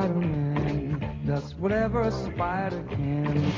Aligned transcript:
Spider-Man 0.00 1.20
does 1.26 1.54
whatever 1.56 2.00
a 2.00 2.10
spider 2.10 2.82
can. 2.88 3.52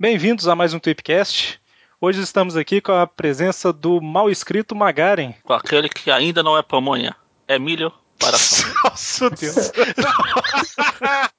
Bem-vindos 0.00 0.48
a 0.48 0.56
mais 0.56 0.74
um 0.74 0.80
Tweepcast. 0.80 1.60
Hoje 2.00 2.20
estamos 2.20 2.56
aqui 2.56 2.80
com 2.80 2.90
a 2.90 3.06
presença 3.06 3.72
do 3.72 4.00
mal 4.00 4.28
escrito 4.28 4.74
Magaren. 4.74 5.32
Com 5.44 5.52
aquele 5.52 5.88
que 5.88 6.10
ainda 6.10 6.42
não 6.42 6.58
é 6.58 6.62
pamonha. 6.62 7.14
Emílio 7.46 7.92
Paração. 8.18 8.68
Nossa 8.82 9.30
Deus. 9.30 9.70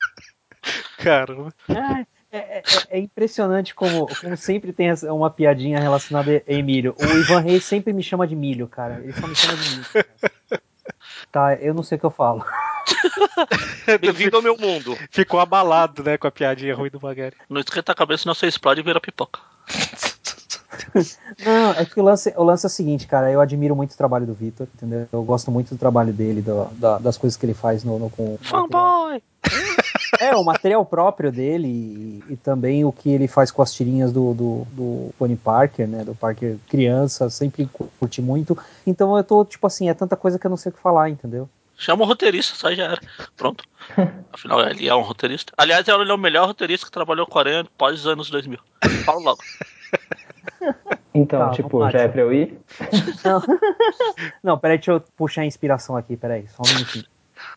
Caramba. 0.98 1.54
Ah, 1.70 2.06
É, 2.32 2.60
é- 2.60 2.64
é 2.92 3.00
impressionante 3.00 3.74
como, 3.74 4.06
como 4.22 4.38
sempre 4.38 4.72
tem 4.72 4.94
uma 5.06 5.32
piadinha 5.32 5.80
relacionada 5.80 6.44
a 6.48 6.54
Emílio. 6.54 6.96
O 7.00 7.04
Ivan 7.18 7.40
Reis 7.40 7.64
sempre 7.66 7.92
me 7.92 8.04
chama 8.04 8.28
de 8.28 8.36
milho, 8.36 8.68
cara. 8.68 9.00
Ele 9.04 9.12
só 9.14 9.26
me 9.26 9.34
chama 9.36 9.58
de 9.58 9.70
milho. 9.72 9.86
cara. 9.92 10.62
Tá, 11.32 11.56
eu 11.56 11.74
não 11.74 11.82
sei 11.82 11.96
o 11.98 12.00
que 12.00 12.06
eu 12.06 12.12
falo. 12.12 12.46
Bem-vindo 14.00 14.36
ao 14.36 14.44
meu 14.44 14.56
mundo. 14.58 14.96
Ficou 15.10 15.40
abalado, 15.40 16.04
né, 16.04 16.18
com 16.20 16.28
a 16.28 16.32
piadinha 16.32 16.76
ruim 16.76 16.90
do 16.92 17.02
Magaren. 17.02 17.36
Não 17.50 17.62
esquenta 17.62 17.92
a 17.92 17.96
cabeça, 17.96 18.24
senão 18.24 18.36
você 18.36 18.46
explode 18.48 18.80
e 18.80 18.84
vira 18.84 19.02
pipoca. 19.02 19.40
Não, 21.46 21.72
é 21.74 21.86
que 21.86 22.00
o 22.00 22.04
lance, 22.04 22.34
o 22.36 22.44
lance 22.44 22.66
é 22.66 22.68
o 22.68 22.70
seguinte, 22.70 23.08
cara. 23.08 23.32
Eu 23.32 23.40
admiro 23.42 23.76
muito 23.76 23.92
o 23.94 23.98
trabalho 23.98 24.26
do 24.26 24.34
Vitor, 24.34 24.68
entendeu? 24.76 25.08
Eu 25.12 25.24
gosto 25.24 25.52
muito 25.52 25.74
do 25.76 25.78
trabalho 25.78 26.12
dele, 26.14 26.42
do- 26.42 26.66
da- 26.74 26.98
das 26.98 27.18
coisas 27.18 27.38
que 27.38 27.46
ele 27.46 27.54
faz 27.54 27.84
no, 27.84 28.00
no 28.00 28.10
com 28.10 28.38
Fanboy! 28.42 29.22
É, 30.20 30.36
o 30.36 30.44
material 30.44 30.86
próprio 30.86 31.32
dele 31.32 31.68
e, 31.68 32.34
e 32.34 32.36
também 32.38 32.84
o 32.84 32.92
que 32.92 33.10
ele 33.10 33.28
faz 33.28 33.52
com 33.52 33.62
as 33.62 33.74
tirinhas 33.74 34.12
do, 34.12 34.34
do, 34.34 34.68
do 34.72 35.10
Tony 35.18 35.36
Parker, 35.36 35.88
né? 35.88 36.04
Do 36.04 36.14
Parker 36.16 36.58
criança, 36.68 37.30
sempre 37.30 37.70
curti 38.00 38.22
muito. 38.22 38.58
Então 38.86 39.16
eu 39.18 39.24
tô, 39.24 39.46
tipo 39.46 39.66
assim, 39.66 39.90
é 39.90 39.94
tanta 39.94 40.16
coisa 40.16 40.38
que 40.38 40.46
eu 40.46 40.50
não 40.50 40.58
sei 40.58 40.72
o 40.72 40.76
que 40.76 40.82
falar, 40.82 41.10
entendeu? 41.10 41.50
Chama 41.78 42.04
um 42.04 42.08
roteirista, 42.08 42.56
só 42.56 42.74
já 42.74 42.84
era. 42.86 43.02
Pronto. 43.38 43.64
Afinal, 44.34 44.60
ele 44.68 44.88
é 44.90 44.94
um 44.96 45.02
roteirista. 45.02 45.54
Aliás, 45.58 45.88
ele 45.88 46.12
é 46.12 46.14
o 46.14 46.18
melhor 46.18 46.46
roteirista 46.48 46.86
que 46.86 46.92
trabalhou 46.92 47.26
com 47.26 47.38
a 47.40 47.42
Aranha 47.42 47.66
pós 47.78 48.02
os 48.02 48.08
anos 48.08 48.30
2000. 48.30 48.60
Fala 49.06 49.20
logo. 49.20 49.40
Então, 51.14 51.40
Tá, 51.40 51.50
tipo, 51.52 51.90
já 51.90 52.00
é 52.00 52.04
tio. 52.04 52.12
pra 52.12 52.22
eu 52.22 52.34
ir? 52.34 52.60
Não, 53.26 53.42
não 54.44 54.58
peraí, 54.60 54.78
deixa 54.78 54.92
eu 54.92 55.02
puxar 55.18 55.42
a 55.42 55.46
inspiração 55.46 55.96
aqui, 55.98 56.16
peraí, 56.16 56.46
só 56.50 56.62
um 56.66 56.74
minutinho. 56.74 57.06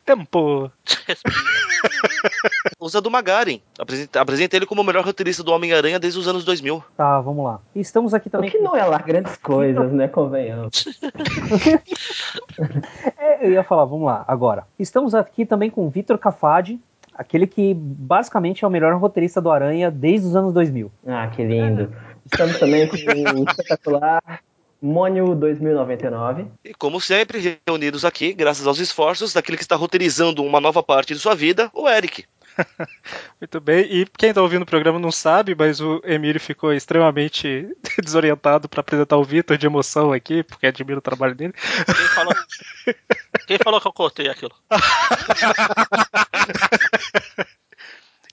Tempo. 0.05 0.71
Usa 2.79 3.01
do 3.01 3.11
Magaren. 3.11 3.61
Apresenta, 3.79 4.21
apresenta 4.21 4.57
ele 4.57 4.65
como 4.67 4.81
o 4.81 4.85
melhor 4.85 5.05
roteirista 5.05 5.43
do 5.43 5.51
Homem-Aranha 5.53 5.99
desde 5.99 6.19
os 6.21 6.29
anos 6.29 6.45
2000. 6.45 6.83
Tá, 6.97 7.21
vamos 7.21 7.45
lá. 7.45 7.61
Estamos 7.75 8.15
aqui 8.15 8.29
O 8.29 8.31
também 8.31 8.49
que 8.51 8.59
com 8.59 8.65
não 8.65 8.77
é 8.77 8.85
lá 8.85 8.99
grandes 8.99 9.37
coisas, 9.37 9.93
né? 9.93 10.07
Convenhamos. 10.09 10.85
É, 13.19 13.47
eu 13.47 13.53
ia 13.53 13.65
falar, 13.65 13.85
vamos 13.85 14.07
lá, 14.07 14.25
agora. 14.29 14.65
Estamos 14.79 15.15
aqui 15.15 15.45
também 15.45 15.71
com 15.71 15.87
o 15.87 15.91
Vitor 15.91 16.19
Cafadi, 16.19 16.79
aquele 17.15 17.47
que 17.47 17.75
basicamente 17.75 18.65
é 18.65 18.69
o 18.69 18.71
melhor 18.71 18.95
roteirista 18.97 19.41
do 19.41 19.51
Aranha 19.51 19.91
desde 19.91 20.27
os 20.29 20.37
anos 20.37 20.53
2000. 20.55 20.91
Ah, 21.07 21.27
que 21.29 21.43
lindo. 21.45 21.93
Estamos 22.27 22.59
também 22.59 22.87
com 22.87 22.97
o 22.97 23.45
espetacular 23.49 24.43
Mônio 24.81 25.35
2099. 25.35 26.47
E 26.65 26.75
como 26.75 27.01
sempre, 27.01 27.61
reunidos 27.67 28.05
aqui, 28.05 28.33
graças 28.33 28.67
aos 28.67 28.79
esforços 28.79 29.33
daquele 29.33 29.57
que 29.57 29.63
está 29.63 29.77
roteirizando 29.77 30.43
uma 30.43 30.61
nova 30.61 30.83
parte 30.83 31.15
de 31.15 31.21
sua 31.21 31.37
vida, 31.37 31.71
o 31.73 31.89
Eric. 31.89 32.25
Muito 33.41 33.61
bem. 33.61 33.87
E 33.91 34.07
quem 34.19 34.35
tá 34.35 34.43
ouvindo 34.43 34.63
o 34.63 34.67
programa 34.67 34.99
não 34.99 35.13
sabe, 35.13 35.55
mas 35.55 35.81
o 35.81 36.01
Emílio 36.05 36.41
ficou 36.41 36.73
extremamente 36.73 37.69
desorientado 38.03 38.69
para 38.69 38.81
apresentar 38.81 39.17
o 39.17 39.25
Vitor 39.25 39.57
de 39.57 39.67
emoção 39.67 40.13
aqui, 40.13 40.43
porque 40.43 40.67
admira 40.67 40.99
o 40.99 41.03
trabalho 41.03 41.35
dele. 41.35 41.55
Quem 41.87 42.09
falou, 42.09 42.35
Quem 43.47 43.59
falou 43.59 43.81
que 43.81 43.87
eu 43.87 43.93
cortei 43.93 44.29
aquilo? 44.29 44.53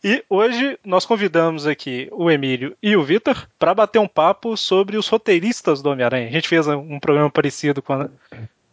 E 0.03 0.23
hoje 0.29 0.79
nós 0.85 1.05
convidamos 1.05 1.67
aqui 1.67 2.07
o 2.11 2.31
Emílio 2.31 2.75
e 2.81 2.95
o 2.95 3.03
Vitor 3.03 3.47
para 3.59 3.73
bater 3.73 3.99
um 3.99 4.07
papo 4.07 4.55
sobre 4.55 4.95
os 4.97 5.07
roteiristas 5.07 5.81
do 5.81 5.89
Homem-Aranha. 5.89 6.27
A 6.29 6.31
gente 6.31 6.47
fez 6.47 6.67
um 6.67 6.99
programa 6.99 7.29
parecido 7.29 7.81
com 7.81 7.93
a- 7.93 8.09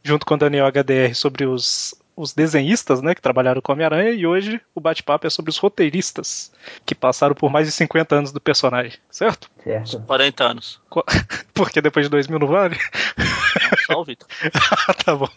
junto 0.05 0.25
com 0.25 0.35
o 0.35 0.39
Daniel 0.39 0.67
HDR 0.67 1.15
sobre 1.17 1.45
os, 1.45 1.97
os 2.17 2.33
desenhistas 2.33 3.03
né, 3.03 3.13
que 3.13 3.21
trabalharam 3.21 3.61
com 3.61 3.73
o 3.73 3.75
Homem-Aranha 3.75 4.11
e 4.11 4.25
hoje 4.25 4.61
o 4.73 4.81
bate-papo 4.81 5.27
é 5.27 5.31
sobre 5.31 5.51
os 5.51 5.59
roteiristas 5.59 6.53
que 6.85 6.95
passaram 6.95 7.35
por 7.35 7.51
mais 7.51 7.67
de 7.67 7.73
50 7.73 8.15
anos 8.15 8.31
do 8.31 8.41
personagem, 8.41 8.97
certo? 9.11 9.51
Certo. 9.65 10.01
40 10.07 10.45
anos. 10.45 10.81
Porque 11.53 11.83
depois 11.83 12.07
de 12.07 12.11
2000 12.11 12.39
não 12.39 12.47
vale? 12.47 12.77
Não, 13.19 13.79
só 13.87 14.01
o 14.01 14.05
Vitor. 14.05 14.29
Ah, 14.89 14.95
tá 14.95 15.17
bom. 15.17 15.29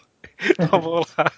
Então 0.56 0.80
vamos 0.80 1.08
lá. 1.18 1.32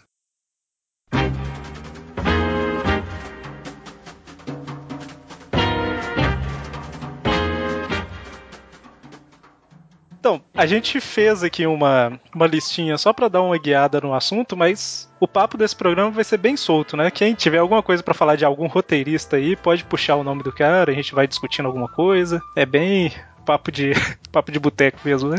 Então, 10.22 10.40
a 10.54 10.66
gente 10.66 11.00
fez 11.00 11.42
aqui 11.42 11.66
uma, 11.66 12.12
uma 12.32 12.46
listinha 12.46 12.96
só 12.96 13.12
pra 13.12 13.26
dar 13.26 13.42
uma 13.42 13.58
guiada 13.58 14.00
no 14.00 14.14
assunto, 14.14 14.56
mas 14.56 15.12
o 15.18 15.26
papo 15.26 15.58
desse 15.58 15.74
programa 15.74 16.12
vai 16.12 16.22
ser 16.22 16.36
bem 16.36 16.56
solto, 16.56 16.96
né? 16.96 17.10
Quem 17.10 17.34
tiver 17.34 17.58
alguma 17.58 17.82
coisa 17.82 18.04
pra 18.04 18.14
falar 18.14 18.36
de 18.36 18.44
algum 18.44 18.68
roteirista 18.68 19.34
aí, 19.34 19.56
pode 19.56 19.82
puxar 19.82 20.14
o 20.14 20.22
nome 20.22 20.44
do 20.44 20.52
cara, 20.52 20.92
a 20.92 20.94
gente 20.94 21.12
vai 21.12 21.26
discutindo 21.26 21.66
alguma 21.66 21.88
coisa. 21.88 22.40
É 22.54 22.64
bem 22.64 23.10
papo 23.44 23.72
de 23.72 23.94
papo 24.30 24.52
de 24.52 24.60
boteco 24.60 25.00
mesmo, 25.04 25.28
né? 25.28 25.38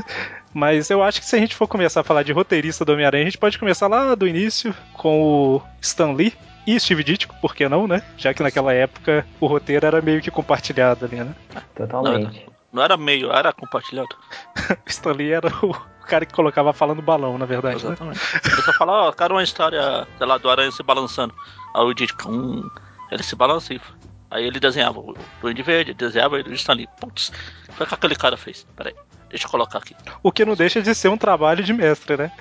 Mas 0.53 0.89
eu 0.89 1.01
acho 1.01 1.21
que 1.21 1.25
se 1.25 1.37
a 1.37 1.39
gente 1.39 1.55
for 1.55 1.65
começar 1.65 2.01
a 2.01 2.03
falar 2.03 2.23
de 2.23 2.33
roteirista 2.33 2.83
do 2.83 2.91
Homem-Aranha, 2.91 3.23
a 3.23 3.27
gente 3.27 3.37
pode 3.37 3.57
começar 3.57 3.87
lá 3.87 4.13
do 4.15 4.27
início 4.27 4.75
com 4.95 5.55
o 5.55 5.61
Stan 5.79 6.11
Lee 6.11 6.33
e 6.67 6.77
Steve 6.77 7.05
Ditko, 7.05 7.35
por 7.41 7.55
que 7.55 7.69
não, 7.69 7.87
né? 7.87 8.01
Já 8.17 8.33
que 8.33 8.43
naquela 8.43 8.73
época 8.73 9.25
o 9.39 9.47
roteiro 9.47 9.85
era 9.85 10.01
meio 10.01 10.21
que 10.21 10.29
compartilhado 10.29 11.05
ali, 11.05 11.15
né? 11.15 11.33
Totalmente. 11.73 12.43
Não 12.47 12.52
era 12.81 12.97
meio, 12.97 13.31
era 13.31 13.51
compartilhado. 13.53 14.15
O 14.85 14.89
Stan 14.89 15.11
Lee 15.11 15.31
era 15.31 15.47
o 15.63 15.73
cara 16.07 16.25
que 16.25 16.33
colocava 16.33 16.69
a 16.71 16.73
fala 16.73 16.95
no 16.95 17.01
balão, 17.01 17.37
na 17.37 17.45
verdade, 17.45 17.83
né? 17.85 17.91
Exatamente. 17.91 18.19
Ele 18.45 18.61
só 18.61 18.73
fala, 18.73 19.07
ó, 19.07 19.11
cara, 19.11 19.33
uma 19.33 19.43
história, 19.43 20.07
sei 20.17 20.27
lá, 20.27 20.37
do 20.37 20.49
aranha 20.49 20.71
se 20.71 20.81
balançando. 20.83 21.33
Aí 21.73 21.83
o 21.83 21.93
Dito, 21.93 22.29
hum, 22.29 22.69
ele 23.11 23.23
se 23.23 23.35
balança. 23.35 23.73
e- 23.73 23.81
Aí 24.33 24.45
ele 24.47 24.59
desenhava 24.59 24.99
o 24.99 25.15
Duende 25.39 25.61
Verde, 25.61 25.93
desenhava 25.93 26.39
ele 26.39 26.55
está 26.55 26.73
ali. 26.73 26.89
Putz, 26.99 27.31
foi 27.69 27.85
o 27.85 27.87
que 27.87 27.93
aquele 27.93 28.15
cara 28.15 28.35
fez. 28.35 28.65
Peraí, 28.75 28.95
deixa 29.29 29.45
eu 29.45 29.51
colocar 29.51 29.77
aqui. 29.77 29.95
O 30.23 30.31
que 30.31 30.43
não 30.43 30.55
deixa 30.55 30.81
de 30.81 30.95
ser 30.95 31.09
um 31.09 31.17
trabalho 31.17 31.63
de 31.63 31.71
mestre, 31.71 32.17
né? 32.17 32.31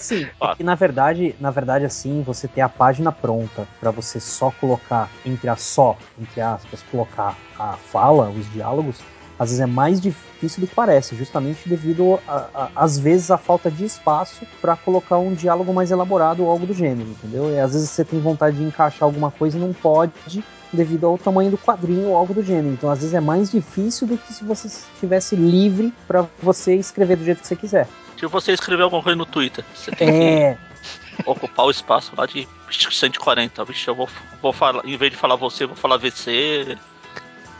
Sim, 0.00 0.24
Sim, 0.24 0.28
que 0.56 0.64
na 0.64 0.74
verdade, 0.74 1.36
na 1.38 1.50
verdade, 1.50 1.84
assim, 1.84 2.22
você 2.22 2.48
ter 2.48 2.62
a 2.62 2.70
página 2.70 3.12
pronta 3.12 3.68
pra 3.78 3.90
você 3.90 4.18
só 4.18 4.50
colocar, 4.52 5.10
entre 5.26 5.50
a 5.50 5.56
só, 5.56 5.94
entre 6.18 6.40
aspas, 6.40 6.82
colocar 6.90 7.36
a 7.58 7.74
fala, 7.74 8.30
os 8.30 8.50
diálogos, 8.50 8.96
às 9.38 9.50
vezes 9.50 9.60
é 9.60 9.66
mais 9.66 10.00
difícil 10.00 10.60
do 10.60 10.66
que 10.66 10.74
parece, 10.74 11.14
justamente 11.16 11.68
devido, 11.68 12.18
a- 12.26 12.46
a- 12.54 12.68
às 12.76 12.98
vezes, 12.98 13.30
à 13.30 13.38
falta 13.38 13.70
de 13.70 13.84
espaço 13.84 14.46
pra 14.60 14.76
colocar 14.76 15.18
um 15.18 15.34
diálogo 15.34 15.72
mais 15.72 15.90
elaborado 15.90 16.42
ou 16.44 16.50
algo 16.50 16.66
do 16.66 16.72
gênero, 16.74 17.08
entendeu? 17.10 17.50
E 17.54 17.58
às 17.60 17.72
vezes 17.72 17.90
você 17.90 18.04
tem 18.04 18.20
vontade 18.20 18.56
de 18.56 18.62
encaixar 18.64 19.02
alguma 19.04 19.30
coisa 19.30 19.56
e 19.56 19.60
não 19.60 19.72
pode 19.72 20.42
devido 20.72 21.06
ao 21.06 21.16
tamanho 21.16 21.50
do 21.50 21.56
quadrinho 21.58 22.08
ou 22.08 22.16
algo 22.16 22.34
do 22.34 22.42
gênero. 22.42 22.68
Então, 22.74 22.90
às 22.90 22.98
vezes 22.98 23.14
é 23.14 23.20
mais 23.20 23.50
difícil 23.50 24.06
do 24.06 24.18
que 24.18 24.32
se 24.32 24.44
você 24.44 24.66
estivesse 24.66 25.36
livre 25.36 25.92
pra 26.08 26.26
você 26.42 26.74
escrever 26.74 27.16
do 27.16 27.24
jeito 27.24 27.40
que 27.40 27.46
você 27.46 27.56
quiser. 27.56 27.88
se 28.18 28.26
você 28.26 28.52
escrever 28.52 28.82
alguma 28.82 29.02
coisa 29.02 29.16
no 29.16 29.24
Twitter, 29.26 29.64
você 29.74 29.90
tem 29.92 30.08
É, 30.08 30.56
que 30.56 31.20
ocupar 31.30 31.66
o 31.66 31.70
espaço 31.70 32.12
lá 32.16 32.26
de 32.26 32.46
140. 32.70 33.64
Vixe, 33.64 33.88
eu 33.88 33.94
vou, 33.94 34.08
vou 34.42 34.52
falar, 34.52 34.84
em 34.84 34.96
vez 34.96 35.12
de 35.12 35.16
falar 35.18 35.36
você, 35.36 35.64
eu 35.64 35.68
vou 35.68 35.76
falar 35.76 35.96
VC. 35.98 36.76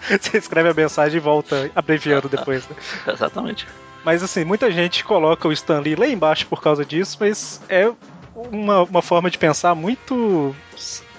Você 0.20 0.38
escreve 0.38 0.69
a 0.69 0.75
mensagem 0.75 1.19
e 1.19 1.20
volta 1.20 1.70
abreviando 1.75 2.29
depois, 2.29 2.69
né? 2.69 2.76
Exatamente. 3.12 3.67
Mas 4.05 4.23
assim, 4.23 4.44
muita 4.44 4.70
gente 4.70 5.05
coloca 5.05 5.49
o 5.49 5.53
Stan 5.53 5.81
Lee 5.81 5.97
lá 5.97 6.06
embaixo 6.06 6.47
por 6.47 6.62
causa 6.62 6.85
disso, 6.85 7.17
mas 7.19 7.61
é 7.69 7.91
uma, 8.35 8.82
uma 8.82 9.03
forma 9.03 9.31
de 9.31 9.37
pensar 9.38 9.75
muito 9.75 10.55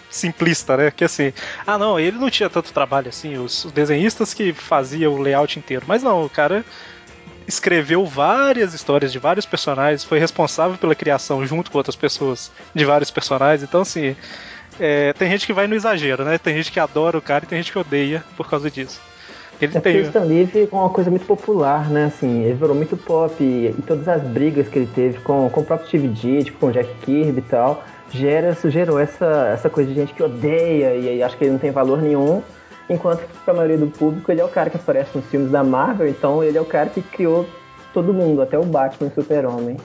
simplista, 0.09 0.77
né? 0.77 0.91
Que 0.91 1.03
assim, 1.03 1.33
ah 1.65 1.77
não, 1.77 1.99
ele 1.99 2.17
não 2.17 2.29
tinha 2.29 2.49
tanto 2.49 2.71
trabalho 2.71 3.09
assim, 3.09 3.37
os, 3.37 3.65
os 3.65 3.71
desenhistas 3.71 4.33
que 4.33 4.53
faziam 4.53 5.13
o 5.13 5.21
layout 5.21 5.59
inteiro. 5.59 5.85
Mas 5.87 6.01
não, 6.01 6.23
o 6.23 6.29
cara 6.29 6.63
escreveu 7.47 8.05
várias 8.05 8.73
histórias 8.73 9.11
de 9.11 9.19
vários 9.19 9.45
personagens, 9.45 10.03
foi 10.03 10.19
responsável 10.19 10.77
pela 10.77 10.93
criação 10.93 11.45
junto 11.45 11.71
com 11.71 11.77
outras 11.77 11.95
pessoas 11.95 12.51
de 12.73 12.85
vários 12.85 13.11
personagens. 13.11 13.63
Então 13.63 13.81
assim, 13.81 14.15
é, 14.79 15.13
tem 15.13 15.29
gente 15.29 15.45
que 15.45 15.53
vai 15.53 15.67
no 15.67 15.75
exagero, 15.75 16.23
né? 16.23 16.37
Tem 16.37 16.55
gente 16.55 16.71
que 16.71 16.79
adora 16.79 17.17
o 17.17 17.21
cara 17.21 17.43
e 17.43 17.47
tem 17.47 17.57
gente 17.59 17.71
que 17.71 17.79
odeia 17.79 18.23
por 18.35 18.49
causa 18.49 18.69
disso. 18.69 18.99
Ele 19.59 19.75
É 19.75 19.81
tem. 19.81 19.97
o 19.97 20.01
Stan 20.01 20.23
Lee 20.23 20.45
ficou 20.45 20.79
uma 20.79 20.89
coisa 20.89 21.09
muito 21.09 21.25
popular, 21.25 21.89
né? 21.89 22.05
Assim, 22.05 22.43
ele 22.43 22.53
virou 22.53 22.75
muito 22.75 22.95
pop 22.95 23.33
e, 23.43 23.67
e 23.67 23.81
todas 23.81 24.07
as 24.07 24.21
brigas 24.21 24.67
que 24.67 24.79
ele 24.79 24.89
teve 24.93 25.19
com, 25.19 25.49
com 25.49 25.61
o 25.61 25.65
próprio 25.65 25.87
Steve 25.87 26.07
Ditko, 26.09 26.59
com 26.59 26.67
o 26.67 26.71
Jack 26.71 26.93
Kirby 27.01 27.39
e 27.39 27.41
tal, 27.41 27.83
gera, 28.11 28.55
gerou 28.65 28.99
essa, 28.99 29.49
essa 29.53 29.69
coisa 29.69 29.89
de 29.89 29.95
gente 29.95 30.13
que 30.13 30.21
odeia 30.21 30.95
e 30.95 31.09
aí 31.09 31.23
acha 31.23 31.35
que 31.35 31.43
ele 31.43 31.51
não 31.51 31.59
tem 31.59 31.71
valor 31.71 32.01
nenhum. 32.01 32.43
Enquanto 32.89 33.19
que 33.21 33.37
pra 33.43 33.53
maioria 33.53 33.77
do 33.77 33.87
público 33.87 34.31
ele 34.31 34.39
é 34.41 34.45
o 34.45 34.49
cara 34.49 34.69
que 34.69 34.77
aparece 34.77 35.09
nos 35.15 35.25
filmes 35.25 35.51
da 35.51 35.63
Marvel, 35.63 36.07
então 36.07 36.43
ele 36.43 36.57
é 36.57 36.61
o 36.61 36.65
cara 36.65 36.89
que 36.89 37.01
criou 37.01 37.45
todo 37.93 38.13
mundo, 38.13 38.41
até 38.43 38.57
o 38.57 38.63
Batman 38.63 39.07
e 39.09 39.11
o 39.11 39.15
Super-Homem. 39.21 39.77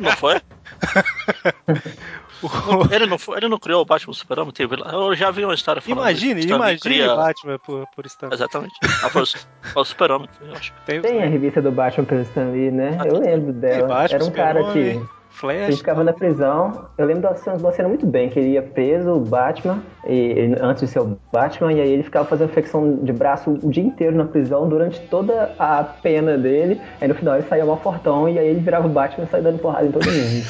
Não 0.00 0.12
foi? 0.12 0.40
Ele 2.90 3.04
não, 3.06 3.18
ele 3.36 3.48
não 3.48 3.58
criou 3.58 3.82
o 3.82 3.84
Batman 3.84 4.14
Super-Homem? 4.14 4.50
Teve. 4.54 4.76
Eu 4.80 5.14
já 5.14 5.30
vi 5.30 5.44
uma 5.44 5.52
história 5.52 5.82
falando 5.82 5.98
Imagine, 6.00 6.40
isso. 6.40 6.48
Stan 6.48 6.56
Lee 6.56 6.62
imagine 6.72 6.80
cria- 6.80 7.14
Batman 7.14 7.58
por, 7.58 7.86
por 7.94 8.06
Stan. 8.06 8.30
Exatamente. 8.32 8.72
Ah, 9.04 9.10
foi 9.10 9.22
o, 9.22 9.26
foi 9.26 9.82
o 9.82 9.84
Super-Homem, 9.84 10.28
eu 10.40 10.52
acho. 10.54 10.72
Tem, 10.86 11.02
Tem 11.02 11.22
a 11.22 11.26
revista 11.26 11.60
do 11.60 11.70
Batman 11.70 12.06
pelo 12.06 12.22
Stan 12.22 12.46
Lee, 12.50 12.70
né? 12.70 12.96
Ah, 12.98 13.06
Eu 13.06 13.20
lembro 13.20 13.52
dela. 13.52 13.88
Batman, 13.88 14.16
Era 14.16 14.24
um 14.24 14.30
cara 14.30 14.72
que 14.72 15.02
Super-Homem, 15.30 15.56
Ele 15.56 15.66
Flash. 15.66 15.78
ficava 15.78 16.04
na 16.04 16.12
prisão. 16.12 16.88
Eu 16.98 17.06
lembro 17.06 17.22
da 17.22 17.34
cena, 17.34 17.56
da 17.56 17.72
cena 17.72 17.88
muito 17.88 18.06
bem, 18.06 18.28
que 18.28 18.38
ele 18.38 18.50
ia 18.50 18.62
preso, 18.62 19.10
o 19.12 19.20
Batman, 19.20 19.82
e, 20.06 20.12
ele- 20.12 20.56
antes 20.60 20.82
de 20.82 20.88
ser 20.88 21.00
o 21.00 21.18
Batman, 21.32 21.72
e 21.72 21.80
aí 21.80 21.90
ele 21.90 22.02
ficava 22.02 22.26
fazendo 22.28 22.50
flexão 22.52 22.96
de 22.96 23.12
braço 23.12 23.50
o 23.62 23.70
dia 23.70 23.82
inteiro 23.84 24.16
na 24.16 24.24
prisão, 24.24 24.68
durante 24.68 25.00
toda 25.08 25.54
a 25.58 25.82
pena 25.84 26.36
dele. 26.36 26.80
Aí 27.00 27.08
no 27.08 27.14
final 27.14 27.36
ele 27.36 27.46
saía 27.48 27.64
mal 27.64 27.78
fortão, 27.80 28.28
e 28.28 28.38
aí 28.38 28.48
ele 28.48 28.60
virava 28.60 28.86
o 28.86 28.90
Batman 28.90 29.24
e 29.24 29.28
saía 29.28 29.42
dando 29.44 29.58
porrada 29.58 29.86
em 29.86 29.92
todo 29.92 30.04
mundo. 30.04 30.44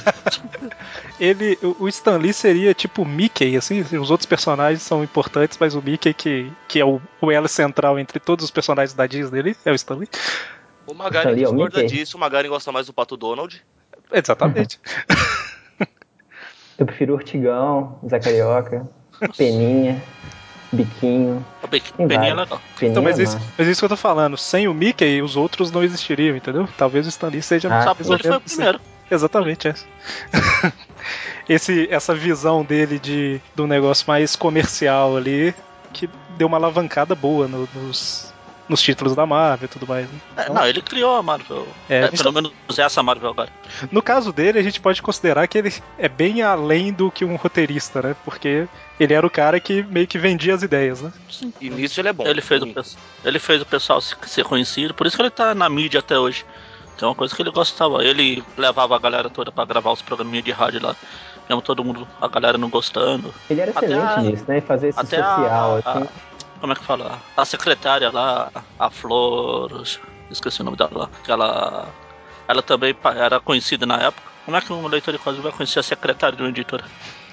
Ele, 1.20 1.58
o 1.78 1.86
Stan 1.88 2.16
Lee 2.16 2.32
seria 2.32 2.72
tipo 2.72 3.02
o 3.02 3.06
Mickey, 3.06 3.54
assim, 3.56 3.80
os 3.82 4.10
outros 4.10 4.24
personagens 4.26 4.80
são 4.82 5.04
importantes, 5.04 5.58
mas 5.60 5.74
o 5.74 5.82
Mickey, 5.82 6.14
que, 6.14 6.50
que 6.66 6.80
é 6.80 6.84
o, 6.84 6.98
o 7.20 7.30
elo 7.30 7.48
central 7.48 7.98
entre 7.98 8.18
todos 8.18 8.42
os 8.44 8.50
personagens 8.50 8.94
da 8.94 9.06
Disney 9.06 9.40
ali, 9.40 9.56
é 9.64 9.70
o 9.70 9.74
Stan 9.74 9.96
Lee. 9.96 10.08
O 10.86 10.94
Magari 10.94 11.32
ó, 11.32 11.34
discorda 11.34 11.84
disso, 11.84 12.16
o 12.16 12.20
Magari 12.20 12.48
gosta 12.48 12.72
mais 12.72 12.86
do 12.86 12.92
Pato 12.94 13.16
Donald. 13.18 13.62
Exatamente. 14.12 14.78
Eu 16.78 16.86
prefiro 16.86 17.14
Urtigão, 17.14 17.98
Zé 18.08 18.18
Carioca, 18.18 18.88
Peninha, 19.36 20.02
Biquinho. 20.72 21.44
O 21.62 21.68
Peninha 21.68 22.30
é 22.30 22.34
legal. 22.34 22.60
Peninha 22.78 22.90
Então, 22.92 23.02
mas, 23.02 23.18
é 23.18 23.22
isso, 23.24 23.38
mas 23.58 23.68
isso 23.68 23.80
que 23.80 23.84
eu 23.84 23.88
tô 23.90 23.96
falando, 23.96 24.36
sem 24.36 24.66
o 24.66 24.72
Mickey, 24.74 25.20
os 25.20 25.36
outros 25.36 25.70
não 25.70 25.82
existiriam, 25.84 26.36
entendeu? 26.36 26.66
Talvez 26.78 27.04
o 27.06 27.10
Stan 27.10 27.28
Lee 27.28 27.42
seja 27.42 27.68
Ah, 27.68 27.82
Sabe 27.82 28.02
porque 28.02 28.12
ele 28.14 28.22
foi 28.22 28.36
o 28.36 28.40
primeiro. 28.40 28.80
Exatamente, 29.10 29.68
é. 29.68 29.74
Esse, 31.48 31.88
essa 31.90 32.14
visão 32.14 32.64
dele 32.64 32.98
de, 32.98 33.40
do 33.56 33.66
negócio 33.66 34.04
mais 34.06 34.36
comercial 34.36 35.16
ali, 35.16 35.52
que 35.92 36.08
deu 36.38 36.46
uma 36.46 36.56
alavancada 36.56 37.14
boa 37.14 37.48
no- 37.48 37.68
nos, 37.74 38.32
nos 38.70 38.80
títulos 38.80 39.14
da 39.16 39.26
Marvel 39.26 39.66
e 39.66 39.68
tudo 39.68 39.86
mais. 39.86 40.06
né? 40.08 40.18
É, 40.36 40.48
não, 40.50 40.64
ele 40.66 40.80
criou 40.80 41.16
a 41.16 41.22
Marvel. 41.22 41.66
É, 41.88 42.02
É, 42.02 42.04
a 42.04 42.08
pelo 42.10 42.32
menos 42.32 42.52
essa 42.78 43.02
Marvel 43.02 43.30
agora. 43.30 43.50
No 43.90 44.00
caso 44.00 44.32
dele, 44.32 44.58
a 44.58 44.62
gente 44.62 44.80
pode 44.80 45.02
considerar 45.02 45.46
que 45.48 45.58
ele 45.58 45.74
é 45.98 46.08
bem 46.08 46.40
além 46.40 46.92
do 46.92 47.10
que 47.10 47.24
um 47.24 47.34
roteirista, 47.36 48.00
né? 48.00 48.16
Porque 48.24 48.66
ele 48.98 49.12
era 49.12 49.26
o 49.26 49.30
cara 49.30 49.58
que 49.60 49.82
meio 49.82 50.06
que 50.06 50.18
vendia 50.18 50.54
as 50.54 50.62
ideias, 50.62 51.02
né? 51.02 51.12
E 51.60 51.68
nisso 51.68 52.00
ele 52.00 52.08
é 52.08 52.12
bom. 52.12 52.24
Ele 52.26 52.40
fez, 52.40 52.62
o, 52.62 52.84
Sim. 52.84 52.96
ele 53.24 53.38
fez 53.38 53.60
o 53.60 53.66
pessoal 53.66 54.00
se- 54.00 54.14
ser 54.26 54.44
conhecido, 54.44 54.94
por 54.94 55.06
isso 55.06 55.16
que 55.16 55.22
ele 55.22 55.30
tá 55.30 55.54
na 55.54 55.68
mídia 55.68 56.00
até 56.00 56.18
hoje. 56.18 56.44
Tem 56.96 57.08
uma 57.08 57.14
coisa 57.14 57.34
que 57.34 57.42
ele 57.42 57.50
gostava. 57.50 58.04
Ele 58.04 58.44
levava 58.56 58.94
a 58.94 58.98
galera 58.98 59.28
toda 59.30 59.50
pra 59.50 59.64
gravar 59.64 59.90
os 59.90 60.02
programinhas 60.02 60.44
de 60.44 60.52
rádio 60.52 60.82
lá. 60.82 60.94
Mesmo 61.48 61.62
todo 61.62 61.82
mundo, 61.82 62.06
a 62.20 62.28
galera 62.28 62.56
não 62.58 62.68
gostando. 62.68 63.34
Ele 63.48 63.60
era 63.62 63.70
excelente 63.70 64.00
a- 64.04 64.20
nisso, 64.22 64.44
né? 64.46 64.60
Fazer 64.60 64.88
esse 64.88 65.00
social, 65.00 65.80
a, 65.84 65.88
a- 65.88 65.92
assim. 65.98 66.08
Como 66.60 66.72
é 66.72 66.76
que 66.76 66.84
fala? 66.84 67.18
A 67.36 67.44
secretária 67.44 68.10
lá, 68.10 68.50
a 68.78 68.90
Flor. 68.90 69.82
Esqueci 70.30 70.60
o 70.60 70.64
nome 70.64 70.76
dela 70.76 71.10
ela. 71.26 71.88
Ela 72.46 72.62
também 72.62 72.94
era 73.16 73.40
conhecida 73.40 73.86
na 73.86 73.96
época. 73.96 74.28
Como 74.44 74.56
é 74.56 74.60
que 74.60 74.72
um 74.72 74.86
leitor 74.86 75.12
de 75.12 75.18
quadrinhos 75.18 75.44
vai 75.44 75.52
conhecer 75.52 75.78
a 75.78 75.82
secretária 75.82 76.36
de 76.36 76.42
uma 76.42 76.48
editora? 76.48 76.84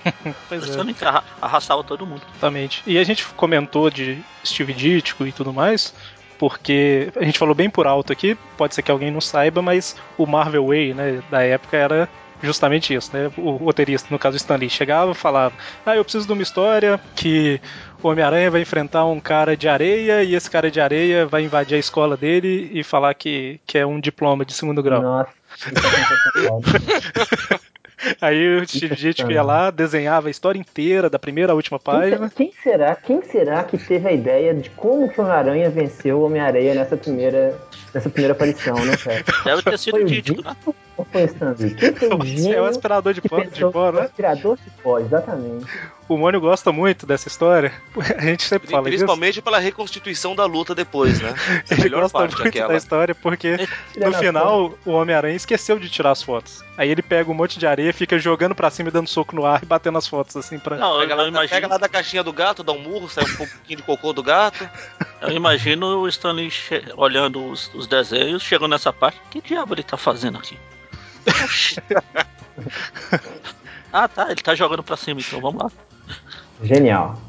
Pois 0.48 0.64
que 0.66 1.04
arra- 1.06 1.24
arrastava 1.42 1.84
todo 1.84 2.06
mundo. 2.06 2.22
Exatamente. 2.32 2.82
E 2.88 2.98
a 2.98 3.04
gente 3.04 3.26
comentou 3.34 3.90
de 3.90 4.24
Steve 4.46 4.74
Ditko 4.74 5.26
e 5.26 5.32
tudo 5.34 5.52
mais, 5.52 5.94
porque 6.40 7.12
a 7.16 7.26
gente 7.26 7.38
falou 7.38 7.54
bem 7.54 7.70
por 7.70 7.88
alto 7.88 8.14
aqui, 8.14 8.38
pode 8.58 8.74
ser 8.76 8.84
que 8.84 8.92
alguém 8.92 9.12
não 9.12 9.20
saiba, 9.20 9.62
mas 9.62 9.98
o 10.18 10.26
Marvel 10.26 10.68
Way, 10.68 10.94
né, 10.94 11.24
da 11.30 11.42
época 11.42 11.76
era 11.76 12.08
justamente 12.42 12.94
isso, 12.94 13.10
né? 13.12 13.32
O 13.38 13.52
roteirista, 13.58 14.08
no 14.12 14.20
caso 14.20 14.36
o 14.36 14.38
Stan 14.38 14.56
Lee, 14.56 14.70
chegava 14.70 15.12
e 15.12 15.16
falava: 15.16 15.54
"Ah, 15.86 15.96
eu 15.96 16.04
preciso 16.04 16.28
de 16.28 16.32
uma 16.34 16.44
história 16.44 17.02
que 17.16 17.60
o 18.02 18.08
Homem-Aranha 18.10 18.52
vai 18.52 18.62
enfrentar 18.62 19.06
um 19.06 19.20
cara 19.20 19.56
de 19.58 19.68
areia 19.68 20.24
e 20.24 20.36
esse 20.36 20.50
cara 20.50 20.70
de 20.72 20.80
areia 20.80 21.26
vai 21.26 21.44
invadir 21.44 21.76
a 21.76 21.80
escola 21.80 22.16
dele 22.18 22.70
e 22.74 22.84
falar 22.84 23.14
que, 23.14 23.60
que 23.66 23.78
é 23.78 23.86
um 23.86 24.00
diploma 24.00 24.46
de 24.46 24.54
segundo 24.54 24.82
grau". 24.84 25.02
Nossa. 25.02 25.32
Aí 28.22 28.58
o 28.60 28.68
Steve 28.68 28.96
Ditko 28.96 29.32
ia 29.32 29.42
lá, 29.42 29.72
desenhava 29.72 30.28
a 30.28 30.32
história 30.32 30.60
inteira, 30.60 31.10
da 31.10 31.18
primeira 31.18 31.52
à 31.52 31.56
última 31.56 31.80
Quem, 31.80 31.94
página. 31.94 32.30
se- 32.30 32.36
quem 32.36 32.52
será? 32.64 32.96
Quem 32.96 33.22
será 33.24 33.64
que 33.64 33.78
teve 33.78 34.08
a 34.08 34.12
ideia 34.12 34.54
de 34.54 34.70
como 34.70 35.10
que 35.10 35.20
o 35.20 35.24
Homem-Aranha 35.24 35.70
venceu 35.70 36.20
o 36.20 36.26
Homem-Aranha 36.26 36.76
nessa 36.76 36.96
primeira, 36.96 37.58
nessa 37.98 38.10
primeira 38.10 38.34
aparição, 38.34 38.76
né, 38.86 38.96
cara? 38.96 39.24
Deve 39.44 39.62
ter 39.64 39.80
sido 39.80 39.92
Foi 39.92 40.04
o 40.04 40.06
Dítico, 40.06 40.42
né? 40.42 40.56
Ou 40.96 41.06
foi 41.12 41.24
o 41.24 41.26
Stan 41.26 41.56
Lee? 41.60 41.76
Quem 41.76 41.94
foi 41.94 42.10
o 42.10 42.54
É 42.54 42.62
o 42.62 42.66
aspirador 42.66 43.14
de 43.14 43.22
pó, 43.22 43.40
de 43.40 43.62
pó, 43.72 43.90
o 43.90 43.92
né? 43.92 44.02
aspirador 44.02 44.58
de 44.58 44.70
pó, 44.82 45.00
exatamente. 45.00 45.66
O 46.10 46.18
Mônio 46.18 46.40
gosta 46.40 46.72
muito 46.72 47.06
dessa 47.06 47.28
história. 47.28 47.74
A 48.18 48.22
gente 48.22 48.44
sempre 48.44 48.70
fala 48.70 48.84
disso. 48.84 49.04
Principalmente 49.04 49.42
pela 49.42 49.60
reconstituição 49.60 50.34
da 50.36 50.46
luta 50.46 50.74
depois, 50.74 51.20
né? 51.20 51.34
A 51.70 51.74
Ele 51.74 51.84
melhor 51.84 52.04
gosta 52.04 52.18
parte 52.18 52.36
muito 52.36 52.48
aquela. 52.48 52.70
da 52.70 52.78
história 52.78 53.14
porque 53.14 53.58
no 53.98 54.14
final 54.14 54.74
o 54.86 54.92
Homem-Aranha 54.92 55.36
esqueceu 55.36 55.78
de 55.78 55.90
tirar 55.90 56.12
as 56.12 56.24
fotos. 56.24 56.64
Aí 56.78 56.90
ele 56.90 57.02
pega 57.02 57.30
um 57.30 57.34
monte 57.34 57.60
de 57.60 57.68
areia, 57.68 57.92
fica 57.92 58.18
jogando 58.18 58.56
pra 58.56 58.70
cima 58.70 58.88
e 58.88 58.92
dando 58.92 59.10
soco 59.10 59.36
no 59.36 59.46
ar 59.46 59.62
e 59.62 59.66
batendo 59.66 59.98
as 59.98 60.08
fotos 60.08 60.38
assim 60.38 60.58
pra. 60.58 60.78
Não, 60.78 61.00
Pega 61.00 61.14
eu 61.14 61.18
lá, 61.18 61.28
imagino, 61.28 61.50
pega 61.50 61.68
lá 61.68 61.78
da 61.78 61.90
caixinha 61.90 62.24
do 62.24 62.32
gato, 62.32 62.64
dá 62.64 62.72
um 62.72 62.80
murro, 62.80 63.10
sai 63.10 63.26
um 63.26 63.36
pouquinho 63.36 63.78
de 63.78 63.84
cocô 63.84 64.14
do 64.14 64.24
gato. 64.24 64.68
eu 65.22 65.32
imagino 65.32 66.00
o 66.00 66.08
Stanley 66.08 66.52
olhando 66.96 67.44
os, 67.46 67.70
os 67.74 67.87
desenhos, 67.88 68.44
chegando 68.44 68.72
nessa 68.72 68.94
parte. 68.94 69.20
Que 69.32 69.42
diabo 69.42 69.74
ele 69.74 69.84
tá 69.84 69.98
fazendo 69.98 70.38
aqui? 70.38 70.58
Ah, 73.92 74.08
tá. 74.08 74.32
Ele 74.32 74.42
tá 74.42 74.54
jogando 74.54 74.84
pra 74.84 74.98
cima, 74.98 75.22
então 75.22 75.40
vamos 75.40 75.64
lá. 75.64 75.72
Genial. 76.62 77.20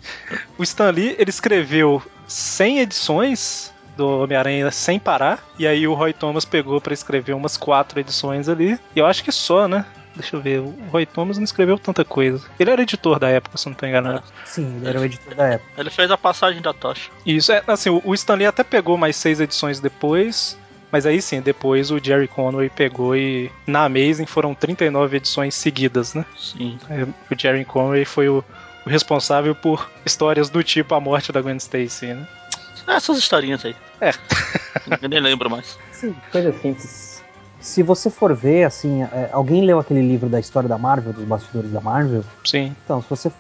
O 0.59 0.63
Stan 0.63 0.91
Lee, 0.91 1.15
ele 1.19 1.31
escreveu 1.31 2.03
100 2.27 2.81
edições 2.81 3.73
do 3.99 4.23
Homem-Aranha 4.23 4.71
sem 4.71 4.99
parar, 4.99 5.45
e 5.59 5.67
aí 5.67 5.87
o 5.87 5.93
Roy 5.95 6.13
Thomas 6.13 6.45
pegou 6.45 6.81
pra 6.81 6.95
escrever 6.95 7.35
umas 7.35 7.57
quatro 7.57 7.99
edições 8.01 8.49
ali. 8.49 8.79
E 8.95 8.99
eu 8.99 9.05
acho 9.07 9.23
que 9.25 9.33
só, 9.33 9.67
né? 9.69 9.85
Deixa 10.15 10.35
eu 10.35 10.41
ver, 10.41 10.61
o 10.61 10.75
Roy 10.91 11.05
Thomas 11.07 11.37
não 11.37 11.45
escreveu 11.45 11.79
tanta 11.79 12.05
coisa. 12.05 12.45
Ele 12.59 12.71
era 12.71 12.83
editor 12.83 13.19
da 13.19 13.29
época, 13.29 13.57
se 13.59 13.67
não 13.69 13.75
tô 13.75 13.87
enganado. 13.87 14.23
Sim, 14.45 14.79
ele 14.79 14.89
era 14.89 15.01
o 15.01 15.05
editor 15.05 15.35
da 15.35 15.47
época. 15.47 15.71
Ele 15.77 15.91
fez 15.91 16.11
a 16.11 16.17
passagem 16.19 16.61
da 16.63 16.73
tocha. 16.73 17.11
Isso, 17.27 17.53
é, 17.53 17.63
assim, 17.67 17.91
o 17.91 18.01
o 18.05 18.15
Stan 18.15 18.35
Lee 18.35 18.47
até 18.47 18.65
pegou 18.65 18.97
mais 18.97 19.15
seis 19.17 19.41
edições 19.41 19.79
depois, 19.81 20.59
mas 20.91 21.07
aí 21.07 21.21
sim, 21.21 21.41
depois 21.41 21.91
o 21.91 22.03
Jerry 22.03 22.27
Conway 22.27 22.69
pegou 22.71 23.15
e 23.15 23.51
na 23.67 23.85
Amazing 23.85 24.27
foram 24.27 24.55
39 24.55 25.19
edições 25.19 25.55
seguidas, 25.55 26.15
né? 26.15 26.25
Sim. 26.37 26.79
É, 26.89 27.03
O 27.03 27.39
Jerry 27.39 27.65
Conway 27.65 28.05
foi 28.05 28.29
o, 28.29 28.43
o 28.87 28.89
responsável 28.89 29.55
por 29.55 29.89
histórias 30.05 30.49
do 30.51 30.63
tipo 30.65 30.95
A 30.95 31.01
Morte 31.01 31.31
da 31.31 31.41
Gwen 31.41 31.59
Stacy, 31.59 32.07
né? 32.07 32.27
Essas 32.87 33.19
historinhas 33.19 33.65
aí. 33.65 33.77
É. 34.01 34.11
Eu 35.03 35.09
nem 35.09 35.21
lembro 35.21 35.51
mais. 35.51 35.79
Sim. 35.93 36.15
Coisa 36.31 36.53
simples. 36.61 37.23
Se 37.61 37.83
você 37.83 38.09
for 38.09 38.35
ver, 38.35 38.65
assim, 38.65 39.03
é, 39.03 39.29
alguém 39.33 39.65
leu 39.65 39.79
aquele 39.79 40.01
livro 40.01 40.29
da 40.29 40.39
história 40.39 40.69
da 40.69 40.79
Marvel, 40.79 41.13
dos 41.13 41.25
bastidores 41.25 41.71
da 41.73 41.81
Marvel? 41.81 42.25
Sim. 42.45 42.75
Então, 42.85 43.03
se 43.03 43.11
você 43.11 43.33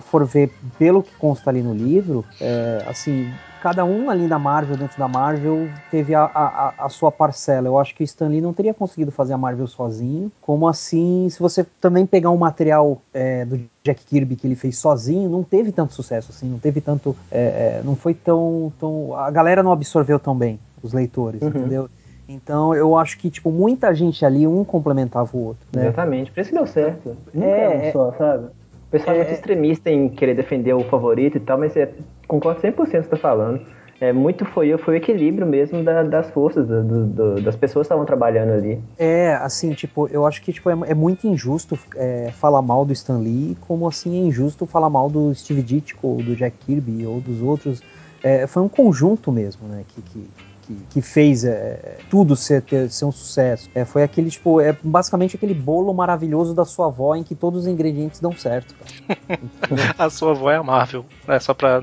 for 0.00 0.24
ver 0.24 0.50
pelo 0.78 1.02
que 1.02 1.14
consta 1.16 1.50
ali 1.50 1.62
no 1.62 1.74
livro, 1.74 2.24
é, 2.40 2.82
assim, 2.86 3.34
cada 3.60 3.84
um 3.84 4.10
ali 4.10 4.26
da 4.26 4.38
Marvel, 4.38 4.76
dentro 4.76 4.98
da 4.98 5.06
Marvel, 5.06 5.70
teve 5.88 6.14
a, 6.14 6.24
a, 6.24 6.74
a- 6.86 6.88
sua 6.88 7.12
parcela. 7.12 7.68
Eu 7.68 7.78
acho 7.78 7.94
que 7.94 8.02
o 8.02 8.04
Stan 8.04 8.28
Lee 8.28 8.40
não 8.40 8.52
teria 8.52 8.74
conseguido 8.74 9.12
fazer 9.12 9.32
a 9.34 9.38
Marvel 9.38 9.66
sozinho. 9.68 10.32
Como 10.40 10.66
assim, 10.66 11.28
se 11.30 11.38
você 11.38 11.64
também 11.80 12.04
pegar 12.04 12.30
um 12.30 12.36
material 12.36 13.00
é, 13.14 13.44
do 13.44 13.60
Jack 13.84 14.04
Kirby 14.04 14.34
que 14.36 14.46
ele 14.46 14.56
fez 14.56 14.78
sozinho, 14.78 15.30
não 15.30 15.44
teve 15.44 15.70
tanto 15.70 15.94
sucesso, 15.94 16.32
assim, 16.32 16.48
não 16.48 16.58
teve 16.58 16.80
tanto. 16.80 17.16
é, 17.30 17.78
é, 17.78 17.82
não 17.84 17.94
foi 17.94 18.14
tão, 18.14 18.72
tão. 18.80 19.14
A 19.16 19.30
galera 19.30 19.62
não 19.62 19.72
absorveu 19.72 20.18
tão 20.18 20.36
bem, 20.36 20.58
os 20.82 20.92
leitores, 20.92 21.40
Uhum. 21.42 21.50
entendeu? 21.50 21.88
Então 22.28 22.74
eu 22.74 22.96
acho 22.96 23.18
que, 23.18 23.30
tipo, 23.30 23.50
muita 23.50 23.94
gente 23.94 24.24
ali, 24.24 24.46
um 24.46 24.64
complementava 24.64 25.36
o 25.36 25.40
outro, 25.46 25.66
né? 25.72 25.86
Exatamente. 25.86 26.30
Por 26.32 26.40
isso 26.40 26.50
que 26.50 26.56
deu 26.56 26.66
certo. 26.66 27.16
Nunca 27.34 27.46
É, 27.46 27.88
é, 27.88 27.88
um 27.88 27.92
só, 27.92 28.12
sabe? 28.12 28.50
O 28.92 28.98
pessoal 28.98 29.16
é, 29.16 29.20
É, 29.20 29.22
muito 29.22 29.30
é. 29.30 29.32
extremista 29.32 29.88
em 29.90 30.10
querer 30.10 30.34
defender 30.34 30.74
o 30.74 30.84
favorito 30.84 31.38
e 31.38 31.40
tal, 31.40 31.56
mas 31.58 31.74
é, 31.78 31.90
concordo 32.28 32.60
100% 32.60 32.74
com 32.76 32.82
o 32.82 32.86
que 32.86 32.92
você 32.92 33.08
tá 33.08 33.16
falando. 33.16 33.62
É, 33.98 34.12
muito 34.12 34.44
foi, 34.44 34.76
foi 34.76 34.94
o 34.94 34.96
equilíbrio 34.98 35.46
mesmo 35.46 35.82
da- 35.82 36.02
das 36.02 36.28
forças, 36.30 36.66
do- 36.66 37.06
do- 37.06 37.40
das 37.40 37.56
pessoas 37.56 37.84
que 37.86 37.86
estavam 37.86 38.04
trabalhando 38.04 38.50
ali. 38.52 38.78
É, 38.98 39.34
assim, 39.36 39.72
tipo, 39.72 40.08
eu 40.08 40.26
acho 40.26 40.42
que 40.42 40.52
tipo, 40.52 40.68
é, 40.68 40.90
é 40.90 40.94
muito 40.94 41.26
injusto 41.26 41.78
é, 41.96 42.30
falar 42.32 42.60
mal 42.60 42.84
do 42.84 42.92
Stan 42.92 43.16
Lee, 43.18 43.56
como 43.62 43.88
assim 43.88 44.14
é 44.22 44.26
injusto 44.26 44.66
falar 44.66 44.90
mal 44.90 45.08
do 45.08 45.34
Steve 45.34 45.62
Ditko, 45.62 46.06
ou 46.06 46.22
do 46.22 46.36
Jack 46.36 46.58
Kirby, 46.58 47.06
ou 47.06 47.18
dos 47.20 47.40
outros 47.40 47.82
é, 48.22 48.46
foi 48.46 48.62
um 48.62 48.68
conjunto 48.68 49.32
mesmo, 49.32 49.66
né? 49.68 49.84
Que, 49.88 50.02
que, 50.02 50.30
que, 50.72 50.86
que 50.90 51.02
fez 51.02 51.44
é, 51.44 51.98
tudo 52.10 52.34
ser, 52.36 52.62
ter, 52.62 52.90
ser 52.90 53.04
um 53.04 53.12
sucesso. 53.12 53.68
É, 53.74 53.84
foi 53.84 54.02
aquele, 54.02 54.30
tipo, 54.30 54.60
é 54.60 54.76
basicamente 54.82 55.36
aquele 55.36 55.54
bolo 55.54 55.92
maravilhoso 55.92 56.54
da 56.54 56.64
sua 56.64 56.86
avó 56.86 57.14
em 57.14 57.22
que 57.22 57.34
todos 57.34 57.62
os 57.62 57.66
ingredientes 57.66 58.20
dão 58.20 58.36
certo. 58.36 58.74
A 59.98 60.10
sua 60.10 60.32
avó 60.32 60.50
é 60.50 60.56
a 60.56 60.62
Marvel. 60.62 61.04
É 61.26 61.38
só 61.38 61.54
pra 61.54 61.82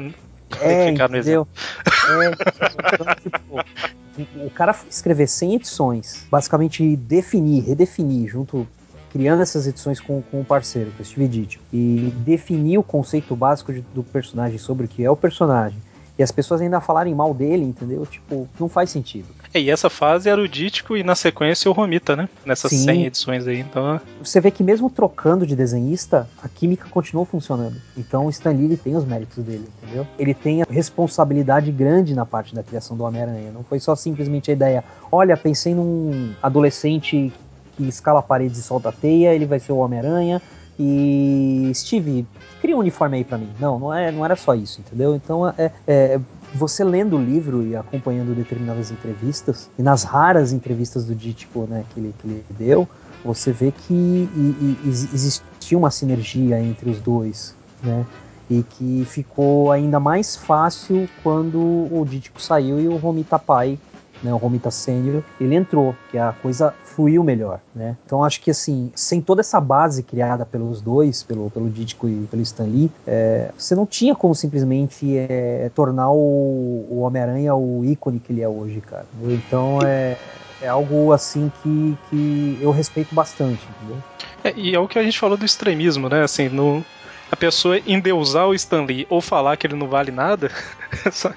É, 0.62 0.88
ficar 0.92 1.10
no 1.10 1.18
entendeu? 1.18 1.48
É, 1.86 2.32
então, 2.32 3.16
tipo, 3.22 4.46
o 4.46 4.50
cara 4.50 4.74
foi 4.74 4.90
escrever 4.90 5.28
100 5.28 5.56
edições, 5.56 6.26
basicamente 6.30 6.96
definir, 6.96 7.62
redefinir, 7.64 8.30
junto 8.30 8.68
criando 9.12 9.42
essas 9.42 9.66
edições 9.66 10.00
com, 10.00 10.22
com 10.22 10.42
o 10.42 10.46
parceiro, 10.46 10.92
com 10.92 11.02
o 11.02 11.06
Steve 11.06 11.28
Ditko, 11.28 11.64
e 11.74 12.14
definir 12.18 12.78
o 12.78 12.84
conceito 12.84 13.36
básico 13.36 13.74
de- 13.74 13.82
do 13.94 14.04
personagem 14.04 14.60
sobre 14.60 14.86
o 14.86 14.88
que 14.88 15.04
é 15.04 15.10
o 15.10 15.16
personagem. 15.16 15.80
E 16.20 16.24
as 16.24 16.34
pessoas 16.34 16.60
ainda 16.60 16.82
falarem 16.82 17.16
mal 17.16 17.34
dele, 17.34 17.64
entendeu? 17.64 18.06
Tipo, 18.06 18.46
não 18.60 18.68
faz 18.68 18.90
sentido. 18.90 19.28
É, 19.54 19.60
e 19.62 19.70
essa 19.70 19.90
fase 19.90 20.28
era 20.28 20.40
o 20.40 20.50
Dítico 20.50 20.98
e 20.98 21.02
na 21.02 21.16
sequência 21.16 21.72
o 21.72 21.74
Romita, 21.74 22.14
né? 22.14 22.28
Nessas 22.46 22.72
Sim. 22.72 22.84
100 22.84 23.06
edições 23.06 23.48
aí. 23.48 23.62
Então, 23.62 24.02
Você 24.22 24.42
vê 24.42 24.52
que 24.52 24.62
mesmo 24.62 24.90
trocando 24.90 25.48
de 25.48 25.56
desenhista, 25.56 26.30
a 26.44 26.50
química 26.50 26.90
continuou 26.90 27.26
funcionando. 27.26 27.82
Então 27.98 28.26
o 28.26 28.30
Stan 28.30 28.52
Lee 28.52 28.76
tem 28.76 28.98
os 28.98 29.06
méritos 29.06 29.42
dele, 29.46 29.66
entendeu? 29.82 30.06
Ele 30.20 30.34
tem 30.34 30.62
a 30.62 30.66
responsabilidade 30.70 31.72
grande 31.72 32.14
na 32.14 32.26
parte 32.26 32.54
da 32.54 32.64
criação 32.64 32.98
do 32.98 33.06
Homem-Aranha. 33.06 33.52
Não 33.54 33.64
foi 33.64 33.80
só 33.80 33.96
simplesmente 33.96 34.52
a 34.52 34.54
ideia, 34.54 34.84
olha, 35.10 35.38
pensei 35.38 35.74
num 35.74 36.34
adolescente 36.44 37.32
que 37.78 37.88
escala 37.88 38.22
paredes 38.22 38.60
e 38.60 38.62
solta 38.62 38.92
teia, 38.92 39.34
ele 39.34 39.46
vai 39.46 39.60
ser 39.60 39.72
o 39.72 39.78
Homem-Aranha. 39.78 40.42
E 40.80 41.72
Steve, 41.76 42.26
cria 42.62 42.76
um 42.76 42.80
uniforme 42.80 43.18
aí 43.18 43.24
pra 43.26 43.38
mim. 43.38 43.50
Não, 43.60 43.78
não, 43.78 43.94
é, 43.94 44.12
não 44.12 44.24
era 44.24 44.36
só 44.38 44.56
isso, 44.56 44.80
entendeu? 44.80 45.14
Então 45.14 45.48
é, 45.58 45.72
é 45.86 46.20
você 46.56 46.84
lendo 46.84 47.18
o 47.18 47.22
livro 47.22 47.62
e 47.68 47.76
acompanhando 47.76 48.34
determinadas 48.34 48.90
entrevistas, 48.90 49.70
e 49.78 49.84
nas 49.84 50.04
raras 50.04 50.52
entrevistas 50.54 51.06
do 51.06 51.14
Dítico 51.14 51.68
né, 51.70 51.84
que, 51.94 52.00
ele, 52.00 52.16
que 52.20 52.28
ele 52.28 52.46
deu, 52.58 52.88
você 53.24 53.52
vê 53.52 53.72
que 53.72 53.94
e- 53.94 54.78
e 54.84 54.90
exi- 54.90 55.10
existia 55.14 55.78
uma 55.78 55.92
sinergia 55.92 56.60
entre 56.62 56.90
os 56.90 57.00
dois, 57.02 57.54
né? 57.84 58.06
E 58.50 58.64
que 58.64 59.06
ficou 59.06 59.72
ainda 59.72 60.00
mais 60.00 60.36
fácil 60.36 61.08
quando 61.22 61.60
o 61.60 62.04
Dítico 62.10 62.42
saiu 62.42 62.80
e 62.80 62.88
o 62.88 62.96
Romita 62.98 63.38
Pai, 63.38 63.78
né, 64.24 64.34
o 64.34 64.38
Romita 64.38 64.72
Sênior, 64.72 65.24
ele 65.40 65.56
entrou, 65.56 65.96
que 66.12 66.18
a 66.18 66.34
coisa 66.34 66.74
fluiu 66.84 67.24
melhor, 67.24 67.60
né? 67.74 67.96
Então 68.06 68.24
acho 68.24 68.42
que 68.42 68.52
assim, 68.52 68.92
sem 68.96 69.22
toda 69.22 69.42
essa 69.42 69.60
base 69.62 70.04
criada 70.04 70.46
pelos 70.46 70.82
dois, 70.82 71.24
pelo, 71.24 71.50
pelo 71.50 71.70
Dítico 71.70 72.10
e 72.10 72.28
pelo 72.30 72.42
Stan 72.42 72.66
Lee, 72.66 72.92
é, 73.08 73.52
você 73.58 73.74
não 73.76 73.86
tinha 73.86 74.14
como 74.14 74.36
simplesmente 74.36 75.18
é, 75.18 75.72
tornar 75.74 76.12
o, 76.12 76.86
o 76.90 77.00
Homem-Aranha 77.02 77.56
o 77.56 77.86
ícone 77.86 78.20
que 78.20 78.34
ele 78.34 78.42
é 78.42 78.50
hoje, 78.50 78.82
cara. 78.82 79.06
Então 79.24 79.80
é, 79.84 80.18
é 80.62 80.68
algo 80.68 81.14
assim 81.14 81.52
que, 81.62 81.98
que 82.10 82.60
eu 82.62 82.72
respeito 82.72 83.16
bastante, 83.16 83.62
entendeu? 83.78 83.98
É, 84.44 84.54
e 84.56 84.76
é 84.76 84.80
o 84.80 84.88
que 84.88 85.00
a 85.00 85.04
gente 85.04 85.20
falou 85.20 85.38
do 85.38 85.46
extremismo, 85.46 86.10
né? 86.10 86.24
Assim, 86.24 86.50
no, 86.50 86.84
a 87.32 87.36
pessoa 87.36 87.80
endeusar 87.86 88.48
o 88.48 88.54
Stan 88.56 88.84
Lee 88.84 89.06
ou 89.10 89.22
falar 89.22 89.56
que 89.58 89.68
ele 89.68 89.76
não 89.76 89.88
vale 89.88 90.12
nada, 90.12 90.50
essa- 91.06 91.36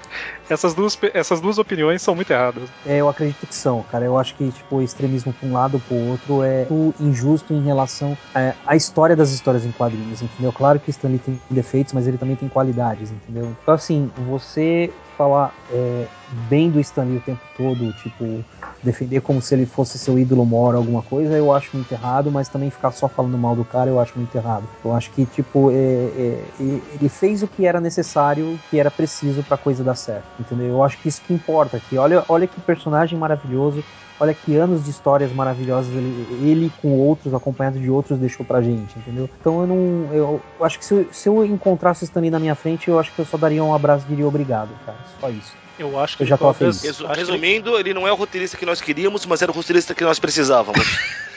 essas, 0.49 0.73
duas, 0.73 0.97
essas 1.13 1.39
duas 1.39 1.57
opiniões 1.57 2.01
são 2.01 2.13
muito 2.15 2.31
erradas. 2.31 2.69
É, 2.85 2.97
eu 2.97 3.07
acredito 3.07 3.47
que 3.47 3.55
são, 3.55 3.81
cara. 3.83 4.03
Eu 4.05 4.17
acho 4.17 4.35
que 4.35 4.51
tipo, 4.51 4.77
o 4.77 4.81
extremismo 4.81 5.33
para 5.33 5.47
um 5.47 5.53
lado 5.53 5.75
ou 5.75 5.79
pro 5.81 5.95
outro 6.11 6.43
é 6.43 6.67
injusto 6.99 7.53
em 7.53 7.61
relação 7.63 8.17
é, 8.35 8.53
à 8.65 8.75
história 8.75 9.15
das 9.15 9.31
histórias 9.31 9.65
em 9.65 9.71
quadrinhos, 9.71 10.21
entendeu? 10.21 10.51
Claro 10.51 10.79
que 10.79 10.89
Stanley 10.89 11.19
tem 11.19 11.39
defeitos, 11.49 11.93
mas 11.93 12.07
ele 12.07 12.17
também 12.17 12.35
tem 12.35 12.49
qualidades, 12.49 13.11
entendeu? 13.11 13.55
Então, 13.61 13.73
assim, 13.73 14.11
você 14.27 14.91
falar 15.17 15.53
é, 15.71 16.07
bem 16.49 16.69
do 16.69 16.79
Stanley 16.79 17.17
o 17.17 17.21
tempo 17.21 17.41
todo, 17.55 17.91
tipo, 17.93 18.43
defender 18.81 19.21
como 19.21 19.41
se 19.41 19.53
ele 19.55 19.65
fosse 19.65 19.97
seu 19.97 20.17
ídolo 20.17 20.45
mora 20.45 20.77
alguma 20.77 21.01
coisa, 21.01 21.37
eu 21.37 21.53
acho 21.53 21.75
muito 21.75 21.91
errado, 21.91 22.31
mas 22.31 22.49
também 22.49 22.69
ficar 22.69 22.91
só 22.91 23.07
falando 23.07 23.37
mal 23.37 23.55
do 23.55 23.63
cara, 23.63 23.89
eu 23.89 23.99
acho 23.99 24.17
muito 24.17 24.35
errado. 24.35 24.63
Eu 24.83 24.93
acho 24.93 25.11
que, 25.11 25.25
tipo, 25.25 25.71
é, 25.71 25.75
é, 25.75 26.47
ele 26.59 27.09
fez 27.09 27.43
o 27.43 27.47
que 27.47 27.65
era 27.65 27.79
necessário, 27.79 28.59
que 28.69 28.79
era 28.79 28.91
preciso 28.91 29.43
pra 29.43 29.57
coisa 29.57 29.83
dar 29.83 29.95
certo, 29.95 30.25
entendeu? 30.39 30.67
Eu 30.67 30.83
acho 30.83 30.97
que 30.99 31.07
isso 31.07 31.21
que 31.21 31.33
importa 31.33 31.77
aqui. 31.77 31.97
Olha, 31.97 32.23
olha 32.27 32.47
que 32.47 32.59
personagem 32.61 33.17
maravilhoso, 33.17 33.83
olha 34.23 34.33
que 34.33 34.55
anos 34.55 34.83
de 34.83 34.89
histórias 34.91 35.31
maravilhosas 35.33 35.93
ele, 35.95 36.47
ele 36.47 36.71
com 36.81 36.89
outros, 36.89 37.33
acompanhado 37.33 37.77
de 37.79 37.89
outros, 37.89 38.17
deixou 38.17 38.45
pra 38.45 38.61
gente, 38.61 38.97
entendeu? 38.97 39.29
Então 39.39 39.61
eu 39.61 39.67
não. 39.67 40.13
Eu, 40.13 40.41
eu 40.59 40.65
acho 40.65 40.79
que 40.79 40.85
se 40.85 40.93
eu, 40.93 41.07
se 41.11 41.29
eu 41.29 41.45
encontrasse 41.45 42.03
o 42.03 42.05
Stanley 42.05 42.31
na 42.31 42.39
minha 42.39 42.55
frente, 42.55 42.87
eu 42.89 42.97
acho 42.97 43.13
que 43.13 43.19
eu 43.19 43.25
só 43.25 43.37
daria 43.37 43.63
um 43.63 43.73
abraço 43.73 44.05
e 44.05 44.09
diria 44.09 44.27
obrigado, 44.27 44.69
cara. 44.85 44.97
Só 45.19 45.29
isso. 45.29 45.55
Eu 45.77 45.99
acho 45.99 46.15
que 46.17 46.23
Eu 46.23 46.27
já 46.27 46.37
tô 46.37 46.53
feliz. 46.53 46.81
Resu- 46.81 47.07
resumindo, 47.07 47.77
ele 47.77 47.93
não 47.93 48.07
é 48.07 48.11
o 48.11 48.15
roteirista 48.15 48.55
que 48.55 48.65
nós 48.65 48.79
queríamos, 48.79 49.25
mas 49.25 49.41
era 49.41 49.51
o 49.51 49.55
roteirista 49.55 49.93
que 49.95 50.03
nós 50.03 50.19
precisávamos. 50.19 50.79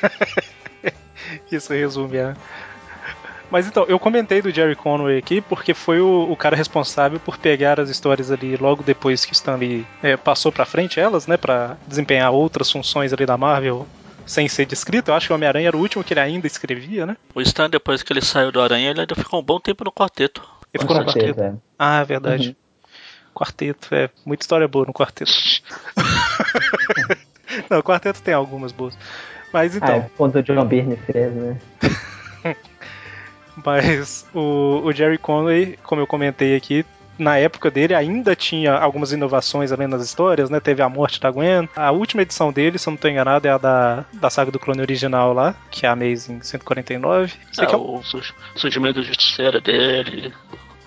Isso 1.50 1.72
resume, 1.72 2.18
é. 2.18 2.34
Mas 3.50 3.66
então, 3.66 3.84
eu 3.88 3.98
comentei 3.98 4.42
do 4.42 4.50
Jerry 4.50 4.74
Conway 4.74 5.18
aqui 5.18 5.40
porque 5.40 5.72
foi 5.72 6.00
o, 6.00 6.30
o 6.30 6.36
cara 6.36 6.56
responsável 6.56 7.20
por 7.20 7.38
pegar 7.38 7.78
as 7.78 7.88
histórias 7.88 8.30
ali 8.30 8.56
logo 8.56 8.82
depois 8.82 9.24
que 9.24 9.32
Stanley 9.32 9.86
é, 10.02 10.16
passou 10.16 10.50
pra 10.50 10.64
frente 10.64 10.98
elas, 10.98 11.26
né, 11.26 11.36
Pra 11.36 11.76
desempenhar 11.86 12.32
outras 12.32 12.70
funções 12.70 13.12
ali 13.12 13.24
da 13.24 13.36
Marvel 13.36 13.86
sem 14.26 14.48
ser 14.48 14.66
descrito. 14.66 15.10
Eu 15.10 15.14
acho 15.14 15.28
que 15.28 15.32
o 15.32 15.36
Homem-Aranha 15.36 15.68
era 15.68 15.76
o 15.76 15.80
último 15.80 16.02
que 16.02 16.12
ele 16.12 16.20
ainda 16.20 16.46
escrevia, 16.46 17.06
né? 17.06 17.16
O 17.34 17.40
Stan, 17.40 17.70
depois 17.70 18.02
que 18.02 18.12
ele 18.12 18.20
saiu 18.20 18.50
do 18.50 18.60
Aranha, 18.60 18.90
ele 18.90 19.00
ainda 19.00 19.14
ficou 19.14 19.40
um 19.40 19.42
bom 19.42 19.60
tempo 19.60 19.84
no 19.84 19.92
quarteto. 19.92 20.42
Ele 20.74 20.82
ficou 20.82 20.96
no 20.96 21.04
quarteto. 21.04 21.26
certeza. 21.26 21.62
Ah, 21.78 22.00
é 22.00 22.04
verdade. 22.04 22.56
Quarteto, 23.32 23.94
é. 23.94 24.10
Muita 24.24 24.42
história 24.42 24.66
boa 24.66 24.84
no 24.84 24.92
quarteto. 24.92 25.30
Não, 27.70 27.78
o 27.78 27.82
quarteto 27.82 28.20
tem 28.20 28.34
algumas 28.34 28.72
boas. 28.72 28.98
Mas 29.52 29.76
então. 29.76 29.88
Ah, 29.88 29.96
é 29.98 30.10
quando 30.16 30.36
o 30.36 30.42
John 30.42 30.64
Byrne 30.64 30.96
fez, 30.96 31.32
né? 31.32 31.60
Mas 33.64 34.26
o, 34.34 34.82
o 34.84 34.92
Jerry 34.92 35.18
Conway, 35.18 35.78
como 35.82 36.00
eu 36.00 36.06
comentei 36.06 36.54
aqui, 36.56 36.84
na 37.18 37.38
época 37.38 37.70
dele 37.70 37.94
ainda 37.94 38.36
tinha 38.36 38.74
algumas 38.74 39.10
inovações 39.12 39.72
além 39.72 39.88
das 39.88 40.02
histórias, 40.04 40.50
né? 40.50 40.60
Teve 40.60 40.82
a 40.82 40.88
morte 40.88 41.18
da 41.18 41.30
Gwen. 41.30 41.66
A 41.74 41.90
última 41.90 42.22
edição 42.22 42.52
dele, 42.52 42.78
se 42.78 42.86
eu 42.88 42.90
não 42.90 42.96
estou 42.96 43.10
enganado, 43.10 43.48
é 43.48 43.50
a 43.50 43.58
da, 43.58 44.04
da 44.12 44.28
saga 44.28 44.50
do 44.50 44.58
clone 44.58 44.82
original 44.82 45.32
lá, 45.32 45.54
que 45.70 45.86
é 45.86 45.88
a 45.88 45.92
Amazing 45.92 46.42
149. 46.42 47.32
Sei 47.52 47.64
É, 47.64 47.72
é 47.72 47.76
o 47.76 48.02
surg- 48.02 48.34
surgimento 48.54 49.00
do 49.00 49.06
justiceiro 49.06 49.60
dele, 49.60 50.32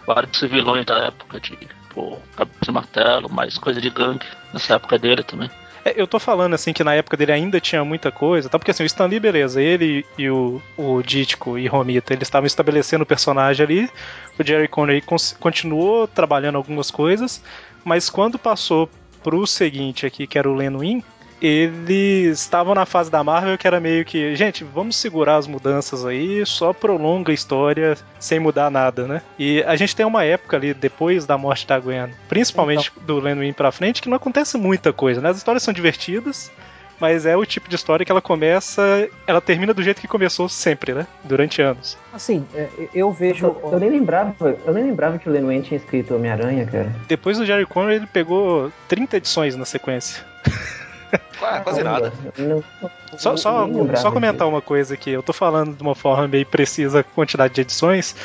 vários 0.06 0.40
vilões 0.42 0.86
da 0.86 1.06
época 1.08 1.40
de 1.40 1.58
pô, 1.94 2.18
cabeça 2.36 2.60
de 2.62 2.72
martelo, 2.72 3.28
mais 3.32 3.58
coisa 3.58 3.82
de 3.82 3.90
gangue 3.90 4.26
nessa 4.54 4.76
época 4.76 5.00
dele 5.00 5.24
também. 5.24 5.50
É, 5.84 5.94
eu 5.96 6.08
tô 6.08 6.20
falando 6.20 6.54
assim 6.54 6.74
que 6.74 6.84
na 6.84 6.94
época 6.94 7.16
dele 7.16 7.32
ainda 7.32 7.60
tinha 7.60 7.84
muita 7.84 8.12
coisa, 8.12 8.50
tá? 8.50 8.60
Porque 8.60 8.72
assim, 8.72 8.84
o 8.84 8.86
Stan 8.86 9.06
Lee, 9.06 9.20
beleza, 9.20 9.62
ele 9.62 10.06
e 10.18 10.30
o, 10.30 10.62
o 10.78 11.02
Dítico 11.02 11.58
e 11.58 11.68
Romita, 11.68 12.14
eles 12.14 12.28
estavam 12.28 12.48
estabelecendo 12.48 13.04
o 13.04 13.08
personagem 13.08 13.66
ali. 13.66 13.90
O 14.38 14.44
Jerry 14.44 14.68
Conway 14.68 15.04
continuou 15.40 16.08
trabalhando 16.08 16.56
algumas 16.56 16.92
coisas, 16.92 17.42
mas 17.84 18.10
quando 18.10 18.38
passou 18.38 18.90
pro 19.24 19.46
seguinte 19.46 20.06
aqui, 20.06 20.26
que 20.28 20.38
era 20.38 20.50
o 20.50 20.54
Len 20.54 21.02
eles 21.42 22.40
estavam 22.40 22.76
na 22.76 22.86
fase 22.86 23.10
da 23.10 23.24
Marvel 23.24 23.58
que 23.58 23.68
era 23.68 23.80
meio 23.80 24.04
que, 24.06 24.36
gente, 24.36 24.64
vamos 24.64 24.96
segurar 24.96 25.38
as 25.38 25.48
mudanças 25.48 26.06
aí, 26.06 26.46
só 26.46 26.74
prolonga 26.74 27.32
a 27.32 27.34
história 27.34 27.98
sem 28.20 28.40
mudar 28.40 28.70
nada, 28.70 29.08
né? 29.08 29.22
E 29.38 29.64
a 29.64 29.76
gente 29.76 29.96
tem 29.96 30.06
uma 30.06 30.24
época 30.24 30.58
ali, 30.58 30.74
depois 30.74 31.26
da 31.26 31.38
morte 31.38 31.68
da 31.68 31.80
Gwen, 31.80 32.10
principalmente 32.28 32.92
do 33.02 33.20
Len 33.20 33.40
Wein 33.40 33.54
pra 33.54 33.72
frente, 33.72 34.02
que 34.02 34.10
não 34.10 34.18
acontece 34.18 34.58
muita 34.58 34.92
coisa, 34.92 35.22
né? 35.22 35.30
As 35.30 35.38
histórias 35.38 35.64
são 35.64 35.74
divertidas, 35.74 36.52
mas 37.00 37.26
é 37.26 37.36
o 37.36 37.46
tipo 37.46 37.70
de 37.70 37.76
história 37.76 38.06
que 38.06 38.12
ela 38.12 38.22
começa, 38.22 39.08
ela 39.26 39.40
termina 39.40 39.74
do 39.74 39.82
jeito 39.82 40.02
que 40.02 40.08
começou 40.08 40.50
sempre, 40.50 40.94
né? 40.94 41.08
Durante 41.24 41.62
anos. 41.62 41.98
Assim, 42.12 42.46
é, 42.54 42.68
eu 42.94 43.12
vejo. 43.12 43.46
Eu, 43.46 43.70
eu 43.72 43.80
nem 43.80 43.90
lembrava, 43.90 44.58
eu 44.66 44.74
nem 44.74 44.84
lembrava 44.84 45.18
que 45.18 45.30
o 45.30 45.32
Len 45.32 45.62
tinha 45.62 45.78
escrito 45.78 46.16
Homem-Aranha, 46.16 46.66
cara. 46.66 46.94
Depois 47.08 47.38
do 47.38 47.46
Jerry 47.46 47.66
Conway, 47.66 47.98
ele 47.98 48.08
pegou 48.08 48.72
30 48.88 49.18
edições 49.18 49.56
na 49.56 49.66
sequência. 49.66 50.24
Ah, 51.42 51.60
quase 51.62 51.84
nada. 51.84 52.12
Não- 52.38 52.64
Só, 53.18 53.36
só, 53.38 53.68
só 53.96 54.12
comentar 54.12 54.48
uma 54.48 54.62
coisa 54.62 54.94
aqui. 54.94 55.10
Eu 55.12 55.24
tô 55.24 55.34
falando 55.34 55.76
de 55.76 55.82
uma 55.82 55.96
forma 55.96 56.28
meio 56.28 56.46
precisa 56.46 57.00
a 57.00 57.04
quantidade 57.04 57.54
de 57.56 57.62
edições, 57.62 58.16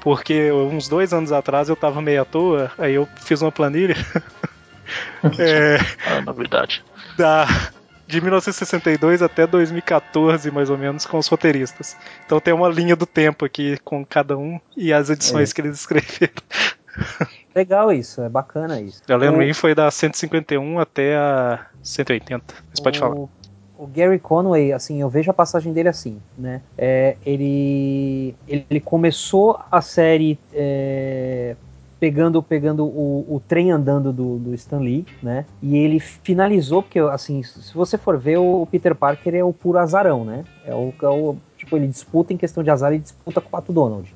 porque 0.00 0.50
uns 0.52 0.88
dois 0.88 1.12
anos 1.14 1.32
atrás 1.32 1.68
eu 1.68 1.76
tava 1.76 2.02
meio 2.02 2.22
à 2.22 2.24
toa, 2.24 2.70
aí 2.78 2.94
eu 2.94 3.08
fiz 3.16 3.40
uma 3.40 3.50
planilha 3.52 3.96
é, 5.38 5.78
A 6.16 6.20
novidade. 6.22 6.84
da, 7.16 7.46
de 8.06 8.20
1962 8.20 9.22
até 9.22 9.46
2014, 9.46 10.50
mais 10.50 10.68
ou 10.68 10.76
menos, 10.76 11.06
com 11.06 11.16
os 11.18 11.26
roteiristas. 11.26 11.96
Então 12.26 12.38
tem 12.40 12.52
uma 12.52 12.68
linha 12.68 12.94
do 12.94 13.06
tempo 13.06 13.44
aqui 13.44 13.78
com 13.84 14.04
cada 14.04 14.36
um 14.36 14.60
e 14.76 14.92
as 14.92 15.08
edições 15.10 15.52
que 15.52 15.60
eles 15.62 15.78
escreveram. 15.80 16.34
Legal 17.54 17.92
isso, 17.92 18.20
é 18.22 18.28
bacana 18.28 18.80
isso. 18.80 19.00
A 19.08 19.16
Len 19.16 19.30
O- 19.30 19.38
Wein 19.38 19.52
foi 19.52 19.74
da 19.74 19.90
151 19.90 20.78
até 20.78 21.16
a 21.16 21.66
180. 21.84 22.54
Você 22.72 22.82
pode 22.82 22.98
falar. 22.98 23.14
o, 23.14 23.28
o 23.78 23.86
Gary 23.86 24.18
Conway, 24.18 24.72
assim, 24.72 25.00
eu 25.00 25.08
vejo 25.08 25.30
a 25.30 25.34
passagem 25.34 25.72
dele 25.72 25.88
assim, 25.88 26.18
né? 26.36 26.62
É, 26.76 27.16
ele, 27.24 28.34
ele 28.48 28.80
começou 28.80 29.60
a 29.70 29.80
série 29.80 30.38
é, 30.52 31.54
pegando 32.00 32.42
pegando 32.42 32.84
o, 32.84 33.24
o 33.28 33.42
trem 33.46 33.70
andando 33.70 34.12
do, 34.12 34.38
do 34.38 34.54
Stan 34.54 34.78
Lee, 34.78 35.06
né? 35.22 35.44
E 35.62 35.76
ele 35.76 36.00
finalizou, 36.00 36.82
porque 36.82 36.98
assim, 36.98 37.42
se 37.42 37.74
você 37.74 37.98
for 37.98 38.18
ver, 38.18 38.38
o 38.38 38.66
Peter 38.70 38.94
Parker 38.94 39.34
é 39.34 39.44
o 39.44 39.52
puro 39.52 39.78
azarão, 39.78 40.24
né? 40.24 40.44
É 40.64 40.74
o, 40.74 40.92
é 41.02 41.08
o 41.08 41.36
tipo, 41.56 41.76
ele 41.76 41.86
disputa 41.86 42.32
em 42.32 42.36
questão 42.36 42.62
de 42.62 42.70
azar 42.70 42.92
e 42.92 42.98
disputa 42.98 43.40
com 43.40 43.48
o 43.48 43.50
Pato 43.50 43.72
Donald. 43.72 44.14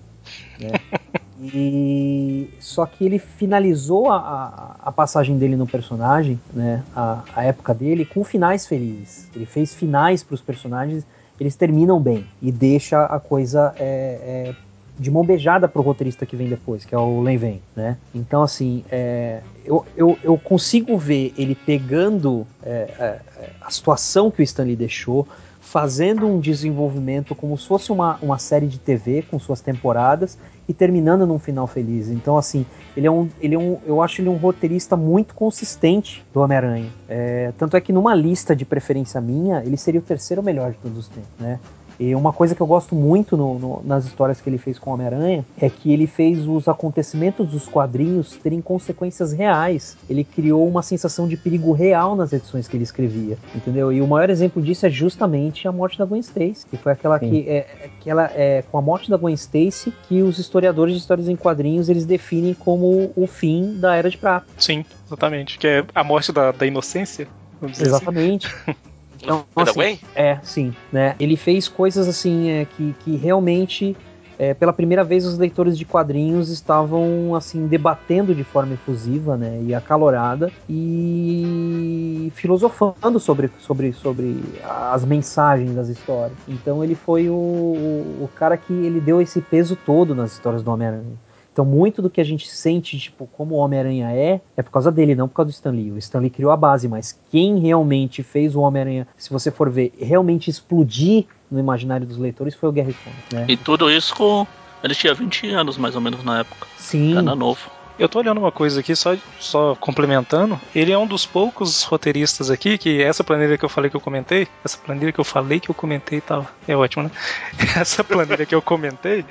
Né? 0.61 0.71
E 1.40 2.50
só 2.59 2.85
que 2.85 3.04
ele 3.04 3.18
finalizou 3.18 4.11
a, 4.11 4.16
a, 4.16 4.88
a, 4.88 4.92
passagem 4.92 5.38
dele 5.38 5.54
no 5.54 5.66
personagem, 5.66 6.40
né, 6.52 6.83
a, 6.95 7.23
a 7.35 7.45
época 7.45 7.73
dele, 7.73 8.04
com 8.04 8.25
finais 8.25 8.66
felizes. 8.66 9.28
Ele 9.35 9.47
fez 9.47 9.73
finais 9.73 10.25
para 10.25 10.35
os 10.35 10.40
personagens, 10.40 11.07
eles 11.38 11.54
terminam 11.54 12.00
bem 12.00 12.26
e 12.42 12.50
deixa 12.50 13.04
a 13.04 13.21
coisa 13.21 13.73
é, 13.78 14.50
é, 14.50 14.54
de 14.99 15.11
mão 15.11 15.25
beijada 15.25 15.68
pro 15.68 15.80
roteirista 15.80 16.26
que 16.26 16.35
vem 16.35 16.49
depois, 16.49 16.85
que 16.85 16.92
é 16.92 16.99
o 16.99 17.21
Len 17.21 17.37
Vem, 17.37 17.62
né? 17.76 17.97
Então, 18.12 18.42
assim, 18.42 18.85
é, 18.90 19.40
eu, 19.64 19.87
eu, 19.97 20.18
eu, 20.25 20.37
consigo 20.37 20.99
ver 20.99 21.33
ele 21.38 21.54
pegando 21.54 22.45
é, 22.64 22.90
é, 22.99 23.21
a 23.61 23.71
situação 23.71 24.28
que 24.28 24.40
o 24.40 24.42
Stanley 24.42 24.75
deixou, 24.75 25.26
fazendo 25.61 26.26
um 26.26 26.40
desenvolvimento 26.40 27.35
como 27.35 27.57
se 27.57 27.68
fosse 27.68 27.92
uma, 27.92 28.18
uma 28.21 28.38
série 28.38 28.66
de 28.66 28.78
TV 28.78 29.23
com 29.23 29.38
suas 29.38 29.61
temporadas 29.61 30.37
e 30.69 30.75
terminando 30.75 31.27
num 31.27 31.39
final 31.39 31.67
feliz. 31.67 32.11
Então, 32.11 32.37
assim, 32.37 32.67
ele 32.97 33.07
é 33.07 33.11
um, 33.11 33.29
ele 33.41 33.55
é 33.55 33.59
um 33.59 33.79
eu 33.87 34.03
acho 34.03 34.21
ele 34.21 34.29
um 34.29 34.37
roteirista 34.37 34.97
muito 34.97 35.35
consistente 35.35 36.25
do 36.33 36.41
Homem-Aranha. 36.41 36.91
É, 37.09 37.53
tanto 37.57 37.77
é 37.77 37.81
que 37.81 37.93
numa 37.93 38.15
lista 38.15 38.55
de 38.55 38.65
preferência 38.65 39.21
minha, 39.21 39.63
ele 39.65 39.77
seria 39.77 40.01
o 40.01 40.03
terceiro 40.03 40.43
melhor 40.43 40.73
de 40.73 40.79
todos 40.79 40.99
os 40.99 41.09
tempos, 41.09 41.31
né? 41.41 41.59
E 41.99 42.14
uma 42.14 42.33
coisa 42.33 42.55
que 42.55 42.61
eu 42.61 42.67
gosto 42.67 42.95
muito 42.95 43.37
no, 43.37 43.59
no, 43.59 43.83
nas 43.85 44.07
histórias 44.07 44.40
que 44.40 44.49
ele 44.49 44.59
fez 44.59 44.78
com 44.78 44.90
o 44.90 44.95
Homem-Aranha 44.95 45.45
é 45.61 45.69
que 45.69 45.93
ele 45.93 46.07
fez 46.07 46.47
os 46.47 46.69
acontecimentos 46.69 47.49
dos 47.49 47.67
quadrinhos 47.67 48.37
terem 48.37 48.61
consequências 48.61 49.33
reais. 49.33 49.97
Ele 50.09 50.23
criou 50.23 50.67
uma 50.67 50.83
sensação 50.83 51.26
de 51.26 51.37
perigo 51.37 51.73
real 51.73 52.14
nas 52.14 52.33
edições 52.33 52.69
que 52.69 52.76
ele 52.76 52.85
escrevia, 52.85 53.37
entendeu? 53.55 53.93
E 53.93 54.00
o 54.00 54.07
maior 54.07 54.31
exemplo 54.31 54.62
disso 54.62 54.87
é 54.87 54.90
justamente 54.90 55.67
a 55.67 55.73
morte 55.73 55.99
da 55.99 56.05
Gwen 56.05 56.21
Stacy, 56.21 56.67
que 56.71 56.76
foi 56.76 56.93
aquela 56.93 57.19
Sim. 57.19 57.31
que 57.31 57.49
é, 57.49 57.90
que 58.00 58.09
ela 58.09 58.31
é 58.35 58.62
com 58.71 58.78
a 58.78 58.83
morte 58.83 59.11
da 59.11 59.17
Gwen 59.17 59.35
Stacy 59.35 59.93
que 60.09 60.23
os 60.23 60.38
historiadores 60.38 60.95
de 60.95 61.00
histórias 61.00 61.28
em 61.28 61.37
quadrinhos 61.37 61.88
eles 61.88 62.07
definem 62.07 62.55
como 62.55 63.12
o 63.17 63.26
fim 63.26 63.78
da 63.78 63.97
Era 63.97 64.09
de 64.09 64.17
Prata. 64.19 64.47
Sim, 64.57 64.85
exatamente, 65.07 65.59
que 65.59 65.67
é 65.67 65.85
a 65.95 66.05
morte 66.05 66.33
da, 66.33 66.52
da 66.52 66.67
inocência. 66.67 67.26
Assim. 67.61 67.85
Exatamente. 67.85 68.47
Assim. 68.47 68.76
Então, 69.23 69.45
assim, 69.57 69.99
é, 70.15 70.39
sim, 70.43 70.75
né? 70.93 71.15
Ele 71.19 71.37
fez 71.37 71.69
coisas 71.69 72.09
assim 72.09 72.51
é, 72.51 72.65
que, 72.65 72.95
que 73.01 73.17
realmente 73.17 73.97
é, 74.39 74.55
pela 74.55 74.73
primeira 74.73 75.03
vez 75.03 75.27
os 75.27 75.37
leitores 75.37 75.77
de 75.77 75.85
quadrinhos 75.85 76.49
estavam 76.49 77.35
assim 77.35 77.67
debatendo 77.67 78.33
de 78.35 78.45
forma 78.45 78.75
efusiva 78.75 79.37
né, 79.37 79.61
e 79.65 79.75
acalorada 79.75 80.51
e 80.71 82.31
filosofando 82.35 83.19
sobre, 83.19 83.51
sobre, 83.59 83.93
sobre 83.93 84.41
as 84.63 85.05
mensagens 85.05 85.75
das 85.75 85.89
histórias. 85.89 86.39
Então 86.47 86.85
ele 86.85 86.95
foi 86.95 87.29
o, 87.29 87.35
o, 87.35 88.25
o 88.25 88.31
cara 88.37 88.57
que 88.57 88.73
ele 88.73 89.01
deu 89.01 89.21
esse 89.21 89.41
peso 89.41 89.75
todo 89.75 90.15
nas 90.15 90.33
histórias 90.33 90.63
do 90.63 90.71
Homem-Aranha. 90.71 91.28
Então, 91.59 91.67
muito 91.67 92.00
do 92.00 92.09
que 92.09 92.21
a 92.21 92.25
gente 92.25 92.49
sente, 92.49 92.97
tipo, 92.97 93.27
como 93.37 93.57
o 93.57 93.59
Homem-Aranha 93.59 94.12
é, 94.12 94.41
é 94.57 94.62
por 94.62 94.71
causa 94.71 94.93
dele, 94.93 95.17
não 95.17 95.27
por 95.27 95.35
causa 95.35 95.50
do 95.50 95.53
Stan 95.53 95.73
Lee. 95.73 95.91
O 95.91 95.99
Stan 95.99 96.21
Lee 96.21 96.31
criou 96.31 96.53
a 96.53 96.57
base, 96.57 96.87
mas 96.87 97.19
quem 97.33 97.59
realmente 97.59 98.23
fez 98.23 98.55
o 98.55 98.61
Homem-Aranha, 98.61 99.09
se 99.17 99.29
você 99.29 99.50
for 99.50 99.69
ver, 99.69 99.93
realmente 100.00 100.49
explodir 100.49 101.25
no 101.50 101.59
imaginário 101.59 102.07
dos 102.07 102.17
leitores 102.17 102.55
foi 102.55 102.69
o 102.69 102.73
Gary 102.73 102.95
Coleman, 102.95 103.23
né? 103.33 103.53
E 103.53 103.57
tudo 103.57 103.91
isso 103.91 104.15
com. 104.15 104.47
Ele 104.85 104.95
tinha 104.95 105.12
20 105.12 105.50
anos, 105.50 105.77
mais 105.77 105.97
ou 105.97 106.00
menos, 106.00 106.23
na 106.23 106.38
época. 106.38 106.65
Sim. 106.77 107.19
Era 107.19 107.35
novo. 107.35 107.69
Eu 107.99 108.09
tô 108.09 108.21
olhando 108.21 108.38
uma 108.38 108.53
coisa 108.53 108.79
aqui, 108.79 108.95
só, 108.95 109.17
só 109.41 109.75
complementando. 109.75 110.61
Ele 110.73 110.93
é 110.93 110.99
um 110.99 111.09
dos 111.09 111.27
poucos 111.27 111.83
roteiristas 111.83 112.53
aqui 112.53 112.79
que 112.79 113.03
essa 113.03 113.25
planilha 113.25 113.59
que 113.59 113.65
eu 113.65 113.69
falei 113.69 113.91
que 113.91 113.97
eu 113.97 114.00
comentei, 114.00 114.47
essa 114.65 114.79
planilha 114.79 115.11
que 115.11 115.19
eu 115.19 115.25
falei 115.25 115.59
que 115.59 115.69
eu 115.69 115.75
comentei 115.75 116.19
e 116.19 116.21
tal. 116.21 116.47
É 116.69 116.77
ótimo, 116.77 117.03
né? 117.03 117.11
Essa 117.75 118.05
planilha 118.05 118.47
que 118.47 118.55
eu 118.55 118.62
comentei 118.62 119.25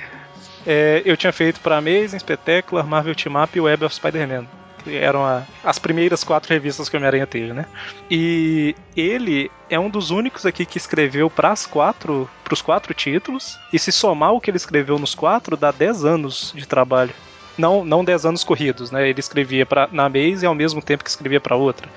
é, 0.69 1.01
eu 1.05 1.15
tinha 1.15 1.31
feito 1.31 1.61
para 1.61 1.77
Amazing, 1.77 2.19
Spectacular, 2.19 2.85
Marvel 2.85 3.15
Team 3.15 3.41
Up 3.41 3.57
e 3.57 3.61
Web 3.61 3.85
of 3.85 3.95
Spider-Man. 3.95 4.45
Que 4.83 4.97
eram 4.97 5.25
a, 5.25 5.43
as 5.63 5.79
primeiras 5.79 6.25
quatro 6.25 6.51
revistas 6.51 6.89
que 6.89 6.95
o 6.95 6.97
Homem-Aranha 6.97 7.25
teve, 7.25 7.53
né? 7.53 7.65
E 8.11 8.75
ele 8.95 9.49
é 9.69 9.79
um 9.79 9.89
dos 9.89 10.11
únicos 10.11 10.45
aqui 10.45 10.65
que 10.65 10.77
escreveu 10.77 11.29
para 11.29 11.53
os 11.53 11.65
quatro, 11.65 12.29
quatro 12.65 12.93
títulos. 12.93 13.57
E 13.71 13.79
se 13.79 13.93
somar 13.93 14.33
o 14.33 14.41
que 14.41 14.51
ele 14.51 14.57
escreveu 14.57 14.99
nos 14.99 15.15
quatro, 15.15 15.55
dá 15.55 15.71
10 15.71 16.03
anos 16.03 16.51
de 16.53 16.67
trabalho. 16.67 17.13
Não, 17.57 17.85
não 17.85 18.03
10 18.03 18.25
anos 18.25 18.43
corridos, 18.43 18.91
né? 18.91 19.07
Ele 19.07 19.21
escrevia 19.21 19.65
pra, 19.65 19.87
na 19.89 20.05
Amazing 20.05 20.47
ao 20.47 20.53
mesmo 20.53 20.81
tempo 20.81 21.01
que 21.01 21.09
escrevia 21.09 21.39
para 21.39 21.55
outra. 21.55 21.87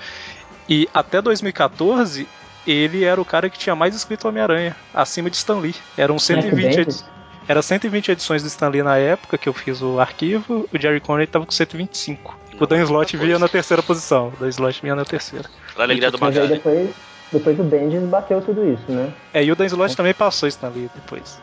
E 0.69 0.87
até 0.93 1.21
2014, 1.21 2.25
ele 2.65 3.03
era 3.03 3.19
o 3.19 3.25
cara 3.25 3.49
que 3.49 3.59
tinha 3.59 3.75
mais 3.75 3.93
escrito 3.93 4.29
Homem-Aranha, 4.29 4.77
acima 4.93 5.29
de 5.29 5.35
Stan 5.35 5.59
Lee. 5.59 5.75
Eram 5.97 6.17
120 6.17 6.79
edições. 6.79 7.20
Era 7.47 7.61
120 7.61 8.11
edições 8.11 8.43
do 8.43 8.47
Stanley 8.47 8.83
na 8.83 8.97
época 8.97 9.37
que 9.37 9.49
eu 9.49 9.53
fiz 9.53 9.81
o 9.81 9.99
arquivo, 9.99 10.67
o 10.73 10.77
Jerry 10.77 10.99
Conway 10.99 11.27
tava 11.27 11.45
com 11.45 11.51
125. 11.51 12.37
o 12.59 12.65
Dan 12.65 12.81
Slott 12.83 13.17
via 13.17 13.39
na 13.39 13.47
terceira 13.47 13.81
posição, 13.81 14.27
o 14.27 14.39
Dan 14.39 14.49
Slott 14.49 14.81
vinha 14.81 14.95
na 14.95 15.05
terceira. 15.05 15.49
Pra 15.73 15.83
alegria 15.83 16.11
do 16.11 16.19
Mas 16.19 16.37
aí 16.37 16.47
depois, 16.47 16.89
depois 17.31 17.59
o 17.59 17.63
Bendis 17.63 18.03
bateu 18.03 18.41
tudo 18.41 18.65
isso, 18.65 18.83
né? 18.89 19.11
É, 19.33 19.43
e 19.43 19.51
o 19.51 19.55
Dan 19.55 19.65
Slott 19.65 19.97
também 19.97 20.13
passou 20.13 20.47
Stanley 20.47 20.89
depois. 20.93 21.41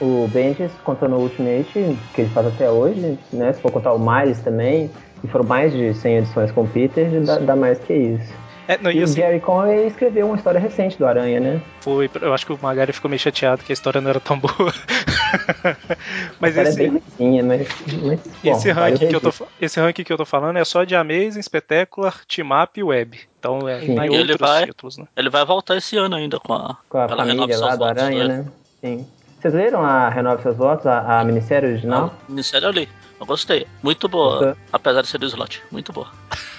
O 0.00 0.28
Bendis, 0.32 0.70
contando 0.84 1.16
o 1.16 1.20
Ultimate, 1.20 1.96
que 2.14 2.20
ele 2.22 2.30
faz 2.30 2.46
até 2.46 2.70
hoje, 2.70 3.18
né? 3.32 3.52
Se 3.52 3.60
for 3.60 3.70
contar 3.70 3.92
o 3.92 3.98
Miles 3.98 4.38
também, 4.40 4.90
e 5.22 5.28
foram 5.28 5.44
mais 5.44 5.72
de 5.72 5.94
100 5.94 6.18
edições 6.18 6.50
com 6.50 6.62
o 6.62 6.68
Peter, 6.68 7.20
dá, 7.20 7.38
dá 7.38 7.56
mais 7.56 7.78
que 7.78 7.92
isso. 7.92 8.41
É, 8.68 8.78
não, 8.78 8.90
e, 8.90 8.98
e 8.98 9.02
assim, 9.02 9.20
o 9.20 9.22
Gary 9.22 9.40
Conway 9.40 9.86
escreveu 9.86 10.26
uma 10.26 10.36
história 10.36 10.60
recente 10.60 10.96
do 10.98 11.06
Aranha, 11.06 11.40
né? 11.40 11.62
Foi, 11.80 12.08
eu 12.20 12.32
acho 12.32 12.46
que 12.46 12.52
o 12.52 12.58
Magari 12.60 12.92
ficou 12.92 13.08
meio 13.08 13.20
chateado 13.20 13.62
que 13.62 13.72
a 13.72 13.74
história 13.74 14.00
não 14.00 14.10
era 14.10 14.20
tão 14.20 14.38
boa. 14.38 14.52
mas 16.38 16.56
esse, 16.56 16.70
é 16.70 16.74
bem 16.74 16.88
ruimzinha, 17.18 17.42
mas, 17.42 17.68
mas 18.02 18.20
bom, 18.20 18.52
esse, 18.52 18.70
ranking 18.70 19.08
que 19.08 19.16
eu 19.16 19.20
tô, 19.20 19.32
esse 19.60 19.80
ranking 19.80 20.04
que 20.04 20.12
eu 20.12 20.16
tô 20.16 20.24
falando 20.24 20.58
é 20.58 20.64
só 20.64 20.84
de 20.84 20.94
Amazing, 20.94 21.42
Spectacular, 21.42 22.24
Team 22.26 22.48
Up 22.62 22.78
e 22.78 22.82
Web. 22.82 23.20
Então 23.38 23.68
é 23.68 23.80
Sim. 23.80 23.96
tem 23.96 24.14
ele 24.14 24.36
vai, 24.36 24.66
títulos, 24.66 24.96
né? 24.96 25.06
Ele 25.16 25.28
vai 25.28 25.44
voltar 25.44 25.76
esse 25.76 25.96
ano 25.96 26.14
ainda 26.14 26.38
com 26.38 26.52
a, 26.52 26.76
com 26.88 26.98
a 26.98 27.08
família 27.08 27.58
lá 27.58 27.74
do 27.74 27.84
Aranha, 27.84 28.28
né? 28.28 28.46
Sim. 28.80 29.06
Vocês 29.40 29.54
leram 29.54 29.84
a 29.84 30.08
Renove 30.08 30.40
Seus 30.44 30.56
Votos, 30.56 30.86
a, 30.86 31.20
a 31.20 31.24
minissérie 31.24 31.70
original? 31.70 32.14
A 32.28 32.30
minissérie 32.30 32.64
eu 32.64 32.70
li. 32.70 32.88
Eu 33.18 33.26
gostei. 33.26 33.66
Muito 33.82 34.08
boa. 34.08 34.56
Apesar 34.72 35.02
de 35.02 35.08
ser 35.08 35.18
do 35.18 35.26
slot. 35.26 35.60
Muito 35.72 35.92
boa. 35.92 36.06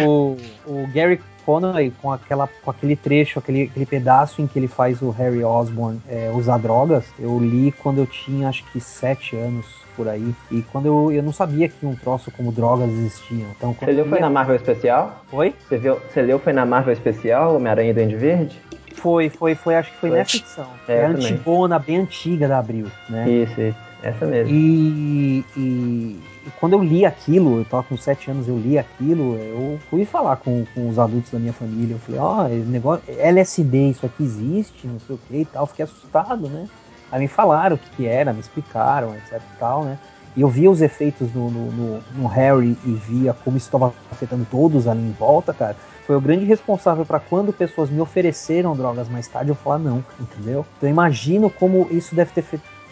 o, 0.00 0.36
o 0.66 0.86
Gary 0.92 1.20
Conway 1.44 1.92
com, 2.00 2.10
aquela, 2.10 2.48
com 2.62 2.70
aquele 2.70 2.96
trecho, 2.96 3.38
aquele, 3.38 3.64
aquele 3.64 3.86
pedaço 3.86 4.40
em 4.40 4.46
que 4.46 4.58
ele 4.58 4.68
faz 4.68 5.02
o 5.02 5.10
Harry 5.10 5.44
Osborn 5.44 6.00
é, 6.08 6.30
usar 6.34 6.58
drogas, 6.58 7.04
eu 7.18 7.38
li 7.38 7.72
quando 7.72 7.98
eu 7.98 8.06
tinha 8.06 8.48
acho 8.48 8.64
que 8.72 8.80
sete 8.80 9.36
anos 9.36 9.66
por 9.96 10.08
aí. 10.08 10.34
E 10.50 10.62
quando 10.62 10.86
eu, 10.86 11.12
eu 11.12 11.22
não 11.22 11.32
sabia 11.32 11.68
que 11.68 11.86
um 11.86 11.94
troço 11.94 12.30
como 12.32 12.50
drogas 12.50 12.90
existia. 12.90 13.46
Então, 13.56 13.72
Você 13.72 13.92
leu 13.92 14.08
foi 14.08 14.20
na 14.20 14.30
Marvel 14.30 14.56
Especial? 14.56 15.24
Oi? 15.32 15.54
Você, 15.68 15.78
viu, 15.78 15.98
você 16.12 16.22
leu 16.22 16.38
foi 16.38 16.52
na 16.52 16.66
Marvel 16.66 16.92
Especial, 16.92 17.54
Homem-Aranha 17.56 17.90
e 17.90 17.94
Duende 17.94 18.16
Verde? 18.16 18.60
Foi, 18.94 19.28
foi, 19.28 19.54
foi, 19.54 19.76
acho 19.76 19.92
que 19.92 19.98
foi, 19.98 20.10
foi. 20.10 20.18
nessa 20.18 20.36
edição. 20.36 20.66
É, 20.88 20.96
é 20.96 21.06
antigona, 21.06 21.78
bem 21.78 21.98
antiga 21.98 22.48
da 22.48 22.58
Abril, 22.58 22.86
né? 23.08 23.28
Isso, 23.28 23.60
isso. 23.60 23.78
Essa 24.02 24.26
mesmo. 24.26 24.52
E, 24.52 25.44
e, 25.56 26.20
quando 26.58 26.74
eu 26.74 26.82
li 26.82 27.04
aquilo, 27.04 27.58
eu 27.58 27.64
tava 27.64 27.82
com 27.82 27.96
7 27.96 28.30
anos, 28.30 28.48
eu 28.48 28.58
li 28.58 28.78
aquilo, 28.78 29.36
eu 29.36 29.78
fui 29.90 30.04
falar 30.04 30.36
com, 30.36 30.64
com 30.74 30.88
os 30.88 30.98
adultos 30.98 31.30
da 31.30 31.38
minha 31.38 31.52
família. 31.52 31.94
Eu 31.94 31.98
falei, 31.98 32.20
ó, 32.20 32.44
oh, 32.44 32.48
negócio, 32.48 33.02
LSD, 33.18 33.90
isso 33.90 34.06
aqui 34.06 34.24
existe, 34.24 34.86
não 34.86 34.98
sei 35.00 35.16
o 35.16 35.18
que 35.28 35.36
e 35.36 35.44
tal. 35.44 35.66
Fiquei 35.66 35.84
assustado, 35.84 36.48
né? 36.48 36.68
Aí 37.10 37.20
me 37.20 37.28
falaram 37.28 37.76
o 37.76 37.78
que, 37.78 37.90
que 37.90 38.06
era, 38.06 38.32
me 38.32 38.40
explicaram, 38.40 39.14
etc 39.14 39.40
e 39.40 39.58
tal, 39.58 39.84
né? 39.84 39.98
E 40.36 40.40
eu 40.40 40.48
via 40.48 40.70
os 40.70 40.82
efeitos 40.82 41.32
no, 41.32 41.48
no, 41.50 41.70
no, 41.70 42.00
no 42.16 42.26
Harry 42.26 42.76
e 42.84 42.92
via 42.92 43.32
como 43.44 43.56
isso 43.56 43.66
estava 43.66 43.94
afetando 44.10 44.44
todos 44.50 44.88
ali 44.88 45.00
em 45.00 45.12
volta, 45.12 45.54
cara 45.54 45.76
foi 46.06 46.16
o 46.16 46.20
grande 46.20 46.44
responsável 46.44 47.04
para 47.04 47.18
quando 47.18 47.52
pessoas 47.52 47.90
me 47.90 48.00
ofereceram 48.00 48.76
drogas 48.76 49.08
mais 49.08 49.26
tarde 49.26 49.50
eu 49.50 49.54
falar 49.54 49.78
não, 49.78 50.04
entendeu? 50.20 50.64
Então 50.76 50.88
eu 50.88 50.92
imagino 50.92 51.48
como 51.48 51.88
isso 51.90 52.14
deve 52.14 52.30
ter 52.32 52.42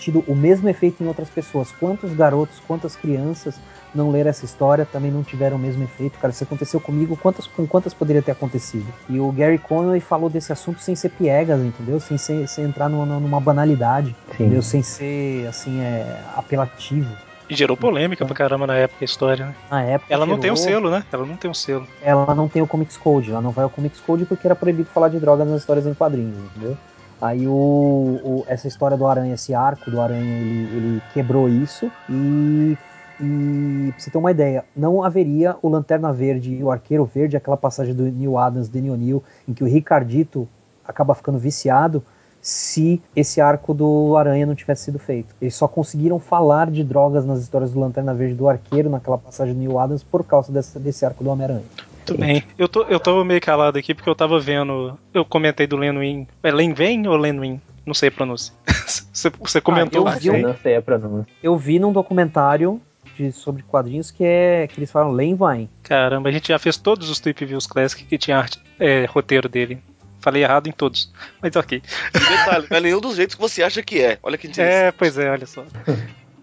tido 0.03 0.25
o 0.27 0.35
mesmo 0.35 0.69
efeito 0.69 1.03
em 1.03 1.07
outras 1.07 1.31
pessoas. 1.31 1.71
Quantos 1.73 2.13
garotos, 2.13 2.61
quantas 2.67 2.97
crianças 2.97 3.61
não 3.95 4.11
leram 4.11 4.31
essa 4.31 4.45
história 4.45 4.85
também 4.85 5.11
não 5.11 5.23
tiveram 5.23 5.57
o 5.57 5.61
mesmo 5.61 5.85
efeito? 5.85 6.19
Cara, 6.19 6.33
se 6.33 6.45
aconteceu 6.45 6.81
comigo, 6.81 7.17
quantas, 7.17 7.47
com 7.47 7.67
quantas 7.67 7.95
poderia 7.95 8.23
ter 8.23 8.33
acontecido? 8.33 8.87
E 9.09 9.21
o 9.21 9.31
Gary 9.31 9.59
Conway 9.59 10.01
falou 10.01 10.29
desse 10.29 10.53
assunto 10.53 10.81
sem 10.81 10.95
ser 10.95 11.11
piegas, 11.11 11.61
entendeu? 11.61 12.01
Sem, 12.01 12.19
ser, 12.19 12.49
sem 12.49 12.65
entrar 12.65 12.89
numa, 12.89 13.07
numa 13.07 13.41
banalidade, 13.41 14.17
Sim. 14.29 14.45
entendeu? 14.45 14.63
Sem 14.63 14.83
ser, 14.83 15.47
assim, 15.47 15.81
é, 15.81 16.21
apelativo. 16.37 17.15
E 17.49 17.55
gerou 17.55 17.77
polêmica 17.77 18.25
pra 18.25 18.35
caramba 18.35 18.67
na 18.67 18.77
época 18.77 18.99
a 19.03 19.05
história, 19.05 19.47
né? 19.47 19.55
Na 19.71 19.83
época. 19.83 20.13
Ela 20.13 20.25
gerou... 20.25 20.37
não 20.37 20.41
tem 20.41 20.51
um 20.51 20.57
selo, 20.57 20.91
né? 20.91 21.05
Ela 21.13 21.27
não 21.27 21.37
tem 21.37 21.51
um 21.51 21.55
selo. 21.55 21.87
Ela 22.03 22.35
não 22.35 22.49
tem 22.49 22.63
o 22.63 22.67
Comics 22.67 22.97
Code, 22.97 23.31
ela 23.31 23.43
não 23.43 23.51
vai 23.51 23.65
ao 23.65 23.71
Comics 23.71 24.01
Code 24.01 24.25
porque 24.25 24.47
era 24.47 24.57
proibido 24.57 24.89
falar 24.89 25.09
de 25.09 25.19
drogas 25.19 25.47
nas 25.47 25.61
histórias 25.61 25.87
em 25.87 25.93
quadrinhos, 25.93 26.39
entendeu? 26.39 26.79
Aí 27.23 27.47
o, 27.47 27.53
o, 27.53 28.45
essa 28.49 28.67
história 28.67 28.97
do 28.97 29.07
Aranha, 29.07 29.35
esse 29.35 29.55
arco 29.55 29.91
do 29.91 30.01
Aranha, 30.01 30.41
ele, 30.41 30.77
ele 30.77 31.03
quebrou 31.15 31.49
isso 31.49 31.91
e 32.11 32.77
E 33.21 33.93
pra 33.93 34.01
você 34.01 34.11
ter 34.11 34.19
uma 34.19 34.33
ideia, 34.33 34.65
não 34.75 35.05
haveria 35.05 35.55
o 35.63 35.69
Lanterna 35.69 36.13
Verde 36.13 36.55
e 36.55 36.65
o 36.65 36.71
Arqueiro 36.73 37.05
Verde, 37.05 37.37
aquela 37.37 37.57
passagem 37.57 37.95
do 37.95 38.03
Neil 38.03 38.37
Adams, 38.37 38.69
Danny 38.69 38.91
O'Neill, 38.91 39.23
em 39.47 39.55
que 39.55 39.63
o 39.63 39.67
Ricardito 39.69 40.49
acaba 40.85 41.15
ficando 41.15 41.39
viciado, 41.39 42.03
se 42.41 43.01
esse 43.15 43.41
arco 43.41 43.73
do 43.73 44.17
Aranha 44.17 44.45
não 44.45 44.57
tivesse 44.57 44.87
sido 44.87 44.99
feito. 44.99 45.33
Eles 45.41 45.55
só 45.55 45.69
conseguiram 45.69 46.19
falar 46.19 46.69
de 46.69 46.83
drogas 46.83 47.25
nas 47.25 47.41
histórias 47.41 47.71
do 47.71 47.79
Lanterna 47.79 48.13
Verde 48.13 48.35
do 48.35 48.49
Arqueiro, 48.49 48.91
naquela 48.91 49.17
passagem 49.17 49.55
do 49.55 49.61
Neil 49.61 49.79
Adams, 49.79 50.03
por 50.03 50.25
causa 50.25 50.51
desse 50.81 51.07
arco 51.07 51.23
do 51.23 51.31
Homem-Aranha. 51.31 51.63
Muito 52.09 52.19
bem. 52.21 52.43
Eu 52.59 52.69
tô, 52.69 52.83
eu 52.85 52.99
tô 53.01 53.23
meio 53.25 53.41
calado 53.41 53.79
aqui 53.79 53.95
porque 53.95 54.09
eu 54.11 54.15
tava 54.15 54.39
vendo. 54.41 54.99
Eu 55.15 55.25
comentei 55.25 55.67
do 55.67 55.77
Lenwin. 55.77 56.27
É 56.43 56.51
Lenvin 56.51 57.07
ou 57.07 57.17
Lenwin? 57.17 57.61
Não 57.87 57.95
sei 57.95 58.09
a 58.09 58.13
pronúncia. 58.13 58.53
Você, 59.13 59.31
você 59.41 59.61
comentou. 59.61 60.07
eu 60.09 60.19
vi 60.19 60.27
Eu 60.29 60.39
não 60.39 60.57
sei 60.57 60.77
a 60.77 60.83
pronúncia. 60.83 61.27
Eu 61.43 61.57
vi 61.57 61.79
num 61.79 61.93
documentário 61.93 62.81
de, 63.17 63.31
sobre 63.31 63.63
quadrinhos 63.63 64.11
que 64.11 64.25
é 64.25 64.67
que 64.67 64.79
eles 64.81 64.91
falam 64.91 65.13
Lenvine. 65.13 65.69
Caramba, 65.83 66.29
a 66.29 66.33
gente 66.33 66.49
já 66.49 66.59
fez 66.59 66.77
todos 66.77 67.09
os 67.09 67.21
Tweep 67.21 67.45
Views 67.45 67.67
Classic 67.67 68.05
que 68.05 68.19
tinha 68.19 68.39
arte- 68.39 68.61
é, 68.81 69.05
roteiro 69.05 69.49
dele. 69.49 69.79
Falei 70.21 70.43
errado 70.43 70.67
em 70.69 70.73
todos. 70.73 71.13
Mas 71.41 71.55
ok. 71.57 71.83
E 72.15 72.19
detalhe, 72.19 72.67
não 72.71 72.77
é 72.77 72.81
nenhum 72.81 73.01
dos 73.01 73.17
jeitos 73.17 73.35
que 73.37 73.41
você 73.41 73.63
acha 73.63 73.83
que 73.83 74.01
é. 74.01 74.19
Olha 74.23 74.37
que 74.39 74.47
interessante. 74.49 74.85
É, 74.87 74.93
pois 74.93 75.19
é, 75.19 75.31
olha 75.31 75.47
só. 75.47 75.65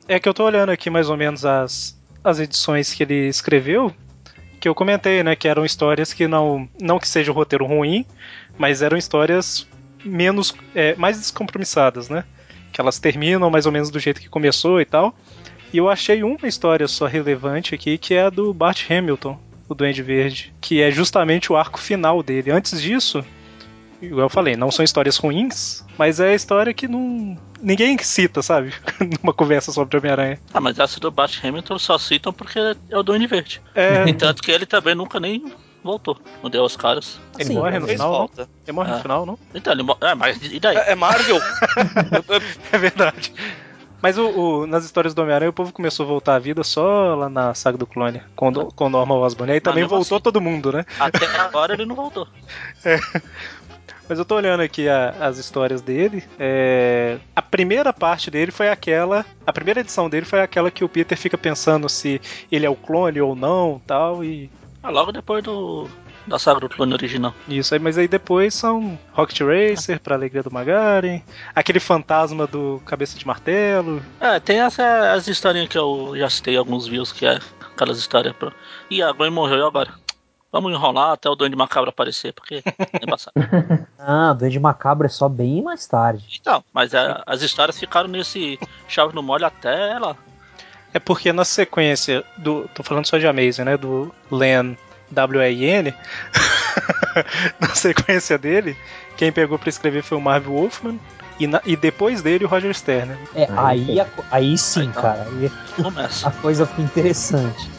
É 0.07 0.19
que 0.19 0.27
eu 0.29 0.33
tô 0.33 0.43
olhando 0.45 0.69
aqui 0.69 0.89
mais 0.89 1.09
ou 1.09 1.17
menos 1.17 1.45
as, 1.45 1.97
as 2.23 2.39
edições 2.39 2.93
que 2.93 3.03
ele 3.03 3.27
escreveu, 3.27 3.93
que 4.59 4.67
eu 4.67 4.75
comentei, 4.75 5.23
né, 5.23 5.35
que 5.35 5.47
eram 5.47 5.65
histórias 5.65 6.13
que 6.13 6.27
não, 6.27 6.67
não 6.79 6.99
que 6.99 7.07
seja 7.07 7.31
um 7.31 7.35
roteiro 7.35 7.65
ruim, 7.65 8.05
mas 8.57 8.81
eram 8.81 8.97
histórias 8.97 9.67
menos, 10.03 10.53
é, 10.75 10.95
mais 10.95 11.17
descompromissadas, 11.17 12.09
né? 12.09 12.23
Que 12.71 12.81
elas 12.81 12.99
terminam 12.99 13.49
mais 13.49 13.65
ou 13.65 13.71
menos 13.71 13.89
do 13.89 13.99
jeito 13.99 14.21
que 14.21 14.29
começou 14.29 14.79
e 14.79 14.85
tal. 14.85 15.15
E 15.73 15.77
eu 15.77 15.89
achei 15.89 16.23
uma 16.23 16.47
história 16.47 16.87
só 16.87 17.05
relevante 17.05 17.75
aqui, 17.75 17.97
que 17.97 18.13
é 18.13 18.23
a 18.23 18.29
do 18.29 18.53
Bart 18.53 18.89
Hamilton, 18.89 19.39
o 19.67 19.75
Duende 19.75 20.01
Verde, 20.01 20.53
que 20.59 20.81
é 20.81 20.89
justamente 20.89 21.51
o 21.51 21.55
arco 21.55 21.79
final 21.79 22.23
dele. 22.23 22.51
Antes 22.51 22.81
disso, 22.81 23.23
igual 24.01 24.25
eu 24.25 24.29
falei, 24.29 24.55
não 24.55 24.71
são 24.71 24.83
histórias 24.83 25.17
ruins, 25.17 25.83
mas 25.97 26.19
é 26.19 26.29
a 26.29 26.35
história 26.35 26.73
que 26.73 26.87
não. 26.87 27.37
ninguém 27.61 27.97
cita, 27.99 28.41
sabe? 28.41 28.73
Numa 29.21 29.33
conversa 29.33 29.71
sobre 29.71 29.97
Homem-Aranha. 29.97 30.39
Ah, 30.53 30.59
mas 30.61 30.79
essa 30.79 30.99
do 30.99 31.11
Bat 31.11 31.45
Hamilton 31.45 31.77
só 31.79 31.97
citam 31.97 32.31
porque 32.33 32.59
é 32.89 32.97
o 32.97 33.03
Duende 33.03 33.27
Verde. 33.27 33.61
É, 33.75 34.05
E 34.07 34.13
tanto 34.13 34.41
que 34.41 34.51
ele 34.51 34.65
também 34.65 34.95
nunca 34.95 35.19
nem 35.19 35.51
voltou. 35.83 36.17
Não 36.43 36.49
deu 36.49 36.63
aos 36.63 36.75
caras. 36.75 37.19
ele 37.35 37.43
Assim, 37.43 37.53
morre 37.55 37.79
no 37.79 37.87
final, 37.87 38.09
não? 38.11 38.17
falta. 38.19 38.49
Ele 38.67 38.75
morre 38.75 38.89
no 38.91 38.97
Ah. 38.97 39.01
final, 39.01 39.25
não? 39.25 39.39
Então, 39.55 39.71
ele 39.73 39.83
mo- 39.83 39.97
É, 40.01 40.13
mas 40.15 40.37
e 40.41 40.59
daí? 40.59 40.75
É, 40.77 40.91
é 40.91 40.95
Marvel? 40.95 41.39
É 42.71 42.77
verdade. 42.77 43.33
Mas 44.01 44.17
o, 44.17 44.29
o- 44.29 44.65
nas 44.67 44.85
histórias 44.85 45.13
do 45.13 45.21
Homem-Aranha, 45.21 45.49
o 45.49 45.53
povo 45.53 45.73
começou 45.73 46.05
a 46.05 46.07
voltar 46.07 46.35
à 46.35 46.39
vida 46.39 46.63
só 46.63 47.15
lá 47.15 47.27
na 47.29 47.53
saga 47.53 47.77
do 47.77 47.85
clone, 47.85 48.21
com, 48.33 48.49
do- 48.49 48.67
com 48.67 48.85
o 48.85 48.89
Norman 48.89 49.15
Osborn. 49.15 49.51
Aí 49.51 49.59
também 49.59 49.83
mesmo 49.83 49.97
voltou 49.97 50.15
assim. 50.15 50.23
todo 50.23 50.39
mundo, 50.39 50.71
né? 50.71 50.85
Até 50.97 51.25
agora 51.37 51.73
ele 51.73 51.85
não 51.85 51.95
voltou. 51.95 52.25
Mas 54.09 54.17
eu 54.17 54.25
tô 54.25 54.35
olhando 54.35 54.61
aqui 54.61 54.89
a- 54.89 55.13
as 55.21 55.37
histórias 55.37 55.81
dele. 55.81 56.23
é, 56.39 57.17
A 57.35 57.41
primeira 57.41 57.93
parte 57.93 58.29
dele 58.31 58.51
foi 58.51 58.69
aquela. 58.69 59.25
A 59.45 59.53
primeira 59.53 59.79
edição 59.81 60.09
dele 60.09 60.25
foi 60.25 60.41
aquela 60.41 60.69
que 60.71 60.83
o 60.83 60.89
Peter 60.89 61.17
fica 61.17 61.37
pensando 61.37 61.87
se 61.87 62.19
ele 62.51 62.65
é 62.65 62.69
o 62.69 62.75
clone 62.75 63.21
ou 63.21 63.35
não 63.35 63.79
tal. 63.85 64.23
E 64.23 64.49
Ah, 64.83 64.89
logo 64.89 65.11
depois 65.11 65.43
do. 65.43 65.87
Da 66.27 66.37
saga 66.37 66.59
do 66.59 66.69
clone 66.69 66.93
original. 66.93 67.33
isso 67.47 67.73
aí, 67.73 67.79
mas 67.79 67.97
aí 67.97 68.07
depois 68.07 68.53
são 68.53 68.99
Rocket 69.13 69.39
Racer, 69.41 69.99
pra 69.99 70.13
alegria 70.15 70.43
do 70.43 70.51
Magaren, 70.51 71.21
aquele 71.55 71.79
fantasma 71.79 72.45
do 72.45 72.79
Cabeça 72.85 73.17
de 73.17 73.25
Martelo. 73.25 73.99
É, 74.19 74.39
tem 74.39 74.59
essa, 74.59 75.11
as 75.13 75.27
historinhas 75.27 75.69
que 75.69 75.77
eu 75.77 76.13
já 76.15 76.29
citei 76.29 76.55
alguns 76.55 76.85
views, 76.87 77.11
que 77.11 77.25
é 77.25 77.39
aquelas 77.73 77.97
histórias 77.97 78.35
pra. 78.35 78.51
Ih, 78.91 79.01
a 79.01 79.11
Gwen 79.11 79.31
morreu 79.31 79.57
e 79.59 79.63
agora? 79.63 79.91
Vamos 80.51 80.71
enrolar 80.73 81.11
até 81.11 81.29
o 81.29 81.35
Duende 81.35 81.55
Macabro 81.55 81.89
aparecer, 81.89 82.33
porque 82.33 82.63
é 82.65 83.03
embaçado. 83.03 83.33
Ah, 84.01 84.33
Duende 84.33 84.59
Macabro 84.59 85.05
é 85.05 85.09
só 85.09 85.29
bem 85.29 85.61
mais 85.61 85.85
tarde. 85.85 86.25
Então, 86.41 86.63
mas 86.73 86.93
é, 86.93 87.21
as 87.25 87.41
histórias 87.41 87.77
ficaram 87.79 88.07
nesse 88.07 88.57
chave 88.87 89.13
no 89.13 89.21
molho 89.21 89.45
até 89.45 89.99
lá. 89.99 90.15
É 90.93 90.97
porque 90.99 91.31
na 91.31 91.45
sequência 91.45 92.23
do. 92.37 92.67
tô 92.73 92.81
falando 92.81 93.05
só 93.05 93.17
de 93.19 93.27
Amazing, 93.27 93.63
né? 93.65 93.77
Do 93.77 94.11
Len 94.31 94.75
W-A-I-N. 95.11 95.93
na 97.59 97.67
sequência 97.75 98.37
dele, 98.37 98.75
quem 99.17 99.31
pegou 99.31 99.59
pra 99.59 99.69
escrever 99.69 100.01
foi 100.01 100.17
o 100.17 100.21
Marvel 100.21 100.53
Wolfman. 100.53 100.99
E, 101.39 101.47
na- 101.47 101.61
e 101.65 101.75
depois 101.77 102.21
dele 102.21 102.43
o 102.45 102.47
Roger 102.47 102.73
Stern. 102.73 103.07
né? 103.13 103.17
É, 103.35 103.47
Aí 103.55 103.91
aí, 103.91 103.99
a 104.01 104.07
aí 104.31 104.57
sim, 104.57 104.81
Aí 104.81 104.87
tá. 104.93 105.01
cara. 105.01 105.21
Aí 105.23 105.51
Começa. 105.81 106.27
a 106.27 106.31
coisa 106.31 106.65
fica 106.65 106.81
interessante. 106.81 107.69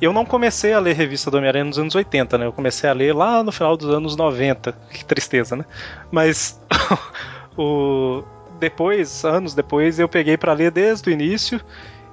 Eu 0.00 0.12
não 0.12 0.24
comecei 0.24 0.72
a 0.72 0.78
ler 0.78 0.94
revista 0.96 1.30
do 1.30 1.36
Homem-Aranha 1.36 1.64
nos 1.66 1.78
anos 1.78 1.94
80, 1.94 2.38
né? 2.38 2.46
Eu 2.46 2.52
comecei 2.52 2.88
a 2.88 2.92
ler 2.92 3.14
lá 3.14 3.42
no 3.42 3.52
final 3.52 3.76
dos 3.76 3.90
anos 3.90 4.16
90. 4.16 4.72
Que 4.90 5.04
tristeza, 5.04 5.56
né? 5.56 5.64
Mas 6.10 6.58
o 7.56 8.22
depois, 8.58 9.24
anos 9.24 9.54
depois, 9.54 9.98
eu 9.98 10.08
peguei 10.08 10.36
pra 10.36 10.52
ler 10.52 10.70
desde 10.70 11.08
o 11.10 11.12
início. 11.12 11.60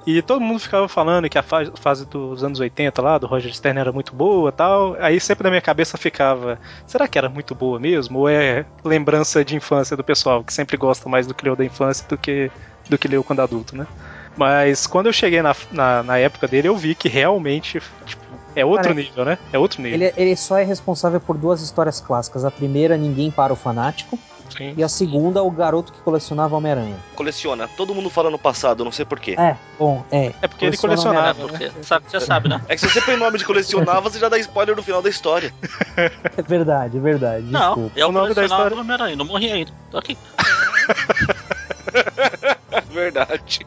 E 0.05 0.21
todo 0.21 0.39
mundo 0.39 0.59
ficava 0.59 0.87
falando 0.87 1.27
que 1.29 1.37
a 1.37 1.43
fa- 1.43 1.69
fase 1.75 2.05
dos 2.05 2.41
anos 2.41 2.61
80 2.61 3.01
lá, 3.01 3.17
do 3.17 3.27
Roger 3.27 3.53
Stern, 3.53 3.77
era 3.77 3.91
muito 3.91 4.15
boa 4.15 4.53
tal. 4.53 4.95
Aí 5.01 5.19
sempre 5.19 5.43
na 5.43 5.49
minha 5.49 5.61
cabeça 5.61 5.97
ficava: 5.97 6.57
será 6.85 7.07
que 7.09 7.17
era 7.17 7.27
muito 7.27 7.53
boa 7.53 7.77
mesmo? 7.77 8.19
Ou 8.19 8.29
é 8.29 8.65
lembrança 8.85 9.43
de 9.43 9.55
infância 9.57 9.97
do 9.97 10.03
pessoal, 10.05 10.43
que 10.45 10.53
sempre 10.53 10.77
gosta 10.77 11.09
mais 11.09 11.27
do 11.27 11.33
que 11.33 11.43
leu 11.43 11.57
da 11.57 11.65
infância 11.65 12.05
do 12.07 12.17
que, 12.17 12.49
do 12.89 12.97
que 12.97 13.07
leu 13.09 13.21
quando 13.21 13.41
adulto, 13.41 13.75
né? 13.75 13.85
Mas 14.37 14.85
quando 14.87 15.07
eu 15.07 15.13
cheguei 15.13 15.41
na, 15.41 15.55
na, 15.71 16.03
na 16.03 16.17
época 16.17 16.47
dele, 16.47 16.67
eu 16.67 16.77
vi 16.77 16.93
que 16.95 17.09
realmente 17.09 17.81
tipo, 18.05 18.21
é 18.55 18.63
outro 18.63 18.83
Cara, 18.89 18.95
nível, 18.95 19.25
né? 19.25 19.37
É 19.51 19.57
outro 19.59 19.81
nível. 19.81 19.99
Ele, 19.99 20.13
ele 20.15 20.35
só 20.35 20.57
é 20.57 20.63
responsável 20.63 21.19
por 21.19 21.37
duas 21.37 21.61
histórias 21.61 21.99
clássicas. 21.99 22.45
A 22.45 22.51
primeira, 22.51 22.95
Ninguém 22.97 23.29
para 23.31 23.51
o 23.51 23.55
Fanático. 23.55 24.17
Sim. 24.55 24.73
E 24.77 24.83
a 24.83 24.87
segunda, 24.87 25.43
O 25.43 25.51
Garoto 25.51 25.91
que 25.91 25.99
Colecionava 25.99 26.55
Homem-Aranha. 26.55 26.95
Coleciona. 27.15 27.67
Todo 27.75 27.93
mundo 27.93 28.09
fala 28.09 28.31
no 28.31 28.39
passado, 28.39 28.83
não 28.85 28.91
sei 28.93 29.03
porquê. 29.05 29.35
É, 29.37 29.55
bom, 29.77 30.03
é. 30.09 30.31
É 30.41 30.47
porque 30.47 30.65
ele 30.65 30.77
Coleciona 30.77 31.19
É, 31.19 31.33
colecionava. 31.33 31.47
porque 31.49 31.65
né? 31.77 31.83
sabe, 31.83 32.05
você 32.09 32.19
sabe, 32.21 32.47
né? 32.49 32.61
É 32.69 32.75
que 32.75 32.81
se 32.81 32.89
você 32.89 33.01
põe 33.01 33.17
nome 33.17 33.37
de 33.37 33.45
colecionava, 33.45 34.09
você 34.09 34.17
já 34.17 34.29
dá 34.29 34.37
spoiler 34.39 34.75
no 34.75 34.81
final 34.81 35.01
da 35.01 35.09
história. 35.09 35.53
É 36.37 36.41
verdade, 36.43 36.97
é 36.97 36.99
verdade. 37.01 37.43
Não, 37.47 37.73
Desculpa. 37.73 37.99
eu 37.99 38.09
O 38.09 38.11
nome 38.11 38.33
da 38.33 38.45
história- 38.45 38.75
o 38.75 38.79
Homem-Aranha, 38.79 39.15
não 39.15 39.25
morri 39.25 39.51
ainda. 39.51 39.71
Tô 39.91 39.97
aqui. 39.97 40.15
Verdade. 42.91 43.65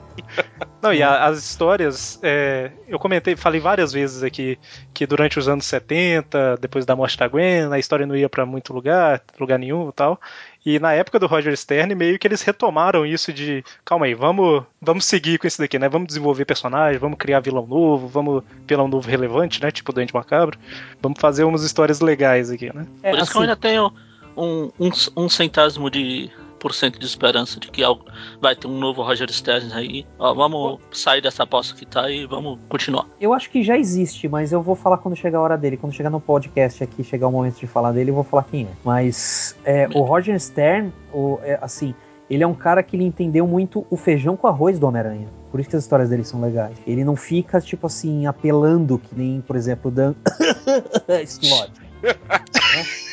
Não, 0.83 0.93
e 0.93 1.03
a- 1.03 1.27
as 1.27 1.39
histórias, 1.39 2.19
é, 2.23 2.71
eu 2.89 2.99
comentei, 2.99 3.37
falei 3.37 3.61
várias 3.61 3.93
vezes 3.93 4.23
aqui 4.23 4.59
que 4.95 5.07
durante 5.07 5.39
os 5.39 5.49
anos 5.49 5.67
70, 5.67 6.57
depois 6.61 6.87
da 6.87 6.97
morte 6.97 7.19
da 7.19 7.29
Gwen, 7.29 7.73
a 7.73 7.79
história 7.79 8.07
não 8.07 8.17
ia 8.17 8.29
pra 8.29 8.47
muito 8.47 8.73
lugar, 8.73 9.21
lugar 9.39 9.59
nenhum 9.59 9.89
e 9.89 9.93
tal. 9.93 10.21
E 10.65 10.79
na 10.79 10.93
época 10.93 11.19
do 11.19 11.27
Roger 11.27 11.57
Stern, 11.57 11.95
meio 11.95 12.19
que 12.19 12.27
eles 12.27 12.43
retomaram 12.43 13.05
isso 13.05 13.33
de, 13.33 13.65
calma 13.85 14.07
aí, 14.07 14.15
vamos, 14.15 14.63
vamos 14.81 15.05
seguir 15.07 15.39
com 15.39 15.47
isso 15.47 15.59
daqui, 15.61 15.79
né? 15.79 15.89
Vamos 15.89 16.09
desenvolver 16.09 16.45
personagem, 16.45 16.99
vamos 16.99 17.19
criar 17.19 17.41
vilão 17.41 17.67
novo, 17.67 18.07
vamos 18.09 18.43
vilão 18.67 18.87
novo 18.89 19.09
relevante, 19.09 19.63
né? 19.63 19.71
Tipo 19.71 19.91
o 19.91 19.95
Dente 19.95 20.15
Macabro. 20.15 20.59
Vamos 21.01 21.19
fazer 21.21 21.45
umas 21.45 21.63
histórias 21.63 22.01
legais 22.01 22.51
aqui, 22.51 22.75
né? 22.75 22.87
É, 23.03 23.11
Por 23.11 23.21
isso 23.21 23.33
que 23.33 23.39
eu 23.39 23.41
assim, 23.43 23.51
ainda 23.51 23.57
tenho 23.57 23.93
um, 24.37 24.71
um, 24.79 24.91
um 25.17 25.29
centésimo 25.29 25.91
de 25.91 26.31
por 26.61 26.73
cento 26.75 26.99
de 27.01 27.07
esperança 27.07 27.59
de 27.59 27.69
que 27.71 27.83
algo, 27.83 28.05
vai 28.41 28.55
ter 28.55 28.69
um 28.69 28.79
novo 28.79 29.03
Roger 29.03 29.29
Stern 29.33 29.73
aí. 29.73 30.07
Ó, 30.19 30.33
vamos 30.35 30.79
sair 30.93 31.21
dessa 31.21 31.43
aposta 31.43 31.75
que 31.75 31.85
tá 31.87 32.09
e 32.11 32.27
vamos 32.27 32.59
continuar. 32.69 33.07
eu 33.21 33.33
acho 33.35 33.51
que 33.51 33.63
já 33.63 33.77
existe, 33.77 34.29
mas 34.29 34.53
eu 34.53 34.63
vou 34.63 34.77
falar 34.77 34.99
quando 34.99 35.17
chegar 35.17 35.39
a 35.39 35.43
hora 35.43 35.57
dele. 35.59 35.77
Quando 35.77 35.93
chegar 35.93 36.11
no 36.11 36.21
podcast 36.21 36.85
aqui, 36.85 37.03
chegar 37.03 37.27
o 37.27 37.33
momento 37.33 37.59
de 37.59 37.67
falar 37.67 37.93
dele, 37.93 38.11
eu 38.11 38.15
vou 38.15 38.25
falar 38.25 38.45
quem 38.45 38.65
é. 38.67 38.69
Mas 38.85 39.57
é, 39.65 39.89
o 39.95 40.03
Roger 40.03 40.39
Stern, 40.39 40.93
o- 41.13 41.39
é, 41.43 41.59
assim, 41.63 41.95
ele 42.29 42.45
é 42.45 42.47
um 42.47 42.55
cara 42.55 42.83
que 42.83 42.95
ele 42.95 43.05
entendeu 43.05 43.47
muito 43.47 43.85
o 43.91 43.97
feijão 43.97 44.37
com 44.37 44.47
arroz 44.47 44.79
do 44.79 44.87
Homem-Aranha. 44.87 45.27
Por 45.51 45.59
isso 45.59 45.69
que 45.71 45.75
as 45.77 45.83
histórias 45.83 46.09
dele 46.11 46.23
são 46.23 46.41
legais. 46.41 46.77
Ele 46.87 47.03
não 47.03 47.17
fica, 47.17 47.61
tipo 47.61 47.87
assim, 47.89 48.27
apelando, 48.27 48.99
que 48.99 49.13
nem, 49.17 49.41
por 49.41 49.57
exemplo, 49.57 49.91
o 49.91 49.95
Dan 49.95 50.15
Slot. 51.27 51.73
né? 52.03 52.15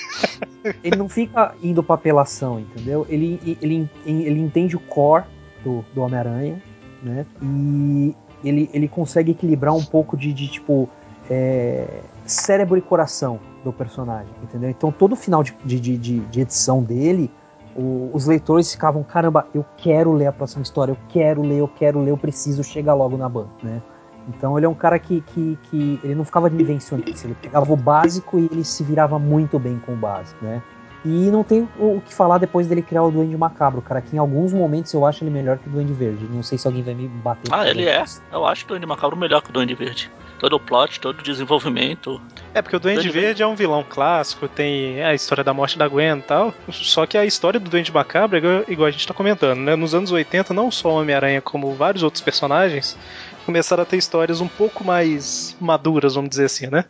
Ele 0.83 0.97
não 0.97 1.07
fica 1.07 1.53
indo 1.63 1.81
pra 1.81 1.95
apelação, 1.95 2.59
entendeu? 2.59 3.05
Ele, 3.09 3.39
ele, 3.61 3.89
ele 4.05 4.39
entende 4.39 4.75
o 4.75 4.79
core 4.79 5.23
do, 5.63 5.83
do 5.93 6.01
Homem-Aranha, 6.01 6.61
né? 7.01 7.25
E 7.41 8.15
ele, 8.43 8.69
ele 8.73 8.87
consegue 8.87 9.31
equilibrar 9.31 9.73
um 9.75 9.83
pouco 9.83 10.17
de, 10.17 10.33
de 10.33 10.47
tipo, 10.47 10.89
é, 11.29 12.01
cérebro 12.25 12.77
e 12.77 12.81
coração 12.81 13.39
do 13.63 13.71
personagem, 13.71 14.31
entendeu? 14.43 14.69
Então 14.69 14.91
todo 14.91 15.15
final 15.15 15.43
de, 15.43 15.55
de, 15.63 15.79
de, 15.79 16.19
de 16.19 16.41
edição 16.41 16.83
dele, 16.83 17.31
o- 17.75 18.09
os 18.13 18.25
leitores 18.27 18.71
ficavam, 18.71 19.03
caramba, 19.03 19.47
eu 19.53 19.65
quero 19.77 20.11
ler 20.11 20.27
a 20.27 20.31
próxima 20.31 20.63
história, 20.63 20.91
eu 20.91 20.97
quero 21.09 21.41
ler, 21.41 21.59
eu 21.59 21.67
quero 21.67 21.99
ler, 22.01 22.11
eu 22.11 22.17
preciso 22.17 22.63
chegar 22.63 22.93
logo 22.93 23.17
na 23.17 23.29
ban, 23.29 23.47
né? 23.63 23.81
Então 24.27 24.57
ele 24.57 24.65
é 24.65 24.69
um 24.69 24.75
cara 24.75 24.99
que, 24.99 25.21
que, 25.21 25.57
que 25.63 25.99
ele 26.03 26.15
não 26.15 26.25
ficava 26.25 26.49
de 26.49 26.61
invenções, 26.61 27.23
ele 27.23 27.35
pegava 27.41 27.71
o 27.71 27.77
básico 27.77 28.39
e 28.39 28.49
ele 28.51 28.63
se 28.63 28.83
virava 28.83 29.17
muito 29.17 29.57
bem 29.57 29.79
com 29.85 29.93
o 29.93 29.95
básico, 29.95 30.43
né? 30.43 30.61
E 31.05 31.31
não 31.31 31.43
tem 31.43 31.67
o 31.79 32.01
que 32.01 32.13
falar 32.13 32.37
depois 32.37 32.67
dele 32.67 32.81
criar 32.81 33.03
o 33.03 33.11
Duende 33.11 33.37
Macabro, 33.37 33.81
cara, 33.81 34.01
que 34.01 34.15
em 34.15 34.19
alguns 34.19 34.51
momentos 34.51 34.91
eu 34.91 35.05
acho 35.05 35.23
ele 35.23 35.31
melhor 35.31 35.57
que 35.57 35.69
o 35.69 35.71
Duende 35.71 35.93
Verde. 35.93 36.25
Não 36.29 36.43
sei 36.43 36.57
se 36.57 36.67
alguém 36.67 36.83
vai 36.83 36.93
me 36.95 37.07
bater. 37.07 37.49
Ah, 37.49 37.69
ele 37.69 37.85
é. 37.85 38.03
Eu 38.31 38.45
acho 38.45 38.65
o 38.65 38.67
Duende 38.67 38.85
Macabro 38.85 39.15
melhor 39.15 39.41
que 39.41 39.49
o 39.49 39.53
Duende 39.53 39.75
Verde. 39.75 40.11
Todo 40.39 40.57
o 40.57 40.59
plot, 40.59 40.99
todo 40.99 41.19
o 41.19 41.23
desenvolvimento. 41.23 42.21
É, 42.53 42.61
porque 42.61 42.75
o 42.75 42.79
Duende 42.79 43.01
Duende 43.01 43.19
Verde 43.19 43.43
é 43.43 43.47
um 43.47 43.55
vilão 43.55 43.85
clássico, 43.87 44.47
tem 44.47 45.01
a 45.03 45.13
história 45.13 45.43
da 45.43 45.53
morte 45.53 45.77
da 45.77 45.87
Gwen 45.87 46.17
e 46.17 46.21
tal. 46.23 46.53
Só 46.69 47.05
que 47.05 47.17
a 47.17 47.25
história 47.25 47.59
do 47.59 47.69
Duende 47.69 47.93
Macabro, 47.93 48.35
é 48.35 48.39
igual, 48.39 48.63
igual 48.67 48.87
a 48.87 48.91
gente 48.91 49.07
tá 49.07 49.13
comentando, 49.13 49.59
né? 49.59 49.75
Nos 49.75 49.95
anos 49.95 50.11
80, 50.11 50.53
não 50.53 50.69
só 50.69 50.89
o 50.89 50.99
Homem-Aranha, 50.99 51.41
como 51.41 51.73
vários 51.73 52.03
outros 52.03 52.21
personagens, 52.21 52.97
começaram 53.47 53.81
a 53.81 53.85
ter 53.85 53.95
histórias 53.95 54.41
um 54.41 54.47
pouco 54.47 54.83
mais 54.83 55.55
maduras, 55.57 56.15
vamos 56.15 56.29
dizer 56.29 56.45
assim, 56.45 56.67
né? 56.67 56.83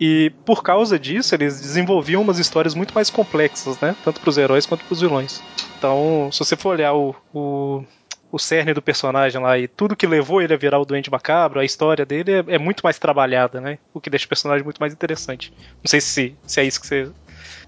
E 0.00 0.32
por 0.46 0.62
causa 0.62 0.98
disso, 0.98 1.34
eles 1.34 1.60
desenvolviam 1.60 2.22
umas 2.22 2.38
histórias 2.38 2.74
muito 2.74 2.94
mais 2.94 3.10
complexas, 3.10 3.78
né? 3.80 3.94
Tanto 4.02 4.18
pros 4.18 4.38
heróis 4.38 4.64
quanto 4.64 4.82
pros 4.86 5.02
vilões. 5.02 5.42
Então, 5.76 6.30
se 6.32 6.38
você 6.38 6.56
for 6.56 6.70
olhar 6.70 6.94
o, 6.94 7.14
o, 7.34 7.84
o 8.32 8.38
cerne 8.38 8.72
do 8.72 8.80
personagem 8.80 9.38
lá 9.42 9.58
e 9.58 9.68
tudo 9.68 9.94
que 9.94 10.06
levou 10.06 10.40
ele 10.40 10.54
a 10.54 10.56
virar 10.56 10.78
o 10.78 10.86
Doente 10.86 11.10
Macabro, 11.10 11.60
a 11.60 11.66
história 11.66 12.06
dele 12.06 12.32
é, 12.32 12.44
é 12.54 12.58
muito 12.58 12.80
mais 12.80 12.98
trabalhada, 12.98 13.60
né? 13.60 13.76
O 13.92 14.00
que 14.00 14.08
deixa 14.08 14.24
o 14.24 14.28
personagem 14.30 14.64
muito 14.64 14.78
mais 14.78 14.94
interessante. 14.94 15.52
Não 15.84 15.88
sei 15.88 16.00
se, 16.00 16.34
se 16.46 16.60
é 16.60 16.64
isso 16.64 16.80
que 16.80 16.86
você. 16.86 17.10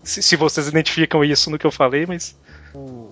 Se, 0.03 0.23
se 0.23 0.37
vocês 0.37 0.67
identificam 0.67 1.23
isso 1.23 1.51
no 1.51 1.59
que 1.59 1.67
eu 1.67 1.73
falei, 1.73 2.07
mas. 2.07 2.35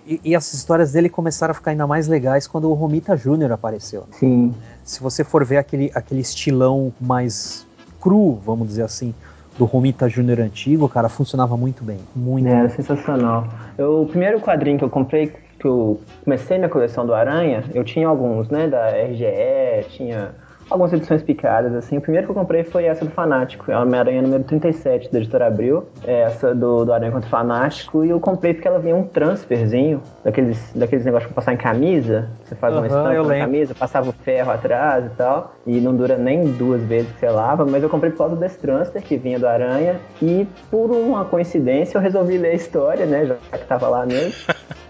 E, 0.07 0.20
e 0.25 0.35
as 0.37 0.53
histórias 0.55 0.92
dele 0.92 1.09
começaram 1.09 1.53
a 1.53 1.55
ficar 1.55 1.70
ainda 1.73 1.87
mais 1.87 2.09
legais 2.09 2.46
quando 2.46 2.70
o 2.70 2.75
Romita 2.75 3.16
Jr. 3.16 3.53
apareceu. 3.53 4.01
né? 4.03 4.07
Sim. 4.12 4.55
Se 4.85 5.03
você 5.03 5.23
for 5.23 5.44
ver 5.44 5.59
aquele, 5.59 5.90
aquele 5.94 6.20
estilão 6.20 6.92
mais 7.01 7.66
cru, 8.01 8.35
vamos 8.44 8.66
dizer 8.68 8.83
assim, 8.83 9.14
do 9.59 9.64
Romita 9.66 10.09
Jr. 10.09 10.40
antigo, 10.40 10.88
cara, 10.88 11.09
funcionava 11.09 11.57
muito 11.57 11.85
bem. 11.85 11.99
Muito 12.16 12.49
Era 12.49 12.66
bem. 12.66 12.77
sensacional. 12.77 13.46
Eu, 13.77 14.03
o 14.03 14.07
primeiro 14.07 14.40
quadrinho 14.40 14.79
que 14.79 14.85
eu 14.85 14.90
comprei, 14.90 15.27
que 15.59 15.66
eu 15.66 16.01
comecei 16.25 16.57
minha 16.57 16.70
coleção 16.70 17.05
do 17.05 17.12
Aranha, 17.12 17.64
eu 17.75 17.85
tinha 17.85 18.09
alguns, 18.09 18.49
né, 18.49 18.66
da 18.68 18.88
RGE, 18.90 19.88
tinha 19.90 20.31
algumas 20.70 20.92
edições 20.92 21.22
picadas, 21.22 21.74
assim. 21.74 21.98
O 21.98 22.00
primeiro 22.00 22.26
que 22.26 22.30
eu 22.30 22.35
comprei 22.35 22.62
foi 22.64 22.85
essa 22.85 23.04
do 23.04 23.11
Fanático, 23.11 23.70
é 23.70 23.74
a 23.74 23.80
Homem-Aranha 23.83 24.22
número 24.22 24.44
37, 24.44 25.12
da 25.12 25.18
editora 25.18 25.46
Abril, 25.48 25.85
é 26.04 26.22
essa 26.22 26.54
do, 26.54 26.85
do 26.85 26.92
Aranha 26.92 27.12
contra 27.12 27.26
o 27.26 27.30
Fanático, 27.30 28.04
e 28.04 28.11
eu 28.11 28.20
comprei 28.20 28.54
porque 28.54 28.68
ela 28.68 28.78
vinha 28.78 28.94
um 28.94 29.02
transferzinho, 29.02 30.00
daqueles, 30.24 30.72
daqueles 30.74 31.04
negócios 31.04 31.30
pra 31.33 31.35
passar 31.35 31.52
em 31.52 31.56
camisa, 31.56 32.28
você 32.51 32.55
faz 32.57 32.75
uma 32.75 32.87
Aham, 32.87 33.13
estampa 33.13 33.29
na 33.29 33.39
camisa, 33.39 33.75
passava 33.75 34.11
o 34.11 34.13
ferro 34.13 34.51
atrás 34.51 35.07
e 35.07 35.11
tal, 35.11 35.55
e 35.67 35.81
não 35.81 35.95
dura 35.95 36.17
nem 36.17 36.53
duas 36.53 36.83
vezes 36.83 37.11
que 37.13 37.21
você 37.21 37.31
lava, 37.31 37.65
mas 37.65 37.83
eu 37.83 37.89
comprei 37.89 38.11
por 38.11 38.19
causa 38.19 38.37
desse 38.37 38.59
transfer 38.59 39.01
que 39.03 39.17
vinha 39.17 39.39
do 39.39 39.47
Aranha, 39.47 40.01
e 40.21 40.47
por 40.71 40.91
uma 40.91 41.25
coincidência 41.25 41.97
eu 41.97 42.03
resolvi 42.03 42.37
ler 42.39 42.51
a 42.51 42.55
história, 42.55 43.07
né, 43.07 43.27
já 43.27 43.37
que 43.59 43.67
tava 43.67 43.89
lá 43.89 44.05
mesmo. 44.05 44.35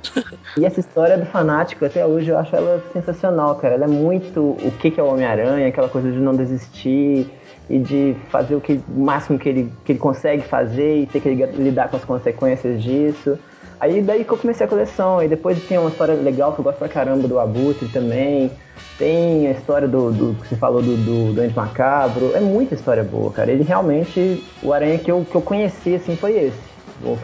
E 0.57 0.65
essa 0.65 0.81
história 0.81 1.17
do 1.17 1.25
fanático, 1.27 1.85
até 1.85 2.05
hoje, 2.05 2.31
eu 2.31 2.39
acho 2.39 2.57
ela 2.57 2.83
sensacional, 2.93 3.55
cara. 3.57 3.75
Ela 3.75 3.85
é 3.85 3.89
muito 3.89 4.41
o 4.41 4.73
que, 4.81 4.91
que 4.91 4.99
é 4.99 5.03
o 5.03 5.07
Homem-Aranha, 5.07 5.69
aquela 5.69 5.89
coisa 5.89 6.11
de 6.11 6.19
não 6.19 6.35
desistir 6.35 7.31
e 7.69 7.79
de 7.79 8.17
fazer 8.29 8.57
o, 8.57 8.61
que, 8.61 8.81
o 8.89 9.01
máximo 9.01 9.39
que 9.39 9.49
ele, 9.49 9.73
que 9.85 9.93
ele 9.93 9.99
consegue 10.01 10.43
fazer 10.43 11.03
e 11.03 11.07
ter 11.07 11.21
que 11.21 11.29
lidar 11.29 11.89
com 11.89 11.97
as 11.97 12.05
consequências 12.05 12.83
disso. 12.83 13.39
Aí 13.81 14.03
daí 14.03 14.25
que 14.25 14.31
eu 14.31 14.37
comecei 14.37 14.67
a 14.67 14.69
coleção, 14.69 15.19
aí 15.19 15.29
depois 15.29 15.59
tem 15.65 15.79
uma 15.79 15.89
história 15.89 16.15
legal 16.15 16.53
que 16.53 16.61
eu 16.61 16.65
gosto 16.65 16.79
pra 16.79 16.89
caramba 16.89 17.27
do 17.27 17.39
Abutre 17.39 17.89
também. 17.89 18.51
Tem 18.99 19.47
a 19.47 19.53
história 19.53 19.89
do, 19.89 20.13
do 20.13 20.35
que 20.35 20.49
você 20.49 20.57
falou 20.57 20.83
do, 20.83 20.95
do 20.95 21.33
Doente 21.33 21.57
Macabro. 21.57 22.37
É 22.37 22.41
muita 22.41 22.75
história 22.75 23.03
boa, 23.03 23.31
cara. 23.31 23.51
Ele 23.51 23.63
realmente, 23.63 24.45
o 24.63 24.75
Aranha 24.75 24.99
que 24.99 25.11
eu, 25.11 25.25
que 25.25 25.35
eu 25.35 25.41
conheci 25.41 25.95
assim 25.95 26.15
foi 26.15 26.33
esse. 26.33 26.71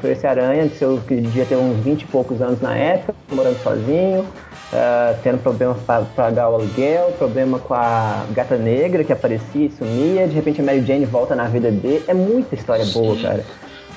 Foi 0.00 0.12
esse 0.12 0.26
Aranha, 0.26 0.66
que 0.70 0.82
eu 0.82 0.96
devia 0.96 1.44
ter 1.44 1.56
uns 1.56 1.76
20 1.84 2.00
e 2.00 2.06
poucos 2.06 2.40
anos 2.40 2.62
na 2.62 2.74
época, 2.74 3.14
morando 3.30 3.58
sozinho, 3.62 4.24
ah, 4.72 5.14
tendo 5.22 5.38
problema 5.38 5.74
para 5.74 6.06
pagar 6.06 6.48
o 6.48 6.54
aluguel, 6.54 7.12
problema 7.12 7.58
com 7.58 7.74
a 7.74 8.24
gata 8.30 8.56
negra 8.56 9.04
que 9.04 9.12
aparecia 9.12 9.66
e 9.66 9.70
sumia, 9.70 10.26
de 10.26 10.34
repente 10.34 10.62
a 10.62 10.64
Mary 10.64 10.84
Jane 10.84 11.04
volta 11.04 11.36
na 11.36 11.44
vida 11.44 11.70
dele. 11.70 12.04
É 12.08 12.14
muita 12.14 12.54
história 12.54 12.86
boa, 12.86 13.16
cara. 13.20 13.44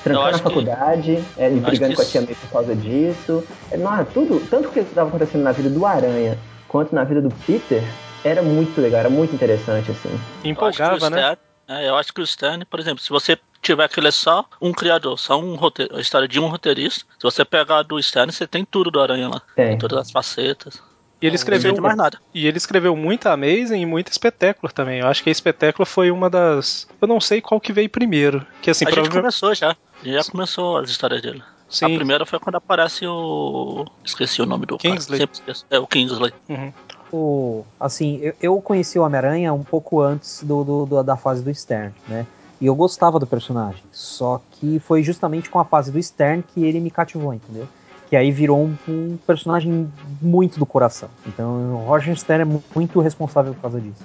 Trancando 0.03 0.37
que- 0.37 0.43
faculdade, 0.43 1.23
é, 1.37 1.47
ele 1.47 1.55
acho 1.59 1.65
brigando 1.65 1.89
que 1.91 1.95
com 1.97 2.01
a 2.01 2.05
tia 2.05 2.21
May 2.21 2.35
por 2.35 2.49
causa 2.49 2.75
disso. 2.75 3.43
É, 3.71 3.77
não, 3.77 4.05
tudo, 4.05 4.39
tanto 4.49 4.69
que 4.69 4.79
estava 4.79 5.09
acontecendo 5.09 5.43
na 5.43 5.51
vida 5.51 5.69
do 5.69 5.85
Aranha 5.85 6.37
quanto 6.67 6.93
na 6.95 7.03
vida 7.03 7.21
do 7.21 7.29
Peter, 7.45 7.83
era 8.23 8.41
muito 8.41 8.79
legal, 8.79 8.99
era 9.01 9.09
muito 9.09 9.33
interessante, 9.33 9.91
assim. 9.91 10.09
Eu 10.09 10.15
acho 10.15 10.31
que 10.41 10.47
o 10.47 10.49
Empolgava, 10.49 11.09
né? 11.09 11.17
Stern- 11.17 11.37
é, 11.67 11.89
eu 11.89 11.95
acho 11.95 12.13
que 12.13 12.21
o 12.21 12.25
Stern, 12.27 12.65
por 12.65 12.79
exemplo, 12.79 13.01
se 13.03 13.09
você 13.09 13.37
tiver 13.61 13.87
que 13.89 13.99
ler 13.99 14.13
só 14.13 14.45
um 14.61 14.71
criador, 14.71 15.17
só 15.19 15.39
um 15.39 15.55
roteiro, 15.55 15.95
a 15.95 15.99
história 15.99 16.27
de 16.27 16.39
um 16.39 16.47
roteirista, 16.47 17.03
se 17.17 17.23
você 17.23 17.43
pegar 17.43 17.83
do 17.83 18.01
Stern, 18.01 18.31
você 18.31 18.47
tem 18.47 18.63
tudo 18.65 18.89
do 18.89 18.99
Aranha 19.01 19.27
lá. 19.27 19.41
Tem. 19.55 19.77
Todas 19.77 19.97
as 19.99 20.11
facetas. 20.11 20.81
E 21.21 21.27
ele 21.27 21.35
escreveu 21.35 21.75
mais 21.81 21.97
nada. 21.97 22.17
E 22.33 22.47
ele 22.47 22.57
escreveu 22.57 22.95
muita 22.95 23.33
Amazing 23.33 23.81
e 23.81 23.85
muita 23.85 24.09
Spectacular 24.13 24.71
também. 24.71 25.01
Eu 25.01 25.07
acho 25.07 25.21
que 25.21 25.29
a 25.29 25.33
Spectacular 25.33 25.85
foi 25.85 26.09
uma 26.11 26.29
das. 26.29 26.87
Eu 27.01 27.09
não 27.09 27.19
sei 27.19 27.41
qual 27.41 27.59
que 27.59 27.73
veio 27.73 27.89
primeiro. 27.89 28.45
Que 28.61 28.69
assim, 28.71 28.85
a 28.85 28.87
gente 28.87 28.93
provavelmente. 28.95 29.21
começou 29.21 29.53
já. 29.53 29.75
Já 30.03 30.23
começou 30.23 30.77
as 30.77 30.89
histórias 30.89 31.21
dele. 31.21 31.41
A 31.41 31.71
Sim. 31.71 31.95
primeira 31.95 32.25
foi 32.25 32.39
quando 32.39 32.55
aparece 32.55 33.05
o. 33.05 33.85
Esqueci 34.03 34.41
o 34.41 34.45
nome 34.45 34.65
do. 34.65 34.77
Kingsley. 34.77 35.27
É 35.69 35.77
o 35.79 35.85
Kingsley. 35.85 36.33
Uhum. 36.49 36.73
O- 37.11 37.63
assim, 37.79 38.19
eu, 38.21 38.33
eu 38.41 38.61
conheci 38.61 38.97
o 38.99 39.03
Homem-Aranha 39.03 39.53
um 39.53 39.63
pouco 39.63 40.01
antes 40.01 40.43
do, 40.43 40.63
do- 40.63 40.85
do- 40.85 41.03
da 41.03 41.15
fase 41.17 41.43
do 41.43 41.53
Stern, 41.53 41.93
né? 42.07 42.25
E 42.61 42.65
eu 42.65 42.75
gostava 42.75 43.19
do 43.19 43.25
personagem. 43.27 43.81
Só 43.91 44.41
que 44.51 44.79
foi 44.79 45.01
justamente 45.03 45.49
com 45.49 45.59
a 45.59 45.65
fase 45.65 45.91
do 45.91 46.01
Stern 46.01 46.43
que 46.43 46.63
ele 46.63 46.79
me 46.79 46.91
cativou, 46.91 47.33
entendeu? 47.33 47.67
Que 48.09 48.15
aí 48.15 48.31
virou 48.31 48.59
um, 48.59 48.75
um 48.87 49.17
personagem 49.27 49.91
muito 50.21 50.57
do 50.59 50.65
coração. 50.65 51.09
Então 51.27 51.75
o 51.75 51.85
Roger 51.85 52.15
Stern 52.17 52.41
é 52.41 52.45
mu- 52.45 52.63
muito 52.75 52.99
responsável 52.99 53.53
por 53.53 53.61
causa 53.61 53.79
disso. 53.79 54.03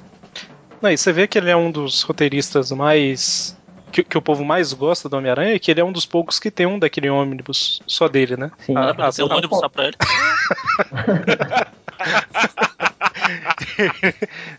Não, 0.80 0.90
e 0.90 0.96
você 0.98 1.12
vê 1.12 1.26
que 1.26 1.38
ele 1.38 1.50
é 1.50 1.56
um 1.56 1.70
dos 1.70 2.02
roteiristas 2.02 2.70
mais. 2.72 3.56
Que, 3.94 4.02
que 4.02 4.18
o 4.18 4.22
povo 4.22 4.44
mais 4.44 4.72
gosta 4.72 5.08
do 5.08 5.16
Homem-Aranha 5.16 5.54
e 5.54 5.60
que 5.60 5.70
ele 5.70 5.80
é 5.80 5.84
um 5.84 5.92
dos 5.92 6.04
poucos 6.04 6.40
que 6.40 6.50
tem 6.50 6.66
um 6.66 6.80
daquele 6.80 7.08
ônibus 7.08 7.80
só 7.86 8.08
dele, 8.08 8.36
né? 8.36 8.50
Sim. 8.58 8.74
Ah, 8.76 8.92
Ah, 8.98 9.12
tem 9.12 9.24
um 9.24 9.28
tá 9.28 9.36
ônibus 9.36 9.58
só 9.60 9.68
pra 9.68 9.84
ele. 9.84 9.96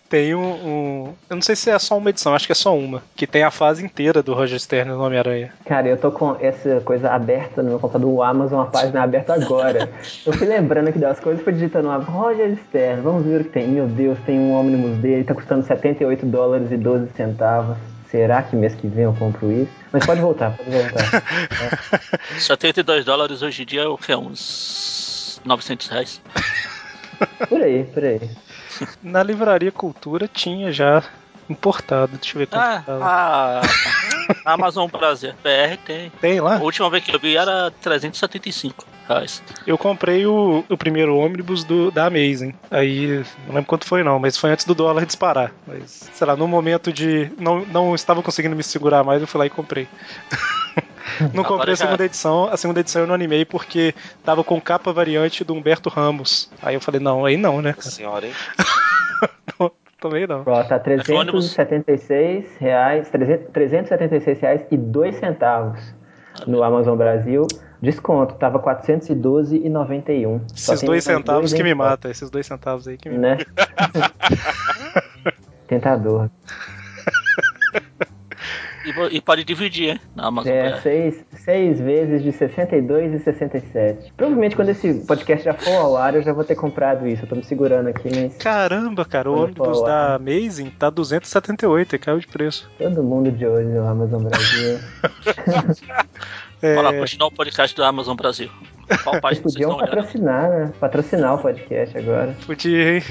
tem 0.10 0.34
um, 0.36 0.39
um- 0.41 1.13
Eu 1.30 1.36
não 1.36 1.41
sei 1.41 1.54
se 1.56 1.69
é 1.69 1.78
só 1.78 1.98
uma 1.98 2.10
edição, 2.10 2.34
acho 2.34 2.45
que 2.45 2.54
é 2.54 2.56
só 2.56 2.74
uma. 2.78 3.04
Que 3.13 3.28
tem 3.28 3.43
a 3.43 3.52
fase 3.52 3.84
inteira 3.84 4.24
do 4.24 4.34
Roger 4.34 4.58
Stern 4.60 4.91
no 4.91 5.04
Homem-Aranha. 5.04 5.52
Cara, 5.65 5.88
eu 5.89 5.98
tô 5.98 6.12
com 6.12 6.38
essa 6.39 6.80
coisa 6.82 7.10
aberta 7.12 7.62
no 7.62 7.71
meu 7.71 7.80
computador, 7.80 8.10
o 8.10 8.24
Amazon, 8.24 8.62
a 8.62 8.65
página 8.67 9.04
aberta 9.04 9.34
agora. 9.34 9.89
eu 10.26 10.32
fui 10.32 10.48
lembrando 10.48 10.88
aqui 10.88 11.00
das 11.00 11.19
coisas, 11.19 11.43
fui 11.43 11.52
digitando 11.54 11.89
lá, 11.89 11.98
Roger 11.98 12.58
Stern, 12.69 13.02
vamos 13.02 13.26
ver 13.26 13.41
o 13.41 13.43
que 13.43 13.50
tem. 13.50 13.67
Meu 13.67 13.88
Deus, 13.88 14.17
tem 14.26 14.39
um 14.39 14.54
ônibus 14.54 14.98
dele, 15.00 15.26
tá 15.26 15.34
custando 15.36 15.65
78 15.65 16.26
dólares 16.26 16.71
e 16.71 16.78
12 16.78 17.10
centavos. 17.17 17.76
Será 18.10 18.44
que 18.44 18.56
mês 18.56 18.76
que 18.76 18.88
vem 18.88 19.06
eu 19.06 19.13
compro 19.13 19.52
isso? 19.52 19.72
Mas 19.91 20.06
pode 20.06 20.22
voltar, 20.22 20.56
pode 20.56 20.70
voltar. 20.70 21.24
72 22.39 23.04
dólares 23.04 23.41
hoje 23.41 23.63
em 23.63 23.65
dia 23.65 23.82
é 23.82 23.88
o 23.88 23.98
que? 23.98 24.15
Uns 24.15 25.41
900 25.44 25.88
reais. 25.88 26.22
Por 27.48 27.62
aí, 27.62 27.84
por 27.86 28.04
aí. 28.04 28.30
Na 29.02 29.24
Livraria 29.24 29.72
Cultura 29.72 30.28
tinha 30.28 30.72
já 30.72 31.04
importado. 31.49 32.17
Deixa 32.17 32.36
eu 32.36 32.39
ver 32.39 32.47
quanto 32.47 32.62
Ah, 32.63 32.84
tava. 32.86 33.05
a, 33.05 33.62
a 34.45 34.53
Amazon 34.53 34.89
Brasil 34.89 35.34
BR 35.43 35.77
tem. 35.86 36.10
Tem 36.21 36.39
lá? 36.41 36.58
A 36.58 36.62
última 36.62 36.89
vez 36.89 37.03
que 37.03 37.15
eu 37.15 37.19
vi 37.19 37.36
era 37.38 37.71
375 37.81 38.86
reais. 39.08 39.41
Eu 39.67 39.77
comprei 39.77 40.25
o, 40.25 40.63
o 40.67 40.77
primeiro 40.77 41.15
ônibus 41.17 41.63
do, 41.63 41.91
da 41.91 42.08
Amazing. 42.08 42.53
Aí, 42.71 43.23
não 43.47 43.55
lembro 43.55 43.65
quanto 43.65 43.86
foi 43.86 44.03
não, 44.03 44.17
mas 44.19 44.38
foi 44.38 44.49
antes 44.51 44.65
do 44.65 44.73
dólar 44.75 45.05
disparar. 45.05 45.51
Mas, 45.67 46.10
sei 46.13 46.25
lá, 46.27 46.36
no 46.36 46.47
momento 46.47 46.91
de. 46.91 47.31
Não, 47.38 47.65
não 47.65 47.93
estava 47.95 48.21
conseguindo 48.23 48.55
me 48.55 48.63
segurar 48.63 49.03
mais, 49.03 49.21
eu 49.21 49.27
fui 49.27 49.39
lá 49.39 49.45
e 49.45 49.49
comprei. 49.49 49.88
não 51.34 51.43
Agora 51.43 51.47
comprei 51.47 51.73
a 51.73 51.77
já- 51.77 51.86
segunda 51.86 52.05
edição. 52.05 52.49
A 52.51 52.58
segunda 52.58 52.79
edição 52.79 53.01
eu 53.03 53.08
não 53.08 53.13
animei 53.15 53.45
porque 53.45 53.93
tava 54.23 54.43
com 54.43 54.60
capa 54.60 54.91
variante 54.91 55.43
do 55.43 55.53
Humberto 55.53 55.89
Ramos. 55.89 56.49
Aí 56.62 56.73
eu 56.75 56.81
falei, 56.81 56.99
não, 56.99 57.25
aí 57.25 57.38
não, 57.38 57.62
né, 57.62 57.75
senhora, 57.79 58.25
hein? 58.25 58.34
Também 60.08 60.28
não. 60.28 60.44
Ó, 60.46 60.63
tá 60.63 60.80
Mas 60.86 61.10
o 61.10 61.13
ônibus- 61.15 61.56
376 61.56 62.58
reais, 62.58 63.10
300 63.10 63.48
376 63.52 64.39
reais 64.39 64.62
e 64.70 64.78
2 64.78 65.15
centavos 65.15 65.96
no 66.46 66.62
Amazon 66.63 66.96
Brasil. 66.96 67.48
Desconto, 67.82 68.36
tava 68.36 68.60
412,91. 68.60 70.41
Só 70.54 70.74
Esses 70.74 70.86
dois 70.86 71.04
centavos 71.04 71.50
dois 71.52 71.54
que 71.54 71.63
me 71.63 71.74
matam, 71.74 72.10
esses 72.12 72.30
dois 72.30 72.46
centavos 72.46 72.88
aí 72.88 72.98
que 72.98 73.10
me 73.10 73.18
Né? 73.18 73.38
E, 75.68 75.80
vo- 76.04 76.30
e 79.12 79.21
pode 79.21 79.43
dividir, 79.43 79.89
hein? 79.91 80.02
Na 80.15 80.28
Amazon. 80.28 80.52
É, 80.52 80.71
BR. 80.71 80.82
seis, 80.82 81.26
seis 81.32 81.80
vezes 81.80 82.24
de 82.24 82.32
62 82.32 83.13
e 83.13 83.19
67. 83.19 84.13
Provavelmente 84.15 84.56
quando 84.56 84.69
esse 84.69 84.93
podcast 85.06 85.43
já 85.45 85.54
for 85.54 85.76
ao 85.76 85.98
ar, 85.98 86.15
eu 86.15 86.21
já 86.24 86.34
vou 86.34 86.43
ter 86.43 86.56
comprado 86.56 87.08
isso. 87.08 87.24
Eu 87.24 87.30
tô 87.30 87.36
me 87.36 87.43
segurando 87.43 87.88
aqui, 87.88 88.10
mas 88.15 88.38
Caramba, 88.38 89.06
cara, 89.06 89.30
o 89.30 89.43
ônibus 89.43 89.82
da 89.84 90.15
Amazing 90.15 90.69
tá 90.71 90.89
278 90.89 91.95
e 91.95 92.00
caiu 92.00 92.19
de 92.19 92.28
preço. 92.28 92.69
todo 92.78 93.04
mundo 93.04 93.32
de 93.32 93.45
hoje 93.45 93.67
no 93.69 93.88
Amazon 93.88 94.24
Brasil. 94.24 94.80
É, 96.62 96.78
Olha 96.78 96.89
lá, 96.89 96.93
continuar 97.00 97.28
o 97.28 97.32
podcast 97.32 97.76
do 97.76 97.84
Amazon 97.84 98.15
Brasil. 98.15 98.50
Qual 99.04 99.15
Eles 99.15 99.21
página 99.21 99.43
podiam 99.43 99.78
patrocinar, 99.78 100.50
né? 100.50 100.74
Patrocinar 100.80 101.36
o 101.36 101.38
podcast 101.38 101.98
agora. 101.98 102.36
podia, 102.45 102.95
hein? 102.95 103.04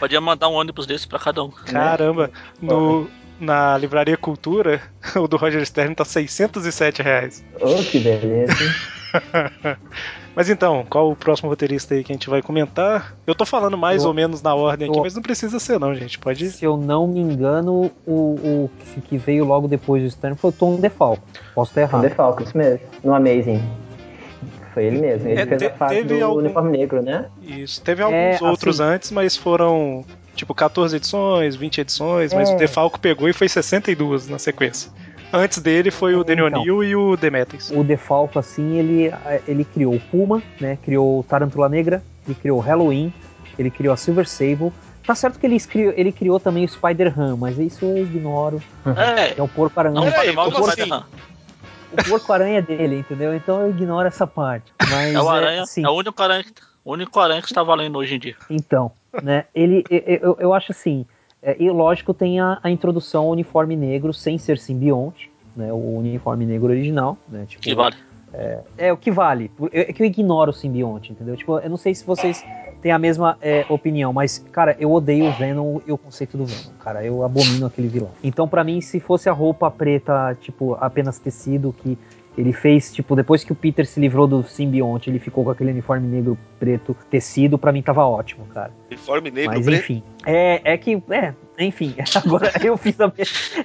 Podia 0.00 0.20
mandar 0.20 0.48
um 0.48 0.54
ônibus 0.54 0.86
desse 0.86 1.06
pra 1.06 1.18
cada 1.18 1.44
um. 1.44 1.50
Caramba, 1.50 2.30
no, 2.60 3.08
na 3.42 3.76
Livraria 3.76 4.16
Cultura, 4.16 4.80
o 5.16 5.26
do 5.28 5.36
Roger 5.36 5.64
Stern 5.66 5.94
tá 5.94 6.04
607 6.04 7.02
reais. 7.02 7.44
Oh, 7.60 7.82
que 7.82 7.98
beleza. 7.98 8.52
hein? 8.62 8.70
Mas 10.34 10.48
então, 10.48 10.86
qual 10.88 11.10
o 11.10 11.14
próximo 11.16 11.50
roteirista 11.50 11.92
aí 11.94 12.02
que 12.02 12.10
a 12.10 12.14
gente 12.14 12.30
vai 12.30 12.40
comentar? 12.40 13.14
Eu 13.26 13.34
tô 13.34 13.44
falando 13.44 13.76
mais 13.76 14.06
ou 14.06 14.14
menos 14.14 14.40
na 14.40 14.54
ordem 14.54 14.88
aqui, 14.88 14.98
mas 14.98 15.14
não 15.14 15.20
precisa 15.20 15.58
ser 15.58 15.78
não, 15.78 15.94
gente. 15.94 16.18
Pode. 16.18 16.48
Se 16.50 16.64
eu 16.64 16.74
não 16.78 17.06
me 17.06 17.20
engano, 17.20 17.90
o, 18.06 18.10
o 18.10 18.70
que- 19.10 19.18
veio 19.18 19.44
logo 19.44 19.68
depois 19.68 20.02
do 20.02 20.10
Stern 20.10 20.34
foi 20.38 20.48
o 20.48 20.52
Tom 20.54 20.76
DeFalco. 20.76 21.22
Posso 21.54 21.72
estar 21.72 21.82
Tom 21.82 21.98
errado. 21.98 22.08
DeFalco, 22.08 22.42
isso 22.44 22.56
mesmo. 22.56 22.80
No 23.04 23.14
Amazing. 23.14 23.62
Foi 24.72 24.84
ele 24.86 25.00
mesmo. 25.02 25.28
Ele 25.28 25.38
É, 25.38 25.44
fez 25.44 25.62
a 25.64 25.68
te- 25.70 25.76
fase 25.76 25.94
teve 25.96 26.18
do 26.18 26.24
algum- 26.24 26.38
uniforme 26.38 26.78
negro, 26.78 27.02
né? 27.02 27.26
Isso. 27.42 27.82
Teve 27.82 28.00
É, 28.00 28.04
alguns 28.06 28.36
assim- 28.36 28.44
outros 28.46 28.80
antes, 28.80 29.10
mas 29.10 29.36
foram 29.36 30.02
tipo 30.34 30.54
14 30.54 30.96
edições, 30.96 31.54
20 31.56 31.80
edições, 31.80 32.32
mas 32.32 32.50
É. 32.50 32.54
o 32.54 32.58
Defalco 32.58 32.98
pegou 32.98 33.28
e 33.28 33.32
foi 33.32 33.48
62 33.48 34.28
na 34.28 34.38
sequência. 34.38 34.90
Antes 35.32 35.58
dele 35.58 35.90
foi 35.90 36.14
o 36.14 36.20
É, 36.20 36.24
Daniel 36.24 36.48
então. 36.48 36.60
O'Neill 36.60 36.84
e 36.84 36.94
o 36.96 37.16
Demetrius. 37.16 37.70
O 37.70 37.82
DeFalco, 37.82 38.38
assim, 38.38 38.76
ele, 38.78 39.10
ele 39.48 39.64
criou 39.64 39.94
o 39.94 40.00
Puma, 40.00 40.42
né? 40.60 40.76
Criou 40.82 41.20
o 41.20 41.22
Tarantula 41.22 41.68
Negra, 41.70 42.02
ele 42.26 42.34
criou 42.34 42.58
o 42.58 42.60
Halloween, 42.60 43.12
ele 43.58 43.70
criou 43.70 43.94
a 43.94 43.96
Silver 43.96 44.28
Sable. 44.28 44.70
Tá 45.06 45.14
certo 45.14 45.38
que 45.38 45.46
ele, 45.46 45.56
escri- 45.56 45.92
ele 45.96 46.12
criou 46.12 46.38
também 46.38 46.64
o 46.64 46.68
Spider-Ham, 46.68 47.36
mas 47.36 47.58
isso 47.58 47.84
eu 47.84 47.98
ignoro. 47.98 48.62
É, 48.96 49.34
É 49.38 49.42
o 49.42 49.48
porco-aranha. 49.48 49.94
não 49.94 50.02
Peraí, 50.04 50.32
mal. 50.32 50.48
O 50.48 52.04
porco-aranha 52.08 52.58
é 52.58 52.62
dele, 52.62 52.96
entendeu? 53.00 53.34
Então 53.34 53.60
eu 53.62 53.70
ignoro 53.70 54.06
essa 54.08 54.26
parte. 54.26 54.72
Mas, 54.90 55.14
É 55.14 55.20
o 55.20 55.28
aranha, 55.28 55.62
assim, 55.62 55.84
é 55.84 55.88
o 55.88 55.92
único 55.92 56.22
aranha, 56.22 56.44
que- 56.44 56.52
o 56.84 56.92
único 56.92 57.18
aranha 57.20 57.40
que 57.42 57.48
está 57.48 57.62
valendo 57.62 57.98
hoje 57.98 58.14
em 58.14 58.18
dia. 58.18 58.36
Então, 58.48 58.92
né? 59.22 59.44
Ele, 59.54 59.84
eu, 59.90 60.36
eu- 60.38 60.54
acho 60.54 60.72
assim, 60.72 61.04
é, 61.42 61.56
e 61.58 61.68
lógico 61.70 62.14
tem 62.14 62.40
a, 62.40 62.58
a 62.62 62.70
introdução 62.70 63.24
ao 63.24 63.30
uniforme 63.30 63.76
negro 63.76 64.12
sem 64.12 64.38
ser 64.38 64.58
simbionte, 64.58 65.30
né? 65.56 65.72
O 65.72 65.98
uniforme 65.98 66.46
negro 66.46 66.68
original, 66.70 67.18
né? 67.28 67.44
Tipo, 67.46 67.62
Que 67.62 67.74
vale. 67.74 67.96
É 68.78 68.90
o 68.90 68.96
que 68.96 69.10
vale. 69.10 69.50
É 69.72 69.92
que 69.92 70.02
eu 70.02 70.06
ignoro 70.06 70.50
o 70.50 70.54
simbionte, 70.54 71.12
entendeu? 71.12 71.36
Tipo, 71.36 71.58
eu 71.58 71.68
não 71.68 71.76
sei 71.76 71.94
se 71.94 72.02
vocês 72.06 72.42
têm 72.80 72.90
a 72.90 72.98
mesma 72.98 73.36
é, 73.42 73.66
opinião, 73.68 74.10
mas, 74.10 74.38
cara, 74.50 74.74
eu 74.80 74.90
odeio 74.90 75.26
o 75.26 75.32
Venom 75.32 75.80
e 75.86 75.92
o 75.92 75.98
conceito 75.98 76.38
do 76.38 76.46
Venom, 76.46 76.72
cara. 76.78 77.04
Eu 77.04 77.22
abomino 77.24 77.66
aquele 77.66 77.88
vilão. 77.88 78.10
Então, 78.24 78.48
pra 78.48 78.64
mim, 78.64 78.80
se 78.80 79.00
fosse 79.00 79.28
a 79.28 79.32
roupa 79.32 79.70
preta, 79.70 80.34
tipo, 80.40 80.74
apenas 80.80 81.18
tecido, 81.18 81.74
que 81.74 81.98
ele 82.36 82.52
fez, 82.52 82.92
tipo, 82.94 83.14
depois 83.14 83.44
que 83.44 83.52
o 83.52 83.54
Peter 83.54 83.86
se 83.86 84.00
livrou 84.00 84.26
do 84.26 84.42
simbionte, 84.42 85.10
ele 85.10 85.18
ficou 85.18 85.44
com 85.44 85.50
aquele 85.50 85.70
uniforme 85.70 86.06
negro 86.08 86.38
preto 86.58 86.96
tecido, 87.10 87.58
pra 87.58 87.72
mim 87.72 87.82
tava 87.82 88.04
ótimo, 88.06 88.46
cara. 88.46 88.70
Uniforme 88.90 89.30
negro, 89.30 89.54
Mas 89.56 89.66
preto. 89.66 89.80
enfim. 89.80 90.02
É, 90.24 90.60
é 90.72 90.76
que. 90.78 91.02
É, 91.10 91.34
enfim. 91.58 91.94
Agora 92.24 92.50
eu 92.64 92.76
fiz, 92.76 92.98
a, 93.00 93.06
me- 93.08 93.12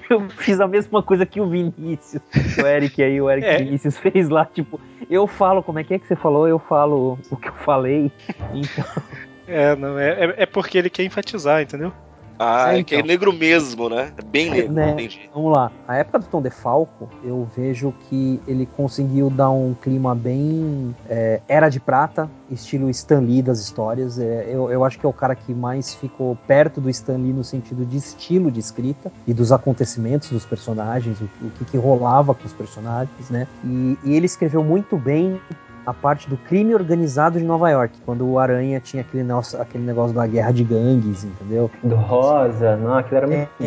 eu 0.09 0.29
fiz 0.29 0.59
a 0.59 0.67
mesma 0.67 1.01
coisa 1.01 1.25
que 1.25 1.39
o 1.39 1.47
Vinícius. 1.49 2.21
O 2.61 2.65
Eric 2.67 3.01
aí, 3.01 3.21
o 3.21 3.29
Eric 3.29 3.47
É. 3.47 3.57
Vinícius 3.59 3.97
fez 3.97 4.27
lá, 4.29 4.43
tipo, 4.45 4.79
eu 5.09 5.25
falo, 5.27 5.63
como 5.63 5.79
é 5.79 5.83
que 5.83 5.93
é 5.93 5.99
que 5.99 6.07
você 6.07 6.15
falou? 6.15 6.47
Eu 6.47 6.59
falo 6.59 7.17
o 7.31 7.37
que 7.37 7.47
eu 7.49 7.53
falei. 7.53 8.11
Então, 8.53 8.85
É, 9.49 9.73
não, 9.77 9.97
é, 9.97 10.09
é- 10.25 10.33
é 10.39 10.45
porque 10.45 10.77
ele 10.77 10.89
quer 10.89 11.03
enfatizar, 11.05 11.61
entendeu? 11.61 11.93
Ah, 12.39 12.73
É, 12.75 12.79
é 12.79 12.83
que 12.83 12.95
é 12.95 12.99
então. 12.99 13.07
negro 13.07 13.33
mesmo, 13.33 13.89
né? 13.89 14.11
É 14.17 14.21
bem 14.21 14.49
negro, 14.49 14.73
né? 14.73 14.91
entendi. 14.91 15.29
vamos 15.33 15.51
lá. 15.51 15.71
A 15.87 15.95
época 15.95 16.19
do 16.19 16.25
Tom 16.27 16.41
DeFalco, 16.41 17.09
eu 17.23 17.47
vejo 17.55 17.93
que 18.09 18.39
ele 18.47 18.65
conseguiu 18.77 19.29
dar 19.29 19.49
um 19.49 19.73
clima 19.73 20.13
bem. 20.13 20.95
é, 21.09 21.41
era 21.47 21.69
de 21.69 21.79
prata, 21.79 22.29
estilo 22.49 22.89
Stan 22.89 23.19
Lee 23.19 23.41
das 23.41 23.59
histórias. 23.59 24.19
É, 24.19 24.47
eu, 24.49 24.69
eu 24.71 24.83
acho 24.83 24.99
que 24.99 25.05
é 25.05 25.09
o 25.09 25.13
cara 25.13 25.35
que 25.35 25.53
mais 25.53 25.95
ficou 25.95 26.37
perto 26.47 26.79
do 26.79 26.89
Stan 26.89 27.17
Lee 27.17 27.33
no 27.33 27.43
sentido 27.43 27.85
de 27.85 27.97
estilo 27.97 28.51
de 28.51 28.59
escrita 28.59 29.11
e 29.25 29.33
dos 29.33 29.51
acontecimentos 29.51 30.29
dos 30.29 30.45
personagens, 30.45 31.19
o, 31.19 31.25
o 31.45 31.49
que, 31.51 31.65
que 31.65 31.77
rolava 31.77 32.33
com 32.33 32.45
os 32.45 32.53
personagens, 32.53 33.29
né? 33.29 33.47
E, 33.63 33.97
e 34.03 34.15
ele 34.15 34.25
escreveu 34.25 34.63
muito 34.63 34.97
bem 34.97 35.39
a 35.87 35.93
parte 35.93 36.29
do 36.29 36.35
crime 36.35 36.75
organizado 36.75 37.39
de 37.39 37.45
Nova 37.45 37.69
York, 37.69 37.97
quando 38.05 38.27
o 38.29 38.37
Aranha 38.37 38.77
tinha 38.81 39.01
aquele, 39.01 39.23
negócio- 39.23 39.59
aquele 39.61 39.85
negócio 39.85 40.13
da 40.13 40.27
guerra 40.27 40.51
de 40.51 40.65
gangues, 40.65 41.23
entendeu? 41.23 41.71
Do 41.81 41.95
Rosa, 41.95 42.75
não, 42.75 42.97
aquilo 42.97 43.15
era 43.17 43.27
muito 43.27 43.49
bom. 43.57 43.65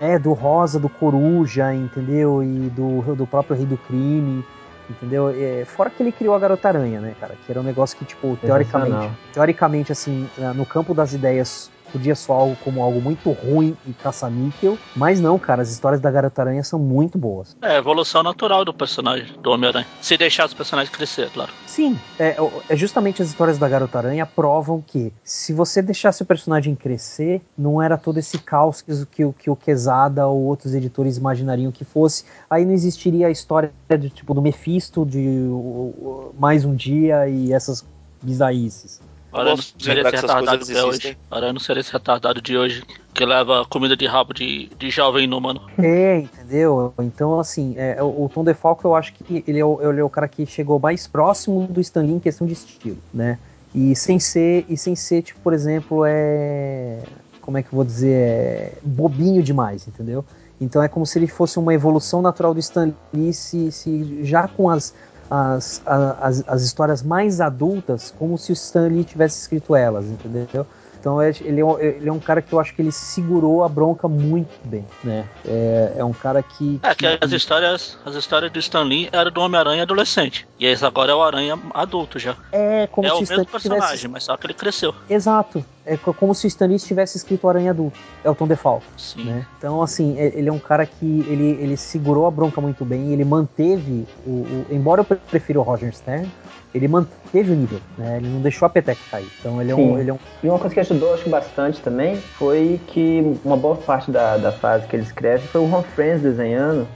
É, 0.00 0.14
é, 0.14 0.18
do 0.18 0.32
Rosa, 0.32 0.80
do 0.80 0.88
Coruja, 0.88 1.72
entendeu? 1.72 2.42
E 2.42 2.68
do, 2.70 3.14
do 3.14 3.24
próprio 3.28 3.56
Rei 3.56 3.64
do 3.64 3.76
Crime, 3.76 4.44
entendeu? 4.90 5.30
É, 5.30 5.64
fora 5.64 5.88
que 5.88 6.02
ele 6.02 6.10
criou 6.10 6.34
a 6.34 6.38
Garota 6.40 6.66
Aranha, 6.66 7.00
né, 7.00 7.14
cara? 7.20 7.36
Que 7.46 7.52
era 7.52 7.60
um 7.60 7.64
negócio 7.64 7.96
que, 7.96 8.04
tipo, 8.04 8.36
teoricamente, 8.44 8.90
teoricamente, 9.32 9.92
assim, 9.92 10.28
na- 10.36 10.52
no 10.52 10.66
campo 10.66 10.92
das 10.92 11.12
ideias, 11.14 11.70
podia 11.92 12.14
soar 12.14 12.40
algo 12.40 12.56
como 12.64 12.82
algo 12.82 13.00
muito 13.00 13.30
ruim 13.30 13.76
e 13.86 13.92
caça-níquel, 13.92 14.78
mas 14.96 15.20
não, 15.20 15.38
cara, 15.38 15.62
as 15.62 15.70
histórias 15.70 16.00
da 16.00 16.10
Garota 16.10 16.40
Aranha 16.42 16.64
são 16.64 16.78
muito 16.78 17.18
boas. 17.18 17.56
É 17.60 17.68
a 17.68 17.76
evolução 17.76 18.22
natural 18.22 18.64
do 18.64 18.72
personagem, 18.72 19.26
do 19.40 19.50
Homem-Aranha. 19.50 19.86
Se 20.00 20.16
deixar 20.16 20.46
os 20.46 20.54
personagens 20.54 20.94
crescer, 20.94 21.30
claro. 21.30 21.52
Sim, 21.66 21.98
é, 22.18 22.36
é 22.68 22.76
justamente 22.76 23.20
as 23.22 23.28
histórias 23.28 23.58
da 23.58 23.68
Garota 23.68 23.98
Aranha 23.98 24.24
provam 24.26 24.82
que 24.86 25.12
se 25.22 25.52
você 25.52 25.82
deixasse 25.82 26.22
o 26.22 26.26
personagem 26.26 26.74
crescer, 26.74 27.42
não 27.56 27.80
era 27.82 27.96
todo 27.98 28.18
esse 28.18 28.38
caos 28.38 28.80
que, 28.82 28.92
o- 28.92 29.06
que, 29.06 29.32
que 29.44 29.50
o 29.50 29.56
Quesada 29.56 30.26
ou 30.26 30.42
outros 30.44 30.74
editores 30.74 31.16
imaginariam 31.16 31.70
que 31.70 31.84
fosse. 31.84 32.24
Aí 32.48 32.64
não 32.64 32.72
existiria 32.72 33.26
a 33.26 33.30
história 33.30 33.70
de, 33.98 34.08
tipo, 34.10 34.32
do 34.34 34.40
Mephisto, 34.42 35.04
de 35.04 35.18
o- 35.18 35.52
o- 35.52 36.34
mais 36.38 36.64
um 36.64 36.74
dia 36.74 37.28
e 37.28 37.52
essas 37.52 37.84
bizarrices. 38.22 39.00
O 39.32 39.38
Aranha 39.38 39.56
não 39.56 40.08
essas 40.08 40.20
retardado 40.20 40.62
é 40.62 40.64
hoje. 40.64 40.88
existem? 40.88 41.16
O 41.30 41.34
Aranha 41.34 41.52
não 41.54 41.60
seria 41.60 41.80
esse 41.80 41.92
retardado 41.92 42.42
de 42.42 42.56
hoje, 42.56 42.84
que 43.14 43.24
leva 43.24 43.64
comida 43.64 43.96
de 43.96 44.06
rabo 44.06 44.34
de, 44.34 44.70
de 44.78 44.90
jovem 44.90 45.24
inumano. 45.24 45.62
É, 45.78 46.18
entendeu? 46.18 46.92
Então, 47.00 47.40
assim, 47.40 47.74
é, 47.78 48.02
o, 48.02 48.24
o 48.24 48.30
Tom 48.32 48.44
DeFalco 48.44 48.86
eu 48.86 48.94
acho 48.94 49.14
que 49.14 49.42
ele 49.46 49.58
é, 49.58 49.64
o, 49.64 49.80
ele 49.90 50.00
é 50.00 50.04
o 50.04 50.10
cara 50.10 50.28
que 50.28 50.44
chegou 50.44 50.78
mais 50.78 51.06
próximo 51.06 51.66
do 51.66 51.80
Stan 51.80 52.02
Lee 52.02 52.12
em 52.12 52.20
questão 52.20 52.46
de 52.46 52.52
estilo, 52.52 52.98
né? 53.12 53.38
E 53.74 53.96
sem 53.96 54.18
ser, 54.18 54.66
e 54.68 54.76
sem 54.76 54.94
ser 54.94 55.22
tipo, 55.22 55.40
por 55.40 55.54
exemplo, 55.54 56.04
é. 56.06 56.98
Como 57.40 57.56
é 57.56 57.62
que 57.62 57.68
eu 57.68 57.76
vou 57.76 57.84
dizer? 57.84 58.12
É 58.12 58.72
bobinho 58.82 59.42
demais, 59.42 59.88
entendeu? 59.88 60.24
Então 60.60 60.80
é 60.82 60.88
como 60.88 61.04
se 61.04 61.18
ele 61.18 61.26
fosse 61.26 61.58
uma 61.58 61.74
evolução 61.74 62.22
natural 62.22 62.54
do 62.54 62.60
Stan 62.60 62.92
Lee, 63.12 63.32
se, 63.32 63.72
se 63.72 64.24
já 64.24 64.46
com 64.46 64.70
as, 64.70 64.94
as, 65.32 65.82
as, 65.86 66.44
as 66.46 66.62
histórias 66.62 67.02
mais 67.02 67.40
adultas, 67.40 68.14
como 68.18 68.36
se 68.36 68.52
o 68.52 68.54
Stan 68.54 68.86
Lee 68.88 69.04
tivesse 69.04 69.40
escrito 69.40 69.74
elas, 69.74 70.04
entendeu? 70.04 70.66
Então 71.00 71.20
é- 71.20 71.30
ele 71.40 71.60
é, 71.60 71.64
um, 71.64 71.78
ele 71.80 72.08
é 72.08 72.12
um 72.12 72.20
cara 72.20 72.40
que 72.40 72.52
eu 72.52 72.60
acho 72.60 72.72
que 72.74 72.80
ele 72.80 72.92
segurou 72.92 73.64
a 73.64 73.68
bronca 73.68 74.06
muito 74.06 74.52
bem, 74.64 74.86
né? 75.02 75.24
É, 75.44 75.94
é 75.96 76.04
um 76.04 76.12
cara 76.12 76.40
que. 76.44 76.78
É 76.82 76.94
que 76.94 77.06
as 77.20 77.32
histórias, 77.32 77.98
as 78.06 78.14
histórias 78.14 78.52
do 78.52 78.58
Stan 78.60 78.82
Lee 78.84 79.08
eram 79.10 79.32
do 79.32 79.40
Homem-Aranha 79.40 79.82
adolescente. 79.82 80.46
E 80.60 80.66
esse 80.66 80.84
agora 80.84 81.10
é 81.10 81.14
o 81.14 81.20
Aranha 81.22 81.58
adulto 81.74 82.20
já. 82.20 82.36
É 82.52 82.86
como 82.86 83.06
é 83.08 83.10
se 83.10 83.16
o 83.16 83.18
o 83.18 83.22
Stan 83.24 83.36
mesmo 83.38 83.50
personagem, 83.50 83.86
tivesse. 83.88 84.08
mas 84.08 84.22
só 84.22 84.36
que 84.36 84.46
ele 84.46 84.54
cresceu. 84.54 84.94
Exato. 85.10 85.64
É 85.84 85.96
co- 85.96 86.14
como 86.14 86.34
se 86.34 86.46
o 86.46 86.48
Stan 86.48 86.66
Lee 86.66 86.78
tivesse 86.78 87.16
escrito 87.16 87.48
Aranha 87.48 87.70
Adulto. 87.72 87.96
É 88.22 88.30
o 88.30 88.34
Tom 88.34 88.46
DeFalco. 88.46 88.84
Sim. 88.96 89.24
Né? 89.24 89.44
Então, 89.58 89.82
assim, 89.82 90.16
é- 90.18 90.32
ele 90.38 90.48
é 90.48 90.52
um 90.52 90.58
cara 90.58 90.86
que 90.86 91.24
ele, 91.28 91.58
ele 91.60 91.76
segurou 91.76 92.26
a 92.26 92.30
bronca 92.30 92.60
muito 92.60 92.84
bem, 92.84 93.12
ele 93.12 93.24
manteve 93.24 94.06
o, 94.26 94.30
o- 94.30 94.66
Embora 94.70 95.00
eu 95.00 95.04
pre- 95.04 95.18
prefira 95.30 95.58
o 95.58 95.62
Roger 95.62 95.92
Stern, 95.92 96.28
ele 96.74 96.88
manteve 96.88 97.50
o 97.50 97.54
nível, 97.54 97.80
né? 97.98 98.16
Ele 98.18 98.28
não 98.28 98.40
deixou 98.40 98.64
a 98.64 98.68
peteca 98.68 99.00
cair. 99.10 99.26
Então 99.40 99.60
ele 99.60 99.72
é 99.72 99.74
um. 99.74 99.98
Ele 99.98 100.10
é 100.10 100.14
um 100.14 100.18
E 100.42 100.48
uma 100.48 100.58
coisa 100.58 100.72
que 100.72 100.80
ajudou, 100.80 101.12
acho 101.12 101.24
que 101.24 101.30
bastante 101.30 101.80
também, 101.82 102.16
foi 102.38 102.80
que 102.86 103.36
uma 103.44 103.56
boa 103.56 103.76
parte 103.76 104.10
da, 104.10 104.36
da 104.38 104.52
fase 104.52 104.86
que 104.86 104.96
ele 104.96 105.02
escreve 105.02 105.46
foi 105.48 105.60
o 105.60 105.66
Ron 105.66 105.82
Friends 105.82 106.22
desenhando. 106.22 106.86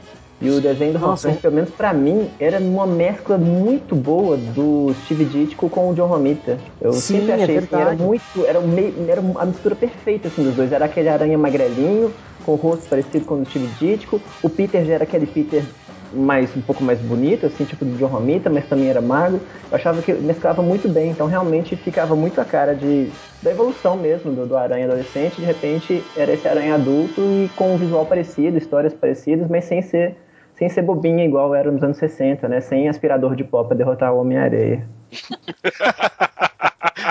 E 0.41 0.51
o 0.51 0.61
desenho 0.61 0.93
do 0.93 0.99
Nossa, 0.99 1.23
Friends, 1.23 1.41
pelo 1.41 1.55
menos 1.55 1.71
pra 1.71 1.95
mim, 1.95 2.31
era 2.39 2.59
uma 2.59 2.87
mescla 2.87 3.39
muito 3.39 3.97
boa 3.97 4.37
do 4.37 4.93
Steve 5.03 5.25
Ditko 5.25 5.71
com 5.71 5.91
o 5.91 5.95
John 5.95 6.07
Romita. 6.07 6.59
Eu 6.81 6.93
Sim, 6.93 7.21
sempre 7.21 7.33
é 7.33 7.35
achei 7.43 7.61
que 7.63 7.75
era 7.75 7.95
muito. 7.95 8.45
Era, 8.47 8.61
meio, 8.61 8.95
era 9.09 9.21
a 9.21 9.47
mistura 9.47 9.75
perfeita 9.75 10.29
assim, 10.29 10.43
dos 10.43 10.55
dois. 10.55 10.73
Era 10.73 10.85
aquele 10.85 11.09
aranha 11.09 11.39
magrelinho, 11.39 12.13
com 12.45 12.53
o 12.53 12.57
rosto 12.57 12.87
parecido 12.89 13.25
com 13.25 13.35
o 13.35 13.39
do 13.39 13.49
Steve 13.49 13.67
Ditko. 13.69 14.21
O 14.43 14.51
Peter 14.51 14.85
já 14.85 14.95
era 14.95 15.05
aquele 15.05 15.27
Peter 15.27 15.65
mais 16.13 16.55
um 16.55 16.61
pouco 16.61 16.85
mais 16.85 17.01
bonito, 17.01 17.47
assim, 17.47 17.65
tipo 17.65 17.85
do 17.85 17.97
John 17.97 18.07
Romita, 18.09 18.51
mas 18.51 18.67
também 18.67 18.91
era 18.91 19.01
magro. 19.01 19.41
Eu 19.71 19.77
achava 19.77 20.03
que 20.03 20.13
mesclava 20.13 20.63
muito 20.63 20.89
bem, 20.89 21.11
então 21.11 21.27
realmente 21.27 21.77
ficava 21.77 22.15
muito 22.15 22.41
a 22.41 22.45
cara 22.45 22.75
de 22.75 23.11
da 23.43 23.51
evolução 23.51 23.97
mesmo 23.97 24.33
do, 24.33 24.47
do 24.47 24.57
Aranha 24.57 24.87
adolescente. 24.87 25.37
De 25.41 25.47
repente 25.47 26.05
era 26.15 26.33
esse 26.33 26.47
Aranha 26.47 26.75
adulto 26.75 27.33
e 27.33 27.49
com 27.51 27.75
um 27.75 27.79
visual 27.79 28.05
parecido, 28.07 28.59
histórias 28.59 28.93
parecidas, 28.93 29.49
mas 29.49 29.65
sem 29.65 29.83
ser 29.83 30.17
sem 30.57 30.69
ser 30.69 30.83
bobinha 30.83 31.25
igual 31.25 31.55
era 31.55 31.71
nos 31.71 31.83
anos 31.83 31.97
60, 31.99 32.49
né? 32.49 32.61
Sem 32.61 32.89
aspirador 32.89 33.37
de 33.37 33.45
pó 33.45 33.63
pra 33.65 33.77
derrotar 33.77 34.13
o 34.13 34.21
Homem-Areia. 34.21 34.87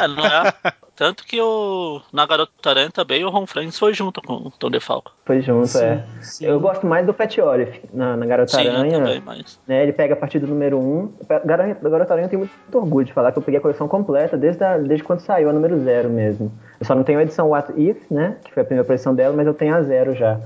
É, 0.01 0.07
não 0.07 0.25
é? 0.25 0.53
Tanto 0.95 1.25
que 1.25 1.39
o, 1.39 2.01
na 2.11 2.25
Garota 2.25 2.69
Aranha 2.69 2.89
também 2.91 3.23
o 3.23 3.29
Ron 3.29 3.45
Friends 3.45 3.77
foi 3.77 3.93
junto 3.93 4.21
com 4.21 4.33
o 4.33 4.51
Tom 4.51 4.69
DeFalco. 4.69 5.11
Foi 5.25 5.41
junto, 5.41 5.67
Sim, 5.67 5.83
é. 5.83 6.03
sim. 6.21 6.45
Eu 6.45 6.59
gosto 6.59 6.85
mais 6.87 7.05
do 7.05 7.13
Pet 7.13 7.39
Olive 7.39 7.81
na, 7.93 8.17
na 8.17 8.25
Garota 8.25 8.57
Sim, 8.57 8.67
Aranha. 8.67 8.97
também, 8.97 9.21
mas. 9.25 9.59
né, 9.67 9.83
ele 9.83 9.93
pega 9.93 10.13
a 10.13 10.17
partir 10.17 10.39
do 10.39 10.47
número 10.47 10.77
1. 10.79 11.13
Garota, 11.45 11.89
Garota 11.89 12.13
Aranha 12.13 12.25
eu 12.25 12.29
tenho 12.29 12.39
muito 12.41 12.77
orgulho 12.77 13.05
de 13.05 13.13
falar 13.13 13.31
que 13.31 13.37
eu 13.37 13.43
peguei 13.43 13.59
a 13.59 13.61
coleção 13.61 13.87
completa 13.87 14.35
desde, 14.35 14.63
a, 14.63 14.77
desde 14.77 15.03
quando 15.03 15.19
saiu 15.19 15.49
a 15.49 15.53
número 15.53 15.77
0 15.79 16.09
mesmo. 16.09 16.51
Eu 16.79 16.85
só 16.85 16.95
não 16.95 17.03
tenho 17.03 17.19
a 17.19 17.23
edição 17.23 17.49
What 17.49 17.73
If, 17.79 18.09
né? 18.09 18.37
Que 18.43 18.53
foi 18.53 18.63
a 18.63 18.65
primeira 18.65 18.83
aparição 18.85 19.13
dela, 19.15 19.35
mas 19.35 19.47
eu 19.47 19.53
tenho 19.53 19.75
a 19.75 19.81
zero 19.81 20.15
já. 20.15 20.39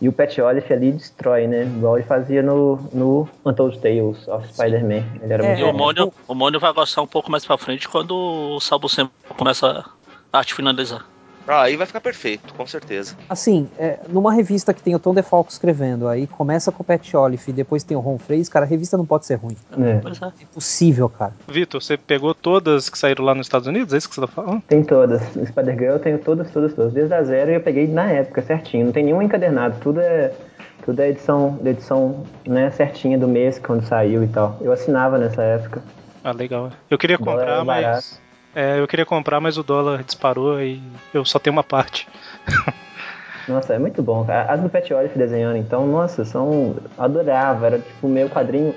E 0.00 0.08
o 0.08 0.12
Pet 0.12 0.40
Olive 0.40 0.72
ali 0.72 0.92
destrói, 0.92 1.46
né? 1.46 1.64
Igual 1.64 1.98
ele 1.98 2.06
fazia 2.06 2.42
no, 2.42 2.76
no 2.92 3.28
Untold 3.44 3.78
Tales 3.80 4.26
of 4.28 4.48
Spider-Man. 4.52 5.04
Ele 5.22 5.32
era 5.32 5.44
É, 5.44 5.48
muito 5.48 5.60
E 5.60 5.64
o 5.64 5.72
bom. 5.72 5.78
Mônio, 5.78 6.12
o 6.26 6.34
Mônio 6.34 6.58
vai 6.58 6.72
gostar 6.72 7.02
um 7.02 7.06
pouco 7.06 7.30
mais 7.30 7.44
pra 7.44 7.58
frente 7.58 7.86
quando 7.88 8.16
o 8.16 8.60
Sabucem 8.60 9.10
começa 9.36 9.84
a 10.32 10.38
arte 10.38 10.54
finalizar. 10.54 11.04
Ah, 11.50 11.62
aí 11.62 11.76
vai 11.76 11.86
ficar 11.86 12.00
perfeito, 12.00 12.54
com 12.54 12.66
certeza. 12.66 13.16
Assim, 13.28 13.68
é, 13.78 13.98
numa 14.08 14.32
revista 14.32 14.72
que 14.72 14.80
tem 14.80 14.94
o 14.94 14.98
Tom 14.98 15.12
DeFalco 15.12 15.50
escrevendo, 15.50 16.06
aí 16.06 16.26
começa 16.26 16.70
com 16.70 16.82
o 16.82 16.86
Pat 16.86 17.12
Olive 17.14 17.42
e 17.48 17.52
depois 17.52 17.82
tem 17.82 17.96
o 17.96 18.00
Ron 18.00 18.18
Freys, 18.18 18.48
cara, 18.48 18.64
a 18.64 18.68
revista 18.68 18.96
não 18.96 19.04
pode 19.04 19.26
ser 19.26 19.34
ruim. 19.34 19.56
É. 19.76 19.90
É. 19.90 20.40
É 20.40 20.42
impossível, 20.42 21.08
cara. 21.08 21.32
Vitor, 21.48 21.82
você 21.82 21.96
pegou 21.96 22.34
todas 22.34 22.88
que 22.88 22.96
saíram 22.96 23.24
lá 23.24 23.34
nos 23.34 23.46
Estados 23.46 23.66
Unidos? 23.66 23.92
É 23.92 23.98
isso 23.98 24.08
que 24.08 24.14
você 24.14 24.20
tá 24.20 24.26
falando? 24.28 24.62
Tem 24.62 24.84
todas. 24.84 25.34
No 25.34 25.44
Spider-Girl 25.44 25.94
eu 25.94 25.98
tenho 25.98 26.18
todas, 26.18 26.50
todas, 26.50 26.72
todas. 26.72 26.92
Desde 26.92 27.12
a 27.12 27.22
zero 27.22 27.50
e 27.50 27.54
eu 27.54 27.60
peguei 27.60 27.88
na 27.88 28.10
época, 28.10 28.42
certinho. 28.42 28.86
Não 28.86 28.92
tem 28.92 29.04
nenhum 29.04 29.20
encadernado. 29.20 29.76
Tudo 29.80 30.00
é, 30.00 30.32
tudo 30.84 31.00
é 31.00 31.08
edição, 31.08 31.58
da 31.60 31.70
edição 31.70 32.24
né, 32.46 32.70
certinha 32.70 33.18
do 33.18 33.26
mês, 33.26 33.58
quando 33.58 33.84
saiu 33.84 34.22
e 34.22 34.28
tal. 34.28 34.56
Eu 34.60 34.72
assinava 34.72 35.18
nessa 35.18 35.42
época. 35.42 35.82
Ah, 36.22 36.32
legal. 36.32 36.70
Eu 36.88 36.98
queria 36.98 37.18
comprar, 37.18 37.42
era 37.42 37.64
mas. 37.64 38.20
É, 38.54 38.80
eu 38.80 38.88
queria 38.88 39.06
comprar, 39.06 39.40
mas 39.40 39.56
o 39.56 39.62
dólar 39.62 40.02
disparou 40.02 40.60
e 40.60 40.82
eu 41.14 41.24
só 41.24 41.38
tenho 41.38 41.54
uma 41.54 41.62
parte. 41.64 42.08
Nossa, 43.48 43.74
é 43.74 43.78
muito 43.78 44.02
bom. 44.02 44.26
As 44.48 44.60
do 44.60 44.68
Pet 44.68 44.92
Olive 44.92 45.16
desenhando, 45.18 45.56
então, 45.56 45.86
nossa, 45.86 46.24
são. 46.24 46.76
Adorava. 46.98 47.66
Era 47.66 47.78
tipo 47.78 48.08
meu 48.08 48.28
quadrinho. 48.28 48.74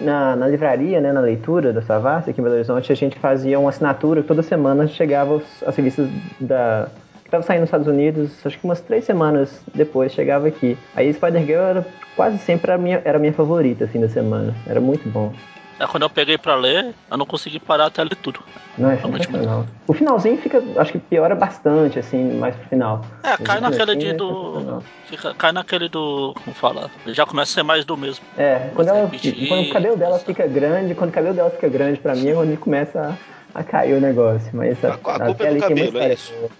Na, 0.00 0.34
na 0.34 0.46
livraria, 0.46 1.00
né, 1.00 1.12
na 1.12 1.20
leitura 1.20 1.72
da 1.72 1.82
Savassi, 1.82 2.30
aqui 2.30 2.40
em 2.40 2.44
Belo 2.44 2.54
Horizonte, 2.56 2.90
a 2.90 2.94
gente 2.94 3.18
fazia 3.18 3.58
uma 3.58 3.68
assinatura 3.68 4.22
toda 4.22 4.42
semana 4.42 4.86
chegava 4.86 5.34
os- 5.34 5.62
as 5.66 5.76
revistas 5.76 6.08
da. 6.40 6.88
que 7.22 7.26
estavam 7.28 7.46
saindo 7.46 7.60
nos 7.60 7.68
Estados 7.68 7.86
Unidos, 7.86 8.30
acho 8.44 8.58
que 8.58 8.64
umas 8.64 8.80
três 8.80 9.04
semanas 9.04 9.60
depois 9.74 10.12
chegava 10.12 10.48
aqui. 10.48 10.78
Aí 10.96 11.12
Spider-Girl 11.12 11.60
era 11.62 11.86
quase 12.16 12.38
sempre 12.38 12.72
a 12.72 12.78
minha, 12.78 13.02
era 13.04 13.18
a 13.18 13.20
minha 13.20 13.32
favorita, 13.32 13.84
assim, 13.84 14.00
da 14.00 14.08
semana. 14.08 14.54
Era 14.66 14.80
muito 14.80 15.06
bom. 15.08 15.32
É 15.80 15.86
quando 15.86 16.02
eu 16.02 16.10
peguei 16.10 16.36
pra 16.36 16.54
ler, 16.54 16.94
eu 17.10 17.16
não 17.16 17.24
consegui 17.24 17.58
parar 17.58 17.86
até 17.86 18.02
ler 18.04 18.14
tudo. 18.16 18.40
Não, 18.76 18.90
é 18.90 18.98
sensacional. 18.98 19.64
O 19.88 19.94
finalzinho 19.94 20.36
fica, 20.36 20.62
acho 20.76 20.92
que 20.92 20.98
piora 20.98 21.34
bastante, 21.34 21.98
assim, 21.98 22.34
mais 22.34 22.54
pro 22.54 22.68
final. 22.68 23.06
É, 23.24 23.34
cai 23.38 23.60
Mas, 23.60 23.70
naquele 23.78 23.90
assim, 23.92 23.98
de 23.98 24.08
é 24.08 24.12
do. 24.12 24.82
Fica, 25.06 25.34
cai 25.34 25.52
naquele 25.52 25.88
do. 25.88 26.34
Como 26.44 26.54
fala? 26.54 26.90
Já 27.06 27.24
começa 27.24 27.52
a 27.52 27.54
ser 27.54 27.62
mais 27.62 27.86
do 27.86 27.96
mesmo. 27.96 28.24
É, 28.36 28.70
quando, 28.74 28.88
ela, 28.88 29.00
Repetir, 29.06 29.48
quando 29.48 29.62
o 29.62 29.70
cabelo 29.70 29.96
dela 29.96 30.18
fica 30.18 30.46
grande, 30.46 30.94
quando 30.94 31.08
o 31.10 31.12
cabelo 31.14 31.34
dela 31.34 31.50
fica 31.50 31.68
grande 31.68 31.98
pra 31.98 32.14
mim, 32.14 32.28
é 32.28 32.34
quando 32.34 32.56
começa 32.58 33.18
a, 33.54 33.60
a 33.60 33.64
cair 33.64 33.94
o 33.94 34.00
negócio. 34.00 34.50
Mas 34.52 34.84
A- 34.84 34.88
a 34.88 34.98
culpa 34.98 35.24
até 35.30 35.48
é 35.48 35.54
do 35.54 35.60
cabelo, 35.60 35.80
é 35.98 36.12
história 36.12 36.18
boa. 36.38 36.50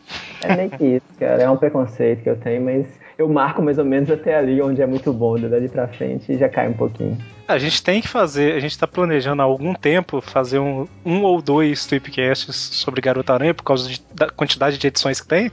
É 0.42 0.56
meio 0.56 0.70
que 0.70 0.84
isso, 0.84 1.06
cara. 1.18 1.42
É 1.42 1.50
um 1.50 1.58
preconceito 1.58 2.22
que 2.22 2.30
eu 2.30 2.36
tenho, 2.40 2.62
mas 2.62 2.86
eu 3.20 3.28
marco 3.28 3.60
mais 3.62 3.78
ou 3.78 3.84
menos 3.84 4.10
até 4.10 4.36
ali, 4.36 4.60
onde 4.62 4.80
é 4.80 4.86
muito 4.86 5.12
bom. 5.12 5.38
Dali 5.38 5.68
pra 5.68 5.86
frente 5.88 6.36
já 6.38 6.48
cai 6.48 6.68
um 6.68 6.72
pouquinho. 6.72 7.18
A 7.46 7.58
gente 7.58 7.82
tem 7.82 8.00
que 8.00 8.08
fazer, 8.08 8.54
a 8.54 8.60
gente 8.60 8.78
tá 8.78 8.86
planejando 8.86 9.42
há 9.42 9.44
algum 9.44 9.74
tempo 9.74 10.20
fazer 10.20 10.58
um, 10.58 10.86
um 11.04 11.22
ou 11.22 11.42
dois 11.42 11.84
tweepcasts 11.86 12.54
sobre 12.56 13.00
Garota 13.00 13.34
Aranha 13.34 13.52
por 13.54 13.64
causa 13.64 13.88
de- 13.88 14.00
da 14.14 14.28
quantidade 14.30 14.78
de 14.78 14.86
edições 14.86 15.20
que 15.20 15.26
tem. 15.28 15.50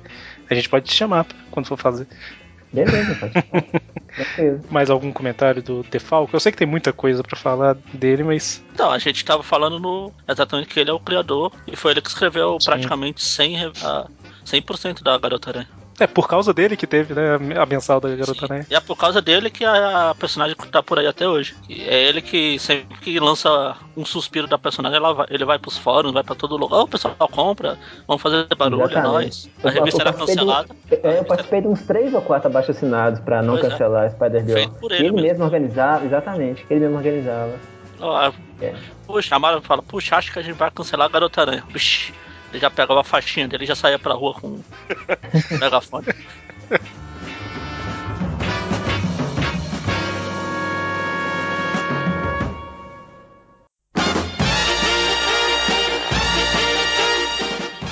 A 0.50 0.54
gente 0.56 0.70
pode 0.70 0.86
te 0.86 0.94
chamar 0.94 1.26
quando 1.52 1.66
for 1.66 1.78
fazer. 1.78 2.08
Beleza, 2.72 3.16
pode. 3.16 3.34
Mais 4.72 4.90
algum 4.90 5.12
comentário 5.12 5.62
do 5.62 5.84
Defalco? 5.84 6.36
Eu 6.36 6.40
sei 6.40 6.52
que 6.52 6.58
tem 6.58 6.68
muita 6.68 6.92
coisa 6.94 7.24
pra 7.24 7.36
falar 7.38 7.76
dele, 7.94 8.24
mas 8.24 8.64
Não, 8.78 8.92
a 8.92 8.98
gente 9.00 9.24
tava 9.26 9.44
falando 9.44 9.80
no, 9.80 10.12
exatamente 10.28 10.68
que 10.70 10.80
ele 10.80 10.90
é 10.90 10.94
o 10.94 11.00
criador 11.00 11.52
e 11.68 11.76
foi 11.76 11.92
ele 11.92 12.02
que 12.02 12.10
escreveu 12.10 12.58
Sim. 12.60 12.66
praticamente 12.70 13.24
100, 13.24 13.56
re- 13.58 13.72
a 13.84 14.08
100% 14.46 15.04
da 15.04 15.18
Garota 15.18 15.50
Aranha. 15.50 15.68
É 16.00 16.08
por 16.08 16.28
causa 16.28 16.54
dele 16.54 16.78
que 16.78 16.86
teve 16.86 17.14
né, 17.14 17.36
a 17.60 17.66
mensal 17.66 18.00
da 18.00 18.10
Garota 18.16 18.46
Aranha. 18.46 18.66
E 18.70 18.76
é 18.76 18.80
por 18.80 18.96
causa 18.96 19.22
dele 19.22 19.50
que 19.50 19.66
a, 19.66 20.12
a 20.12 20.16
personagem 20.16 20.56
tá 20.72 20.84
por 20.84 21.00
aí 21.00 21.08
até 21.08 21.28
hoje. 21.28 21.56
E 21.70 21.82
é 21.82 22.04
ele 22.08 22.22
que 22.22 22.60
sempre 22.60 22.98
que 23.00 23.20
lança 23.20 23.76
um 23.96 24.06
suspiro 24.06 24.48
da 24.48 24.58
personagem, 24.58 24.98
ela 24.98 25.14
vai, 25.14 25.26
ele 25.30 25.44
vai 25.46 25.58
pros 25.58 25.78
fóruns, 25.78 26.14
vai 26.14 26.24
pra 26.24 26.36
todo 26.36 26.56
lugar. 26.58 26.78
Ô, 26.78 26.84
o 26.84 26.88
pessoal 26.88 27.16
compra, 27.32 27.78
vamos 28.08 28.22
fazer 28.22 28.48
barulho, 28.56 28.82
é 28.84 28.86
Exatamente. 28.86 29.08
nóis. 29.12 29.50
A 29.64 29.68
Eu- 29.68 29.74
revista 29.74 30.02
eu 30.02 30.08
era 30.08 30.14
participei 30.14 30.46
de 30.46 30.52
cancelada. 30.52 30.76
É, 30.92 31.20
eu 31.20 31.26
participei 31.26 31.62
de 31.62 31.68
uns 31.68 31.82
três 31.82 32.14
ou 32.14 32.22
quatro 32.22 32.48
abaixo 32.50 32.72
assinados 32.72 33.20
pra 33.22 33.42
não 33.42 33.56
Pois 33.56 33.66
é. 33.66 33.70
cancelar 33.70 34.12
Spider-Girl. 34.12 34.58
Feito 34.58 34.74
por 34.76 34.92
ele 34.92 35.02
ele 35.06 35.12
mesmo. 35.14 35.28
mesmo 35.28 35.44
organizava, 35.46 36.06
exatamente, 36.06 36.66
ele 36.70 36.82
mesmo 36.82 36.98
organizava. 36.98 37.54
Ó, 38.00 38.32
É. 38.62 38.74
Puxa, 39.08 39.30
chamaram 39.30 39.60
e 39.60 39.62
fala, 39.62 39.82
puxa, 39.82 40.16
acho 40.18 40.32
que 40.34 40.38
a 40.40 40.42
gente 40.42 40.56
vai 40.56 40.70
cancelar 40.70 41.08
a 41.08 41.10
Garota 41.12 41.42
Aranha. 41.42 41.64
Vixe, 41.70 42.14
ele 42.52 42.60
já 42.60 42.70
pegava 42.70 43.02
a 43.02 43.04
faixinha 43.04 43.48
dele 43.48 43.64
e 43.64 43.68
já 43.68 43.76
saía 43.76 44.00
pra 44.00 44.14
rua 44.14 44.34
com 44.34 44.48
um 44.48 44.62
megafone. 45.60 46.06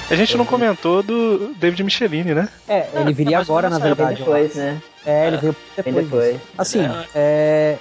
A 0.10 0.14
gente 0.16 0.38
não 0.38 0.45
comentou 0.45 1.01
do 1.01 1.53
David 1.56 1.84
Michelini, 1.84 2.34
né? 2.34 2.47
É, 2.68 2.88
ele 2.95 3.12
viria 3.12 3.39
agora, 3.39 3.70
na 3.70 3.80
verdade. 3.80 4.20
depois, 4.20 4.53
né? 4.56 4.80
É, 5.06 5.28
ele 5.28 5.38
É. 5.38 5.39
veio 5.39 5.56
depois. 6.03 6.39
Assim, 6.58 6.88
é, 7.14 7.78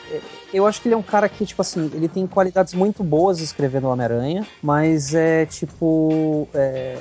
eu 0.55 0.67
acho 0.67 0.81
que 0.81 0.89
ele 0.89 0.95
é 0.95 0.99
um 0.99 1.03
cara 1.03 1.29
que, 1.29 1.45
tipo 1.45 1.61
assim, 1.61 1.91
ele 1.93 2.09
tem 2.09 2.27
qualidades 2.27 2.75
muito 2.75 3.03
boas 3.03 3.41
escrevendo 3.41 3.85
o 3.85 3.91
Homem-Aranha, 3.91 4.47
mas 4.63 5.15
é 5.15 5.45
tipo. 5.47 6.49
é, 6.55 6.97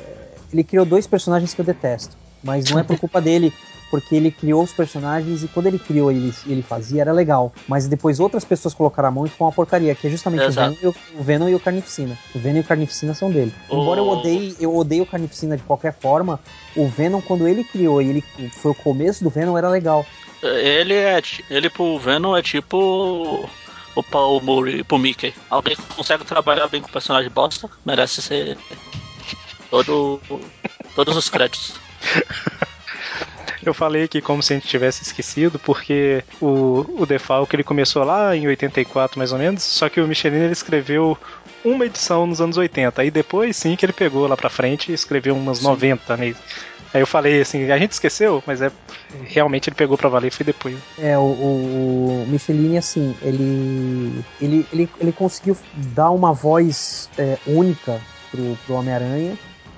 ele 0.52 0.64
criou 0.64 0.86
dois 0.86 1.08
personagens 1.08 1.54
que 1.54 1.62
eu 1.62 1.66
detesto. 1.66 2.18
Mas 2.44 2.70
não 2.70 2.80
é 2.80 2.84
por 2.84 3.00
culpa 3.00 3.22
dele, 3.22 3.54
porque 3.94 4.16
ele 4.16 4.32
criou 4.32 4.64
os 4.64 4.74
personagens 4.74 5.44
e 5.44 5.48
quando 5.48 5.68
ele 5.68 5.78
criou 5.78 6.12
e 6.12 6.16
ele, 6.16 6.34
ele 6.48 6.62
fazia, 6.64 7.02
era 7.02 7.12
legal. 7.12 7.54
Mas 7.68 7.88
depois 7.88 8.20
outras 8.20 8.44
pessoas 8.44 8.74
colocaram 8.74 9.10
a 9.10 9.12
mão 9.12 9.24
e 9.24 9.30
ficou 9.30 9.46
uma 9.46 9.54
porcaria, 9.54 9.94
que 9.94 10.08
é 10.08 10.10
justamente 10.10 10.46
o. 10.46 10.52
Venom, 10.52 10.76
e 10.82 10.88
o, 10.88 10.96
o 11.20 11.24
Venom 11.24 11.48
e 11.48 11.54
o 11.54 11.60
Carnificina. 11.60 12.18
O 12.34 12.40
Venom 12.40 12.58
e 12.58 12.62
o 12.62 12.64
Carnificina 12.64 13.14
são 13.14 13.30
dele. 13.30 13.54
Embora 13.70 14.00
eu 14.00 14.10
odeie, 14.10 14.56
eu 14.60 14.76
odeio 14.76 15.04
o 15.04 15.06
Carnificina 15.06 15.56
de 15.56 15.62
qualquer 15.62 15.94
forma, 15.94 16.40
o 16.76 16.88
Venom, 16.88 17.22
quando 17.22 17.48
ele 17.48 17.64
criou 17.64 18.02
e 18.02 18.10
ele 18.10 18.24
foi 18.50 18.72
o 18.72 18.76
começo 18.76 19.24
do 19.24 19.30
Venom, 19.30 19.56
era 19.56 19.70
legal. 19.70 20.04
Ele 20.42 20.96
é. 20.96 21.22
Ele 21.48 21.70
pro 21.70 22.00
Venom 22.00 22.36
é 22.36 22.42
tipo. 22.42 23.48
O 23.96 24.02
Paul 24.02 24.42
Murray 24.42 24.84
pro 24.84 24.98
Mickey. 24.98 25.36
Alguém 25.52 25.76
que 25.76 25.84
consegue 25.96 26.26
trabalhar 26.26 26.68
bem 26.68 26.82
com 26.82 26.90
o 26.90 26.92
personagem 26.92 27.30
bosta 27.30 27.70
merece 27.86 28.24
ser. 28.24 28.58
Todo, 29.70 30.20
todos 30.96 31.16
os 31.16 31.30
créditos. 31.30 31.76
Eu 33.66 33.74
falei 33.74 34.04
aqui 34.04 34.22
como 34.22 34.44
se 34.44 34.54
a 34.54 34.56
gente 34.58 34.68
tivesse 34.68 35.04
esquecido, 35.04 35.58
porque 35.60 36.24
o, 36.42 36.86
o 37.00 37.06
Defalco 37.06 37.56
ele 37.56 37.64
começou 37.64 38.04
lá 38.04 38.36
em 38.36 38.48
84 38.48 39.18
mais 39.18 39.32
ou 39.32 39.40
menos, 39.40 39.64
só 39.64 39.90
que 39.90 40.02
o 40.02 40.08
Michelin 40.08 40.38
ele 40.38 40.54
escreveu 40.54 41.18
uma 41.64 41.86
edição 41.86 42.28
nos 42.28 42.42
anos 42.42 42.58
80, 42.58 43.02
aí 43.02 43.10
depois 43.10 43.56
sim 43.56 43.76
que 43.76 43.86
ele 43.86 43.94
pegou 43.94 44.28
lá 44.28 44.36
pra 44.36 44.50
frente 44.50 44.92
e 44.92 44.96
escreveu 44.96 45.36
umas 45.36 45.62
90 45.62 46.18
mesmo. 46.18 46.42
Aí 46.94 47.02
eu 47.02 47.08
falei 47.08 47.42
assim, 47.42 47.72
a 47.72 47.78
gente 47.78 47.94
esqueceu, 47.94 48.44
mas 48.46 48.62
é 48.62 48.72
realmente 49.26 49.68
ele 49.68 49.76
pegou 49.76 49.98
pra 49.98 50.10
valer 50.10 50.32
foi 50.32 50.46
depois. 50.46 50.78
É, 51.00 51.18
o, 51.18 51.22
o, 51.22 52.26
Michelini, 52.28 52.78
assim, 52.78 53.16
ele, 53.22 54.24
ele, 54.40 54.66
ele, 54.72 54.90
ele 55.00 55.12
conseguiu 55.12 55.58
dar 55.74 56.12
uma 56.12 56.34
voz 56.34 57.10
é, 57.18 57.38
única 57.48 58.00
pro, 58.30 58.56
pro 58.66 58.76
Homem-Aranha 58.76 59.36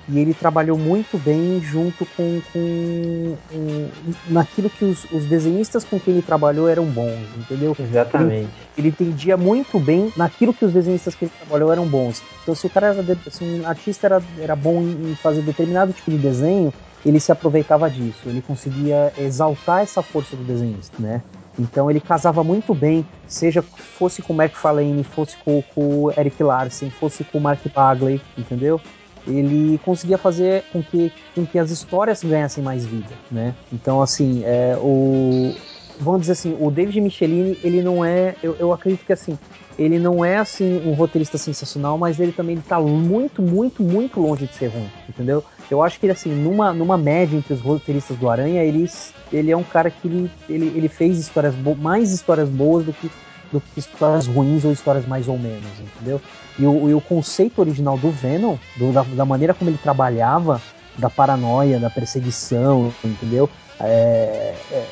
e 0.08 0.18
ele 0.18 0.32
trabalhou 0.34 0.78
muito 0.78 1.18
bem 1.18 1.60
junto 1.62 2.06
com, 2.16 2.40
com, 2.52 3.36
com- 3.50 3.88
naquilo 4.28 4.70
que 4.70 4.84
os, 4.84 5.04
os 5.10 5.24
desenhistas 5.24 5.84
com 5.84 5.98
quem 5.98 6.14
ele 6.14 6.22
trabalhou 6.22 6.68
eram 6.68 6.84
bons, 6.86 7.18
entendeu? 7.36 7.76
Exatamente. 7.78 8.48
Ele 8.78 8.88
entendia 8.88 9.36
muito 9.36 9.78
bem 9.80 10.12
naquilo 10.16 10.54
que 10.54 10.64
os 10.64 10.72
desenhistas 10.72 11.14
que 11.14 11.24
ele 11.24 11.32
trabalhou 11.38 11.72
eram 11.72 11.86
bons. 11.86 12.22
Então, 12.42 12.54
se 12.54 12.66
o 12.66 12.70
cara 12.70 12.88
era, 12.88 13.02
de- 13.02 13.18
se 13.30 13.42
um 13.42 13.66
artista 13.66 14.06
era, 14.06 14.22
era 14.38 14.54
bom 14.56 14.80
em 14.82 14.96
em 15.10 15.14
fazer 15.16 15.42
determinado 15.42 15.92
tipo 15.92 16.10
de 16.10 16.18
desenho, 16.18 16.72
ele 17.04 17.20
se 17.20 17.30
aproveitava 17.32 17.88
disso. 17.90 18.18
Ele 18.26 18.42
conseguia 18.42 19.12
exaltar 19.18 19.82
essa 19.82 20.02
força 20.02 20.34
do 20.36 20.42
desenhista, 20.44 20.94
né? 21.00 21.22
Então 21.58 21.90
ele 21.90 22.00
casava 22.00 22.44
muito 22.44 22.74
bem, 22.74 23.06
seja 23.26 23.62
fosse 23.62 24.20
com 24.20 24.34
o 24.34 24.42
McFarlane, 24.42 25.02
fosse 25.04 25.36
com, 25.38 25.62
com 25.74 26.04
o 26.04 26.12
Eric 26.16 26.42
Larsen, 26.42 26.90
fosse 26.90 27.24
com 27.24 27.38
o 27.38 27.40
Mark 27.40 27.60
Bagley, 27.74 28.20
entendeu? 28.36 28.80
Ele 29.26 29.78
conseguia 29.84 30.16
fazer 30.16 30.64
com 30.72 30.82
que, 30.82 31.12
com 31.34 31.44
que 31.44 31.58
as 31.58 31.70
histórias 31.70 32.22
ganhassem 32.22 32.62
mais 32.62 32.86
vida, 32.86 33.12
né? 33.30 33.54
Então, 33.72 34.00
assim, 34.00 34.42
é, 34.44 34.76
o, 34.80 35.54
vamos 36.00 36.20
dizer 36.20 36.32
assim, 36.32 36.56
o 36.60 36.70
David 36.70 37.00
Michelini, 37.00 37.58
ele 37.62 37.82
não 37.82 38.04
é, 38.04 38.34
eu, 38.42 38.56
eu 38.58 38.72
acredito 38.72 39.04
que 39.04 39.12
assim, 39.12 39.36
ele 39.78 39.98
não 39.98 40.24
é 40.24 40.36
assim 40.38 40.80
um 40.86 40.92
roteirista 40.92 41.36
sensacional, 41.38 41.98
mas 41.98 42.18
ele 42.18 42.32
também 42.32 42.56
está 42.56 42.80
muito, 42.80 43.42
muito, 43.42 43.82
muito 43.82 44.20
longe 44.20 44.46
de 44.46 44.54
ser 44.54 44.68
ruim, 44.68 44.88
entendeu? 45.08 45.44
Eu 45.70 45.82
acho 45.82 45.98
que 45.98 46.06
ele 46.06 46.12
assim, 46.12 46.30
numa, 46.30 46.72
numa 46.72 46.96
média 46.96 47.36
entre 47.36 47.52
os 47.52 47.60
roteiristas 47.60 48.16
do 48.16 48.30
Aranha, 48.30 48.62
ele, 48.62 48.88
ele 49.32 49.50
é 49.50 49.56
um 49.56 49.64
cara 49.64 49.90
que 49.90 50.06
ele, 50.06 50.30
ele, 50.48 50.66
ele 50.76 50.88
fez 50.88 51.18
histórias 51.18 51.54
mais 51.78 52.12
histórias 52.12 52.48
boas 52.48 52.84
do 52.84 52.92
que 52.92 53.10
do 53.52 53.60
que 53.60 53.78
histórias 53.78 54.26
ruins 54.26 54.64
ou 54.64 54.72
histórias 54.72 55.06
mais 55.06 55.28
ou 55.28 55.38
menos, 55.38 55.70
entendeu? 55.80 56.20
E 56.58 56.66
o, 56.66 56.88
e 56.88 56.94
o 56.94 57.00
conceito 57.00 57.60
original 57.60 57.98
do 57.98 58.10
Venom, 58.10 58.56
do, 58.76 58.92
da, 58.92 59.02
da 59.02 59.24
maneira 59.24 59.52
como 59.52 59.70
ele 59.70 59.78
trabalhava, 59.78 60.60
da 60.96 61.10
paranoia, 61.10 61.78
da 61.78 61.90
perseguição, 61.90 62.92
entendeu? 63.04 63.48
É, 63.80 64.54
é, 64.72 64.86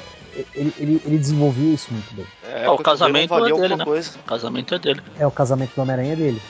ele, 0.55 0.75
ele, 0.79 1.03
ele 1.07 1.19
desenvolvia 1.19 1.75
isso 1.75 1.93
muito 1.93 2.15
bem. 2.15 2.27
É, 2.53 2.69
o 2.69 2.77
casamento 2.79 3.35
é 3.35 3.53
dele, 3.53 3.77
né? 3.77 3.85
coisa. 3.85 4.11
O 4.19 4.29
casamento 4.29 4.75
é 4.75 4.79
dele. 4.79 5.01
É, 5.19 5.27
o 5.27 5.31
casamento 5.31 5.75
do 5.75 5.83
Homem-Aranha 5.83 6.13
é 6.13 6.17
dele. 6.17 6.43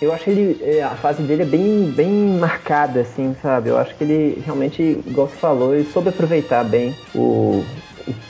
Eu 0.00 0.12
acho 0.12 0.24
que 0.24 0.30
ele, 0.30 0.58
é, 0.62 0.82
a 0.82 0.94
fase 0.96 1.22
dele 1.22 1.42
é 1.42 1.46
bem, 1.46 1.90
bem 1.90 2.10
marcada, 2.10 3.00
assim, 3.00 3.34
sabe? 3.40 3.70
Eu 3.70 3.78
acho 3.78 3.94
que 3.94 4.04
ele 4.04 4.42
realmente, 4.44 4.82
igual 4.82 5.28
você 5.28 5.36
falou, 5.36 5.74
ele 5.74 5.90
soube 5.90 6.08
aproveitar 6.08 6.64
bem 6.64 6.94
o, 7.14 7.64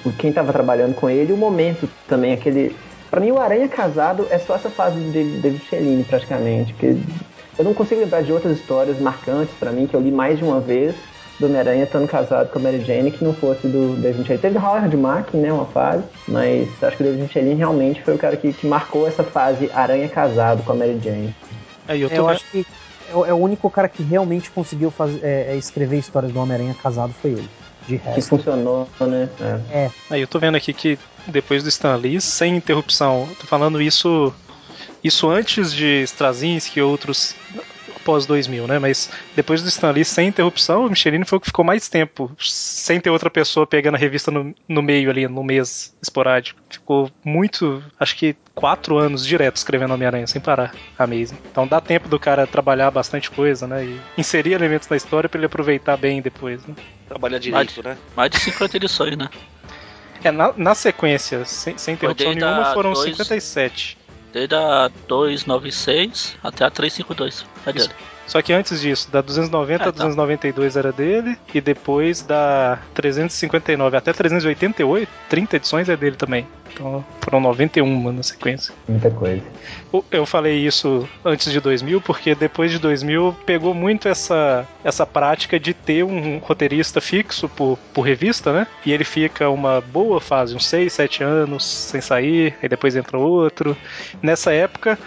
o 0.05 0.13
quem 0.13 0.31
estava 0.31 0.53
trabalhando 0.53 0.95
com 0.95 1.09
ele 1.09 1.31
e 1.31 1.35
o 1.35 1.39
momento 1.39 1.89
também, 2.07 2.33
aquele... 2.33 2.77
Pra 3.15 3.21
mim, 3.21 3.31
o 3.31 3.39
Aranha 3.39 3.69
casado 3.69 4.27
é 4.29 4.41
só 4.41 4.57
essa 4.57 4.69
fase 4.69 4.99
do 4.99 5.13
David 5.41 5.63
Cellini, 5.71 6.03
praticamente, 6.03 6.73
porque 6.73 6.97
eu 7.57 7.65
não 7.65 7.73
consigo 7.73 8.01
lembrar 8.01 8.25
de 8.25 8.33
outras 8.33 8.59
histórias 8.59 8.99
marcantes 8.99 9.55
para 9.55 9.71
mim, 9.71 9.87
que 9.87 9.95
eu 9.95 10.01
li 10.01 10.11
mais 10.11 10.37
de 10.37 10.43
uma 10.43 10.59
vez, 10.59 10.97
do 11.39 11.47
Homem-Aranha 11.47 11.85
estando 11.85 12.09
casado 12.09 12.51
com 12.51 12.59
a 12.59 12.63
Mary 12.63 12.81
Jane 12.81 13.13
que 13.13 13.23
não 13.23 13.33
fosse 13.33 13.69
do 13.69 13.95
David 14.03 14.19
Michelin. 14.19 14.39
Teve 14.41 14.59
Howard 14.59 14.97
Mack, 14.97 15.37
né, 15.37 15.53
uma 15.53 15.67
fase, 15.67 16.03
mas 16.27 16.69
acho 16.83 16.97
que 16.97 17.05
o 17.05 17.07
David 17.07 17.23
Michelin 17.23 17.55
realmente 17.55 18.03
foi 18.03 18.17
o 18.17 18.19
cara 18.19 18.37
que, 18.37 18.53
que 18.53 18.67
marcou 18.67 19.07
essa 19.07 19.23
fase 19.23 19.71
Aranha 19.73 20.09
casado 20.09 20.65
com 20.65 20.73
a 20.73 20.75
Mary 20.75 20.99
Jane. 21.01 21.33
É, 21.87 21.97
eu, 21.97 22.09
eu 22.09 22.29
acho 22.29 22.45
que 22.51 22.67
é, 23.09 23.13
é, 23.13 23.33
o 23.33 23.37
único 23.37 23.71
cara 23.71 23.89
que 23.89 24.03
realmente 24.03 24.51
conseguiu 24.51 24.91
fazer, 24.91 25.21
é, 25.23 25.53
é, 25.53 25.57
escrever 25.57 25.99
histórias 25.99 26.33
do 26.33 26.41
Homem-Aranha 26.41 26.75
casado 26.83 27.15
foi 27.23 27.31
ele. 27.31 27.49
De 27.87 27.95
resto. 27.95 28.15
Que 28.17 28.23
funcionou, 28.23 28.89
né? 28.99 29.29
É. 29.41 29.85
é. 29.85 29.91
Aí 30.11 30.21
eu 30.21 30.27
tô 30.27 30.41
vendo 30.41 30.57
aqui 30.57 30.73
que 30.73 30.99
depois 31.27 31.63
do 31.63 31.69
Stan 31.69 31.97
Lee, 31.97 32.21
sem 32.21 32.57
interrupção, 32.57 33.29
tô 33.41 33.47
falando 33.47 33.81
isso 33.81 34.33
isso 35.03 35.29
antes 35.29 35.73
de 35.73 36.03
Straczynski 36.03 36.79
e 36.79 36.83
outros 36.83 37.37
pós 38.05 38.27
2000, 38.27 38.67
né? 38.67 38.79
Mas 38.79 39.11
depois 39.35 39.63
do 39.63 39.69
Stan 39.69 39.91
Lee, 39.91 40.05
sem 40.05 40.29
interrupção, 40.29 40.87
o 40.87 40.91
Michelini 40.91 41.25
foi 41.25 41.39
o 41.39 41.41
que 41.41 41.47
ficou 41.47 41.65
mais 41.65 41.89
tempo, 41.89 42.31
sem 42.39 43.01
ter 43.01 43.11
outra 43.11 43.31
pessoa 43.31 43.67
pegando 43.67 43.95
a 43.95 43.99
revista 43.99 44.31
no, 44.31 44.55
no 44.69 44.83
meio 44.83 45.11
ali, 45.11 45.27
no 45.27 45.43
mês 45.43 45.97
esporádico. 46.01 46.61
Ficou 46.71 47.11
muito, 47.25 47.83
acho 47.99 48.15
que 48.17 48.37
quatro 48.55 48.99
anos 48.99 49.27
direto 49.27 49.57
escrevendo 49.57 49.95
Homem-Aranha, 49.95 50.27
sem 50.27 50.41
parar. 50.41 50.75
Amazing. 50.99 51.39
Então 51.51 51.67
dá 51.67 51.81
tempo 51.81 52.09
do 52.09 52.19
cara 52.19 52.47
trabalhar 52.47 52.91
bastante 52.91 53.31
coisa, 53.31 53.67
né? 53.67 53.85
E 53.85 54.01
inserir 54.19 54.53
elementos 54.53 54.89
na 54.89 54.97
história 54.97 55.29
para 55.29 55.39
ele 55.39 55.47
aproveitar 55.47 55.97
bem 55.97 56.21
depois, 56.21 56.65
né? 56.67 56.75
Trabalhar 57.09 57.39
direito, 57.39 57.83
mais, 57.83 57.97
né? 57.97 58.03
Mais 58.15 58.31
de 58.31 58.39
50 58.39 58.77
edições, 58.77 59.17
né? 59.17 59.29
É, 60.25 60.31
na, 60.31 60.53
na 60.57 60.75
sequência, 60.75 61.45
sem, 61.45 61.77
sem 61.77 61.95
interrupção 61.95 62.33
nenhuma, 62.33 62.73
foram 62.73 62.93
dois... 62.95 63.11
57. 63.11 63.99
Desde 64.33 64.55
a 64.55 64.91
296 65.07 66.37
até 66.43 66.65
a 66.65 66.71
352. 66.71 67.47
É 67.67 67.73
dele. 67.73 67.91
Só 68.27 68.41
que 68.43 68.53
antes 68.53 68.81
disso, 68.81 69.11
da 69.11 69.21
290 69.21 69.89
a 69.89 69.91
292 69.91 70.77
era 70.77 70.93
dele, 70.93 71.37
e 71.53 71.61
depois 71.61 72.23
da 72.23 72.79
359 72.95 73.97
até 73.97 74.13
388, 74.13 75.09
30 75.29 75.57
edições 75.57 75.89
é 75.89 75.97
dele 75.97 76.17
também. 76.17 76.47
Então 76.73 77.05
foram 77.21 77.41
91 77.41 78.13
na 78.13 78.23
sequência. 78.23 78.75
Muita 78.89 79.11
coisa. 79.11 79.43
Eu 80.11 80.27
falei 80.27 80.59
isso 80.59 81.09
antes 81.25 81.53
de 81.53 81.61
2000 81.61 82.01
porque 82.01 82.35
depois 82.35 82.71
de 82.73 82.79
2000 82.81 83.37
pegou 83.47 83.73
muito 83.73 84.09
essa, 84.09 84.67
essa 84.83 85.07
prática 85.07 85.59
de 85.59 85.73
ter 85.73 86.03
um 86.03 86.39
roteirista 86.39 87.01
fixo 87.01 87.49
por, 87.49 87.79
por 87.93 88.03
revista, 88.03 88.53
né? 88.53 88.67
E 88.85 88.93
ele 88.93 89.05
fica 89.05 89.49
uma 89.49 89.81
boa 89.81 90.21
fase, 90.21 90.57
uns 90.57 90.67
6, 90.67 90.93
7 90.93 91.23
anos 91.23 91.65
sem 91.65 92.01
sair, 92.01 92.55
aí 92.61 92.69
depois 92.69 92.97
entra 92.97 93.19
outro. 93.19 93.77
Nessa 94.21 94.53
época 94.53 94.99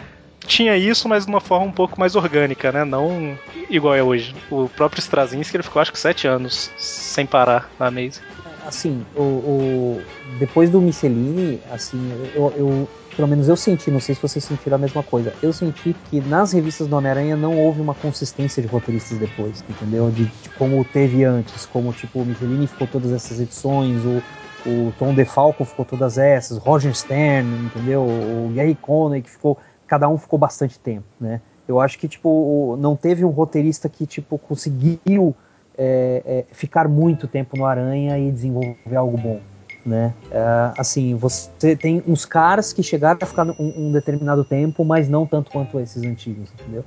tinha 0.47 0.75
isso, 0.77 1.07
mas 1.07 1.25
de 1.25 1.29
uma 1.29 1.41
forma 1.41 1.67
um 1.67 1.71
pouco 1.71 1.99
mais 1.99 2.15
orgânica, 2.15 2.71
né? 2.71 2.83
Não 2.83 3.37
igual 3.69 3.93
é 3.93 4.01
hoje. 4.01 4.33
O 4.49 4.69
próprio 4.69 4.99
Straczynski, 4.99 5.57
ele 5.57 5.63
ficou 5.63 5.81
acho 5.81 5.91
que 5.91 5.99
sete 5.99 6.27
anos 6.27 6.71
sem 6.77 7.25
parar 7.25 7.69
na 7.77 7.91
mesa. 7.91 8.21
Assim, 8.65 9.05
o, 9.15 9.21
o, 9.21 10.01
depois 10.39 10.69
do 10.69 10.81
Michelini, 10.81 11.61
assim, 11.71 12.11
eu, 12.35 12.53
eu, 12.57 12.89
pelo 13.15 13.27
menos 13.27 13.47
eu 13.47 13.55
senti, 13.55 13.89
não 13.89 13.99
sei 13.99 14.13
se 14.13 14.21
vocês 14.21 14.43
sentiram 14.43 14.75
a 14.75 14.77
mesma 14.77 15.01
coisa, 15.01 15.33
eu 15.41 15.53
senti 15.53 15.95
que 16.09 16.19
nas 16.21 16.51
revistas 16.51 16.85
do 16.87 16.95
Homem-Aranha 16.97 17.37
não 17.37 17.57
houve 17.57 17.79
uma 17.79 17.93
consistência 17.93 18.61
de 18.61 18.67
roteiristas 18.67 19.17
depois, 19.19 19.63
entendeu? 19.69 20.11
De, 20.11 20.25
de, 20.25 20.49
como 20.57 20.83
teve 20.83 21.23
antes, 21.23 21.65
como 21.65 21.93
tipo 21.93 22.19
o 22.19 22.25
Michelini 22.25 22.67
ficou 22.67 22.87
todas 22.87 23.13
essas 23.13 23.39
edições, 23.39 24.03
o, 24.03 24.21
o 24.69 24.93
Tom 24.99 25.13
DeFalco 25.13 25.63
ficou 25.63 25.85
todas 25.85 26.17
essas, 26.17 26.57
Roger 26.57 26.93
Stern, 26.93 27.47
entendeu? 27.67 28.01
O 28.01 28.51
Gary 28.53 28.75
Conner 28.75 29.23
que 29.23 29.29
ficou 29.29 29.57
cada 29.88 30.07
um 30.07 30.17
ficou 30.17 30.38
bastante 30.38 30.79
tempo, 30.79 31.05
né? 31.19 31.41
Eu 31.67 31.79
acho 31.79 31.97
que 31.97 32.07
tipo 32.07 32.77
não 32.79 32.95
teve 32.95 33.25
um 33.25 33.29
roteirista 33.29 33.89
que 33.89 34.05
tipo 34.05 34.38
conseguiu 34.38 35.35
é, 35.77 36.23
é, 36.25 36.45
ficar 36.51 36.88
muito 36.88 37.27
tempo 37.27 37.55
no 37.57 37.65
Aranha 37.65 38.17
e 38.17 38.31
desenvolver 38.31 38.95
algo 38.95 39.17
bom, 39.17 39.39
né? 39.85 40.13
É, 40.31 40.71
assim, 40.77 41.15
você 41.15 41.75
tem 41.75 42.03
uns 42.07 42.25
caras 42.25 42.73
que 42.73 42.81
chegaram 42.81 43.19
a 43.21 43.25
ficar 43.25 43.47
um, 43.47 43.55
um, 43.59 43.91
determinado 43.91 44.43
tempo, 44.43 44.83
mas 44.83 45.07
não 45.07 45.25
tanto 45.25 45.51
quanto 45.51 45.79
esses 45.79 46.03
antigos, 46.03 46.49
entendeu? 46.59 46.83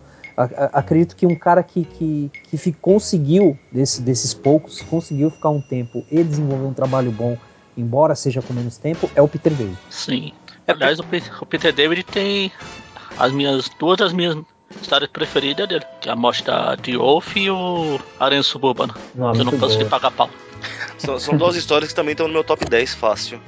Acredito 0.73 1.15
que 1.17 1.27
um 1.27 1.35
cara 1.35 1.63
que, 1.63 1.85
que, 1.85 2.31
que 2.45 2.73
conseguiu, 2.73 3.59
desse, 3.71 4.01
desses 4.01 4.33
poucos, 4.33 4.81
conseguiu 4.81 5.31
ficar 5.31 5.51
um 5.51 5.61
tempo 5.61 6.03
e 6.11 6.25
desenvolver 6.25 6.65
um 6.65 6.73
trabalho 6.73 7.13
bom, 7.13 7.37
embora 7.77 8.15
seja 8.15 8.41
com 8.41 8.55
menos 8.55 8.79
tempo, 8.79 9.11
é 9.15 9.21
o 9.21 9.29
Peter 9.29 9.53
David. 9.53 9.77
Sim. 9.91 10.33
Aliás, 10.67 10.99
o 10.99 11.47
Peter 11.47 11.75
David 11.75 12.05
tem 12.05 12.51
as 13.19 13.33
minhas 13.33 13.69
duas 13.79 13.99
das 13.99 14.13
minhas 14.13 14.37
histórias 14.81 15.11
preferidas 15.11 15.69
dele, 15.69 15.85
que 16.01 16.09
é 16.09 16.13
a 16.13 16.17
morte 16.17 16.45
da 16.45 16.77
Wolf 16.97 17.37
e 17.37 17.51
o 17.51 17.99
Aranha 18.19 18.43
Suburbana. 18.43 18.95
Não, 19.15 19.33
que 19.33 19.41
eu 19.41 19.45
não 19.45 19.59
consegui 19.59 19.85
pagar 19.85 20.11
pau. 20.11 20.31
São, 20.99 21.19
são 21.19 21.37
duas 21.37 21.57
histórias 21.57 21.91
que 21.91 21.97
também 21.97 22.13
estão 22.13 22.27
no 22.29 22.33
meu 22.33 22.45
top 22.45 22.65
10, 22.65 22.95
fácil. 22.95 23.41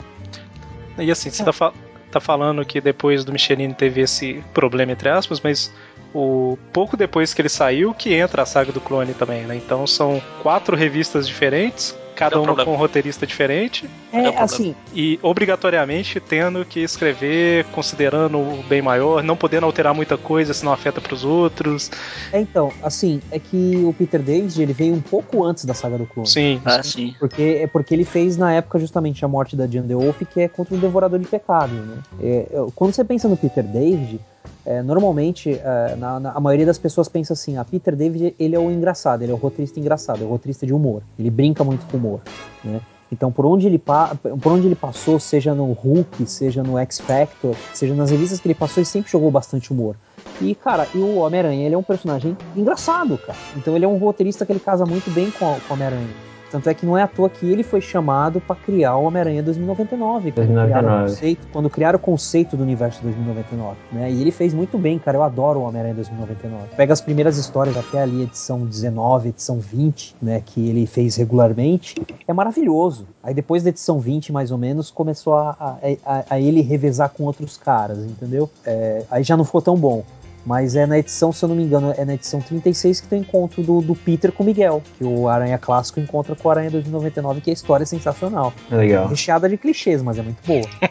E 0.99 1.11
assim, 1.11 1.31
você 1.31 1.45
tá, 1.45 1.53
fa 1.53 1.73
tá 2.11 2.21
falando 2.21 2.65
que 2.65 2.81
depois 2.81 3.25
do 3.25 3.33
Michelin 3.33 3.73
teve 3.73 4.03
esse 4.03 4.45
problema, 4.53 4.93
entre 4.93 5.09
aspas, 5.09 5.41
mas 5.41 5.73
o 6.15 6.59
pouco 6.73 6.97
depois 6.97 7.33
que 7.33 7.41
ele 7.41 7.49
saiu 7.49 7.95
que 7.95 8.13
entra 8.13 8.43
a 8.43 8.47
saga 8.47 8.71
do 8.71 8.81
clone 8.81 9.15
também, 9.15 9.45
né? 9.45 9.57
Então 9.57 9.87
são 9.87 10.23
quatro 10.43 10.77
revistas 10.77 11.27
diferentes, 11.27 11.97
cada 12.15 12.41
uma 12.41 12.65
com 12.65 12.73
um 12.73 12.77
roteirista 12.77 13.27
diferente. 13.27 13.89
É, 14.13 14.29
assim. 14.39 14.75
E 14.95 15.19
obrigatoriamente 15.23 16.21
tendo 16.21 16.65
que 16.65 16.81
escrever 16.81 17.65
considerando 17.67 18.39
o 18.39 18.63
bem 18.69 18.83
maior, 18.83 19.23
não 19.23 19.37
podendo 19.37 19.67
alterar 19.67 19.95
muita 19.95 20.17
coisa, 20.17 20.55
senão 20.55 20.73
afeta 20.73 21.01
para 21.01 21.15
os 21.15 21.25
outros. 21.25 21.91
É, 22.33 22.41
então, 22.41 22.73
assim, 22.83 23.21
é 23.31 23.39
que 23.39 23.83
o 23.85 23.93
Peter 23.93 24.21
David 24.21 24.63
ele 24.63 24.73
veio 24.73 24.95
um 24.95 25.01
pouco 25.01 25.45
antes 25.45 25.65
da 25.65 25.75
saga 25.75 25.99
do 25.99 26.07
clone. 26.07 26.29
Sim. 26.29 26.61
Ah, 26.65 26.83
sim. 26.83 27.15
Porque, 27.19 27.61
é 27.63 27.67
porque 27.67 27.95
ele 27.95 28.05
fez 28.05 28.37
na 28.37 28.53
época 28.53 28.79
justamente 28.79 29.25
a 29.25 29.29
morte 29.29 29.57
da 29.57 29.67
Jean 29.67 29.87
Wolf, 29.87 30.23
que 30.31 30.41
é 30.41 30.49
contra 30.49 30.75
o 30.75 30.79
Devorador 30.79 31.19
de 31.19 31.27
Pecado, 31.27 31.73
né? 31.73 31.99
É, 32.21 32.47
quando 32.75 32.95
você 32.95 33.05
pensa 33.05 33.29
no 33.29 33.37
Peter 33.37 33.65
David, 33.65 34.21
é, 34.65 34.83
normalmente, 34.83 35.51
é, 35.53 35.97
na, 35.97 36.21
na, 36.21 36.33
a 36.33 36.41
maioria 36.41 36.67
das 36.67 36.79
pessoas 36.79 37.09
pensa 37.09 37.33
assim: 37.33 37.57
a 37.57 37.65
Peter 37.65 37.97
David 37.97 38.35
ele 38.39 38.55
é 38.55 38.59
o 38.59 38.71
engraçado, 38.71 39.23
ele 39.23 39.33
é 39.33 39.35
o 39.35 39.39
roteirista 39.39 39.81
engraçado, 39.81 40.23
é 40.23 40.27
o 40.27 40.29
roteirista 40.29 40.67
de 40.67 40.73
humor. 40.73 41.03
Ele 41.19 41.31
brinca 41.31 41.65
muito 41.65 41.87
com 41.87 41.97
humor, 41.97 42.21
né? 42.65 42.81
Então, 43.13 43.31
por 43.31 43.45
onde, 43.45 43.67
ele 43.67 43.79
por 43.79 44.53
onde 44.53 44.67
ele 44.67 44.75
passou, 44.75 45.21
seja 45.21 45.55
no 45.55 45.71
Hulk, 45.73 46.27
seja 46.27 46.63
no 46.63 46.79
X 46.79 46.99
Factor, 46.99 47.55
seja 47.75 47.95
nas 47.95 48.11
revistas 48.11 48.41
que 48.41 48.49
ele 48.49 48.55
passou, 48.55 48.81
ele 48.81 48.87
sempre 48.87 49.11
jogou 49.11 49.31
bastante 49.31 49.71
humor. 49.71 49.97
E, 50.41 50.55
cara, 50.55 50.89
e 50.95 50.99
o 50.99 51.17
Homem-Aranha, 51.19 51.67
ele 51.67 51.75
é 51.75 51.79
um 51.79 51.83
personagem 51.83 52.35
engraçado, 52.57 53.19
cara. 53.19 53.39
Então, 53.55 53.77
ele 53.77 53.85
é 53.85 53.89
um 53.89 53.99
roteirista 53.99 54.47
que 54.47 54.53
ele 54.53 54.61
casa 54.61 54.87
muito 54.87 55.11
bem 55.11 55.31
com, 55.31 55.41
com 55.41 55.45
o 55.45 55.73
Homem-Aranha. 55.75 56.09
Tanto 56.53 56.69
é 56.69 56.75
que 56.75 56.85
não 56.87 56.97
é 56.97 57.03
à 57.03 57.09
toa 57.09 57.29
que 57.31 57.51
ele 57.51 57.63
foi 57.63 57.81
chamado 57.81 58.41
pra 58.41 58.55
criar 58.55 58.97
o 58.97 59.05
Homem-Aranha 59.05 59.43
2099. 59.43 60.33
Quando, 60.33 60.47
Criaram 60.47 60.63
o 60.63 60.67
2099. 60.69 61.11
conceito, 61.11 61.47
quando 61.53 61.71
criaram 61.71 61.97
o 61.97 62.01
conceito 62.01 62.57
do 62.57 62.63
universo 62.63 63.03
2099. 63.03 63.77
Né? 63.91 64.11
E 64.13 64.21
ele 64.21 64.31
fez 64.31 64.53
muito 64.55 64.77
bem, 64.79 64.99
cara. 64.99 65.17
Eu 65.17 65.23
adoro 65.23 65.61
o 65.61 65.63
Homem-Aranha 65.63 65.95
2099. 65.95 66.77
Pega 66.77 66.93
as 66.93 67.01
primeiras 67.01 67.39
histórias 67.39 67.77
até 67.77 68.03
ali, 68.03 68.23
edição 68.23 68.61
19, 68.67 69.31
edição 69.31 69.59
20, 69.59 70.15
né? 70.21 70.43
Que 70.45 70.69
ele 70.69 70.87
fez 70.87 71.17
regularmente. 71.17 71.95
É 72.29 72.33
maravilhoso. 72.33 73.07
Aí 73.23 73.33
depois 73.33 73.63
da 73.63 73.71
edição 73.71 73.99
20, 73.99 74.31
mais 74.33 74.51
ou 74.51 74.59
menos, 74.59 74.91
começou 74.91 75.35
a, 75.35 75.51
a, 75.59 75.77
a- 76.05 76.25
a 76.31 76.41
ele 76.41 76.61
revezar 76.61 77.09
com 77.11 77.25
outros 77.25 77.57
caras, 77.57 77.99
entendeu? 77.99 78.51
É, 78.67 79.05
aí 79.11 79.23
já 79.23 79.37
não 79.37 79.45
ficou 79.45 79.63
tão 79.63 79.77
bom. 79.77 80.05
Mas 80.45 80.75
é 80.75 80.87
na 80.87 80.99
edição, 80.99 81.33
se 81.33 81.45
eu 81.45 81.49
não 81.49 81.57
me 81.57 81.63
engano, 81.63 81.95
é 81.97 82.05
na 82.05 82.15
edição 82.15 82.41
36 82.41 83.01
que 83.01 83.07
tem 83.07 83.21
o 83.21 83.23
encontro 83.23 83.63
do, 83.63 83.81
do 83.81 83.95
Peter 83.95 84.33
com 84.33 84.43
o 84.43 84.47
Miguel. 84.47 84.83
Que 84.99 85.05
o 85.05 85.29
Aranha 85.29 85.59
Clássico 85.59 86.01
encontra 86.01 86.35
com 86.35 86.49
o 86.49 86.51
Aranha 86.51 86.71
2099, 86.71 87.41
que 87.41 87.51
a 87.51 87.53
história 87.53 87.85
é 87.85 87.87
sensacional. 87.87 88.53
Legal. 88.71 89.07
Recheada 89.07 89.49
de 89.49 89.57
clichês, 89.57 90.03
mas 90.03 90.19
é 90.19 90.23
muito 90.23 90.45
boa. 90.47 90.69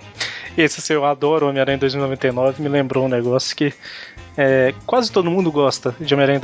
Esse 0.57 0.81
seu 0.81 1.05
Adoro 1.05 1.47
Homem-Aranha 1.47 1.77
2099 1.77 2.61
me 2.61 2.69
lembrou 2.69 3.05
um 3.05 3.09
negócio 3.09 3.55
que 3.55 3.73
é, 4.37 4.73
quase 4.85 5.11
todo 5.11 5.29
mundo 5.29 5.51
gosta 5.51 5.95
de 5.99 6.13
Homem-Aranha 6.13 6.39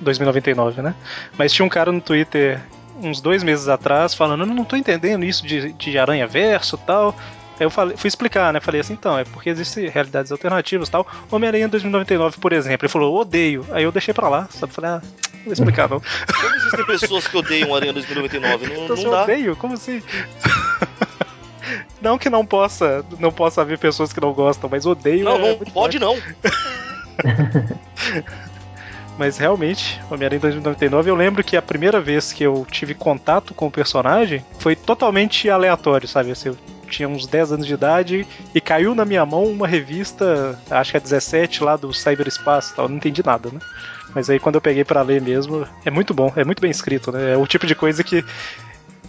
2099, 0.00 0.82
né? 0.82 0.94
Mas 1.36 1.52
tinha 1.52 1.64
um 1.64 1.68
cara 1.68 1.90
no 1.92 2.00
Twitter 2.00 2.60
uns 3.02 3.20
dois 3.20 3.42
meses 3.42 3.68
atrás 3.68 4.14
falando: 4.14 4.42
Eu 4.42 4.46
não 4.46 4.64
tô 4.64 4.76
entendendo 4.76 5.24
isso 5.24 5.46
de, 5.46 5.72
de 5.72 5.98
Aranha 5.98 6.26
Verso 6.26 6.78
e 6.82 6.86
tal. 6.86 7.14
Eu 7.58 7.70
falei, 7.70 7.96
fui 7.96 8.08
explicar, 8.08 8.52
né? 8.52 8.60
Falei 8.60 8.80
assim, 8.80 8.92
então, 8.92 9.18
é 9.18 9.24
porque 9.24 9.48
existem 9.48 9.88
realidades 9.88 10.30
alternativas 10.30 10.88
e 10.88 10.90
tal. 10.90 11.06
Homem-Aranha 11.30 11.68
2099, 11.68 12.38
por 12.38 12.52
exemplo, 12.52 12.84
ele 12.84 12.92
falou, 12.92 13.16
odeio. 13.18 13.66
Aí 13.72 13.84
eu 13.84 13.92
deixei 13.92 14.12
pra 14.12 14.28
lá, 14.28 14.46
sabe? 14.50 14.72
Falei, 14.72 14.90
ah, 14.90 15.02
não 15.34 15.44
vou 15.44 15.52
explicar 15.52 15.88
não. 15.88 16.00
Como 16.00 16.54
existem 16.56 16.84
pessoas 16.84 17.26
que 17.26 17.36
odeiam 17.36 17.74
Aranha 17.74 17.92
2099? 17.94 18.66
Não, 18.66 18.84
Então, 18.84 18.96
não 18.96 19.10
dá. 19.10 19.22
odeio? 19.22 19.56
Como 19.56 19.74
assim? 19.74 20.02
não 22.02 22.18
que 22.18 22.28
não 22.28 22.44
possa, 22.44 23.04
não 23.18 23.32
possa 23.32 23.62
haver 23.62 23.78
pessoas 23.78 24.12
que 24.12 24.20
não 24.20 24.32
gostam, 24.32 24.68
mas 24.70 24.84
odeio. 24.84 25.24
Não, 25.24 25.36
é 25.36 25.38
não 25.38 25.58
pode 25.58 25.98
não. 25.98 26.16
Mas 29.18 29.38
realmente, 29.38 29.98
Homem-Aranha 30.10 30.40
2099, 30.40 31.10
eu 31.10 31.14
lembro 31.16 31.42
que 31.42 31.56
a 31.56 31.62
primeira 31.62 32.00
vez 32.02 32.34
que 32.34 32.44
eu 32.44 32.66
tive 32.70 32.92
contato 32.94 33.54
com 33.54 33.66
o 33.66 33.70
personagem 33.70 34.44
foi 34.58 34.76
totalmente 34.76 35.48
aleatório, 35.48 36.06
sabe? 36.06 36.30
Assim, 36.32 36.50
eu 36.50 36.56
tinha 36.86 37.08
uns 37.08 37.26
10 37.26 37.52
anos 37.52 37.66
de 37.66 37.74
idade 37.74 38.26
e 38.54 38.60
caiu 38.60 38.94
na 38.94 39.04
minha 39.04 39.24
mão 39.26 39.44
uma 39.44 39.66
revista, 39.66 40.58
acho 40.70 40.92
que 40.92 40.96
é 40.96 41.00
17, 41.00 41.62
lá 41.62 41.76
do 41.76 41.92
cyberespaço 41.92 42.74
tal, 42.74 42.88
não 42.88 42.96
entendi 42.96 43.24
nada, 43.24 43.50
né? 43.50 43.60
Mas 44.14 44.30
aí 44.30 44.38
quando 44.38 44.54
eu 44.54 44.60
peguei 44.60 44.84
pra 44.84 45.02
ler 45.02 45.20
mesmo, 45.20 45.66
é 45.84 45.90
muito 45.90 46.14
bom, 46.14 46.32
é 46.36 46.44
muito 46.44 46.60
bem 46.60 46.70
escrito, 46.70 47.12
né? 47.12 47.34
É 47.34 47.36
o 47.36 47.46
tipo 47.46 47.66
de 47.66 47.74
coisa 47.74 48.02
que 48.02 48.24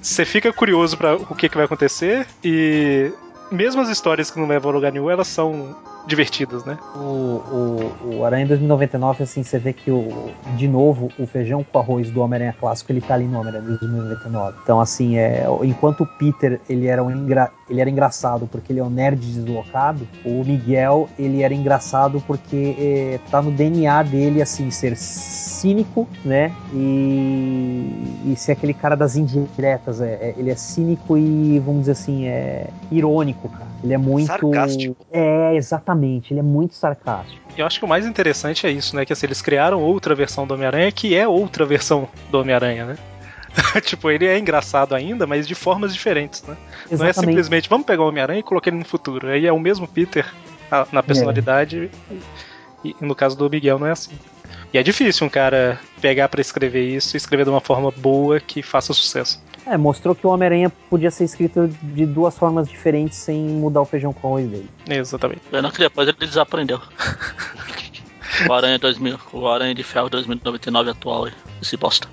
você 0.01 0.25
fica 0.25 0.51
curioso 0.53 0.97
para 0.97 1.15
o 1.15 1.35
que, 1.35 1.49
que 1.49 1.55
vai 1.55 1.65
acontecer 1.65 2.25
e 2.43 3.11
mesmo 3.51 3.81
as 3.81 3.89
histórias 3.89 4.29
que 4.31 4.39
não 4.39 4.47
levam 4.47 4.71
a 4.71 4.73
lugar 4.73 4.91
nenhum, 4.91 5.09
elas 5.09 5.27
são 5.27 5.75
divertidas, 6.07 6.63
né? 6.63 6.77
O, 6.95 6.99
o, 6.99 8.15
o 8.17 8.25
Aranha 8.25 8.47
2099, 8.47 9.23
assim, 9.23 9.43
você 9.43 9.59
vê 9.59 9.73
que, 9.73 9.91
o, 9.91 10.31
de 10.55 10.67
novo, 10.67 11.09
o 11.19 11.27
feijão 11.27 11.63
com 11.63 11.79
arroz 11.79 12.09
do 12.09 12.21
Homem-Aranha 12.21 12.55
clássico, 12.57 12.91
ele 12.91 13.01
tá 13.01 13.13
ali 13.13 13.25
no 13.25 13.39
Homem-Aranha 13.39 13.77
2099. 13.77 14.57
Então, 14.63 14.79
assim, 14.79 15.17
é, 15.17 15.45
enquanto 15.63 16.01
o 16.01 16.07
Peter, 16.07 16.61
ele 16.69 16.87
era, 16.87 17.03
um 17.03 17.11
engra, 17.11 17.51
ele 17.69 17.81
era 17.81 17.89
engraçado 17.89 18.47
porque 18.49 18.71
ele 18.71 18.79
é 18.79 18.83
um 18.83 18.89
nerd 18.89 19.19
deslocado, 19.19 20.07
o 20.23 20.43
Miguel, 20.45 21.09
ele 21.19 21.43
era 21.43 21.53
engraçado 21.53 22.23
porque 22.25 22.75
é, 22.79 23.19
tá 23.29 23.41
no 23.41 23.51
DNA 23.51 24.03
dele, 24.03 24.41
assim, 24.41 24.71
ser 24.71 24.95
cínico, 25.57 26.07
né? 26.23 26.53
E, 26.73 28.31
e 28.31 28.35
ser 28.35 28.51
aquele 28.53 28.73
cara 28.73 28.95
das 28.95 29.15
indiretas. 29.15 29.99
É, 30.01 30.13
é- 30.13 30.35
ele 30.37 30.49
é 30.51 30.55
cínico 30.55 31.17
e, 31.17 31.59
vamos 31.59 31.81
dizer 31.81 31.93
assim, 31.93 32.27
é 32.27 32.67
irônico, 32.91 33.49
cara. 33.49 33.67
Ele 33.83 33.93
é 33.93 33.97
muito. 33.97 34.27
Sarcástico. 34.27 34.95
É, 35.11 35.55
exatamente. 35.55 36.33
Ele 36.33 36.39
é 36.39 36.43
muito 36.43 36.75
sarcástico. 36.75 37.41
Eu 37.57 37.65
acho 37.65 37.79
que 37.79 37.85
o 37.85 37.87
mais 37.87 38.05
interessante 38.05 38.67
é 38.67 38.71
isso, 38.71 38.95
né? 38.95 39.05
Que 39.05 39.13
assim, 39.13 39.25
eles 39.25 39.41
criaram 39.41 39.81
outra 39.81 40.13
versão 40.13 40.45
do 40.45 40.53
Homem-Aranha 40.53 40.91
que 40.91 41.15
é 41.15 41.27
outra 41.27 41.65
versão 41.65 42.07
do 42.31 42.39
Homem-Aranha, 42.39 42.85
né? 42.85 42.97
tipo, 43.81 44.11
ele 44.11 44.27
é 44.27 44.37
engraçado 44.37 44.93
ainda, 44.93 45.25
mas 45.25 45.47
de 45.47 45.55
formas 45.55 45.91
diferentes, 45.93 46.43
né? 46.43 46.55
Não 46.91 47.05
é 47.05 47.13
simplesmente 47.13 47.67
vamos 47.67 47.87
pegar 47.87 48.03
o 48.03 48.07
Homem-Aranha 48.07 48.39
e 48.39 48.43
colocar 48.43 48.69
ele 48.69 48.77
no 48.77 48.85
futuro. 48.85 49.27
Aí 49.27 49.47
é 49.47 49.51
o 49.51 49.59
mesmo 49.59 49.87
Peter 49.87 50.25
na 50.91 51.01
personalidade. 51.01 51.89
E, 52.83 52.95
e 53.01 53.05
no 53.05 53.15
caso 53.15 53.35
do 53.35 53.49
Miguel 53.49 53.79
não 53.79 53.87
é 53.87 53.91
assim. 53.91 54.17
E 54.73 54.77
é 54.77 54.83
difícil 54.83 55.25
um 55.25 55.29
cara 55.29 55.79
pegar 56.01 56.27
pra 56.27 56.41
escrever 56.41 56.83
isso 56.83 57.15
e 57.15 57.17
escrever 57.17 57.45
de 57.45 57.49
uma 57.49 57.61
forma 57.61 57.91
boa 57.91 58.39
que 58.39 58.61
faça 58.61 58.93
sucesso. 58.93 59.41
É, 59.65 59.77
mostrou 59.77 60.15
que 60.15 60.25
o 60.25 60.29
Homem-Aranha 60.29 60.69
podia 60.89 61.11
ser 61.11 61.25
escrito 61.25 61.67
de 61.81 62.05
duas 62.05 62.37
formas 62.37 62.69
diferentes 62.69 63.17
sem 63.17 63.37
mudar 63.37 63.81
o 63.81 63.85
feijão 63.85 64.13
com 64.13 64.27
arroz 64.27 64.49
dele. 64.49 64.69
Exatamente. 64.89 65.41
Pena 65.51 65.71
que 65.71 65.79
depois 65.79 66.07
ele 66.07 66.17
desaprendeu. 66.19 66.79
o 68.47 68.53
Aranha 68.53 68.79
2000, 68.79 69.19
o 69.33 69.47
Aranha 69.47 69.75
de 69.75 69.83
Ferro 69.83 70.09
2099 70.09 70.91
atual, 70.91 71.25
aí, 71.25 71.33
esse 71.61 71.75
bosta. 71.75 72.07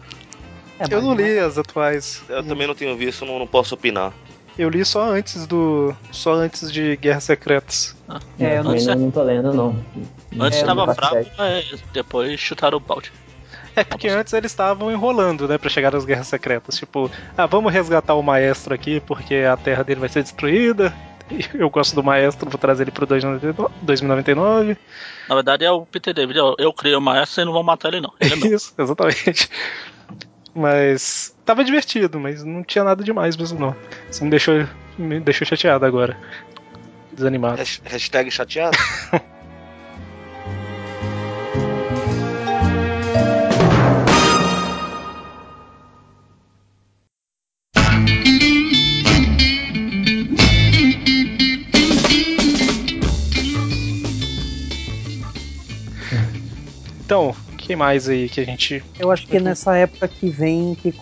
É, 0.79 0.93
Eu 0.93 1.01
não 1.01 1.15
li 1.15 1.39
as 1.39 1.57
atuais. 1.57 2.23
Eu 2.29 2.43
também 2.43 2.67
não 2.67 2.75
tenho 2.75 2.97
visto, 2.97 3.25
não, 3.25 3.39
não 3.39 3.47
posso 3.47 3.75
opinar. 3.75 4.13
Eu 4.59 4.69
li 4.69 4.85
só 4.85 5.11
antes 5.11 5.47
do. 5.47 5.95
só 6.13 6.35
antes 6.35 6.71
de 6.71 6.97
Guerras 6.97 7.25
Secretas. 7.25 7.97
É, 8.39 8.59
eu 8.59 8.65
não 8.65 8.71
Antes, 8.73 8.85
Também 8.85 8.99
não, 8.99 9.05
não 9.07 9.11
tô 9.11 9.23
lendo, 9.23 9.53
não. 9.53 9.77
antes 10.41 10.61
É, 10.61 10.65
tava 10.65 10.87
não 10.87 10.95
fraco, 10.95 11.31
mas 11.37 11.83
depois 11.93 12.39
chutaram 12.39 12.77
o 12.77 12.81
balde. 12.81 13.13
É 13.77 13.83
porque 13.83 14.09
antes 14.09 14.33
eles 14.33 14.53
estavam 14.53 14.93
enrolando, 14.93 15.49
né, 15.49 15.59
Pra 15.59 15.69
chegar 15.69 15.93
nas 15.93 16.05
guerras 16.05 16.29
secretas. 16.29 16.77
Tipo, 16.77 17.11
ah, 17.37 17.47
vamos 17.47 17.73
resgatar 17.73 18.15
o 18.15 18.23
maestro 18.23 18.73
aqui 18.73 19.01
porque 19.01 19.37
a 19.37 19.57
terra 19.57 19.83
dele 19.83 20.01
vai 20.01 20.09
ser 20.09 20.23
destruída. 20.23 20.95
Eu 21.55 21.71
gosto 21.71 21.95
do 21.95 22.03
maestro, 22.03 22.49
vou 22.51 22.59
trazer 22.59 22.85
ele 22.85 22.91
pro 22.91 23.07
2099. 23.07 24.77
Na 25.29 25.35
verdade 25.35 25.65
é 25.65 25.71
o 25.71 25.87
Peter 25.87 26.13
David. 26.13 26.39
Eu, 26.39 26.55
eu 26.59 26.73
criei 26.73 26.95
o 26.95 27.01
maestro 27.01 27.43
e 27.43 27.45
não 27.45 27.53
vão 27.53 27.63
matar 27.63 27.89
ele 27.89 28.01
não. 28.01 28.13
Ele 28.21 28.47
é. 28.47 28.49
Isso, 28.55 28.75
exatamente. 28.79 29.49
Mas 30.55 31.35
tava 31.45 31.65
divertido, 31.65 32.21
mas 32.21 32.45
não 32.45 32.63
tinha 32.63 32.85
nada 32.85 33.03
demais 33.03 33.37
mesmo 33.37 33.59
não. 33.59 33.77
Isso 34.11 34.23
me 34.25 34.31
deixou, 34.31 34.67
me 34.97 35.19
deixou 35.21 35.47
chateado 35.47 35.85
agora. 35.85 36.17
Desanimado. 37.13 37.57
Hash- 37.59 37.81
Hashtag 37.85 38.31
chateado. 38.31 38.77
Então, 57.05 57.35
que 57.65 57.75
mais 57.75 58.09
aí 58.09 58.29
que 58.29 58.41
a 58.41 58.45
gente. 58.45 58.85
Eu 58.99 59.11
acho 59.11 59.27
que 59.27 59.37
é 59.37 59.41
nessa 59.41 59.77
época 59.77 60.07
que 60.07 60.29
vem 60.29 60.75
que, 60.75 60.93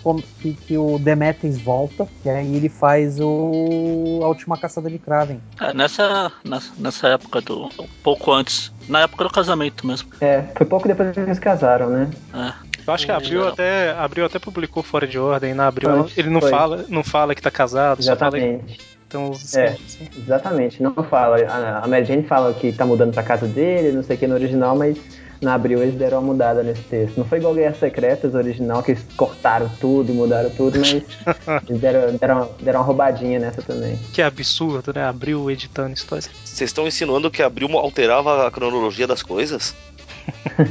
que, 0.41 0.53
que 0.55 0.79
o 0.79 0.99
Demetrius 0.99 1.61
volta, 1.61 2.07
e 2.25 2.29
aí 2.29 2.57
ele 2.57 2.69
faz 2.69 3.19
o 3.21 4.21
a 4.23 4.29
última 4.29 4.57
caçada 4.57 4.89
de 4.89 4.99
Kraven. 4.99 5.41
É, 5.61 5.75
nessa, 5.75 6.31
nessa, 6.45 6.73
nessa 6.79 7.09
época 7.09 7.41
do. 7.41 7.67
Um 7.67 7.89
pouco 8.03 8.33
antes. 8.33 8.73
Na 8.89 9.01
época 9.01 9.25
do 9.25 9.31
casamento 9.31 9.87
mesmo. 9.87 10.09
É, 10.21 10.43
foi 10.57 10.67
pouco 10.67 10.87
depois 10.89 11.13
que 11.13 11.21
eles 11.21 11.39
casaram, 11.39 11.91
né? 11.91 12.11
É. 12.35 12.73
Eu 12.87 12.93
acho 12.93 13.07
que 13.07 13.13
abriu 13.13 13.43
não. 13.43 13.49
até, 13.49 13.93
abriu 13.93 14.27
até 14.27 14.39
publicou 14.41 14.83
fora 14.83 15.07
de 15.07 15.17
ordem, 15.19 15.55
na 15.55 15.69
abril 15.69 16.09
Foi, 16.09 16.13
ele 16.17 16.31
não 16.31 16.41
foi. 16.41 16.51
fala, 16.51 16.85
não 16.89 17.05
fala 17.05 17.33
que 17.35 17.41
tá 17.41 17.51
casado, 17.51 18.03
só 18.03 18.17
fala 18.17 18.33
que 18.33 18.45
Exatamente. 18.45 18.81
tem 19.09 19.21
uns 19.21 19.55
É. 19.55 19.67
assim. 19.69 20.09
Exatamente. 20.19 20.83
Não 20.83 20.93
fala. 20.95 21.37
A, 21.45 21.85
a 21.85 21.87
Mary 21.87 22.05
Jane 22.05 22.25
fala 22.25 22.53
que 22.53 22.73
tá 22.73 22.85
mudando 22.85 23.13
pra 23.13 23.23
casa 23.23 23.47
dele, 23.47 23.93
não 23.93 24.03
sei 24.03 24.17
o 24.17 24.19
que 24.19 24.27
no 24.27 24.35
original, 24.35 24.77
mas 24.77 24.99
na 25.43 25.55
abril 25.55 25.83
eles 25.83 25.95
deram 25.97 26.19
uma 26.19 26.27
mudada 26.33 26.63
nesse 26.63 26.83
texto. 26.83 27.19
Não 27.19 27.25
foi 27.25 27.39
igual 27.39 27.53
Guerras 27.55 27.79
Secretas 27.79 28.35
original, 28.35 28.83
que 28.83 28.93
eles 28.93 29.05
cortaram 29.17 29.69
tudo 29.81 30.11
e 30.13 30.15
mudaram 30.15 30.49
tudo, 30.51 30.79
mas 30.79 30.93
eles 31.69 31.81
deram, 31.81 32.17
deram, 32.17 32.51
deram 32.61 32.81
uma 32.81 32.87
roubadinha 32.87 33.39
nessa 33.39 33.61
também. 33.63 33.99
Que 34.13 34.23
é 34.23 34.25
absurdo, 34.25 34.93
né? 34.95 35.05
Abriu 35.05 35.51
editando 35.51 35.93
histórias. 35.95 36.31
Vocês 36.45 36.71
estão 36.71 36.87
insinuando 36.87 37.31
que 37.31 37.43
abriu 37.43 37.69
alterava 37.77 38.47
a 38.47 38.51
cronologia 38.51 39.07
das 39.07 39.23
coisas? 39.23 39.75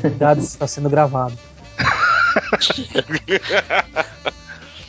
Cuidado, 0.02 0.40
está 0.42 0.66
sendo 0.68 0.90
gravado. 0.90 1.38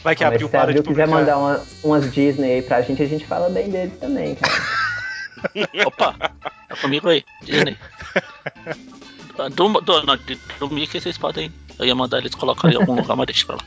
Vai 0.05 0.16
que 0.16 0.24
Ah, 0.24 0.28
mas 0.28 0.35
abriu 0.35 0.49
se 0.49 0.53
para 0.53 0.62
a 0.62 0.66
de 0.66 0.78
Abril 0.78 0.83
quiser 0.83 1.07
mandar 1.07 1.39
uma- 1.39 1.61
umas 1.85 2.12
Disney 2.12 2.55
aí 2.55 2.62
pra 2.62 2.83
gente, 2.83 3.03
a 3.03 3.07
gente 3.07 3.24
fala 3.26 3.49
bem 3.49 3.70
deles 3.70 3.97
também, 4.01 4.35
cara. 4.35 4.53
Opa, 5.87 6.14
tá 6.68 6.76
comigo 6.80 7.09
aí, 7.09 7.24
Disney. 7.43 7.76
Do, 9.37 9.68
do, 9.80 10.03
não, 10.05 10.18
do 10.59 10.74
Mickey 10.74 11.01
vocês 11.01 11.16
podem. 11.16 11.53
Eu 11.78 11.87
ia 11.87 11.95
mandar 11.95 12.18
eles 12.18 12.35
colocarem 12.35 12.76
em 12.76 12.80
algum 12.80 12.95
lugar, 12.95 13.16
mas 13.16 13.26
deixa 13.26 13.47
pra 13.47 13.57
lá. 13.57 13.62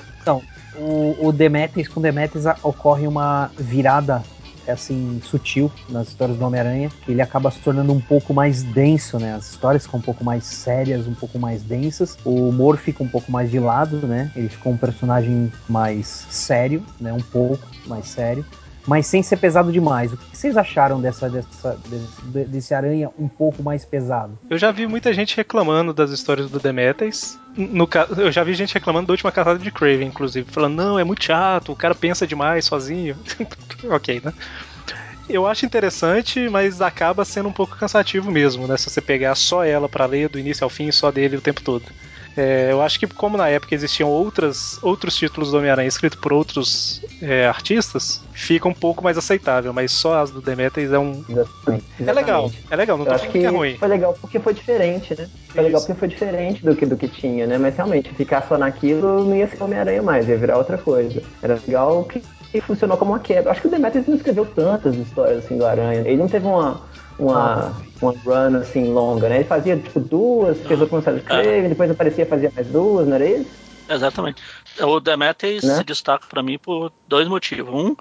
Então, 0.20 0.42
o, 0.76 1.28
o 1.28 1.32
Demetrius, 1.32 1.88
com 1.88 2.02
Demetrius 2.02 2.44
ocorre 2.62 3.06
uma 3.06 3.50
virada 3.56 4.22
é 4.68 4.72
assim 4.72 5.18
sutil 5.24 5.72
nas 5.88 6.08
histórias 6.08 6.36
do 6.36 6.44
Homem-Aranha, 6.44 6.92
ele 7.08 7.22
acaba 7.22 7.50
se 7.50 7.58
tornando 7.60 7.90
um 7.90 8.00
pouco 8.00 8.34
mais 8.34 8.62
denso, 8.62 9.18
né? 9.18 9.34
As 9.34 9.50
histórias 9.50 9.84
ficam 9.84 9.98
um 9.98 10.02
pouco 10.02 10.22
mais 10.22 10.44
sérias, 10.44 11.06
um 11.06 11.14
pouco 11.14 11.38
mais 11.38 11.62
densas. 11.62 12.18
O 12.22 12.50
humor 12.50 12.76
fica 12.76 13.02
um 13.02 13.08
pouco 13.08 13.32
mais 13.32 13.50
de 13.50 13.58
lado, 13.58 14.06
né? 14.06 14.30
Ele 14.36 14.50
ficou 14.50 14.70
um 14.70 14.76
personagem 14.76 15.50
mais 15.66 16.26
sério, 16.28 16.84
né? 17.00 17.14
Um 17.14 17.20
pouco 17.20 17.66
mais 17.86 18.08
sério 18.08 18.44
mas 18.88 19.06
sem 19.06 19.22
ser 19.22 19.36
pesado 19.36 19.70
demais. 19.70 20.14
O 20.14 20.16
que 20.16 20.34
vocês 20.34 20.56
acharam 20.56 20.98
dessa, 20.98 21.28
dessa 21.28 21.78
desse, 21.86 22.48
desse, 22.48 22.74
aranha 22.74 23.10
um 23.18 23.28
pouco 23.28 23.62
mais 23.62 23.84
pesado? 23.84 24.38
Eu 24.48 24.56
já 24.56 24.70
vi 24.70 24.86
muita 24.86 25.12
gente 25.12 25.36
reclamando 25.36 25.92
das 25.92 26.10
histórias 26.10 26.50
do 26.50 26.58
Demetrius. 26.58 27.38
No, 27.54 27.86
eu 28.16 28.32
já 28.32 28.42
vi 28.42 28.54
gente 28.54 28.72
reclamando 28.72 29.08
da 29.08 29.12
última 29.12 29.30
casada 29.30 29.58
de 29.58 29.70
Craven, 29.70 30.08
inclusive, 30.08 30.50
falando, 30.50 30.74
não, 30.74 30.98
é 30.98 31.04
muito 31.04 31.22
chato, 31.22 31.70
o 31.70 31.76
cara 31.76 31.94
pensa 31.94 32.26
demais 32.26 32.64
sozinho. 32.64 33.14
ok, 33.90 34.22
né? 34.24 34.32
Eu 35.28 35.46
acho 35.46 35.66
interessante, 35.66 36.48
mas 36.48 36.80
acaba 36.80 37.26
sendo 37.26 37.50
um 37.50 37.52
pouco 37.52 37.76
cansativo 37.76 38.30
mesmo, 38.30 38.66
né? 38.66 38.78
Se 38.78 38.88
você 38.88 39.02
pegar 39.02 39.34
só 39.34 39.62
ela 39.62 39.86
para 39.86 40.06
ler 40.06 40.30
do 40.30 40.38
início 40.38 40.64
ao 40.64 40.70
fim, 40.70 40.90
só 40.90 41.10
dele 41.10 41.36
o 41.36 41.42
tempo 41.42 41.60
todo. 41.60 41.84
É, 42.36 42.68
eu 42.70 42.80
acho 42.80 42.98
que 42.98 43.06
como 43.06 43.36
na 43.36 43.48
época 43.48 43.74
existiam 43.74 44.08
outras, 44.08 44.78
outros 44.82 45.16
títulos 45.16 45.50
do 45.50 45.58
Homem-Aranha 45.58 45.88
escritos 45.88 46.18
por 46.20 46.32
outros 46.32 47.02
é, 47.20 47.46
artistas, 47.46 48.22
fica 48.32 48.68
um 48.68 48.74
pouco 48.74 49.02
mais 49.02 49.18
aceitável, 49.18 49.72
mas 49.72 49.90
só 49.90 50.20
as 50.22 50.30
do 50.30 50.40
Demetrius 50.40 50.92
é 50.92 50.98
um. 50.98 51.24
Exatamente. 51.28 51.84
É 52.06 52.12
legal, 52.12 52.52
é 52.70 52.76
legal, 52.76 52.96
não 52.96 53.04
eu 53.04 53.08
tô 53.08 53.14
acho 53.14 53.28
que, 53.28 53.40
que 53.40 53.44
é 53.44 53.48
ruim. 53.48 53.76
Foi 53.76 53.88
legal 53.88 54.16
porque 54.20 54.38
foi 54.38 54.54
diferente, 54.54 55.16
né? 55.18 55.28
Foi 55.48 55.60
Isso. 55.60 55.62
legal 55.62 55.80
porque 55.80 55.94
foi 55.94 56.08
diferente 56.08 56.64
do 56.64 56.76
que, 56.76 56.86
do 56.86 56.96
que 56.96 57.08
tinha, 57.08 57.46
né? 57.46 57.58
Mas 57.58 57.76
realmente, 57.76 58.14
ficar 58.14 58.46
só 58.46 58.56
naquilo 58.56 59.24
não 59.24 59.36
ia 59.36 59.48
ser 59.48 59.62
Homem-Aranha 59.62 60.02
mais, 60.02 60.28
ia 60.28 60.36
virar 60.36 60.58
outra 60.58 60.78
coisa. 60.78 61.22
Era 61.42 61.54
legal 61.66 62.04
que, 62.04 62.22
que 62.52 62.60
funcionou 62.60 62.96
como 62.96 63.12
uma 63.12 63.20
quebra. 63.20 63.50
Acho 63.50 63.62
que 63.62 63.68
o 63.68 63.70
Demetrius 63.70 64.06
não 64.06 64.16
escreveu 64.16 64.46
tantas 64.46 64.94
histórias 64.94 65.44
assim 65.44 65.58
do 65.58 65.66
Aranha. 65.66 66.00
Ele 66.00 66.16
não 66.16 66.28
teve 66.28 66.46
uma. 66.46 66.80
Uma, 67.18 67.74
uma 68.00 68.12
run 68.24 68.56
assim 68.58 68.92
longa, 68.92 69.28
né? 69.28 69.36
Ele 69.36 69.44
fazia 69.44 69.76
tipo 69.76 69.98
duas, 69.98 70.58
fez 70.60 70.80
o 70.80 70.86
Craven, 70.86 71.68
depois 71.68 71.90
aparecia 71.90 72.24
e 72.24 72.28
fazia 72.28 72.52
mais 72.54 72.66
duas, 72.68 73.06
não 73.08 73.14
era 73.16 73.26
isso? 73.26 73.50
Exatamente. 73.88 74.42
O 74.80 75.00
Demetrius 75.00 75.64
Né? 75.64 75.76
se 75.76 75.84
destaca 75.84 76.26
pra 76.28 76.42
mim 76.42 76.58
por 76.58 76.92
dois 77.08 77.26
motivos. 77.26 77.74
Um, 77.74 77.96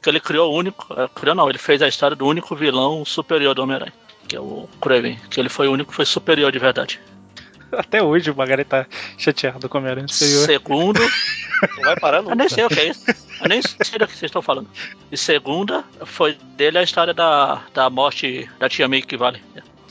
que 0.00 0.08
ele 0.08 0.20
criou 0.20 0.52
o 0.52 0.56
único. 0.56 0.86
eh, 0.98 1.08
Criou 1.14 1.34
não, 1.34 1.48
ele 1.48 1.58
fez 1.58 1.82
a 1.82 1.88
história 1.88 2.16
do 2.16 2.26
único 2.26 2.56
vilão 2.56 3.04
superior 3.04 3.54
do 3.54 3.62
Homem-Aranha. 3.62 3.92
Que 4.26 4.36
é 4.36 4.40
o 4.40 4.68
Kraven. 4.80 5.18
Que 5.30 5.38
ele 5.40 5.48
foi 5.48 5.68
o 5.68 5.72
único 5.72 5.90
que 5.90 5.96
foi 5.96 6.06
superior 6.06 6.50
de 6.50 6.58
verdade. 6.58 7.00
Até 7.72 8.02
hoje 8.02 8.30
o 8.30 8.36
Magari 8.36 8.64
tá 8.64 8.86
chateado 9.16 9.68
com 9.68 9.78
a 9.78 9.80
Homem-Aranha 9.80 10.08
Superior. 10.08 10.44
Segundo, 10.46 11.00
Não 11.00 11.82
vai 11.84 11.96
parar 11.98 12.18
eu 12.22 12.34
nem 12.34 12.48
sei 12.48 12.64
o 12.64 12.68
que 12.68 12.80
é 12.80 12.88
isso. 12.88 13.04
Eu 13.42 13.48
nem 13.48 13.60
sei 13.62 13.98
do 13.98 14.06
que 14.06 14.12
vocês 14.12 14.28
estão 14.28 14.42
falando. 14.42 14.68
E 15.10 15.16
segunda, 15.16 15.84
foi 16.04 16.36
dele 16.56 16.78
a 16.78 16.82
história 16.82 17.12
da, 17.12 17.60
da 17.74 17.90
morte 17.90 18.48
da 18.58 18.68
tia 18.68 18.88
May 18.88 19.02
que 19.02 19.16
vale. 19.16 19.42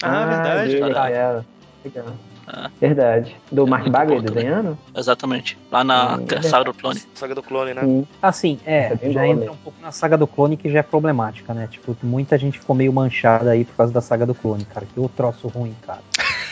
Ah, 0.02 0.26
verdade. 0.26 0.70
dele, 0.76 0.93
cara. 0.93 1.06
aquela. 1.08 1.45
Legal. 1.84 2.06
Ah. 2.47 2.70
Verdade. 2.82 3.36
Do 3.52 3.66
Mark 3.68 3.84
muito 3.84 3.93
Bagley 3.93 4.20
bom 4.20 4.26
desenhando? 4.26 4.78
Exatamente. 4.95 5.58
Lá 5.72 5.84
na 5.84 6.16
Hum, 6.18 6.26
Saga 6.41 6.66
do 6.66 6.74
Clone. 6.74 7.02
Saga 7.14 7.36
do 7.36 7.43
clone, 7.43 7.74
né? 7.74 7.82
Sim. 7.82 8.08
Assim, 8.22 8.60
é, 8.66 8.97
É 9.02 9.12
já 9.12 9.26
entra 9.28 9.41
mesmo. 9.41 9.54
um 9.54 9.58
pouco 9.58 9.82
na 9.82 9.91
saga 9.91 10.18
do 10.18 10.28
clone 10.28 10.58
que 10.58 10.70
já 10.70 10.80
é 10.80 10.84
problemática, 10.84 11.54
né? 11.54 11.68
Tipo, 11.72 11.95
muita 12.04 12.38
gente 12.38 12.60
ficou 12.60 12.76
meio 12.76 12.91
manchada 12.91 13.52
aí 13.52 13.64
por 13.64 13.76
causa 13.76 13.93
da 13.93 14.02
saga 14.02 14.26
do 14.26 14.34
clone, 14.36 14.66
cara. 14.66 14.86
Que 14.91 14.99
o 14.99 15.08
troço 15.08 15.47
ruim, 15.47 15.76
cara. 15.86 16.02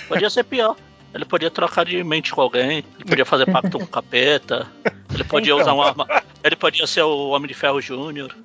Podia 0.07 0.29
ser 0.29 0.43
pior. 0.43 0.75
Ele 1.13 1.25
podia 1.25 1.49
trocar 1.49 1.83
de 1.85 2.01
mente 2.03 2.31
com 2.31 2.41
alguém, 2.41 2.77
ele 2.77 3.05
podia 3.07 3.25
fazer 3.25 3.47
pacto 3.47 3.79
com 3.79 3.83
o 3.83 3.87
capeta, 3.87 4.67
ele 5.19 5.27
podia 5.29 5.53
Então. 5.53 5.61
usar 5.61 5.73
uma 5.73 5.87
arma. 5.87 6.07
Ele 6.43 6.55
podia 6.55 6.87
ser 6.87 7.01
o 7.03 7.29
Homem 7.29 7.47
de 7.47 7.53
Ferro 7.53 7.81
Júnior. 7.81 8.35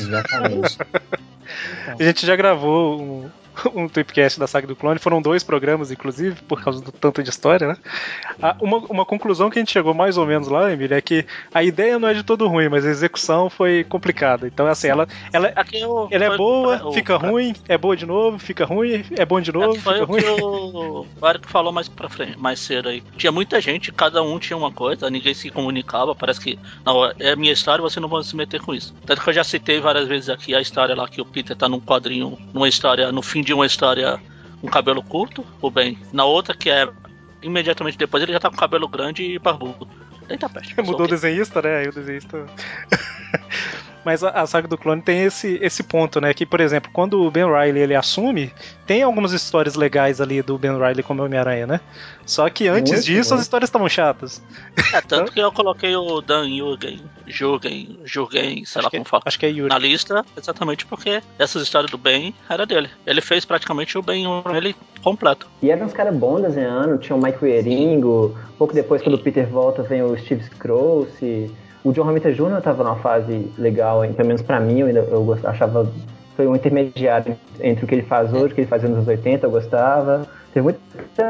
Exatamente. 0.00 0.78
A 1.98 2.02
gente 2.02 2.26
já 2.26 2.36
gravou 2.36 3.00
um, 3.00 3.30
um 3.74 3.88
Tweepcast 3.88 4.38
da 4.38 4.46
saga 4.46 4.66
do 4.66 4.76
clone, 4.76 4.98
foram 4.98 5.20
dois 5.22 5.42
programas, 5.42 5.90
inclusive, 5.90 6.40
por 6.42 6.62
causa 6.62 6.80
do 6.80 6.92
tanto 6.92 7.22
de 7.22 7.30
história, 7.30 7.68
né? 7.68 7.76
Ah, 8.42 8.56
uma, 8.60 8.78
uma 8.78 9.04
conclusão 9.04 9.50
que 9.50 9.58
a 9.58 9.62
gente 9.62 9.72
chegou 9.72 9.94
mais 9.94 10.16
ou 10.16 10.26
menos 10.26 10.48
lá, 10.48 10.72
Emília, 10.72 10.96
é 10.96 11.00
que 11.00 11.24
a 11.52 11.62
ideia 11.62 11.98
não 11.98 12.08
é 12.08 12.14
de 12.14 12.22
todo 12.22 12.46
ruim, 12.48 12.68
mas 12.68 12.84
a 12.86 12.90
execução 12.90 13.48
foi 13.50 13.84
complicada. 13.84 14.46
Então, 14.46 14.66
assim, 14.66 14.88
ela, 14.88 15.06
ela, 15.32 15.52
o, 15.86 16.08
ela 16.10 16.24
é 16.24 16.28
foi- 16.28 16.36
boa, 16.36 16.86
o- 16.88 16.92
fica 16.92 17.16
ruim, 17.16 17.54
é 17.68 17.76
boa 17.78 17.96
de 17.96 18.06
novo, 18.06 18.38
fica 18.38 18.64
ruim, 18.64 19.04
é 19.16 19.24
bom 19.24 19.40
de 19.40 19.52
novo, 19.52 19.78
foi 19.80 19.94
fica 19.94 20.04
o 20.04 20.06
ruim. 20.06 20.22
que 20.22 21.20
o 21.20 21.28
Eric 21.28 21.48
falou 21.48 21.72
mais 21.72 21.88
pra 21.88 22.08
frente, 22.08 22.38
mais 22.38 22.60
cedo 22.60 22.88
aí. 22.88 23.02
Tinha 23.16 23.32
muita 23.32 23.60
gente, 23.60 23.90
cada 23.92 24.22
um 24.22 24.38
tinha 24.38 24.56
uma 24.56 24.70
coisa, 24.72 25.10
ninguém 25.10 25.34
se 25.34 25.50
comunicava. 25.50 26.14
Parece 26.14 26.40
que, 26.40 26.58
não, 26.84 27.04
é 27.18 27.34
minha 27.36 27.52
história, 27.52 27.82
você 27.82 27.98
não 28.00 28.08
vai 28.08 28.22
se 28.22 28.36
meter 28.36 28.60
com 28.60 28.74
isso. 28.74 28.94
Tanto 29.06 29.22
que 29.22 29.28
eu 29.30 29.34
já 29.34 29.44
citei 29.44 29.80
várias 29.80 30.06
vezes 30.08 30.28
aqui 30.28 30.54
a 30.54 30.60
história 30.60 30.94
lá 30.94 31.08
que 31.08 31.20
o 31.20 31.24
Peter 31.24 31.56
tá 31.56 31.68
num 31.68 31.80
quadrinho, 31.80 32.38
numa 32.52 32.68
história, 32.68 33.10
no 33.12 33.22
fim 33.22 33.42
de 33.48 33.54
uma 33.54 33.64
história, 33.64 34.20
com 34.60 34.68
cabelo 34.68 35.02
curto, 35.02 35.42
o 35.62 35.70
Ben. 35.70 35.98
Na 36.12 36.26
outra, 36.26 36.54
que 36.54 36.68
é 36.68 36.86
imediatamente 37.42 37.96
depois, 37.96 38.22
ele 38.22 38.34
já 38.34 38.40
tá 38.40 38.50
com 38.50 38.56
cabelo 38.56 38.86
grande 38.86 39.22
e 39.22 39.38
barbudo. 39.38 39.88
Eita 40.28 40.50
peste. 40.50 40.76
Mudou 40.82 41.06
o 41.06 41.08
desenhista, 41.08 41.62
né? 41.62 41.78
Aí 41.78 41.88
o 41.88 41.92
desenhista. 41.92 42.44
Mas 44.04 44.22
a, 44.24 44.30
a 44.30 44.46
saga 44.46 44.66
do 44.68 44.78
clone 44.78 45.02
tem 45.02 45.24
esse, 45.24 45.58
esse 45.62 45.82
ponto, 45.82 46.20
né? 46.20 46.32
Que, 46.32 46.46
por 46.46 46.60
exemplo, 46.60 46.90
quando 46.92 47.20
o 47.22 47.30
Ben 47.30 47.44
Riley 47.46 47.82
ele 47.82 47.94
assume, 47.94 48.52
tem 48.86 49.02
algumas 49.02 49.32
histórias 49.32 49.74
legais 49.74 50.20
ali 50.20 50.40
do 50.42 50.56
Ben 50.58 50.72
Riley 50.72 51.02
como 51.02 51.22
Homem-Aranha, 51.22 51.66
né? 51.66 51.80
Só 52.24 52.48
que 52.48 52.68
antes 52.68 52.92
Muito, 52.92 53.04
disso 53.04 53.20
as 53.34 53.38
muito. 53.38 53.42
histórias 53.42 53.68
estavam 53.68 53.88
chatas. 53.88 54.42
É, 54.92 55.00
tanto 55.00 55.32
que 55.32 55.40
eu 55.40 55.50
coloquei 55.52 55.94
o 55.96 56.20
Dan 56.20 56.48
Jurgen, 56.48 57.00
Jurgen, 57.26 57.98
Jurgen, 58.04 58.64
sei 58.64 58.80
Acho 58.80 58.82
lá 58.82 58.90
que, 58.90 58.96
como 58.96 59.04
fala. 59.08 59.22
acho 59.26 59.38
que 59.38 59.46
é 59.46 59.50
Yuri. 59.50 59.68
na 59.68 59.78
lista, 59.78 60.24
exatamente 60.36 60.86
porque 60.86 61.22
essas 61.38 61.62
histórias 61.62 61.90
do 61.90 61.98
Ben 61.98 62.34
era 62.48 62.64
dele. 62.66 62.88
Ele 63.06 63.20
fez 63.20 63.44
praticamente 63.44 63.96
o 63.98 64.02
Ben 64.02 64.24
ele 64.54 64.74
completo. 65.02 65.46
E 65.62 65.70
eram 65.70 65.86
uns 65.86 65.92
caras 65.92 66.14
bons 66.14 66.42
desenhando, 66.42 66.98
tinha 66.98 67.16
o 67.16 67.22
Mike 67.22 67.38
Wieringo, 67.42 68.36
pouco 68.58 68.74
depois 68.74 69.02
quando 69.02 69.14
o 69.14 69.18
Peter 69.18 69.46
volta 69.48 69.82
vem 69.82 70.02
o 70.02 70.16
Steve 70.18 70.44
Scrooge, 70.44 71.50
o 71.88 71.92
John 71.92 72.02
Romita 72.04 72.32
Jr. 72.32 72.60
tava 72.62 72.84
numa 72.84 72.96
fase 72.96 73.50
legal, 73.58 74.00
pelo 74.14 74.26
menos 74.28 74.42
pra 74.42 74.60
mim, 74.60 74.80
eu, 74.80 74.86
ainda, 74.86 75.00
eu 75.00 75.38
achava, 75.44 75.90
foi 76.36 76.46
um 76.46 76.54
intermediário 76.56 77.36
entre 77.60 77.84
o 77.84 77.88
que 77.88 77.94
ele 77.94 78.02
faz 78.02 78.32
hoje, 78.32 78.52
o 78.52 78.54
que 78.54 78.60
ele 78.62 78.68
fazia 78.68 78.88
nos 78.88 78.98
anos 78.98 79.08
80, 79.08 79.46
eu 79.46 79.50
gostava. 79.50 80.26
Teve 80.52 80.64
muita, 80.64 80.80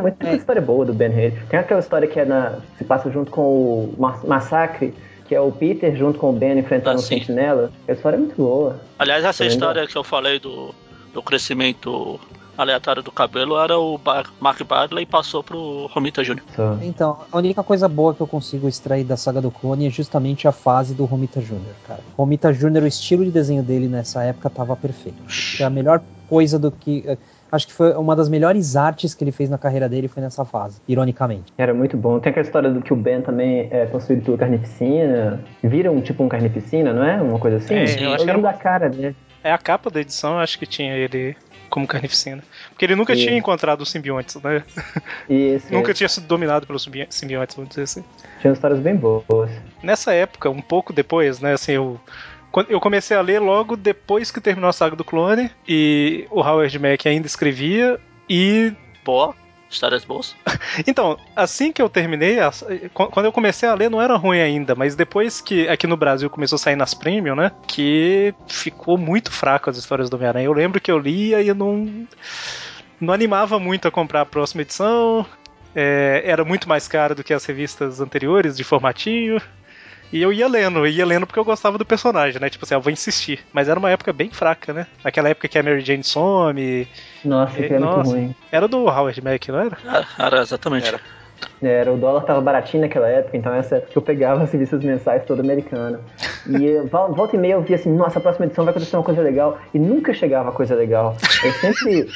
muita 0.02 0.28
É. 0.28 0.36
história 0.36 0.62
boa 0.62 0.84
do 0.84 0.92
Ben 0.94 1.08
Haley. 1.10 1.32
Tem 1.50 1.58
aquela 1.58 1.80
história 1.80 2.06
que 2.06 2.18
é 2.20 2.24
na, 2.24 2.56
se 2.76 2.84
passa 2.84 3.10
junto 3.10 3.30
com 3.30 3.40
o 3.42 3.94
Ma- 3.98 4.20
Massacre, 4.26 4.94
que 5.26 5.34
é 5.34 5.40
o 5.40 5.50
Peter 5.50 5.94
junto 5.96 6.18
com 6.18 6.30
o 6.30 6.32
Ben 6.32 6.58
enfrentando 6.58 6.96
Ah, 6.98 7.00
o 7.00 7.02
sim. 7.02 7.18
Sentinela. 7.18 7.70
A 7.88 7.92
história 7.92 8.16
é 8.16 8.18
muito 8.18 8.36
boa. 8.36 8.76
Aliás, 8.98 9.24
essa 9.24 9.38
Também 9.44 9.52
história 9.54 9.86
que 9.86 9.96
eu 9.96 10.04
falei 10.04 10.38
do, 10.38 10.74
do 11.12 11.22
crescimento 11.22 12.18
aleatório 12.58 13.02
do 13.02 13.10
cabelo 13.12 13.58
era 13.58 13.78
o 13.78 13.96
Ba- 13.96 14.24
Mark 14.40 14.60
Bagley 14.64 15.04
e 15.04 15.06
passou 15.06 15.42
pro 15.42 15.86
Romita 15.86 16.22
Jr. 16.22 16.42
Só. 16.54 16.76
Então, 16.82 17.18
a 17.30 17.36
única 17.38 17.62
coisa 17.62 17.88
boa 17.88 18.12
que 18.14 18.20
eu 18.20 18.26
consigo 18.26 18.68
extrair 18.68 19.04
da 19.04 19.16
saga 19.16 19.40
do 19.40 19.50
clone 19.50 19.86
é 19.86 19.90
justamente 19.90 20.46
a 20.48 20.52
fase 20.52 20.94
do 20.94 21.04
Romita 21.04 21.40
Jr., 21.40 21.58
cara. 21.86 22.00
Romita 22.16 22.52
Jr., 22.52 22.82
o 22.82 22.86
estilo 22.86 23.24
de 23.24 23.30
desenho 23.30 23.62
dele 23.62 23.86
nessa 23.88 24.22
época 24.24 24.50
tava 24.50 24.76
perfeito. 24.76 25.16
Foi 25.56 25.64
a 25.64 25.70
melhor 25.70 26.02
coisa 26.28 26.58
do 26.58 26.70
que. 26.70 27.04
eh, 27.06 27.16
Acho 27.50 27.66
que 27.66 27.72
foi 27.72 27.94
uma 27.94 28.14
das 28.14 28.28
melhores 28.28 28.76
artes 28.76 29.14
que 29.14 29.24
ele 29.24 29.32
fez 29.32 29.48
na 29.48 29.56
carreira 29.56 29.88
dele 29.88 30.06
foi 30.06 30.22
nessa 30.22 30.44
fase, 30.44 30.82
ironicamente. 30.86 31.50
Era 31.56 31.72
muito 31.72 31.96
bom. 31.96 32.20
Tem 32.20 32.28
aquela 32.28 32.44
história 32.44 32.70
do 32.70 32.82
que 32.82 32.92
o 32.92 32.96
Ben 32.96 33.22
também 33.22 33.68
é 33.70 33.86
possuído 33.86 34.20
por 34.20 34.36
carnificina. 34.38 35.42
Vira 35.62 35.90
um 35.90 36.00
tipo 36.02 36.22
um 36.22 36.28
carnificina, 36.28 36.92
não 36.92 37.02
é? 37.02 37.16
Uma 37.20 37.38
coisa 37.38 37.56
assim? 37.56 37.74
É, 37.74 37.84
eu 37.84 38.02
eu 38.10 38.12
acho 38.12 38.24
que 38.24 38.30
era 38.30 38.42
da 38.42 38.52
cara 38.52 38.90
dele. 38.90 39.16
É 39.42 39.50
a 39.50 39.56
capa 39.56 39.88
da 39.88 39.98
edição, 40.00 40.38
acho 40.38 40.58
que 40.58 40.66
tinha 40.66 40.92
ele 40.94 41.34
como 41.68 41.86
carnificina. 41.86 42.42
Porque 42.70 42.84
ele 42.84 42.94
nunca 42.94 43.12
Isso. 43.12 43.22
tinha 43.24 43.36
encontrado 43.36 43.80
os 43.82 43.90
simbiontes, 43.90 44.36
né? 44.36 44.62
E 45.28 45.34
esse, 45.54 45.70
Nunca 45.72 45.92
tinha 45.94 46.08
sido 46.08 46.26
dominado 46.26 46.66
pelos 46.66 46.82
simbi- 46.82 47.06
simbiontes, 47.10 47.54
vamos 47.56 47.70
dizer 47.70 47.82
assim. 47.82 48.04
tinha 48.40 48.52
histórias 48.52 48.80
bem 48.80 48.96
boas. 48.96 49.24
Nessa 49.82 50.12
época, 50.12 50.50
um 50.50 50.60
pouco 50.60 50.92
depois, 50.92 51.40
né, 51.40 51.52
assim, 51.52 51.72
eu, 51.72 52.00
eu 52.68 52.80
comecei 52.80 53.16
a 53.16 53.20
ler 53.20 53.38
logo 53.40 53.76
depois 53.76 54.30
que 54.30 54.40
terminou 54.40 54.70
a 54.70 54.72
saga 54.72 54.96
do 54.96 55.04
clone, 55.04 55.50
e 55.66 56.26
o 56.30 56.40
Howard 56.40 56.78
Mack 56.78 57.06
ainda 57.06 57.26
escrevia, 57.26 57.98
e 58.28 58.72
Boa, 59.04 59.34
histórias 59.70 60.04
boas. 60.04 60.34
Então, 60.86 61.18
assim 61.34 61.72
que 61.72 61.82
eu 61.82 61.88
terminei, 61.88 62.36
quando 62.92 63.24
eu 63.24 63.32
comecei 63.32 63.68
a 63.68 63.74
ler 63.74 63.90
não 63.90 64.00
era 64.00 64.16
ruim 64.16 64.40
ainda, 64.40 64.74
mas 64.74 64.94
depois 64.94 65.40
que 65.40 65.68
aqui 65.68 65.86
no 65.86 65.96
Brasil 65.96 66.30
começou 66.30 66.56
a 66.56 66.58
sair 66.58 66.76
nas 66.76 66.94
Premium, 66.94 67.34
né? 67.34 67.50
Que 67.66 68.34
ficou 68.46 68.96
muito 68.96 69.32
fraco 69.32 69.68
as 69.68 69.76
histórias 69.76 70.08
do 70.08 70.14
Homem-Aranha. 70.14 70.46
Eu 70.46 70.52
lembro 70.52 70.80
que 70.80 70.90
eu 70.90 70.98
lia 70.98 71.42
e 71.42 71.52
não. 71.52 72.06
Não 73.00 73.14
animava 73.14 73.58
muito 73.58 73.88
a 73.88 73.90
comprar 73.90 74.22
a 74.22 74.26
próxima 74.26 74.62
edição. 74.62 75.26
é, 75.74 76.22
era 76.24 76.44
muito 76.44 76.68
mais 76.68 76.86
caro 76.88 77.14
do 77.14 77.24
que 77.24 77.32
as 77.32 77.44
revistas 77.44 78.00
anteriores, 78.00 78.56
de 78.56 78.64
formatinho. 78.64 79.40
E 80.12 80.22
eu 80.22 80.32
ia 80.32 80.48
lendo, 80.48 80.78
eu 80.80 80.86
ia 80.86 81.04
lendo 81.04 81.26
porque 81.26 81.38
eu 81.38 81.44
gostava 81.44 81.76
do 81.76 81.84
personagem, 81.84 82.40
né? 82.40 82.48
Tipo 82.48 82.64
assim, 82.64 82.74
eu 82.74 82.80
vou 82.80 82.92
insistir. 82.92 83.40
Mas 83.52 83.68
era 83.68 83.78
uma 83.78 83.90
época 83.90 84.12
bem 84.12 84.30
fraca, 84.30 84.72
né? 84.72 84.86
Aquela 85.04 85.28
época 85.28 85.48
que 85.48 85.58
a 85.58 85.62
Mary 85.62 85.80
Jane 85.82 86.02
some. 86.04 86.88
Nossa, 87.24 87.54
que 87.54 87.64
é 87.64 87.78
muito 87.78 87.84
Nossa. 87.84 88.10
ruim. 88.10 88.34
Era 88.50 88.66
do 88.66 88.86
Howard 88.86 89.22
Mack, 89.22 89.48
não 89.48 89.60
era? 89.60 89.78
Era, 89.84 90.06
era 90.18 90.40
exatamente. 90.40 90.88
Era. 90.88 91.00
Era, 91.60 91.92
o 91.92 91.96
dólar 91.96 92.22
tava 92.22 92.40
baratinho 92.40 92.82
naquela 92.82 93.08
época, 93.08 93.36
então 93.36 93.52
essa 93.52 93.76
época 93.76 93.92
que 93.92 93.98
eu 93.98 94.02
pegava 94.02 94.42
as 94.44 94.52
revistas 94.52 94.82
mensais 94.82 95.24
toda 95.24 95.42
americana. 95.42 96.00
E 96.46 96.78
volta 96.88 97.36
e 97.36 97.38
meia 97.38 97.54
eu 97.54 97.62
via 97.62 97.76
assim, 97.76 97.92
nossa, 97.92 98.18
a 98.18 98.22
próxima 98.22 98.46
edição 98.46 98.64
vai 98.64 98.70
acontecer 98.70 98.96
uma 98.96 99.02
coisa 99.02 99.22
legal. 99.22 99.58
E 99.74 99.78
nunca 99.78 100.14
chegava 100.14 100.52
coisa 100.52 100.74
legal. 100.74 101.16
Eu 101.44 101.52
sempre. 101.52 102.08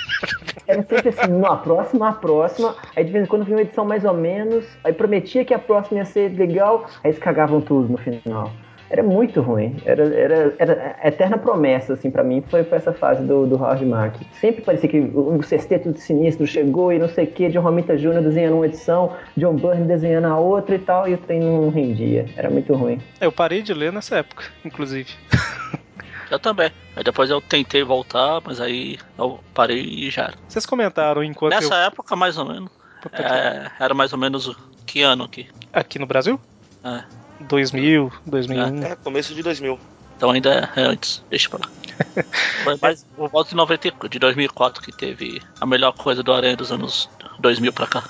Era 0.67 0.83
sempre 0.83 1.09
assim, 1.09 1.31
não, 1.31 1.53
a 1.53 1.57
próxima, 1.57 2.09
a 2.09 2.13
próxima. 2.13 2.75
Aí 2.95 3.05
de 3.05 3.13
vez 3.13 3.25
em 3.25 3.29
quando 3.29 3.45
vinha 3.45 3.57
uma 3.57 3.63
edição 3.63 3.85
mais 3.85 4.05
ou 4.05 4.15
menos. 4.15 4.65
Aí 4.85 4.93
prometia 4.93 5.45
que 5.45 5.53
a 5.53 5.59
próxima 5.59 5.99
ia 5.99 6.05
ser 6.05 6.29
legal. 6.37 6.87
Aí 7.03 7.11
eles 7.11 7.19
cagavam 7.19 7.61
tudo 7.61 7.91
no 7.91 7.99
final. 7.99 8.51
Era 8.93 9.03
muito 9.03 9.41
ruim. 9.41 9.75
Era, 9.87 10.05
era, 10.15 10.55
era 10.59 10.97
eterna 11.03 11.39
promessa, 11.39 11.95
assim, 11.95 12.11
pra 12.11 12.23
mim, 12.23 12.45
foi, 12.47 12.63
foi 12.63 12.77
essa 12.77 12.93
fase 12.93 13.25
do, 13.25 13.47
do 13.47 13.57
Howard 13.57 13.87
Mack. 13.87 14.21
Sempre 14.39 14.61
parecia 14.61 14.87
que 14.87 15.01
o, 15.01 15.39
o 15.39 15.43
sexteto 15.43 15.91
de 15.93 15.99
sinistro 15.99 16.47
chegou 16.47 16.93
e 16.93 16.99
não 16.99 17.09
sei 17.09 17.25
o 17.25 17.29
que, 17.29 17.49
John 17.49 17.63
Romita 17.63 17.97
Jr. 17.97 18.21
desenhando 18.21 18.57
uma 18.57 18.67
edição, 18.67 19.17
John 19.35 19.57
Byrne 19.57 19.87
desenhando 19.87 20.27
a 20.27 20.39
outra 20.39 20.75
e 20.75 20.79
tal, 20.79 21.09
e 21.09 21.15
o 21.15 21.19
trem 21.19 21.41
não 21.41 21.71
rendia. 21.71 22.27
Era 22.37 22.51
muito 22.51 22.75
ruim. 22.75 23.01
Eu 23.19 23.33
parei 23.33 23.63
de 23.63 23.73
ler 23.73 23.91
nessa 23.91 24.17
época, 24.17 24.45
inclusive. 24.63 25.11
Eu 26.31 26.39
também. 26.39 26.71
Aí 26.97 27.05
depois 27.05 27.29
eu 27.29 27.43
tentei 27.43 27.83
voltar, 27.83 28.41
mas 28.43 28.59
aí 28.59 28.99
eu 29.19 29.39
parei 29.53 29.83
e 29.83 30.09
já 30.09 30.23
era. 30.23 30.35
Vocês 30.49 30.65
comentaram 30.65 31.23
enquanto 31.23 31.53
Nessa 31.53 31.75
eu. 31.75 31.81
época, 31.89 32.17
mais 32.17 32.39
ou 32.39 32.47
menos. 32.47 32.71
É, 33.13 33.71
era 33.79 33.93
mais 33.93 34.15
ou 34.15 34.19
menos 34.19 34.57
que 34.87 35.03
ano 35.03 35.25
aqui? 35.25 35.47
Aqui 35.71 35.99
no 35.99 36.07
Brasil? 36.07 36.41
É. 36.83 37.03
2000, 37.43 38.13
2001. 38.27 38.83
É, 38.85 38.97
começo 38.97 39.35
de 39.35 39.43
2000. 39.43 39.79
Então 40.17 40.31
ainda 40.31 40.71
é 40.77 40.81
antes, 40.83 41.23
deixa 41.29 41.49
pra 41.49 41.59
lá. 41.61 42.25
Foi 42.65 42.77
mais 42.81 43.05
por 43.17 43.29
volta 43.29 43.51
de 43.51 43.57
90, 43.57 44.09
de 44.09 44.19
2004 44.19 44.83
que 44.83 44.93
teve 44.93 45.41
a 45.61 45.67
melhor 45.67 45.93
coisa 45.93 46.23
do 46.23 46.33
Aranha 46.33 46.57
dos 46.57 46.71
anos 46.71 47.09
2000 47.41 47.73
pra 47.73 47.87
cá. 47.87 48.05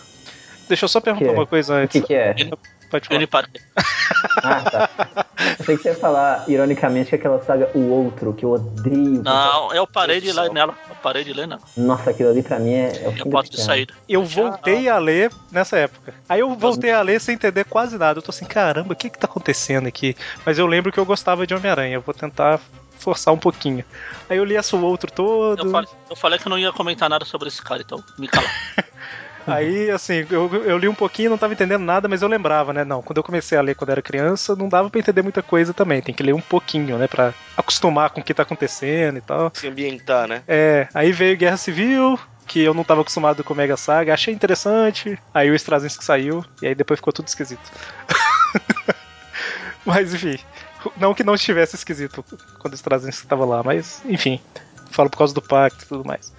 Deixa 0.69 0.85
eu 0.85 0.89
só 0.89 1.01
perguntar 1.01 1.27
Que? 1.27 1.33
uma 1.35 1.47
coisa 1.47 1.75
O 1.75 1.77
antes. 1.79 2.01
que, 2.01 2.07
que 2.07 2.15
é? 2.15 2.35
Pode 2.93 3.09
falar. 3.09 3.27
Parker. 3.27 3.63
Ah, 4.43 4.61
tá. 4.63 5.27
Eu 5.59 5.65
sei 5.65 5.77
que 5.77 5.83
você 5.83 5.89
ia 5.91 5.95
falar, 5.95 6.45
ironicamente, 6.49 7.11
que 7.11 7.17
aquela 7.17 7.43
saga 7.43 7.71
O 7.75 7.91
Outro, 7.91 8.33
que 8.33 8.45
eu 8.45 8.53
odeio. 8.53 9.23
Não, 9.23 9.73
eu 9.73 9.87
parei 9.87 10.21
de 10.21 10.33
ler 10.33 10.51
nela. 10.53 10.75
Eu 10.89 10.95
parei 10.97 11.25
de 11.25 11.33
ler 11.33 11.47
nela. 11.49 11.61
Nossa, 11.77 12.11
aquilo 12.11 12.31
ali 12.31 12.43
pra 12.43 12.59
mim 12.59 12.73
é, 12.73 13.05
é 13.05 13.09
o 13.09 13.13
É 13.13 13.31
porta 13.31 13.51
de 13.51 13.61
saída. 13.61 13.93
Eu 14.09 14.25
voltei 14.25 14.89
a 14.89 14.99
ler 14.99 15.31
nessa 15.51 15.77
época. 15.77 16.15
Aí 16.29 16.41
eu 16.41 16.55
voltei 16.55 16.93
a 16.93 17.03
ler 17.03 17.21
sem 17.21 17.35
entender 17.35 17.65
quase 17.65 17.99
nada. 17.99 18.19
Eu 18.19 18.23
tô 18.23 18.31
assim, 18.31 18.45
caramba, 18.45 18.93
o 18.93 18.97
que 18.97 19.11
que 19.11 19.19
tá 19.19 19.27
acontecendo 19.27 19.87
aqui? 19.87 20.17
Mas 20.45 20.59
eu 20.59 20.67
lembro 20.67 20.93
que 20.93 20.99
eu 20.99 21.07
gostava 21.07 21.47
de 21.47 21.55
Homem-Aranha. 21.55 21.95
Eu 21.95 22.03
vou 22.03 22.15
tentar 22.15 22.61
forçar 22.99 23.35
um 23.35 23.39
pouquinho. 23.39 23.85
Aí 24.31 24.39
eu 24.39 24.45
li 24.45 24.57
essa 24.57 24.77
o 24.77 24.85
outro 24.85 25.11
todo. 25.11 25.67
Eu 25.67 25.71
falei, 25.71 25.89
eu 26.11 26.17
falei 26.17 26.39
que 26.39 26.47
eu 26.47 26.51
não 26.51 26.59
ia 26.59 26.73
comentar 26.73 27.09
nada 27.11 27.25
sobre 27.25 27.49
esse 27.49 27.61
cara, 27.61 27.83
então 27.83 28.03
me 28.19 28.29
cala. 28.29 28.47
Aí, 29.47 29.91
assim, 29.91 30.27
eu, 30.31 30.51
eu 30.65 30.79
li 30.79 30.89
um 30.89 30.95
pouquinho, 30.95 31.31
não 31.31 31.39
tava 31.39 31.53
entendendo 31.53 31.83
nada, 31.83 32.09
mas 32.09 32.23
eu 32.23 32.29
lembrava, 32.29 32.73
né? 32.73 32.85
Não, 32.85 33.03
quando 33.03 33.19
eu 33.19 33.25
comecei 33.25 33.59
a 33.59 33.63
ler 33.63 33.75
quando 33.75 33.91
era 33.91 34.03
criança, 34.03 34.55
não 34.55 34.69
dava 34.69 34.89
pra 34.89 35.01
entender 35.01 35.23
muita 35.23 35.43
coisa 35.43 35.75
também. 35.75 36.01
Tem 36.01 36.15
que 36.15 36.23
ler 36.23 36.35
um 36.35 36.41
pouquinho, 36.41 36.99
né? 36.99 37.07
Pra 37.07 37.35
acostumar 37.57 38.11
com 38.11 38.21
o 38.21 38.25
que 38.25 38.35
tá 38.35 38.43
acontecendo 38.43 39.19
e 39.19 39.21
tal. 39.21 39.51
Se 39.55 39.67
ambientar, 39.67 40.29
né? 40.29 40.43
É, 40.47 40.89
aí 40.95 41.13
veio 41.13 41.37
Guerra 41.37 41.57
Civil, 41.57 42.19
que 42.47 42.61
eu 42.61 42.75
não 42.75 42.85
tava 42.85 43.01
acostumado 43.01 43.43
com 43.43 43.55
Mega 43.55 43.77
Saga, 43.77 44.15
achei 44.15 44.33
interessante. 44.33 45.19
Aí 45.33 45.51
o 45.51 45.55
Straczynski 45.55 46.05
saiu, 46.05 46.45
e 46.61 46.69
aí 46.69 46.75
depois 46.75 46.99
ficou 46.99 47.13
tudo 47.13 47.29
esquisito. 47.29 47.71
mas 49.85 50.15
enfim, 50.15 50.39
não 50.97 51.15
que 51.15 51.25
não 51.25 51.35
estivesse 51.35 51.77
esquisito 51.77 52.25
quando 52.59 52.75
o 52.75 52.77
Straczynski 52.77 53.27
tava 53.27 53.45
lá, 53.45 53.63
mas 53.63 54.03
enfim, 54.05 54.41
falo 54.91 55.11
por 55.11 55.19
causa 55.19 55.35
do 55.35 55.43
pacto 55.43 55.85
e 55.85 55.89
tudo 55.89 56.05
mais. 56.05 56.33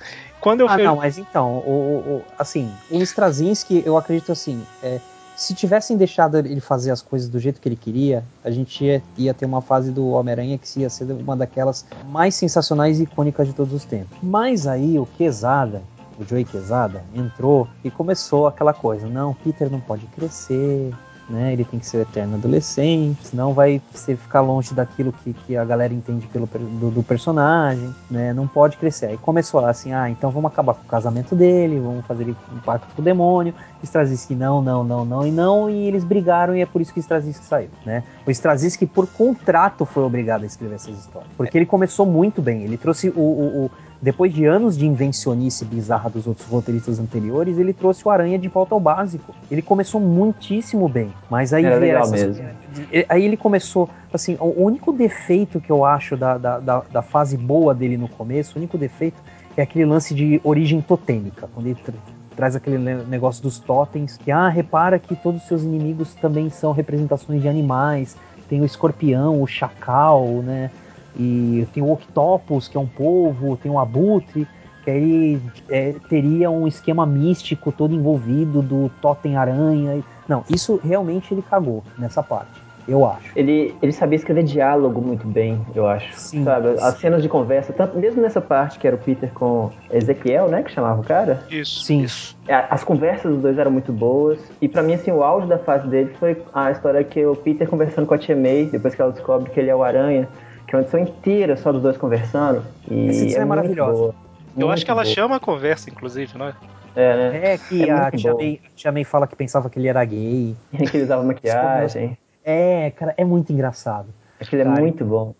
Quando 0.44 0.60
eu 0.62 0.68
Ah, 0.70 0.74
fui- 0.76 0.84
não, 0.84 0.98
mas 0.98 1.18
então, 1.18 1.58
o, 1.58 1.70
o- 1.72 2.18
o- 2.18 2.26
assim, 2.38 2.74
o 2.90 3.02
Straczynski, 3.02 3.82
eu 3.86 3.98
acredito 3.98 4.32
assim, 4.32 4.68
é, 4.82 5.00
se 5.36 5.54
tivessem 5.56 5.98
deixado 5.98 6.38
ele 6.38 6.60
fazer 6.60 6.92
as 6.92 7.02
coisas 7.02 7.28
do 7.30 7.40
jeito 7.40 7.60
que 7.60 7.68
ele 7.68 7.76
queria, 7.76 8.24
a 8.44 8.52
gente 8.52 8.84
ia, 8.84 9.02
ia 9.18 9.34
ter 9.34 9.46
uma 9.46 9.62
fase 9.62 9.90
do 9.92 10.10
Homem-Aranha 10.10 10.58
que 10.58 10.80
ia 10.80 10.90
ser 10.90 11.06
uma 11.12 11.36
daquelas 11.36 11.86
mais 12.12 12.36
sensacionais 12.36 13.00
e 13.00 13.04
icônicas 13.04 13.48
de 13.48 13.54
todos 13.54 13.74
os 13.74 13.86
tempos. 13.86 14.16
Mas 14.22 14.68
aí 14.68 15.00
o 15.00 15.06
Quesada, 15.06 15.82
o 16.20 16.24
Joey 16.24 16.46
Quesada, 16.46 17.04
entrou 17.16 17.68
e 17.84 17.90
começou 17.90 18.46
aquela 18.46 18.74
coisa, 18.74 19.08
não, 19.08 19.34
Peter 19.34 19.72
não 19.72 19.80
pode 19.82 20.06
crescer, 20.08 20.94
né? 21.30 21.54
Ele 21.54 21.64
tem 21.64 21.80
que 21.80 21.86
ser 21.86 22.00
eterno 22.02 22.36
adolescente, 22.36 23.28
senão 23.28 23.54
vai 23.54 23.82
ser 23.94 24.18
ficar 24.18 24.42
longe 24.42 24.74
daquilo 24.74 25.12
que, 25.24 25.34
que 25.34 25.56
a 25.58 25.64
galera 25.64 25.94
entende 25.94 26.28
pelo, 26.28 26.46
do, 26.48 26.92
do 26.92 27.04
personagem, 27.04 27.94
né? 28.10 28.34
Não 28.34 28.48
pode 28.48 28.78
crescer. 28.78 29.08
Aí 29.08 29.18
começou 29.18 29.62
lá 29.62 29.70
assim, 29.70 29.94
ah, 29.94 30.10
então 30.10 30.30
vamos 30.32 30.52
acabar 30.52 30.74
com 30.74 30.84
o 30.84 30.88
casamento 30.88 31.36
dele, 31.36 31.80
vamos 31.80 32.06
fazer 32.06 32.24
ele 32.24 32.36
um 32.54 32.60
pacto 32.60 32.88
com 32.96 33.02
o 33.02 33.06
demônio. 33.06 33.54
Straczynski 33.82 34.34
não, 34.36 34.62
não, 34.62 34.84
não, 34.84 35.04
não 35.06 35.28
e 35.28 35.32
não, 35.32 35.70
e 35.70 35.88
eles 35.88 36.04
brigaram 36.04 36.56
e 36.56 36.62
é 36.62 36.66
por 36.66 36.82
isso 36.82 36.94
que 36.94 37.00
Straczynski 37.02 37.46
saiu, 37.46 37.70
né? 37.86 38.04
O 38.26 38.32
Straczynski 38.32 38.86
por 38.86 39.08
contrato 39.08 39.86
foi 39.86 40.04
obrigado 40.04 40.44
a 40.44 40.46
escrever 40.46 40.76
essas 40.76 40.98
histórias, 40.98 41.30
porque 41.36 41.58
ele 41.58 41.66
começou 41.66 42.06
muito 42.06 42.42
bem. 42.42 42.64
Ele 42.64 42.78
trouxe 42.78 43.10
o, 43.10 43.20
o- 43.20 43.66
o- 43.66 43.72
depois 44.04 44.34
de 44.34 44.44
anos 44.46 44.78
de 44.78 44.86
invencionice 44.86 45.64
bizarra 45.64 46.10
dos 46.10 46.28
outros 46.28 46.46
roteiristas 46.48 47.00
anteriores, 47.00 47.58
ele 47.58 47.72
trouxe 47.72 48.06
o 48.06 48.12
Aranha 48.12 48.38
de 48.38 48.50
volta 48.50 48.76
ao 48.76 48.80
básico. 48.80 49.34
Ele 49.50 49.62
começou 49.62 50.02
muitíssimo 50.02 50.90
bem, 50.90 51.14
mas 51.30 51.54
aí 51.54 51.64
Era 51.64 51.78
legal 51.78 52.02
essas- 52.04 52.38
mesmo. 52.38 52.46
e- 52.92 53.06
Aí 53.08 53.24
ele 53.24 53.38
começou, 53.38 53.90
assim, 54.14 54.36
o 54.42 54.62
único 54.62 54.92
defeito 54.92 55.62
que 55.62 55.72
eu 55.72 55.86
acho 55.86 56.18
da, 56.18 56.38
da, 56.38 56.60
da, 56.60 56.80
da 56.92 57.02
fase 57.02 57.38
boa 57.38 57.74
dele 57.74 57.96
no 57.96 58.10
começo, 58.10 58.56
o 58.56 58.60
único 58.60 58.78
defeito 58.78 59.16
é 59.56 59.62
aquele 59.62 59.86
lance 59.86 60.14
de 60.14 60.42
origem 60.44 60.82
totêmica, 60.82 61.48
quando 61.54 61.68
ele 61.68 61.76
tra- 61.76 61.94
traz 62.36 62.56
aquele 62.58 62.78
ne- 62.78 63.04
negócio 63.06 63.42
dos 63.42 63.58
totens, 63.58 64.18
que, 64.18 64.32
ah, 64.32 64.50
repara 64.50 65.00
que 65.00 65.16
todos 65.16 65.42
os 65.44 65.48
seus 65.48 65.64
inimigos 65.64 66.14
também 66.16 66.50
são 66.50 66.74
representações 66.74 67.42
de 67.42 67.48
animais, 67.48 68.18
tem 68.50 68.60
o 68.60 68.66
escorpião, 68.66 69.42
o 69.42 69.48
chacal, 69.48 70.26
né, 70.44 70.70
e 71.18 71.68
tem 71.74 71.84
o 71.84 71.92
octopus, 71.92 72.68
que 72.68 72.78
é 72.78 72.80
um 72.80 72.88
polvo, 72.88 73.58
tem 73.58 73.72
o 73.72 73.80
abutre, 73.80 74.48
que 74.84 74.90
aí 74.90 75.40
é, 75.70 75.94
teria 76.10 76.50
um 76.52 76.68
esquema 76.68 77.06
místico 77.06 77.72
todo 77.72 77.94
envolvido 77.94 78.62
do 78.62 78.90
totem 79.02 79.38
aranha. 79.38 79.96
e- 79.96 80.04
Não, 80.28 80.44
isso 80.50 80.80
realmente 80.84 81.34
ele 81.34 81.42
cagou 81.42 81.84
nessa 81.98 82.22
parte, 82.22 82.62
eu 82.88 83.06
acho. 83.06 83.32
Ele, 83.36 83.74
ele 83.82 83.92
sabia 83.94 84.18
escrever 84.18 84.44
diálogo 84.44 85.00
muito 85.02 85.26
bem, 85.26 85.62
eu 85.74 85.88
acho. 85.88 86.14
Sim. 86.18 86.44
Sabe? 86.44 86.70
As 86.82 86.98
cenas 87.00 87.22
de 87.24 87.30
conversa, 87.30 87.72
tanto, 87.72 87.98
mesmo 87.98 88.22
nessa 88.22 88.42
parte 88.42 88.78
que 88.78 88.86
era 88.86 88.96
o 88.96 89.00
Peter 89.00 89.32
com 89.34 89.70
Ezequiel, 89.92 90.50
né? 90.50 90.64
Que 90.64 90.72
chamava 90.72 91.00
o 91.00 91.04
cara. 91.04 91.46
Isso. 91.50 91.84
Sim, 91.84 92.02
Isso. 92.02 92.36
A- 92.50 92.74
As 92.76 92.84
conversas 92.84 93.32
dos 93.32 93.42
dois 93.42 93.58
eram 93.58 93.72
muito 93.72 93.94
boas. 93.94 94.38
E 94.62 94.68
pra 94.68 94.84
mim, 94.84 94.96
assim, 94.96 95.12
o 95.12 95.24
auge 95.24 95.48
da 95.48 95.60
fase 95.60 95.88
dele 95.88 96.10
foi 96.20 96.44
a 96.54 96.72
história 96.72 97.02
que 97.06 97.26
o 97.26 97.36
Peter 97.38 97.70
conversando 97.70 98.06
com 98.06 98.14
a 98.16 98.18
Tia 98.18 98.36
May, 98.36 98.66
depois 98.66 98.94
que 98.94 99.02
ela 99.02 99.12
descobre 99.14 99.50
que 99.50 99.60
ele 99.62 99.70
é 99.70 99.76
o 99.76 99.82
Aranha, 99.82 100.28
que 100.68 100.76
é 100.76 100.78
uma 100.78 100.82
edição 100.84 101.00
inteira 101.00 101.56
só 101.58 101.72
dos 101.72 101.82
dois 101.82 101.98
conversando. 101.98 102.64
E 102.90 103.10
Essa 103.10 103.24
edição 103.24 103.42
é 103.42 103.46
muito 103.46 103.50
maravilhosa. 103.50 103.92
boa. 103.94 104.16
Eu 104.58 104.70
acho 104.72 104.86
que 104.86 104.92
ela 104.92 105.04
boa. 105.04 105.14
chama 105.14 105.36
a 105.38 105.40
conversa, 105.40 105.90
inclusive, 105.90 106.38
não 106.38 106.48
é? 106.48 106.54
É, 106.96 107.16
né? 107.32 107.54
é 107.54 107.58
que 107.58 107.90
É 107.90 107.92
a 107.92 108.12
tia. 108.12 108.34
May, 108.36 108.60
tia 108.76 108.92
May 108.92 109.04
fala 109.04 109.26
que 109.28 109.36
pensava 109.36 109.70
que 109.70 109.80
ele 109.80 109.88
era 109.88 110.04
gay. 110.06 110.56
que 110.78 110.98
ele 110.98 111.04
usava 111.04 111.24
maquiagem. 111.24 112.18
É, 112.44 112.92
cara, 112.92 113.14
é 113.18 113.26
muito 113.26 113.52
engraçado. 113.52 114.08
Aquilo 114.40 114.62
é 114.62 114.66
Cara, 114.66 114.80
muito 114.82 115.04
bom. 115.06 115.34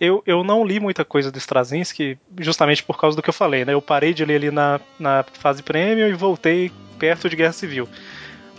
Eu, 0.00 0.22
eu 0.26 0.44
não 0.44 0.64
li 0.64 0.78
muita 0.78 1.04
coisa 1.04 1.30
do 1.32 1.38
Straczynski, 1.38 2.18
justamente 2.38 2.82
por 2.82 2.98
causa 2.98 3.16
do 3.16 3.22
que 3.22 3.28
eu 3.28 3.34
falei, 3.34 3.64
né? 3.64 3.72
Eu 3.74 3.82
parei 3.82 4.14
de 4.14 4.24
ler 4.24 4.36
ali 4.36 4.50
na, 4.50 4.80
na 4.98 5.24
fase 5.32 5.62
premium 5.62 6.06
e 6.08 6.12
voltei 6.14 6.70
perto 6.98 7.28
de 7.28 7.36
Guerra 7.36 7.52
Civil. 7.52 7.88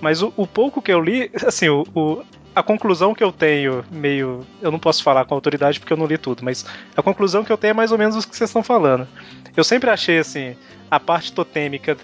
Mas 0.01 0.21
o, 0.21 0.33
o 0.35 0.45
pouco 0.45 0.81
que 0.81 0.91
eu 0.91 0.99
li, 0.99 1.31
assim, 1.45 1.69
o, 1.69 1.83
o- 1.95 2.21
a 2.55 2.63
conclusão 2.63 3.13
que 3.13 3.23
eu 3.23 3.31
tenho, 3.31 3.83
meio. 3.91 4.41
Eu 4.61 4.71
não 4.71 4.79
posso 4.79 5.03
falar 5.03 5.25
com 5.25 5.35
autoridade 5.35 5.79
porque 5.79 5.91
eu 5.93 5.97
não 5.97 6.05
li 6.05 6.17
tudo, 6.17 6.43
mas 6.43 6.65
a 6.95 7.01
conclusão 7.01 7.43
que 7.43 7.51
eu 7.51 7.57
tenho 7.57 7.71
é 7.71 7.73
mais 7.73 7.91
ou 7.91 7.97
menos 7.97 8.15
o 8.15 8.27
que 8.27 8.35
vocês 8.35 8.49
estão 8.49 8.63
falando. 8.63 9.07
Eu 9.55 9.63
sempre 9.63 9.89
achei, 9.89 10.17
assim, 10.19 10.55
a 10.89 10.99
parte 10.99 11.33
totêmica 11.33 11.97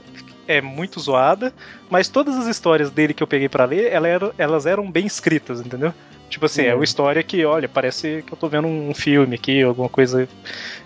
é 0.47 0.59
muito 0.61 0.99
zoada, 0.99 1.53
mas 1.89 2.09
todas 2.09 2.35
as 2.37 2.47
histórias 2.47 2.89
dele 2.89 3.13
que 3.13 3.23
eu 3.23 3.27
peguei 3.27 3.47
pra 3.47 3.63
ler, 3.65 3.91
ela 3.91 4.07
era- 4.07 4.31
elas 4.37 4.65
eram 4.65 4.89
bem 4.91 5.05
escritas, 5.05 5.61
entendeu? 5.61 5.93
Tipo 6.29 6.45
assim, 6.45 6.63
é 6.63 6.69
Uhum. 6.73 6.79
uma 6.79 6.83
história 6.83 7.21
que, 7.23 7.43
olha, 7.45 7.67
parece 7.69 8.23
que 8.25 8.33
eu 8.33 8.37
tô 8.37 8.47
vendo 8.47 8.67
um 8.67 8.93
filme 8.93 9.35
aqui, 9.35 9.61
alguma 9.63 9.89
coisa. 9.89 10.27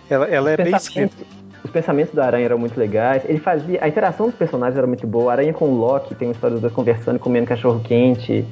Ela, 0.10 0.26
ela 0.28 0.52
é 0.52 0.58
bem 0.58 0.76
escrita. 0.76 1.16
Os 1.64 1.72
pensamentos 1.72 2.14
da 2.14 2.26
Aranha 2.26 2.46
eram 2.46 2.60
muito 2.60 2.80
legais. 2.80 3.24
Ele 3.26 3.40
fazia. 3.40 3.80
A 3.84 3.88
interação 3.88 4.28
dos 4.28 4.36
personagens 4.36 4.78
era 4.78 4.86
muito 4.86 5.08
boa. 5.08 5.32
A 5.32 5.34
Aranha 5.34 5.52
com 5.54 5.66
o 5.66 5.76
Loki 5.76 6.14
tem 6.14 6.28
uma 6.28 6.34
história 6.34 6.54
dos 6.54 6.62
dois 6.62 6.74
conversando, 6.74 7.18
comendo 7.18 7.48
cachorro 7.48 7.80
quente. 7.84 8.46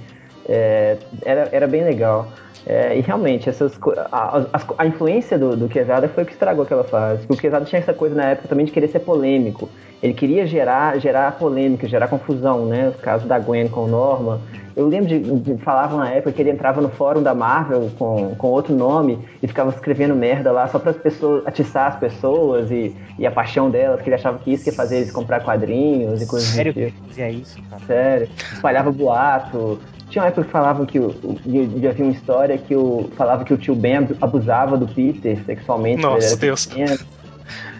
É, 0.47 0.97
era, 1.23 1.49
era 1.51 1.67
bem 1.67 1.83
legal. 1.83 2.27
É, 2.65 2.97
e 2.97 3.01
realmente, 3.01 3.49
essas, 3.49 3.77
a, 4.09 4.37
as- 4.53 4.65
a 4.77 4.85
influência 4.85 5.37
do, 5.37 5.55
do 5.57 5.67
Quesada 5.67 6.07
foi 6.07 6.23
o 6.23 6.25
que 6.25 6.31
estragou 6.31 6.63
aquela 6.63 6.83
fase. 6.85 7.27
Porque 7.27 7.33
o 7.33 7.41
Quesada 7.41 7.65
tinha 7.65 7.79
essa 7.79 7.93
coisa 7.93 8.15
na 8.15 8.23
época 8.29 8.47
também 8.47 8.65
de 8.65 8.71
querer 8.71 8.87
ser 8.87 8.99
polêmico. 8.99 9.67
Ele 10.01 10.13
queria 10.13 10.45
gerar, 10.45 10.97
gerar 10.99 11.33
polêmica, 11.37 11.87
gerar 11.87 12.07
confusão, 12.07 12.65
né? 12.65 12.89
O 12.89 13.01
caso 13.01 13.25
da 13.27 13.37
Gwen 13.39 13.67
com 13.69 13.81
o 13.81 13.87
Norman. 13.87 14.39
Eu 14.75 14.87
lembro 14.87 15.07
de, 15.07 15.19
de 15.19 15.57
falavam 15.61 15.97
na 15.99 16.09
época 16.09 16.31
que 16.31 16.41
ele 16.41 16.49
entrava 16.51 16.81
no 16.81 16.89
fórum 16.89 17.21
da 17.21 17.33
Marvel 17.35 17.89
com, 17.97 18.33
com 18.35 18.47
outro 18.47 18.73
nome 18.75 19.19
e 19.41 19.47
ficava 19.47 19.69
escrevendo 19.69 20.15
merda 20.15 20.51
lá 20.51 20.67
só 20.67 20.79
para 20.79 20.91
as 20.91 20.97
pessoas 20.97 21.45
atiçar 21.45 21.87
as 21.89 21.95
pessoas 21.97 22.71
e, 22.71 22.93
e 23.19 23.25
a 23.27 23.31
paixão 23.31 23.69
delas, 23.69 24.01
que 24.01 24.09
ele 24.09 24.15
achava 24.15 24.39
que 24.39 24.51
isso 24.51 24.67
ia 24.67 24.73
fazer 24.73 24.97
eles 24.97 25.11
comprar 25.11 25.41
quadrinhos 25.41 26.21
e 26.21 26.25
coisas 26.25 26.49
Sério 26.49 26.73
do 26.73 26.81
tipo. 26.81 26.97
ele 26.97 27.07
fazia 27.07 27.29
isso, 27.29 27.57
cara? 27.69 27.81
Sério. 27.85 28.29
Espalhava 28.53 28.91
boato. 28.91 29.79
Tinha 30.13 30.21
uma 30.23 30.27
época 30.27 30.43
que 30.45 30.51
falavam 30.51 30.85
que 30.85 30.99
o. 30.99 31.07
o- 31.07 31.39
Já 31.81 31.89
havia 31.89 32.05
uma 32.05 32.13
história 32.13 32.55
que 32.55 32.75
o. 32.75 33.09
Falava 33.17 33.43
que 33.43 33.51
o 33.51 33.57
tio 33.57 33.73
Ben 33.73 33.95
abu- 33.97 34.15
abusava 34.21 34.77
do 34.77 34.87
Peter 34.87 35.43
sexualmente. 35.43 36.03
Nossa, 36.03 36.37
Deus. 36.37 36.67
pequeno. 36.67 36.99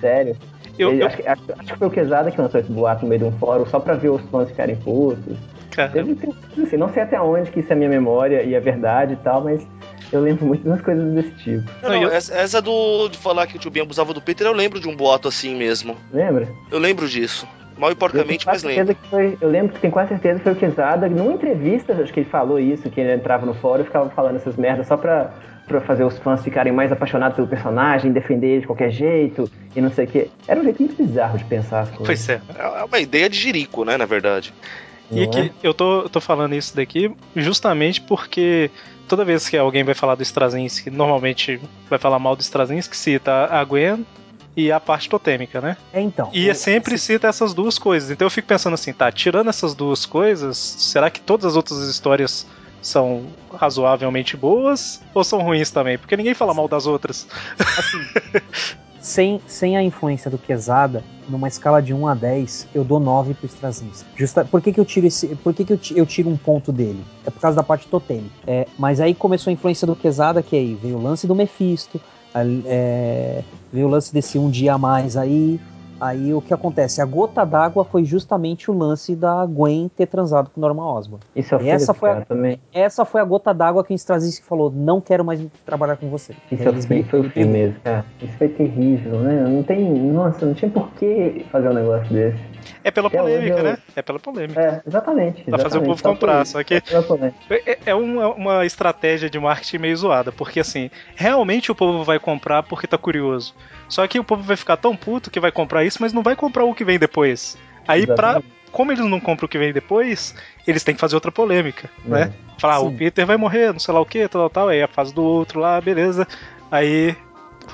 Sério. 0.01 0.35
Eu, 0.79 0.89
Ele- 0.89 1.03
eu, 1.03 1.07
acho, 1.07 1.17
que- 1.17 1.27
acho- 1.27 1.43
acho 1.59 1.73
que 1.73 1.77
foi 1.77 1.87
o 1.87 1.91
Quesada 1.91 2.31
que 2.31 2.41
lançou 2.41 2.59
esse 2.59 2.71
boato 2.71 3.03
no 3.03 3.09
meio 3.09 3.19
de 3.21 3.25
um 3.27 3.31
fórum 3.33 3.65
só 3.67 3.79
pra 3.79 3.93
ver 3.93 4.09
os 4.09 4.21
fãs 4.31 4.49
ficarem 4.49 4.75
putos. 4.77 5.37
cara, 5.69 5.91
Teve, 5.91 6.17
assim, 6.63 6.75
não 6.77 6.91
sei 6.91 7.03
até 7.03 7.21
onde 7.21 7.51
que 7.51 7.59
isso 7.59 7.71
é 7.71 7.75
minha 7.75 7.89
memória 7.89 8.41
e 8.41 8.55
é 8.55 8.59
verdade 8.59 9.13
e 9.13 9.17
tal, 9.17 9.43
mas 9.43 9.61
eu 10.11 10.19
lembro 10.21 10.45
muito 10.47 10.67
das 10.67 10.81
coisas 10.81 11.13
desse 11.13 11.31
tipo. 11.43 11.69
Não, 11.83 11.89
Não, 11.91 12.07
essa, 12.09 12.33
essa 12.33 12.59
do 12.61 13.07
de 13.09 13.17
falar 13.19 13.45
que 13.45 13.57
o 13.57 13.59
tio 13.59 13.69
Ben 13.69 13.83
abusava 13.83 14.11
do 14.13 14.21
Peter, 14.21 14.47
eu 14.47 14.53
lembro 14.53 14.79
de 14.79 14.87
um 14.87 14.95
boato 14.95 15.27
assim 15.27 15.55
mesmo. 15.55 15.95
Lembra? 16.11 16.47
Eu 16.71 16.79
lembro 16.79 17.07
disso. 17.07 17.47
Mal 17.77 17.89
e 17.89 17.93
Eu 17.93 17.95
porcamente, 17.95 18.45
mas 18.45 18.63
lembro. 18.63 18.95
foi, 19.09 19.37
eu 19.41 19.49
lembro 19.49 19.73
que 19.73 19.79
tenho 19.79 19.91
quase 19.91 20.09
certeza 20.09 20.37
que 20.39 20.43
foi 20.43 20.53
o 20.53 20.55
Quesada, 20.55 21.07
numa 21.09 21.33
entrevista, 21.33 21.93
acho 21.93 22.13
que 22.13 22.19
ele 22.21 22.29
falou 22.29 22.59
isso, 22.59 22.89
que 22.89 22.99
ele 22.99 23.13
entrava 23.13 23.45
no 23.45 23.53
fórum 23.53 23.81
e 23.81 23.85
ficava 23.85 24.09
falando 24.09 24.35
essas 24.35 24.55
merdas 24.55 24.87
só 24.87 24.95
pra, 24.97 25.31
pra 25.67 25.81
fazer 25.81 26.03
os 26.03 26.17
fãs 26.19 26.43
ficarem 26.43 26.71
mais 26.71 26.91
apaixonados 26.91 27.35
pelo 27.35 27.47
personagem, 27.47 28.11
defender 28.11 28.47
ele 28.47 28.61
de 28.61 28.67
qualquer 28.67 28.91
jeito 28.91 29.49
e 29.75 29.81
não 29.81 29.91
sei 29.91 30.05
o 30.05 30.07
quê. 30.07 30.29
Era 30.47 30.59
um 30.59 30.63
jeito 30.63 30.81
muito 30.81 30.95
bizarro 31.03 31.37
de 31.37 31.45
pensar 31.45 31.81
as 31.81 31.89
coisas. 31.89 32.05
pois 32.05 32.29
é. 32.29 32.41
É 32.57 32.83
uma 32.83 32.99
ideia 32.99 33.29
de 33.29 33.37
jirico, 33.37 33.83
né, 33.83 33.97
na 33.97 34.05
verdade. 34.05 34.53
E 35.11 35.25
não 35.25 35.29
que 35.29 35.39
é? 35.39 35.49
eu 35.61 35.73
tô, 35.73 36.01
eu 36.01 36.09
tô 36.09 36.21
falando 36.21 36.55
isso 36.55 36.75
daqui 36.75 37.11
justamente 37.35 38.01
porque 38.01 38.71
toda 39.07 39.25
vez 39.25 39.47
que 39.49 39.57
alguém 39.57 39.83
vai 39.83 39.93
falar 39.93 40.15
do 40.15 40.23
Straczynski, 40.23 40.89
normalmente 40.89 41.59
vai 41.89 41.99
falar 41.99 42.19
mal 42.19 42.35
do 42.35 42.41
Straczynski, 42.41 42.95
cita 42.95 43.47
a 43.51 43.63
Gwen 43.63 44.05
e 44.55 44.71
a 44.71 44.79
parte 44.79 45.09
totêmica, 45.09 45.59
né? 45.59 45.77
É, 45.91 46.01
então. 46.01 46.29
E 46.33 46.47
é 46.47 46.51
o- 46.51 46.55
sempre 46.55 46.97
cita 46.97 47.27
essas 47.27 47.53
duas 47.53 47.77
coisas. 47.79 48.11
Então 48.11 48.25
eu 48.25 48.29
fico 48.31 48.47
pensando 48.47 48.73
assim, 48.73 48.93
tá, 48.93 49.11
tirando 49.11 49.49
essas 49.49 49.73
duas 49.73 50.05
coisas, 50.05 50.57
será 50.57 51.09
que 51.09 51.19
todas 51.21 51.45
as 51.45 51.55
outras 51.55 51.79
histórias 51.87 52.45
são 52.81 53.23
razoavelmente 53.53 54.35
boas 54.35 55.01
ou 55.13 55.23
são 55.23 55.41
ruins 55.41 55.71
também? 55.71 55.97
Porque 55.97 56.17
ninguém 56.17 56.33
fala 56.33 56.53
mal 56.53 56.67
das 56.67 56.85
outras. 56.85 57.25
sem, 58.99 59.41
sem 59.47 59.75
a 59.75 59.83
influência 59.83 60.29
do 60.29 60.37
Quesada, 60.37 61.03
numa 61.27 61.47
escala 61.47 61.81
de 61.81 61.93
1 61.93 62.07
a 62.07 62.13
10, 62.13 62.67
eu 62.73 62.83
dou 62.83 62.99
9 62.99 63.33
pro 63.33 63.45
Straczynski. 63.47 64.05
Justa, 64.15 64.45
por 64.45 64.61
que, 64.61 64.71
que 64.71 64.79
eu 64.79 64.85
tiro 64.85 65.07
esse, 65.07 65.27
por 65.37 65.53
que, 65.53 65.65
que 65.65 65.73
eu, 65.73 65.79
eu 65.95 66.05
tiro 66.05 66.29
um 66.29 66.37
ponto 66.37 66.71
dele? 66.71 67.03
É 67.25 67.29
por 67.29 67.39
causa 67.39 67.55
da 67.55 67.63
parte 67.63 67.87
totêmica. 67.87 68.29
É, 68.45 68.67
mas 68.77 68.99
aí 69.01 69.13
começou 69.13 69.49
a 69.49 69.53
influência 69.53 69.85
do 69.87 69.95
Quesada, 69.95 70.41
que 70.43 70.55
aí 70.55 70.75
veio 70.75 70.97
o 70.97 71.01
lance 71.01 71.25
do 71.27 71.35
Mephisto, 71.35 71.99
é, 72.65 73.43
veio 73.71 73.87
o 73.87 73.89
lance 73.89 74.13
desse 74.13 74.37
um 74.39 74.49
dia 74.49 74.73
a 74.73 74.77
mais 74.77 75.15
aí. 75.17 75.59
Aí 76.01 76.33
o 76.33 76.41
que 76.41 76.53
acontece? 76.53 77.01
A 77.01 77.05
gota 77.05 77.45
d'água 77.45 77.85
foi 77.85 78.03
justamente 78.03 78.69
o 78.69 78.73
lance 78.77 79.15
da 79.15 79.45
Gwen 79.45 79.89
ter 79.95 80.05
transado 80.05 80.49
com 80.49 80.59
o 80.59 80.61
Norman 80.61 80.83
Osborn. 80.83 81.23
Isso 81.33 81.55
é 81.55 81.69
Essa 81.69 81.93
foi 81.93 82.09
a- 82.09 82.21
também. 82.21 82.59
Essa 82.73 83.05
foi 83.05 83.21
a 83.21 83.23
gota 83.23 83.53
d'água 83.53 83.85
que 83.85 83.93
o 83.93 83.95
Straczynski 83.95 84.43
falou: 84.45 84.69
não 84.69 84.99
quero 84.99 85.23
mais 85.23 85.39
trabalhar 85.65 85.95
com 85.95 86.09
você. 86.09 86.33
Isso 86.51 86.63
é 86.63 86.67
eles 86.67 86.85
foi 87.09 87.21
o 87.21 87.47
mesmo, 87.47 87.79
cara. 87.81 88.03
Isso 88.21 88.33
foi 88.37 88.49
terrível, 88.49 89.19
né? 89.19 89.45
Não 89.47 89.63
tem. 89.63 89.81
Nossa, 90.11 90.45
não 90.45 90.53
tinha 90.53 90.69
por 90.69 90.89
que 90.95 91.45
fazer 91.49 91.69
um 91.69 91.73
negócio 91.73 92.11
desse. 92.11 92.52
É 92.83 92.91
pela 92.91 93.07
Até 93.07 93.21
hoje 93.21 93.33
polêmica, 93.35 93.57
eu- 93.59 93.63
né? 93.63 93.77
É 93.95 94.01
pela 94.01 94.19
polêmica. 94.19 94.61
É, 94.61 94.81
exatamente. 94.87 95.43
Pra 95.43 95.59
fazer 95.59 95.77
o 95.77 95.83
povo 95.83 96.03
comprar, 96.03 96.43
isso, 96.43 96.51
só 96.53 96.63
que- 96.63 96.81
pela 96.81 97.03
polêmica. 97.03 97.37
É, 97.49 97.77
é 97.87 97.95
uma, 97.95 98.27
uma 98.33 98.65
estratégia 98.65 99.29
de 99.29 99.39
marketing 99.39 99.77
meio 99.77 99.97
zoada, 99.97 100.31
porque 100.31 100.59
assim, 100.59 100.89
realmente 101.15 101.71
o 101.71 101.75
povo 101.75 102.03
vai 102.03 102.19
comprar 102.19 102.63
porque 102.63 102.87
tá 102.87 102.97
curioso. 102.97 103.55
Só 103.87 104.05
que 104.07 104.19
o 104.19 104.23
povo 104.23 104.43
vai 104.43 104.57
ficar 104.57 104.77
tão 104.77 104.95
puto 104.95 105.29
que 105.29 105.39
vai 105.39 105.51
comprar 105.51 105.83
isso, 105.83 105.99
mas 106.01 106.13
não 106.13 106.23
vai 106.23 106.35
comprar 106.35 106.63
o 106.65 106.73
que 106.73 106.83
vem 106.85 106.97
depois. 106.99 107.57
Aí, 107.87 108.07
pra, 108.07 108.41
como 108.71 108.91
eles 108.91 109.05
não 109.05 109.19
compram 109.19 109.45
o 109.45 109.49
que 109.49 109.57
vem 109.57 109.71
depois, 109.73 110.33
eles 110.65 110.83
têm 110.83 110.95
que 110.95 111.01
fazer 111.01 111.15
outra 111.15 111.31
polêmica, 111.31 111.89
né? 112.05 112.31
É. 112.57 112.59
Falar, 112.59 112.75
ah, 112.75 112.79
o. 112.79 112.91
Peter 112.91 113.25
vai 113.25 113.35
morrer, 113.37 113.71
não 113.73 113.79
sei 113.79 113.93
lá 113.93 113.99
o 113.99 114.05
que, 114.05 114.27
tal, 114.27 114.49
tal, 114.49 114.69
aí 114.69 114.81
a 114.81 114.87
fase 114.87 115.13
do 115.13 115.21
outro 115.21 115.59
lá, 115.59 115.79
beleza. 115.81 116.27
Aí 116.71 117.15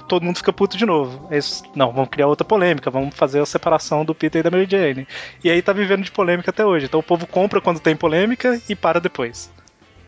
todo 0.10 0.24
mundo 0.26 0.38
fica 0.38 0.51
puto 0.51 0.76
de 0.76 0.86
novo. 0.86 1.28
Eles, 1.32 1.64
não, 1.74 1.93
vamos 1.93 2.10
criar 2.10 2.28
outra 2.28 2.43
polêmica, 2.43 2.89
vamos 2.91 3.16
fazer 3.16 3.39
a 3.39 3.45
separação 3.45 4.03
do 4.03 4.14
Peter 4.14 4.39
e 4.39 4.43
da 4.43 4.51
Mary 4.51 4.68
Jane. 4.70 5.07
E 5.43 5.49
aí 5.49 5.62
tá 5.62 5.72
vivendo 5.72 6.03
de 6.03 6.12
polêmica 6.12 6.49
até 6.49 6.66
hoje. 6.66 6.88
Então 6.88 6.99
o 6.99 7.03
povo 7.03 7.26
compra 7.26 7.62
quando 7.62 7.80
tem 7.80 7.95
polêmica 7.95 8.60
e 8.68 8.76
para 8.76 8.99
depois. 8.99 9.49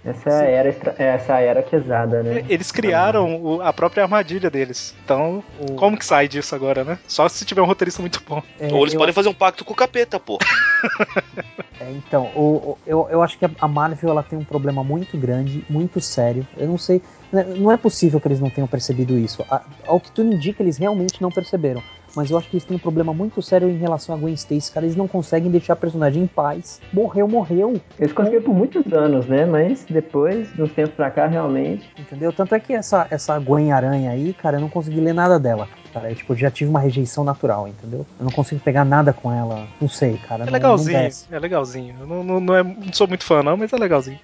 Essa 0.03 0.29
é 0.31 0.33
a 0.33 0.49
era, 0.49 0.69
extra- 0.69 0.95
essa 0.97 1.39
é 1.39 1.45
era 1.45 1.61
quesada, 1.61 2.23
né? 2.23 2.43
Eles 2.49 2.71
criaram 2.71 3.35
o- 3.39 3.61
a 3.61 3.71
própria 3.71 4.01
armadilha 4.03 4.49
deles. 4.49 4.95
Então, 5.05 5.43
O- 5.59 5.75
como 5.75 5.95
que 5.95 6.03
sai 6.03 6.27
disso 6.27 6.55
agora, 6.55 6.83
né? 6.83 6.97
Só 7.07 7.29
se 7.29 7.45
tiver 7.45 7.61
um 7.61 7.65
roteirista 7.65 8.01
muito 8.01 8.19
bom. 8.27 8.41
É, 8.59 8.73
Ou 8.73 8.81
eles 8.81 8.95
podem 8.95 9.13
fazer 9.13 9.29
um 9.29 9.33
pacto 9.33 9.63
com 9.63 9.73
o 9.73 9.75
capeta, 9.75 10.19
pô. 10.19 10.39
É, 11.79 11.89
então, 11.91 12.31
o- 12.35 12.71
o- 12.71 12.77
eu, 12.85 13.07
eu 13.09 13.21
acho 13.23 13.37
que 13.39 13.45
a 13.59 13.67
Marvel 13.67 14.09
ela 14.11 14.21
tem 14.23 14.37
um 14.37 14.43
problema 14.43 14.83
muito 14.83 15.17
grande, 15.17 15.63
muito 15.69 15.99
sério. 15.99 16.45
Eu 16.57 16.67
não 16.67 16.77
sei. 16.77 17.01
Não 17.31 17.71
é 17.71 17.77
possível 17.77 18.19
que 18.19 18.27
eles 18.27 18.39
não 18.39 18.49
tenham 18.49 18.67
percebido 18.67 19.17
isso. 19.17 19.45
Ao 19.87 19.99
que 19.99 20.11
tudo 20.11 20.33
indica, 20.33 20.61
eles 20.61 20.77
realmente 20.77 21.21
não 21.21 21.31
perceberam. 21.31 21.81
Mas 22.15 22.29
eu 22.31 22.37
acho 22.37 22.49
que 22.49 22.55
eles 22.55 22.65
têm 22.65 22.75
um 22.75 22.79
problema 22.79 23.13
muito 23.13 23.41
sério 23.41 23.69
em 23.69 23.77
relação 23.77 24.13
a 24.13 24.17
Gwen 24.17 24.33
Stacy, 24.33 24.71
cara. 24.71 24.85
Eles 24.85 24.95
não 24.95 25.07
conseguem 25.07 25.49
deixar 25.51 25.73
a 25.73 25.75
personagem 25.75 26.23
em 26.23 26.27
paz. 26.27 26.81
Morreu, 26.91 27.27
morreu. 27.27 27.79
Eles 27.99 28.11
conseguiram 28.13 28.43
por 28.43 28.53
muitos 28.53 28.91
anos, 28.93 29.25
né? 29.27 29.45
Mas 29.45 29.85
depois, 29.89 30.53
de 30.53 30.61
uns 30.61 30.71
tempos 30.73 30.93
pra 30.95 31.09
cá, 31.09 31.27
realmente. 31.27 31.89
Entendeu? 31.97 32.31
Tanto 32.33 32.53
é 32.55 32.59
que 32.59 32.73
essa, 32.73 33.07
essa 33.09 33.37
Gwen 33.39 33.71
Aranha 33.71 34.11
aí, 34.11 34.33
cara, 34.33 34.57
eu 34.57 34.61
não 34.61 34.69
consegui 34.69 34.99
ler 34.99 35.13
nada 35.13 35.39
dela. 35.39 35.67
Cara, 35.93 36.09
eu, 36.09 36.15
tipo, 36.15 36.33
já 36.35 36.49
tive 36.49 36.69
uma 36.69 36.79
rejeição 36.79 37.21
natural, 37.23 37.67
entendeu? 37.67 38.05
Eu 38.17 38.23
não 38.23 38.31
consigo 38.31 38.61
pegar 38.61 38.85
nada 38.85 39.11
com 39.11 39.29
ela. 39.31 39.67
Não 39.79 39.89
sei, 39.89 40.17
cara. 40.25 40.43
É 40.43 40.45
não- 40.45 40.53
legalzinho, 40.53 41.09
Não 41.29 41.37
é 41.37 41.39
legalzinho. 41.39 41.95
Eu 41.99 42.07
não, 42.07 42.23
não, 42.23 42.39
não, 42.39 42.55
é- 42.55 42.63
não 42.63 42.93
sou 42.93 43.07
muito 43.07 43.25
fã, 43.25 43.43
não, 43.43 43.57
mas 43.57 43.73
é 43.73 43.77
legalzinho. 43.77 44.17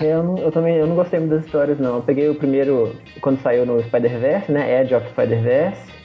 Eu, 0.00 0.22
não- 0.22 0.38
eu 0.38 0.50
também 0.50 0.74
eu 0.76 0.86
não 0.86 0.96
gostei 0.96 1.20
muito 1.20 1.34
das 1.36 1.44
histórias, 1.44 1.78
não. 1.78 1.96
Eu 1.96 2.02
peguei 2.02 2.28
o 2.28 2.34
primeiro, 2.34 2.96
quando 3.20 3.40
saiu 3.40 3.64
no 3.64 3.80
Spider-Verse, 3.84 4.50
né? 4.50 4.80
Edge 4.82 4.94
of 4.94 5.06
Spider-Verse. 5.10 5.99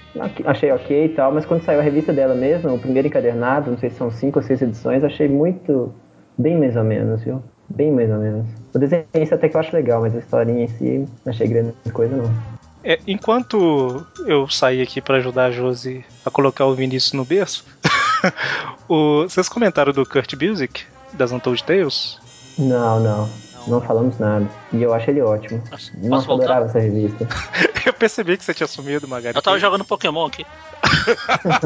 Achei 0.45 0.71
ok 0.71 1.05
e 1.05 1.09
tal, 1.09 1.31
mas 1.33 1.45
quando 1.45 1.61
saiu 1.63 1.79
a 1.79 1.83
revista 1.83 2.13
dela 2.13 2.33
mesma, 2.35 2.71
o 2.71 2.79
primeiro 2.79 3.07
encadernado, 3.07 3.69
não 3.71 3.77
sei 3.77 3.89
se 3.89 3.97
são 3.97 4.09
cinco 4.09 4.39
ou 4.39 4.43
seis 4.45 4.61
edições, 4.61 5.03
achei 5.03 5.27
muito. 5.27 5.93
bem 6.37 6.57
mais 6.57 6.75
ou 6.75 6.83
menos, 6.83 7.21
viu? 7.23 7.41
Bem 7.69 7.91
mais 7.91 8.09
ou 8.09 8.17
menos. 8.19 8.45
O 8.73 8.79
desenho 8.79 9.05
até 9.31 9.49
que 9.49 9.55
eu 9.55 9.59
acho 9.59 9.75
legal, 9.75 10.01
mas 10.01 10.15
a 10.15 10.19
historinha 10.19 10.63
em 10.65 10.67
si 10.67 11.05
não 11.25 11.31
achei 11.33 11.47
grande 11.47 11.73
coisa, 11.91 12.15
não. 12.15 12.29
É, 12.83 12.99
enquanto 13.07 14.05
eu 14.27 14.47
saí 14.47 14.81
aqui 14.81 15.01
pra 15.01 15.17
ajudar 15.17 15.45
a 15.45 15.51
Josi 15.51 16.05
a 16.23 16.29
colocar 16.29 16.65
o 16.65 16.75
Vinícius 16.75 17.13
no 17.13 17.25
berço, 17.25 17.65
o- 18.87 19.23
vocês 19.23 19.49
comentaram 19.49 19.91
do 19.91 20.05
Kurt 20.05 20.35
Busiek, 20.35 20.83
das 21.13 21.31
Untold 21.31 21.63
Tales? 21.63 22.19
Não, 22.57 22.99
não. 22.99 23.29
Não 23.67 23.81
falamos 23.81 24.17
nada. 24.19 24.47
E 24.71 24.81
eu 24.83 24.93
acho 24.93 25.09
ele 25.09 25.21
ótimo. 25.21 25.59
Posso 25.69 25.91
Nossa, 25.97 26.23
eu 26.23 26.27
voltar? 26.27 26.43
adorava 26.45 26.65
essa 26.65 26.79
revista. 26.79 27.27
Eu 27.85 27.93
percebi 27.93 28.35
que 28.35 28.43
você 28.43 28.51
tinha 28.53 28.65
sumido, 28.65 29.07
Magari. 29.07 29.35
Eu 29.37 29.41
tava 29.43 29.59
jogando 29.59 29.85
Pokémon 29.85 30.25
aqui. 30.25 30.43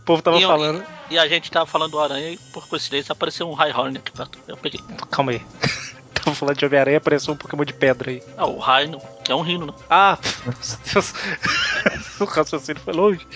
O 0.00 0.04
povo 0.04 0.20
tava 0.22 0.36
E 0.36 0.42
eu- 0.42 0.48
falando. 0.48 0.84
E 1.10 1.16
a 1.18 1.28
gente 1.28 1.48
tava 1.50 1.64
falando 1.66 1.92
do 1.92 2.00
Aranha 2.00 2.30
e 2.30 2.36
por 2.36 2.66
coincidência 2.66 3.12
apareceu 3.12 3.48
um 3.48 3.52
Highhorn 3.54 3.98
aqui 3.98 4.10
perto. 4.10 4.36
Eu 4.48 4.56
peguei. 4.56 4.80
Calma 5.12 5.30
aí. 5.32 5.40
tava 6.14 6.34
falando 6.34 6.56
de 6.56 6.66
Homem-Aranha, 6.66 6.98
apareceu 6.98 7.32
um 7.32 7.36
Pokémon 7.36 7.64
de 7.64 7.72
pedra 7.72 8.10
aí. 8.10 8.20
Ah, 8.36 8.46
o 8.46 8.58
Rhino, 8.58 9.00
que 9.22 9.30
é 9.30 9.34
um 9.34 9.42
rino, 9.42 9.66
né? 9.66 9.72
Ah, 9.88 10.18
meu 10.44 10.54
Deus. 10.92 11.14
o 12.20 12.24
raciocínio 12.24 12.82
foi 12.82 12.94
longe. 12.94 13.26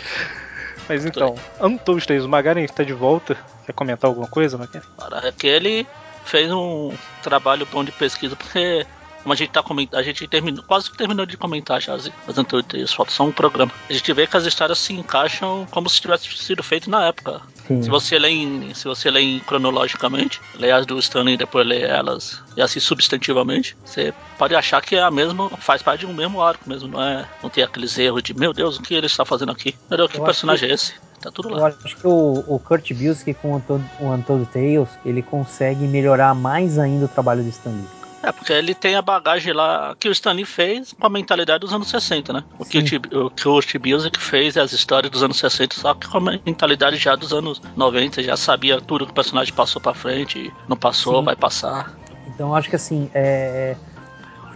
Mas 0.88 1.04
então, 1.04 1.36
Untold 1.60 2.04
Tales, 2.06 2.24
o 2.24 2.28
Magaren 2.28 2.66
tá 2.66 2.82
de 2.82 2.92
volta. 2.92 3.36
Quer 3.64 3.72
comentar 3.72 4.08
alguma 4.08 4.26
coisa, 4.28 4.58
Magaren? 4.58 4.84
Cara, 4.98 5.28
é 5.28 5.32
que 5.32 5.46
ele 5.46 5.86
fez 6.26 6.50
um 6.50 6.92
trabalho 7.22 7.66
bom 7.70 7.84
de 7.84 7.92
pesquisa, 7.92 8.36
porque 8.36 8.86
como 9.26 9.32
a 9.32 9.36
gente 9.36 9.50
tá 9.50 9.60
comentando, 9.60 9.98
a 9.98 10.04
gente 10.04 10.24
terminou, 10.28 10.62
quase 10.62 10.88
que 10.88 10.96
terminou 10.96 11.26
de 11.26 11.36
comentar 11.36 11.82
já 11.82 11.94
as, 11.94 12.08
as 12.28 12.38
anteriores, 12.38 12.92
falta 12.92 13.10
só 13.10 13.24
um 13.24 13.32
programa. 13.32 13.72
A 13.90 13.92
gente 13.92 14.12
vê 14.12 14.24
que 14.24 14.36
as 14.36 14.46
histórias 14.46 14.78
se 14.78 14.92
encaixam 14.92 15.66
como 15.72 15.90
se 15.90 16.00
tivesse 16.00 16.28
sido 16.36 16.62
feito 16.62 16.88
na 16.88 17.06
época. 17.06 17.42
Sim. 17.66 17.82
Se 17.82 17.90
você 17.90 18.20
lê 18.20 18.28
em, 18.28 18.72
se 18.72 18.84
você 18.84 19.10
lê 19.10 19.40
cronologicamente, 19.40 20.40
lê 20.54 20.70
as 20.70 20.86
do 20.86 20.96
Stanley 21.00 21.34
e 21.34 21.38
depois 21.38 21.66
lê 21.66 21.82
elas 21.82 22.40
e 22.56 22.62
assim 22.62 22.78
substantivamente, 22.78 23.76
você 23.84 24.14
pode 24.38 24.54
achar 24.54 24.80
que 24.80 24.94
é 24.94 25.02
a 25.02 25.10
mesma, 25.10 25.50
faz 25.58 25.82
parte 25.82 26.00
de 26.00 26.06
um 26.06 26.14
mesmo 26.14 26.40
arco 26.40 26.62
mesmo, 26.68 26.86
não 26.86 27.02
é? 27.02 27.28
Não 27.42 27.50
tem 27.50 27.64
aqueles 27.64 27.98
erros 27.98 28.22
de 28.22 28.32
meu 28.32 28.52
Deus, 28.52 28.76
o 28.76 28.82
que 28.82 28.94
ele 28.94 29.06
está 29.06 29.24
fazendo 29.24 29.50
aqui? 29.50 29.74
Meu 29.90 29.96
Deus, 29.96 30.08
que 30.12 30.18
Eu 30.18 30.24
personagem 30.24 30.70
é 30.70 30.72
esse? 30.72 30.94
Tá 31.26 31.32
tudo 31.32 31.48
Eu 31.50 31.56
lá. 31.56 31.74
acho 31.84 31.96
que 31.96 32.06
o, 32.06 32.44
o 32.46 32.60
Kurt 32.60 32.92
Busiek 32.92 33.34
com 33.34 33.48
o 33.52 33.56
Untold, 33.56 33.84
o 34.00 34.06
Untold 34.12 34.46
Tales, 34.46 34.88
ele 35.04 35.22
consegue 35.22 35.84
melhorar 35.86 36.34
mais 36.36 36.78
ainda 36.78 37.06
o 37.06 37.08
trabalho 37.08 37.42
do 37.42 37.48
Stan 37.48 37.70
Lee. 37.70 37.84
É, 38.22 38.30
porque 38.32 38.52
ele 38.52 38.74
tem 38.74 38.94
a 38.94 39.02
bagagem 39.02 39.52
lá 39.52 39.94
que 39.98 40.08
o 40.08 40.12
Stanley 40.12 40.44
fez 40.44 40.92
com 40.98 41.06
a 41.06 41.10
mentalidade 41.10 41.60
dos 41.60 41.72
anos 41.72 41.88
60, 41.88 42.32
né? 42.32 42.44
O 42.58 42.64
que 42.64 42.78
o, 42.78 42.84
T- 42.84 42.96
o 43.16 43.30
que 43.30 43.48
o 43.48 43.60
T. 43.60 43.78
Music 43.78 44.18
fez 44.20 44.56
é 44.56 44.60
as 44.60 44.72
histórias 44.72 45.10
dos 45.10 45.22
anos 45.22 45.36
60, 45.38 45.74
só 45.76 45.94
que 45.94 46.08
com 46.08 46.18
a 46.18 46.20
mentalidade 46.44 46.96
já 46.96 47.14
dos 47.16 47.32
anos 47.32 47.60
90, 47.76 48.22
já 48.22 48.36
sabia 48.36 48.80
tudo 48.80 49.04
que 49.04 49.10
o 49.12 49.14
personagem 49.14 49.52
passou 49.52 49.82
pra 49.82 49.94
frente, 49.94 50.52
não 50.68 50.76
passou, 50.76 51.18
Sim. 51.20 51.24
vai 51.24 51.36
passar. 51.36 51.92
Então 52.28 52.48
eu 52.48 52.54
acho 52.54 52.68
que 52.70 52.76
assim, 52.76 53.10
é... 53.14 53.76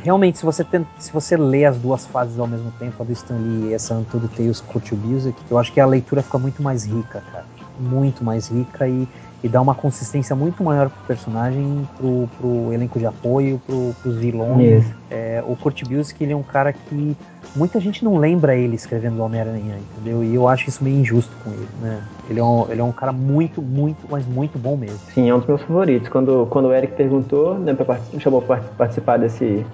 realmente 0.03 0.39
se 0.39 0.45
você 0.45 0.65
tem, 0.65 0.87
se 0.99 1.13
você 1.13 1.37
lê 1.37 1.65
as 1.65 1.77
duas 1.77 2.07
fases 2.07 2.39
ao 2.39 2.47
mesmo 2.47 2.73
tempo, 2.79 3.03
a 3.03 3.05
do 3.05 3.13
Stan 3.13 3.37
Lee 3.37 3.71
e 3.71 3.75
essa 3.75 3.95
Untold 3.95 4.29
Tales 4.29 4.61
Culture 4.61 5.01
Music, 5.01 5.37
eu 5.51 5.59
acho 5.59 5.73
que 5.73 5.81
a 5.81 5.87
leitura 5.87 6.23
fica 6.23 6.39
muito 6.39 6.63
mais 6.63 6.85
rica, 6.85 7.23
cara. 7.33 7.45
Muito 7.79 8.23
mais 8.23 8.49
rica 8.49 8.87
e, 8.87 9.09
e 9.43 9.49
dá 9.49 9.61
uma 9.61 9.75
consistência 9.75 10.37
muito 10.37 10.63
maior 10.63 10.91
pro 10.91 11.07
personagem, 11.07 11.89
pro, 11.97 12.29
pro 12.39 12.73
elenco 12.73 12.99
de 12.99 13.07
apoio, 13.07 13.61
pro, 13.67 13.95
pros 14.03 14.17
vilões. 14.17 14.85
É, 15.11 15.43
o 15.47 15.57
Kurt 15.57 15.85
Busiek, 15.85 16.23
ele 16.23 16.33
é 16.33 16.37
um 16.37 16.43
cara 16.43 16.73
que 16.73 17.17
muita 17.55 17.81
gente 17.81 18.05
não 18.05 18.17
lembra 18.17 18.55
ele 18.55 18.77
escrevendo 18.77 19.23
Homem-Aranha, 19.23 19.79
entendeu? 19.79 20.23
E 20.23 20.35
eu 20.35 20.47
acho 20.47 20.69
isso 20.69 20.85
meio 20.85 20.99
injusto 20.99 21.35
com 21.43 21.51
ele, 21.53 21.69
né? 21.81 22.03
Ele 22.29 22.39
é 22.39 22.45
um, 22.45 22.71
ele 22.71 22.81
é 22.81 22.85
um 22.85 22.93
cara 22.93 23.13
muito, 23.13 23.63
muito, 23.63 24.07
mas 24.11 24.27
muito 24.27 24.59
bom 24.59 24.77
mesmo. 24.77 24.99
Sim, 25.15 25.29
é 25.29 25.35
um 25.35 25.39
dos 25.39 25.49
meus 25.49 25.63
favoritos. 25.63 26.09
Quando, 26.09 26.47
quando 26.51 26.67
o 26.67 26.73
Eric 26.73 26.95
perguntou, 26.95 27.59
né, 27.59 27.75
pra 27.75 27.99
chamou 28.19 28.43
para 28.43 28.61
participar 28.77 29.19
desse 29.19 29.65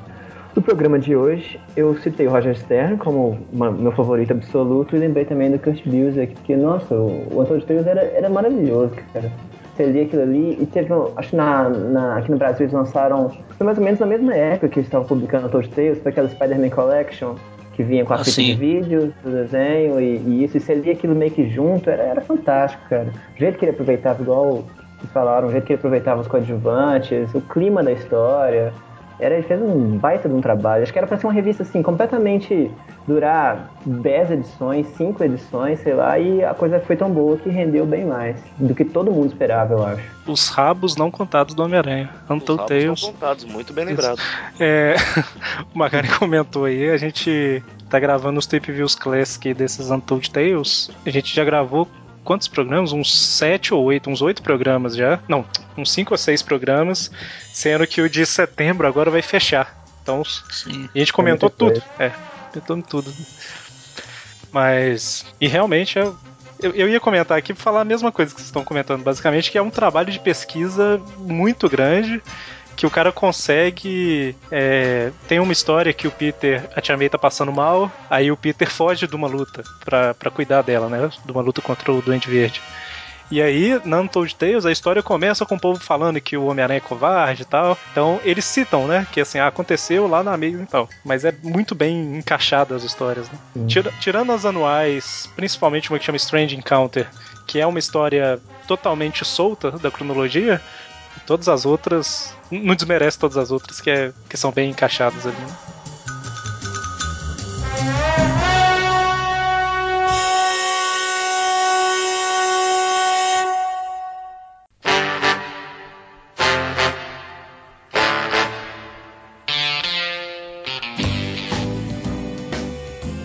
do 0.57 0.63
programa 0.63 0.99
de 0.99 1.15
hoje, 1.15 1.61
eu 1.77 1.95
citei 1.99 2.27
o 2.27 2.31
Roger 2.31 2.57
Stern 2.59 2.97
como 2.97 3.39
uma- 3.53 3.71
meu 3.71 3.93
favorito 3.93 4.33
absoluto 4.33 4.97
e 4.97 4.99
lembrei 4.99 5.27
também 5.27 5.51
do 5.51 5.59
Kurt 5.59 5.85
Busiek, 5.87 6.33
porque, 6.35 6.57
nossa, 6.57 6.95
o, 6.95 7.27
o 7.31 7.41
Antônio 7.43 7.63
Tales 7.63 7.87
era, 7.87 8.01
era 8.01 8.31
maravilhoso, 8.31 8.93
cara. 9.13 9.31
Você 9.77 9.85
lia 9.85 10.05
aquilo 10.05 10.23
ali 10.23 10.57
e 10.59 10.65
teve, 10.65 10.91
um- 10.95 11.09
acho 11.15 11.29
que 11.31 11.37
na, 11.37 11.69
na- 11.69 12.17
aqui 12.17 12.31
no 12.31 12.39
Brasil 12.39 12.63
eles 12.65 12.73
lançaram, 12.73 13.29
foi 13.29 13.67
mais 13.67 13.77
ou 13.77 13.85
menos 13.85 14.01
na 14.01 14.07
mesma 14.07 14.35
época 14.35 14.69
que 14.69 14.79
eles 14.79 14.87
estavam 14.87 15.07
publicando 15.07 15.47
Antônio 15.47 15.69
Tales, 15.69 15.99
foi 15.99 16.11
aquela 16.11 16.29
Spider-Man 16.31 16.71
Collection, 16.71 17.35
que 17.75 17.83
vinha 17.83 18.07
com 18.07 18.15
a 18.15 18.17
Ah, 18.17 18.25
fita 18.25 18.41
de 18.41 18.55
vídeo, 18.55 19.13
do 19.23 19.31
desenho 19.31 20.01
e, 20.01 20.17
e 20.17 20.45
isso, 20.45 20.57
e 20.57 20.61
você 20.61 20.75
lia 20.75 20.95
aquilo 20.95 21.15
meio 21.15 21.31
que 21.33 21.47
junto, 21.51 21.91
era, 21.91 22.03
era 22.03 22.21
fantástico, 22.23 22.83
cara. 22.89 23.09
O 23.35 23.39
jeito 23.39 23.59
que 23.59 23.67
ele 23.67 23.73
aproveitava, 23.73 24.23
igual 24.23 24.65
que 24.99 25.07
falaram, 25.09 25.49
o 25.49 25.51
jeito 25.51 25.65
que 25.67 25.75
ele 25.75 25.79
aproveitava 25.79 26.23
os 26.23 26.27
coadjuvantes, 26.27 27.35
o 27.35 27.43
clima 27.43 27.83
da 27.83 27.93
história. 27.93 28.73
Era, 29.19 29.35
ele 29.35 29.43
fez 29.43 29.61
um 29.61 29.97
baita 29.97 30.29
de 30.29 30.35
um 30.35 30.41
trabalho. 30.41 30.83
Acho 30.83 30.93
que 30.93 30.99
era 30.99 31.07
pra 31.07 31.17
ser 31.17 31.27
uma 31.27 31.33
revista 31.33 31.63
assim, 31.63 31.83
completamente 31.83 32.71
durar 33.07 33.71
10 33.85 34.31
edições, 34.33 34.87
5 34.97 35.25
edições, 35.25 35.79
sei 35.81 35.95
lá, 35.95 36.19
e 36.19 36.45
a 36.45 36.53
coisa 36.53 36.81
foi 36.81 36.97
tão 36.97 37.11
boa 37.11 37.37
que 37.37 37.49
rendeu 37.49 37.87
bem 37.87 38.05
mais 38.05 38.37
do 38.59 38.75
que 38.75 38.85
todo 38.85 39.13
mundo 39.13 39.29
esperava, 39.29 39.75
eu 39.75 39.85
acho. 39.85 40.03
Os 40.27 40.49
rabos 40.49 40.97
não 40.97 41.11
contados 41.11 41.55
do 41.55 41.63
Homem-Aranha. 41.63 42.11
Os 42.25 42.31
Untold 42.31 42.63
rabos 42.63 42.67
Tales. 42.67 43.01
são 43.01 43.13
contados, 43.13 43.45
muito 43.45 43.73
bem 43.73 43.85
lembrado. 43.85 44.21
É, 44.59 44.97
o 45.73 45.79
Magari 45.79 46.09
comentou 46.09 46.65
aí, 46.65 46.91
a 46.91 46.97
gente 46.97 47.63
tá 47.89 48.01
gravando 48.01 48.39
os 48.39 48.47
Tape 48.47 48.73
Views 48.73 48.95
Classic 48.95 49.55
desses 49.55 49.91
Untold 49.91 50.31
Tales. 50.31 50.91
A 51.07 51.11
gente 51.11 51.35
já 51.35 51.45
gravou 51.45 51.89
quantos 52.27 52.49
programas? 52.49 52.93
Uns 52.93 53.17
sete 53.17 53.73
ou 53.73 53.83
oito, 53.85 54.11
uns 54.11 54.21
oito 54.21 54.43
programas 54.43 54.97
já. 54.97 55.21
Não, 55.29 55.47
uns 55.79 55.91
cinco 55.91 56.13
ou 56.13 56.19
seis 56.19 56.43
programas, 56.43 57.11
sendo 57.53 57.87
que 57.87 58.03
o 58.03 58.11
de 58.11 58.27
setembro 58.27 58.87
agora 58.87 59.11
vai 59.11 59.23
fechar. 59.23 59.83
Então 60.03 60.23
Sim. 60.25 60.89
a 60.95 60.99
gente 60.99 61.13
comentou 61.13 61.49
muita 61.49 61.81
tudo. 61.81 61.83
É, 61.99 62.13
comentando 62.51 62.85
tudo. 62.85 63.15
Mas. 64.53 65.25
E 65.41 65.47
realmente 65.47 65.99
eu, 65.99 66.17
eu, 66.61 66.73
eu 66.73 66.89
ia 66.89 67.01
comentar 67.01 67.39
aqui 67.39 67.55
falar 67.55 67.83
a 67.83 67.85
mesma 67.85 68.11
coisa 68.11 68.35
que 68.35 68.41
vocês 68.41 68.49
estão 68.49 68.65
comentando, 68.65 69.03
basicamente, 69.03 69.51
que 69.51 69.59
é 69.59 69.63
um 69.63 69.71
trabalho 69.71 70.11
de 70.11 70.19
pesquisa 70.19 71.01
muito 71.19 71.69
grande. 71.69 72.21
Que 72.77 72.87
o 72.87 72.91
cara 72.91 73.11
consegue. 73.11 74.37
é, 74.51 75.11
tem 75.27 75.41
uma 75.41 75.53
história 75.53 75.93
que 75.93 76.07
o 76.07 76.11
Peter. 76.11 76.63
A 76.77 76.81
Tia 76.81 76.97
May 76.97 77.09
tá 77.09 77.19
passando 77.19 77.51
mal. 77.53 77.91
Aí 78.11 78.31
o 78.31 78.37
Peter 78.37 78.71
foge 78.71 79.07
de 79.07 79.17
uma 79.17 79.27
luta 79.27 79.63
pra, 79.85 80.13
pra 80.15 80.31
cuidar 80.31 80.63
dela, 80.63 80.89
né? 80.89 81.09
De 81.25 81.33
uma 81.33 81.41
luta 81.43 81.63
contra 81.63 81.91
o 81.93 82.03
Duende 82.03 82.29
Verde. 82.29 82.61
E 83.29 83.43
aí, 83.43 83.81
na 83.85 83.99
Untold 84.01 84.37
Tales, 84.37 84.65
a 84.65 84.71
história 84.71 85.03
começa 85.03 85.45
com 85.45 85.57
o 85.57 85.61
povo 85.61 85.81
falando 85.81 86.21
que 86.21 86.37
o 86.37 86.45
Homem-Aranha 86.47 86.77
é 86.79 86.81
covarde 86.81 87.43
e 87.43 87.45
tal. 87.45 87.77
Então, 87.91 88.21
eles 88.23 88.45
citam, 88.45 88.87
né? 88.87 89.05
Que 89.11 89.21
assim, 89.21 89.41
ah, 89.41 89.49
aconteceu 89.49 90.07
lá 90.07 90.23
na 90.23 90.33
Amazing 90.35 90.63
e 90.63 90.67
tal. 90.67 90.89
Mas 91.05 91.25
é 91.25 91.35
muito 91.43 91.75
bem 91.75 92.19
encaixada 92.19 92.77
as 92.77 92.85
histórias, 92.85 93.29
né? 93.29 93.39
Tira- 93.67 93.93
tirando 93.99 94.31
as 94.31 94.45
anuais, 94.45 95.29
principalmente 95.35 95.91
uma 95.91 95.99
que 95.99 96.05
chama 96.05 96.17
Strange 96.19 96.55
Encounter, 96.57 97.09
que 97.49 97.59
é 97.59 97.67
uma 97.67 97.81
história 97.81 98.39
totalmente 98.69 99.25
solta 99.25 99.73
da 99.73 99.91
cronologia, 99.91 100.61
todas 101.27 101.49
as 101.49 101.65
outras. 101.65 102.35
Não 102.51 102.75
desmerece 102.75 103.19
todas 103.19 103.37
as 103.37 103.51
outras, 103.51 103.81
que, 103.81 103.91
é, 103.91 104.13
que 104.29 104.37
são 104.37 104.53
bem 104.53 104.71
encaixadas 104.71 105.27
ali. 105.27 105.37
né? 105.37 105.77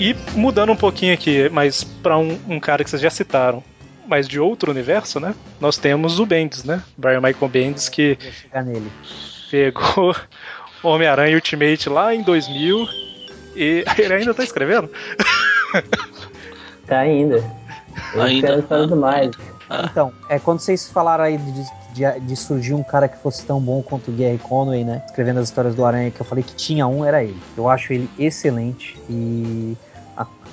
E 0.04 0.16
mudando 0.36 0.72
um 0.72 0.76
pouquinho 0.76 1.14
aqui, 1.14 1.48
mas 1.50 1.84
pra 1.84 2.18
um, 2.18 2.36
um 2.48 2.60
cara 2.60 2.84
que 2.84 2.90
vocês 2.90 3.00
já 3.00 3.12
citaram, 3.12 3.64
mas 4.08 4.28
de 4.28 4.40
outro 4.40 4.72
universo, 4.72 5.20
né? 5.20 5.34
Nós 5.60 5.78
temos 5.78 6.20
o 6.20 6.26
Bendis, 6.26 6.64
né? 6.64 6.84
Brian 6.98 7.22
Michael 7.22 7.50
Bendis, 7.50 7.90
que 7.90 8.18
Vou 8.22 8.32
chegar 8.32 8.64
nele. 8.64 8.92
pegou 9.50 10.16
Homem-Aranha 10.84 11.36
Ultimate 11.36 11.90
lá 11.90 12.14
em 12.14 12.24
2000 12.24 12.88
e 13.56 13.84
ele 13.98 14.14
ainda 14.14 14.34
tá 14.34 14.44
escrevendo? 14.44 14.90
Tá 16.88 17.00
ainda. 17.00 17.42
Eu 18.14 18.22
Ainda, 18.22 18.48
quero 18.48 18.64
falando 18.64 18.94
ah, 18.94 18.98
mais. 18.98 19.32
Então, 19.86 20.12
é 20.28 20.38
quando 20.38 20.60
vocês 20.60 20.90
falaram 20.90 21.24
aí 21.24 21.38
de, 21.38 21.64
de, 21.94 22.20
de 22.20 22.36
surgir 22.36 22.74
um 22.74 22.84
cara 22.84 23.08
que 23.08 23.18
fosse 23.20 23.46
tão 23.46 23.62
bom 23.62 23.82
quanto 23.82 24.12
o 24.12 24.14
Gary 24.14 24.38
Conway, 24.38 24.84
né? 24.84 25.02
Escrevendo 25.06 25.40
as 25.40 25.48
histórias 25.48 25.74
do 25.74 25.86
Aranha, 25.86 26.12
que 26.12 26.20
eu 26.20 26.26
falei 26.26 26.44
que 26.44 26.54
tinha 26.54 26.86
um, 26.86 27.06
era 27.06 27.24
ele. 27.24 27.42
Eu 27.56 27.70
acho 27.70 27.94
ele 27.94 28.10
excelente 28.20 29.00
e 29.10 29.78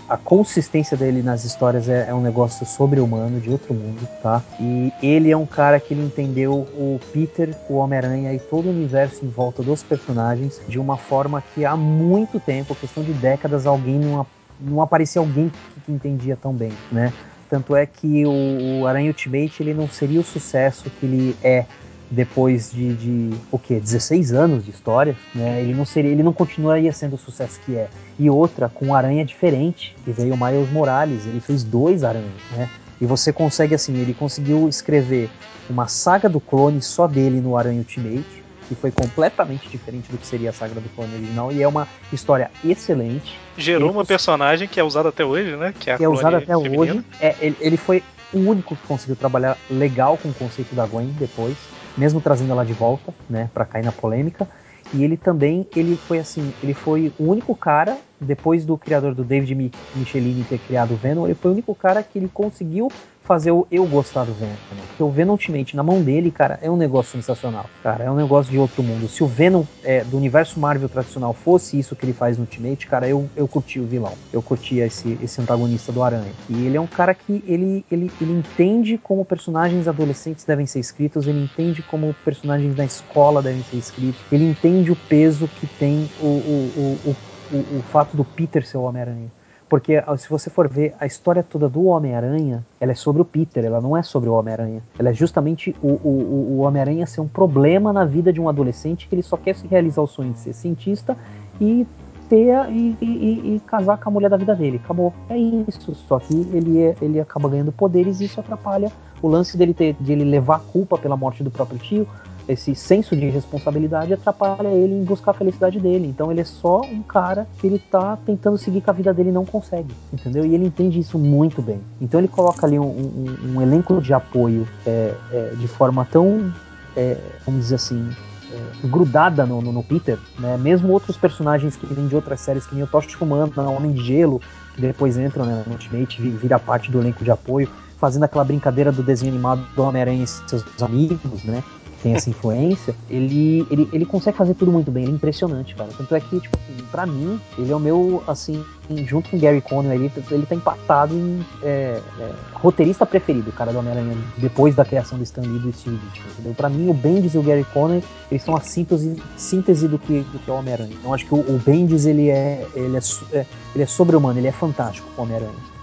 a, 0.08 0.16
consistência 0.16 0.96
dele 0.96 1.22
nas 1.22 1.44
histórias 1.44 1.88
é, 1.88 2.06
é 2.08 2.14
um 2.14 2.20
negócio 2.20 2.64
sobre-humano, 2.64 3.40
de 3.40 3.50
outro 3.50 3.74
mundo, 3.74 4.08
tá? 4.22 4.42
E 4.60 4.92
ele 5.02 5.30
é 5.30 5.36
um 5.36 5.46
cara 5.46 5.78
que 5.78 5.94
ele 5.94 6.02
entendeu 6.02 6.52
o 6.52 7.00
Peter, 7.12 7.54
o 7.68 7.74
Homem-Aranha 7.74 8.32
e 8.32 8.38
todo 8.38 8.66
o 8.66 8.70
universo 8.70 9.24
em 9.24 9.28
volta 9.28 9.62
dos 9.62 9.82
personagens 9.82 10.60
de 10.68 10.78
uma 10.78 10.96
forma 10.96 11.42
que 11.54 11.64
há 11.64 11.76
muito 11.76 12.40
tempo, 12.40 12.74
questão 12.74 13.02
de 13.02 13.12
décadas, 13.12 13.66
alguém 13.66 13.98
não, 13.98 14.26
não 14.60 14.82
aparecia 14.82 15.20
alguém 15.20 15.48
que, 15.48 15.80
que 15.82 15.92
entendia 15.92 16.36
tão 16.36 16.52
bem, 16.52 16.72
né? 16.90 17.12
Tanto 17.48 17.74
é 17.74 17.86
que 17.86 18.26
o, 18.26 18.80
o 18.80 18.86
Aranha 18.86 19.08
Ultimate 19.08 19.62
ele 19.62 19.72
não 19.72 19.88
seria 19.88 20.20
o 20.20 20.24
sucesso 20.24 20.90
que 20.90 21.06
ele 21.06 21.36
é 21.42 21.64
depois 22.10 22.70
de, 22.72 22.94
de 22.94 23.30
o 23.50 23.58
quê? 23.58 23.78
16 23.80 24.32
anos 24.32 24.64
de 24.64 24.70
história, 24.70 25.14
né? 25.34 25.60
Ele 25.60 25.74
não 25.74 25.84
seria, 25.84 26.10
ele 26.10 26.22
não 26.22 26.32
continuaria 26.32 26.92
sendo 26.92 27.14
o 27.14 27.18
sucesso 27.18 27.60
que 27.64 27.76
é. 27.76 27.88
E 28.18 28.28
outra 28.30 28.68
com 28.68 28.94
Aranha 28.94 29.24
diferente, 29.24 29.94
que 30.04 30.10
veio 30.10 30.34
o 30.34 30.36
Miles 30.36 30.70
Morales, 30.70 31.26
ele 31.26 31.40
fez 31.40 31.62
dois 31.62 32.02
Aranhas, 32.04 32.26
né? 32.56 32.68
E 33.00 33.06
você 33.06 33.32
consegue 33.32 33.74
assim, 33.74 33.96
ele 34.00 34.14
conseguiu 34.14 34.68
escrever 34.68 35.28
uma 35.70 35.86
saga 35.86 36.28
do 36.28 36.40
clone 36.40 36.80
só 36.82 37.06
dele 37.06 37.40
no 37.40 37.56
Aranha 37.56 37.78
Ultimate, 37.78 38.24
que 38.68 38.74
foi 38.74 38.90
completamente 38.90 39.68
diferente 39.68 40.10
do 40.10 40.18
que 40.18 40.26
seria 40.26 40.50
a 40.50 40.52
saga 40.52 40.74
do 40.74 40.88
clone 40.90 41.14
original 41.14 41.52
e 41.52 41.62
é 41.62 41.68
uma 41.68 41.86
história 42.12 42.50
excelente 42.64 43.38
Gerou 43.56 43.82
Ele 43.88 43.90
uma 43.90 44.00
cons- 44.00 44.08
personagem 44.08 44.68
que 44.68 44.78
é 44.78 44.84
usada 44.84 45.08
até 45.10 45.24
hoje, 45.24 45.56
né? 45.56 45.74
Que 45.78 45.90
é, 45.90 45.96
que 45.96 46.04
é 46.04 46.06
clone 46.06 46.18
até 46.36 46.46
feminina. 46.46 46.78
hoje. 46.94 47.04
É, 47.20 47.34
ele, 47.40 47.56
ele 47.60 47.76
foi 47.76 48.02
o 48.32 48.38
único 48.38 48.76
que 48.76 48.86
conseguiu 48.86 49.16
trabalhar 49.16 49.56
legal 49.70 50.16
com 50.18 50.28
o 50.28 50.34
conceito 50.34 50.74
da 50.74 50.84
Gwen 50.86 51.08
depois, 51.18 51.56
mesmo 51.98 52.20
trazendo 52.20 52.52
ela 52.52 52.64
de 52.64 52.74
volta, 52.74 53.14
né, 53.28 53.50
para 53.54 53.66
cair 53.66 53.82
na 53.84 53.92
polêmica. 53.92 54.48
E 54.92 55.04
ele 55.04 55.16
também, 55.16 55.68
ele 55.74 55.96
foi 55.98 56.18
assim, 56.18 56.54
ele 56.62 56.74
foi 56.74 57.14
o 57.18 57.24
único 57.30 57.54
cara, 57.56 58.00
depois 58.20 58.64
do 58.64 58.78
criador 58.78 59.14
do 59.14 59.24
David 59.24 59.54
Mi- 59.54 59.74
Michelini 59.94 60.44
ter 60.44 60.58
criado 60.60 60.94
o 60.94 60.96
Venom, 60.96 61.26
ele 61.26 61.34
foi 61.34 61.50
o 61.50 61.54
único 61.54 61.74
cara 61.74 62.02
que 62.02 62.18
ele 62.18 62.28
conseguiu 62.28 62.94
fazer 63.28 63.50
o 63.50 63.66
eu 63.70 63.84
gostar 63.84 64.24
do 64.24 64.32
Venom. 64.32 64.54
Porque 64.88 65.02
o 65.02 65.10
Venom 65.10 65.32
Ultimate 65.32 65.76
na 65.76 65.82
mão 65.82 66.02
dele, 66.02 66.30
cara, 66.30 66.58
é 66.62 66.70
um 66.70 66.78
negócio 66.78 67.12
sensacional. 67.12 67.66
Cara, 67.82 68.04
é 68.04 68.10
um 68.10 68.16
negócio 68.16 68.50
de 68.50 68.58
outro 68.58 68.82
mundo. 68.82 69.06
Se 69.06 69.22
o 69.22 69.26
Venom 69.26 69.64
é, 69.84 70.02
do 70.02 70.16
universo 70.16 70.58
Marvel 70.58 70.88
tradicional 70.88 71.34
fosse 71.34 71.78
isso 71.78 71.94
que 71.94 72.06
ele 72.06 72.14
faz 72.14 72.38
no 72.38 72.44
Ultimate, 72.44 72.86
cara, 72.86 73.06
eu, 73.06 73.28
eu 73.36 73.46
curti 73.46 73.78
o 73.78 73.84
vilão. 73.84 74.14
Eu 74.32 74.40
curtia 74.40 74.86
esse, 74.86 75.18
esse 75.22 75.38
antagonista 75.42 75.92
do 75.92 76.02
Aranha. 76.02 76.32
E 76.48 76.64
ele 76.64 76.78
é 76.78 76.80
um 76.80 76.86
cara 76.86 77.12
que 77.12 77.44
ele, 77.46 77.84
ele, 77.92 78.10
ele 78.18 78.32
entende 78.32 78.96
como 78.96 79.22
personagens 79.26 79.86
adolescentes 79.86 80.46
devem 80.46 80.64
ser 80.64 80.80
escritos, 80.80 81.26
ele 81.26 81.44
entende 81.44 81.82
como 81.82 82.14
personagens 82.24 82.74
da 82.74 82.84
escola 82.84 83.42
devem 83.42 83.62
ser 83.62 83.76
escritos, 83.76 84.22
ele 84.32 84.44
entende 84.44 84.90
o 84.90 84.96
peso 84.96 85.46
que 85.60 85.66
tem 85.66 86.08
o, 86.18 86.26
o, 86.26 86.72
o, 86.76 87.10
o, 87.10 87.56
o, 87.56 87.78
o 87.78 87.82
fato 87.82 88.16
do 88.16 88.24
Peter 88.24 88.66
ser 88.66 88.78
o 88.78 88.82
Homem-Aranha. 88.82 89.37
Porque 89.68 90.02
se 90.16 90.28
você 90.28 90.48
for 90.48 90.68
ver 90.68 90.94
a 90.98 91.06
história 91.06 91.42
toda 91.42 91.68
do 91.68 91.84
Homem-Aranha, 91.84 92.64
ela 92.80 92.92
é 92.92 92.94
sobre 92.94 93.20
o 93.20 93.24
Peter, 93.24 93.64
ela 93.64 93.80
não 93.80 93.96
é 93.96 94.02
sobre 94.02 94.28
o 94.28 94.32
Homem-Aranha. 94.32 94.82
Ela 94.98 95.10
é 95.10 95.14
justamente 95.14 95.74
o, 95.82 95.88
o, 95.88 96.56
o 96.56 96.58
Homem-Aranha 96.58 97.06
ser 97.06 97.20
um 97.20 97.28
problema 97.28 97.92
na 97.92 98.04
vida 98.04 98.32
de 98.32 98.40
um 98.40 98.48
adolescente 98.48 99.06
que 99.06 99.14
ele 99.14 99.22
só 99.22 99.36
quer 99.36 99.54
se 99.54 99.66
realizar 99.66 100.00
o 100.00 100.06
sonho 100.06 100.32
de 100.32 100.38
ser 100.38 100.52
cientista 100.54 101.16
e 101.60 101.86
ter 102.28 102.70
e, 102.70 102.96
e, 103.00 103.54
e, 103.54 103.60
casar 103.66 103.98
com 103.98 104.08
a 104.10 104.12
mulher 104.12 104.30
da 104.30 104.36
vida 104.36 104.54
dele. 104.54 104.80
Acabou. 104.82 105.12
É 105.28 105.36
isso. 105.36 105.94
Só 105.94 106.18
que 106.18 106.34
ele, 106.52 106.80
é, 106.82 106.94
ele 107.00 107.20
acaba 107.20 107.48
ganhando 107.48 107.72
poderes 107.72 108.20
e 108.20 108.26
isso 108.26 108.38
atrapalha 108.38 108.92
o 109.20 109.28
lance 109.28 109.56
dele 109.56 109.74
ter 109.74 109.96
de 109.98 110.12
ele 110.12 110.24
levar 110.24 110.56
a 110.56 110.60
culpa 110.60 110.96
pela 110.98 111.16
morte 111.16 111.42
do 111.42 111.50
próprio 111.50 111.78
tio. 111.78 112.06
Esse 112.48 112.74
senso 112.74 113.14
de 113.14 113.28
responsabilidade 113.28 114.12
atrapalha 114.14 114.68
ele 114.68 114.94
em 114.94 115.04
buscar 115.04 115.32
a 115.32 115.34
felicidade 115.34 115.78
dele. 115.78 116.08
Então 116.08 116.30
ele 116.30 116.40
é 116.40 116.44
só 116.44 116.80
um 116.80 117.02
cara 117.02 117.46
que 117.58 117.66
ele 117.66 117.78
tá 117.78 118.16
tentando 118.24 118.56
seguir 118.56 118.80
com 118.80 118.90
a 118.90 118.94
vida 118.94 119.12
dele 119.12 119.28
e 119.28 119.32
não 119.32 119.44
consegue. 119.44 119.94
Entendeu? 120.12 120.44
E 120.44 120.54
ele 120.54 120.66
entende 120.66 120.98
isso 120.98 121.18
muito 121.18 121.60
bem. 121.60 121.80
Então 122.00 122.18
ele 122.18 122.28
coloca 122.28 122.66
ali 122.66 122.78
um, 122.78 122.84
um, 122.84 123.56
um 123.56 123.62
elenco 123.62 124.00
de 124.00 124.14
apoio 124.14 124.66
é, 124.86 125.14
é, 125.30 125.54
de 125.58 125.68
forma 125.68 126.06
tão, 126.10 126.52
é, 126.96 127.18
vamos 127.44 127.62
dizer 127.62 127.74
assim, 127.74 128.08
é, 128.50 128.86
grudada 128.86 129.44
no, 129.44 129.60
no, 129.60 129.72
no, 129.72 129.82
Peter, 129.82 130.18
né? 130.38 130.56
Mesmo 130.56 130.92
outros 130.92 131.16
personagens 131.16 131.76
que 131.76 131.86
vêm 131.86 132.06
de 132.06 132.16
outras 132.16 132.40
séries, 132.40 132.66
que 132.66 132.74
nem 132.74 132.82
o 132.82 132.86
Tosh 132.86 133.14
Humano, 133.20 133.52
né? 133.54 133.62
Homem 133.62 133.92
de 133.92 134.02
Gelo, 134.02 134.40
que 134.74 134.80
depois 134.80 135.18
entram 135.18 135.44
né, 135.44 135.62
no 135.66 135.72
Ultimate, 135.72 136.22
vira 136.22 136.58
parte 136.58 136.90
do 136.90 137.00
elenco 137.00 137.24
de 137.24 137.30
apoio, 137.30 137.68
fazendo 137.98 138.24
aquela 138.24 138.44
brincadeira 138.44 138.92
do 138.92 139.02
desenho 139.02 139.32
animado 139.32 139.62
do 139.74 139.82
Homem-Aranha 139.82 140.24
e 140.24 140.26
seus 140.26 140.64
amigos, 140.82 141.44
né? 141.44 141.62
tem 142.02 142.14
essa 142.14 142.28
influência, 142.30 142.94
ele, 143.08 143.66
ele, 143.70 143.88
ele 143.92 144.06
consegue 144.06 144.36
fazer 144.36 144.54
tudo 144.54 144.70
muito 144.70 144.90
bem, 144.90 145.04
ele 145.04 145.12
é 145.12 145.14
impressionante, 145.14 145.74
cara. 145.74 145.90
Tanto 145.96 146.14
é 146.14 146.20
que, 146.20 146.40
tipo 146.40 146.56
assim, 146.56 146.84
pra 146.90 147.06
mim, 147.06 147.40
ele 147.56 147.72
é 147.72 147.76
o 147.76 147.80
meu, 147.80 148.22
assim, 148.26 148.64
junto 149.04 149.30
com 149.30 149.36
o 149.36 149.40
Gary 149.40 149.60
Conner, 149.60 149.92
ele, 149.92 150.10
ele 150.30 150.46
tá 150.46 150.54
empatado 150.54 151.14
em 151.14 151.44
é, 151.62 152.00
é, 152.20 152.32
roteirista 152.54 153.04
preferido, 153.04 153.52
cara, 153.52 153.72
do 153.72 153.78
Homem-Aranha, 153.78 154.16
depois 154.36 154.74
da 154.74 154.84
criação 154.84 155.18
do 155.18 155.24
Stan 155.24 155.42
Lee 155.42 155.56
e 155.56 155.58
do 155.58 155.72
Steve 155.72 155.96
Ditko, 155.96 156.28
entendeu? 156.30 156.54
Pra 156.54 156.68
mim, 156.68 156.88
o 156.88 156.94
Bendis 156.94 157.34
e 157.34 157.38
o 157.38 157.42
Gary 157.42 157.64
Conner, 157.72 158.02
eles 158.30 158.42
são 158.42 158.56
a 158.56 158.60
síntese, 158.60 159.20
síntese 159.36 159.88
do 159.88 159.98
que, 159.98 160.20
do 160.20 160.38
que 160.38 160.50
é 160.50 160.54
o 160.54 160.56
Homem-Aranha. 160.56 160.94
Então, 160.98 161.12
acho 161.12 161.26
que 161.26 161.34
o, 161.34 161.38
o 161.38 161.60
Bendis, 161.64 162.06
ele 162.06 162.30
é, 162.30 162.66
ele 162.74 162.96
é, 162.96 163.00
é 163.32 163.46
ele 163.74 163.84
é 163.84 163.86
sobre-humano, 163.86 164.38
ele 164.38 164.48
é 164.48 164.52
fantástico, 164.52 165.08
o 165.16 165.22
Homem-Aranha. 165.22 165.77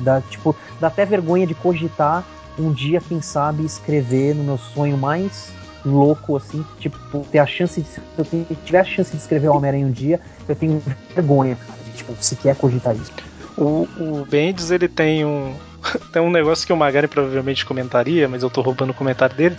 Dá, 0.00 0.20
tipo, 0.20 0.54
dá 0.80 0.88
até 0.88 1.04
vergonha 1.04 1.46
de 1.46 1.54
cogitar 1.54 2.24
um 2.58 2.72
dia, 2.72 3.00
quem 3.00 3.20
sabe, 3.20 3.64
escrever 3.64 4.34
no 4.34 4.42
meu 4.42 4.58
sonho 4.58 4.96
mais 4.96 5.52
louco, 5.84 6.36
assim, 6.36 6.64
tipo, 6.78 7.26
ter 7.30 7.38
a 7.38 7.46
chance 7.46 7.80
de. 7.80 7.88
Se 7.88 8.00
eu 8.18 8.56
tiver 8.64 8.80
a 8.80 8.84
chance 8.84 9.12
de 9.12 9.18
escrever 9.18 9.48
o 9.48 9.56
Homem-Aranha 9.56 9.86
um 9.86 9.92
dia, 9.92 10.20
eu 10.48 10.56
tenho 10.56 10.82
vergonha, 11.14 11.56
cara, 11.56 11.78
de, 11.84 11.92
tipo, 11.92 12.14
sequer 12.20 12.56
cogitar 12.56 12.94
isso. 12.96 13.12
O, 13.56 13.88
o 13.98 14.26
Bendis, 14.28 14.70
ele 14.70 14.88
tem 14.88 15.24
um. 15.24 15.54
Tem 16.12 16.20
um 16.20 16.30
negócio 16.30 16.66
que 16.66 16.72
o 16.72 16.76
Magari 16.76 17.06
provavelmente 17.06 17.64
comentaria, 17.64 18.28
mas 18.28 18.42
eu 18.42 18.50
tô 18.50 18.60
roubando 18.60 18.90
o 18.90 18.94
comentário 18.94 19.34
dele. 19.36 19.56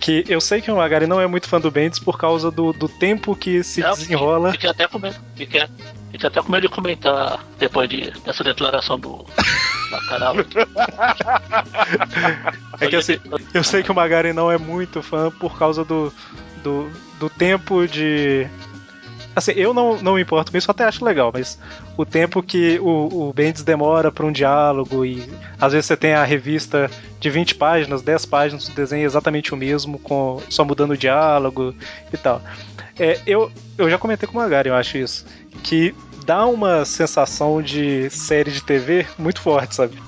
Que 0.00 0.24
eu 0.28 0.40
sei 0.40 0.60
que 0.60 0.70
o 0.70 0.76
Magari 0.76 1.06
não 1.06 1.20
é 1.20 1.26
muito 1.26 1.48
fã 1.48 1.60
do 1.60 1.70
Bendis 1.70 1.98
por 1.98 2.18
causa 2.18 2.50
do, 2.50 2.72
do 2.72 2.88
tempo 2.88 3.34
que 3.34 3.62
se 3.64 3.80
não, 3.80 3.92
desenrola. 3.92 4.52
Fiquei 4.52 4.70
até 4.70 4.86
com 4.86 4.98
medo, 4.98 5.16
fiquei, 5.34 5.66
fiquei 6.12 6.28
até 6.28 6.42
com 6.42 6.52
medo 6.52 6.68
de 6.68 6.74
comentar 6.74 7.44
depois 7.58 7.88
de, 7.88 8.10
dessa 8.20 8.44
declaração 8.44 8.98
do, 8.98 9.24
Caralho. 10.08 10.46
é 12.80 12.86
que 12.88 12.96
assim, 12.96 13.18
eu 13.54 13.64
sei 13.64 13.82
que 13.82 13.90
o 13.90 13.94
Magari 13.94 14.32
não 14.32 14.50
é 14.50 14.58
muito 14.58 15.02
fã 15.02 15.30
por 15.30 15.58
causa 15.58 15.84
do, 15.84 16.12
do, 16.62 16.90
do 17.18 17.30
tempo 17.30 17.86
de. 17.86 18.46
Assim, 19.36 19.52
eu 19.52 19.74
não, 19.74 20.00
não 20.00 20.14
me 20.14 20.22
importo 20.22 20.50
com 20.50 20.56
isso, 20.56 20.70
até 20.70 20.84
acho 20.84 21.04
legal, 21.04 21.30
mas 21.30 21.58
o 21.94 22.06
tempo 22.06 22.42
que 22.42 22.78
o, 22.80 23.28
o 23.28 23.32
Bendis 23.34 23.62
demora 23.62 24.10
para 24.10 24.24
um 24.24 24.32
diálogo 24.32 25.04
e 25.04 25.22
às 25.60 25.74
vezes 25.74 25.84
você 25.84 25.94
tem 25.94 26.14
a 26.14 26.24
revista 26.24 26.90
de 27.20 27.28
20 27.28 27.54
páginas, 27.56 28.00
10 28.00 28.24
páginas, 28.24 28.66
o 28.66 28.74
desenho 28.74 29.02
é 29.02 29.04
exatamente 29.04 29.52
o 29.52 29.56
mesmo, 29.56 29.98
com 29.98 30.40
só 30.48 30.64
mudando 30.64 30.92
o 30.92 30.96
diálogo 30.96 31.74
e 32.10 32.16
tal. 32.16 32.40
É, 32.98 33.20
eu, 33.26 33.52
eu 33.76 33.90
já 33.90 33.98
comentei 33.98 34.26
com 34.26 34.38
o 34.38 34.40
Magari, 34.40 34.70
eu 34.70 34.74
acho 34.74 34.96
isso, 34.96 35.26
que 35.62 35.94
dá 36.24 36.46
uma 36.46 36.86
sensação 36.86 37.60
de 37.60 38.08
série 38.08 38.50
de 38.50 38.62
TV 38.62 39.06
muito 39.18 39.42
forte, 39.42 39.74
sabe? 39.74 40.02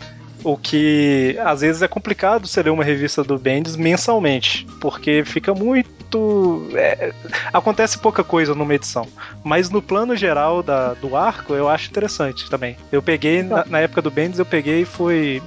O 0.48 0.56
que 0.56 1.36
às 1.44 1.60
vezes 1.60 1.82
é 1.82 1.86
complicado 1.86 2.46
você 2.46 2.62
ler 2.62 2.70
uma 2.70 2.82
revista 2.82 3.22
do 3.22 3.38
Bendis 3.38 3.76
mensalmente, 3.76 4.66
porque 4.80 5.22
fica 5.22 5.52
muito. 5.52 6.66
É, 6.74 7.12
acontece 7.52 7.98
pouca 7.98 8.24
coisa 8.24 8.54
numa 8.54 8.74
edição. 8.74 9.06
Mas 9.44 9.68
no 9.68 9.82
plano 9.82 10.16
geral 10.16 10.62
da, 10.62 10.94
do 10.94 11.14
arco, 11.14 11.52
eu 11.52 11.68
acho 11.68 11.90
interessante 11.90 12.48
também. 12.48 12.78
Eu 12.90 13.02
peguei, 13.02 13.42
na, 13.42 13.62
na 13.66 13.80
época 13.80 14.00
do 14.00 14.10
Bendis, 14.10 14.38
eu 14.38 14.46
peguei 14.46 14.80
e 14.80 14.86
foi 14.86 15.42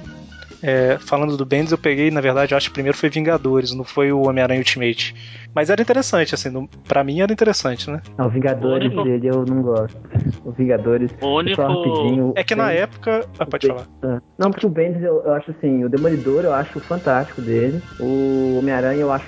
é, 0.62 0.96
falando 0.98 1.36
do 1.36 1.44
Bendis, 1.44 1.72
eu 1.72 1.78
peguei, 1.78 2.10
na 2.10 2.20
verdade, 2.20 2.54
eu 2.54 2.56
acho 2.56 2.68
que 2.68 2.74
primeiro 2.74 2.96
foi 2.96 3.10
Vingadores, 3.10 3.74
não 3.74 3.84
foi 3.84 4.12
o 4.12 4.28
Homem-Aranha 4.28 4.60
Ultimate. 4.60 5.14
Mas 5.54 5.70
era 5.70 5.82
interessante, 5.82 6.34
assim, 6.34 6.48
no, 6.48 6.68
pra 6.86 7.02
mim 7.02 7.20
era 7.20 7.32
interessante, 7.32 7.90
né? 7.90 8.00
Não, 8.16 8.26
o 8.26 8.30
Vingadores 8.30 8.92
o 8.92 9.00
único... 9.00 9.04
dele 9.04 9.28
eu 9.28 9.44
não 9.44 9.62
gosto. 9.62 10.00
O 10.44 10.52
Vingadores, 10.52 11.10
o 11.20 11.26
único... 11.26 11.56
só 11.56 11.66
rapidinho. 11.66 12.32
É 12.36 12.44
que 12.44 12.54
na 12.54 12.72
época. 12.72 13.26
Ah, 13.38 13.46
pode 13.46 13.66
falar. 13.66 13.86
Ah. 14.02 14.20
Não, 14.38 14.50
porque 14.50 14.66
o 14.66 14.70
Bendis 14.70 15.02
eu, 15.02 15.22
eu 15.24 15.34
acho 15.34 15.50
assim, 15.50 15.84
o 15.84 15.88
Demolidor 15.88 16.44
eu 16.44 16.54
acho 16.54 16.78
fantástico 16.80 17.42
dele. 17.42 17.82
O 17.98 18.58
Homem-Aranha 18.58 19.00
eu 19.00 19.12
acho 19.12 19.26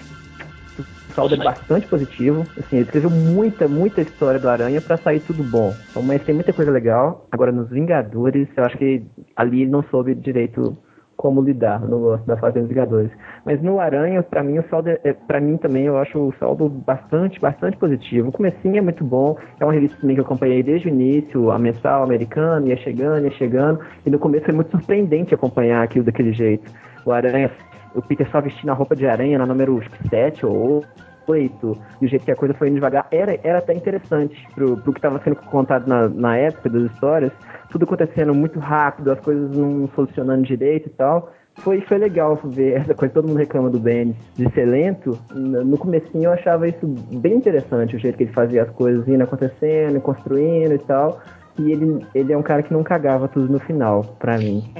o 0.78 1.14
saldo 1.14 1.34
é 1.34 1.38
bastante 1.38 1.86
positivo. 1.86 2.44
Assim, 2.58 2.76
ele 2.76 2.84
escreveu 2.84 3.10
muita, 3.10 3.68
muita 3.68 4.00
história 4.00 4.40
do 4.40 4.48
Aranha 4.48 4.80
para 4.80 4.96
sair 4.96 5.20
tudo 5.20 5.44
bom. 5.44 5.74
Então, 5.90 6.02
mas 6.02 6.22
tem 6.22 6.34
muita 6.34 6.52
coisa 6.52 6.70
legal. 6.70 7.28
Agora, 7.30 7.52
nos 7.52 7.70
Vingadores, 7.70 8.48
eu 8.56 8.64
acho 8.64 8.76
que 8.76 9.04
ali 9.36 9.62
ele 9.62 9.70
não 9.70 9.84
soube 9.84 10.14
direito 10.14 10.76
como 11.24 11.40
lidar 11.40 11.80
no 11.80 12.18
da 12.18 12.36
fase 12.36 12.60
dos 12.60 12.68
Vingadores. 12.68 13.10
Mas 13.46 13.62
no 13.62 13.80
Aranha, 13.80 14.22
para 14.22 14.42
mim, 14.42 14.58
o 14.58 14.68
saldo 14.68 14.90
é, 14.90 15.14
para 15.14 15.40
mim 15.40 15.56
também 15.56 15.86
eu 15.86 15.96
acho 15.96 16.18
o 16.18 16.34
saldo 16.38 16.68
bastante, 16.68 17.40
bastante 17.40 17.78
positivo. 17.78 18.28
O 18.28 18.32
comecinho 18.32 18.76
é 18.76 18.80
muito 18.82 19.02
bom, 19.02 19.34
é 19.58 19.64
uma 19.64 19.72
revista 19.72 19.98
também 19.98 20.14
que 20.14 20.20
eu 20.20 20.24
acompanhei 20.26 20.62
desde 20.62 20.86
o 20.86 20.90
início, 20.90 21.50
a 21.50 21.58
mensal 21.58 22.02
americana, 22.02 22.68
ia 22.68 22.76
chegando, 22.76 23.24
ia 23.24 23.30
chegando, 23.30 23.80
e 24.04 24.10
no 24.10 24.18
começo 24.18 24.44
foi 24.44 24.54
muito 24.54 24.70
surpreendente 24.70 25.32
acompanhar 25.32 25.82
aquilo 25.82 26.04
daquele 26.04 26.34
jeito. 26.34 26.70
O 27.06 27.10
Aranha, 27.10 27.50
o 27.94 28.02
Peter 28.02 28.28
só 28.30 28.42
vestindo 28.42 28.68
a 28.68 28.74
roupa 28.74 28.94
de 28.94 29.06
aranha 29.06 29.38
na 29.38 29.46
número 29.46 29.82
7 30.10 30.44
ou 30.44 30.84
8, 31.26 31.78
e 32.02 32.04
o 32.04 32.08
jeito 32.08 32.26
que 32.26 32.32
a 32.32 32.36
coisa 32.36 32.52
foi 32.52 32.68
indo 32.68 32.74
devagar, 32.74 33.06
era, 33.10 33.38
era 33.42 33.60
até 33.60 33.72
interessante 33.72 34.46
pro, 34.54 34.76
pro 34.76 34.92
que 34.92 34.98
estava 34.98 35.18
sendo 35.24 35.36
contado 35.36 35.88
na, 35.88 36.06
na 36.06 36.36
época 36.36 36.68
das 36.68 36.82
histórias, 36.92 37.32
tudo 37.74 37.86
acontecendo 37.86 38.32
muito 38.32 38.60
rápido, 38.60 39.10
as 39.10 39.18
coisas 39.18 39.50
não 39.50 39.88
solucionando 39.96 40.44
direito 40.44 40.86
e 40.86 40.90
tal. 40.90 41.32
Foi, 41.56 41.80
foi 41.80 41.98
legal 41.98 42.38
ver 42.44 42.74
essa 42.74 42.94
coisa, 42.94 43.12
todo 43.12 43.26
mundo 43.26 43.36
reclama 43.36 43.68
do 43.68 43.80
Bendis 43.80 44.16
de 44.36 44.48
ser 44.52 44.64
lento. 44.64 45.18
No 45.32 45.76
comecinho 45.76 46.24
eu 46.24 46.32
achava 46.32 46.68
isso 46.68 46.86
bem 46.86 47.34
interessante, 47.34 47.96
o 47.96 47.98
jeito 47.98 48.16
que 48.16 48.24
ele 48.24 48.32
fazia 48.32 48.62
as 48.62 48.70
coisas 48.70 49.08
indo 49.08 49.24
acontecendo, 49.24 50.00
construindo 50.00 50.72
e 50.72 50.78
tal. 50.78 51.20
E 51.58 51.72
ele, 51.72 52.06
ele 52.14 52.32
é 52.32 52.38
um 52.38 52.42
cara 52.42 52.62
que 52.62 52.72
não 52.72 52.84
cagava 52.84 53.26
tudo 53.26 53.52
no 53.52 53.58
final, 53.58 54.04
pra 54.20 54.38
mim. 54.38 54.72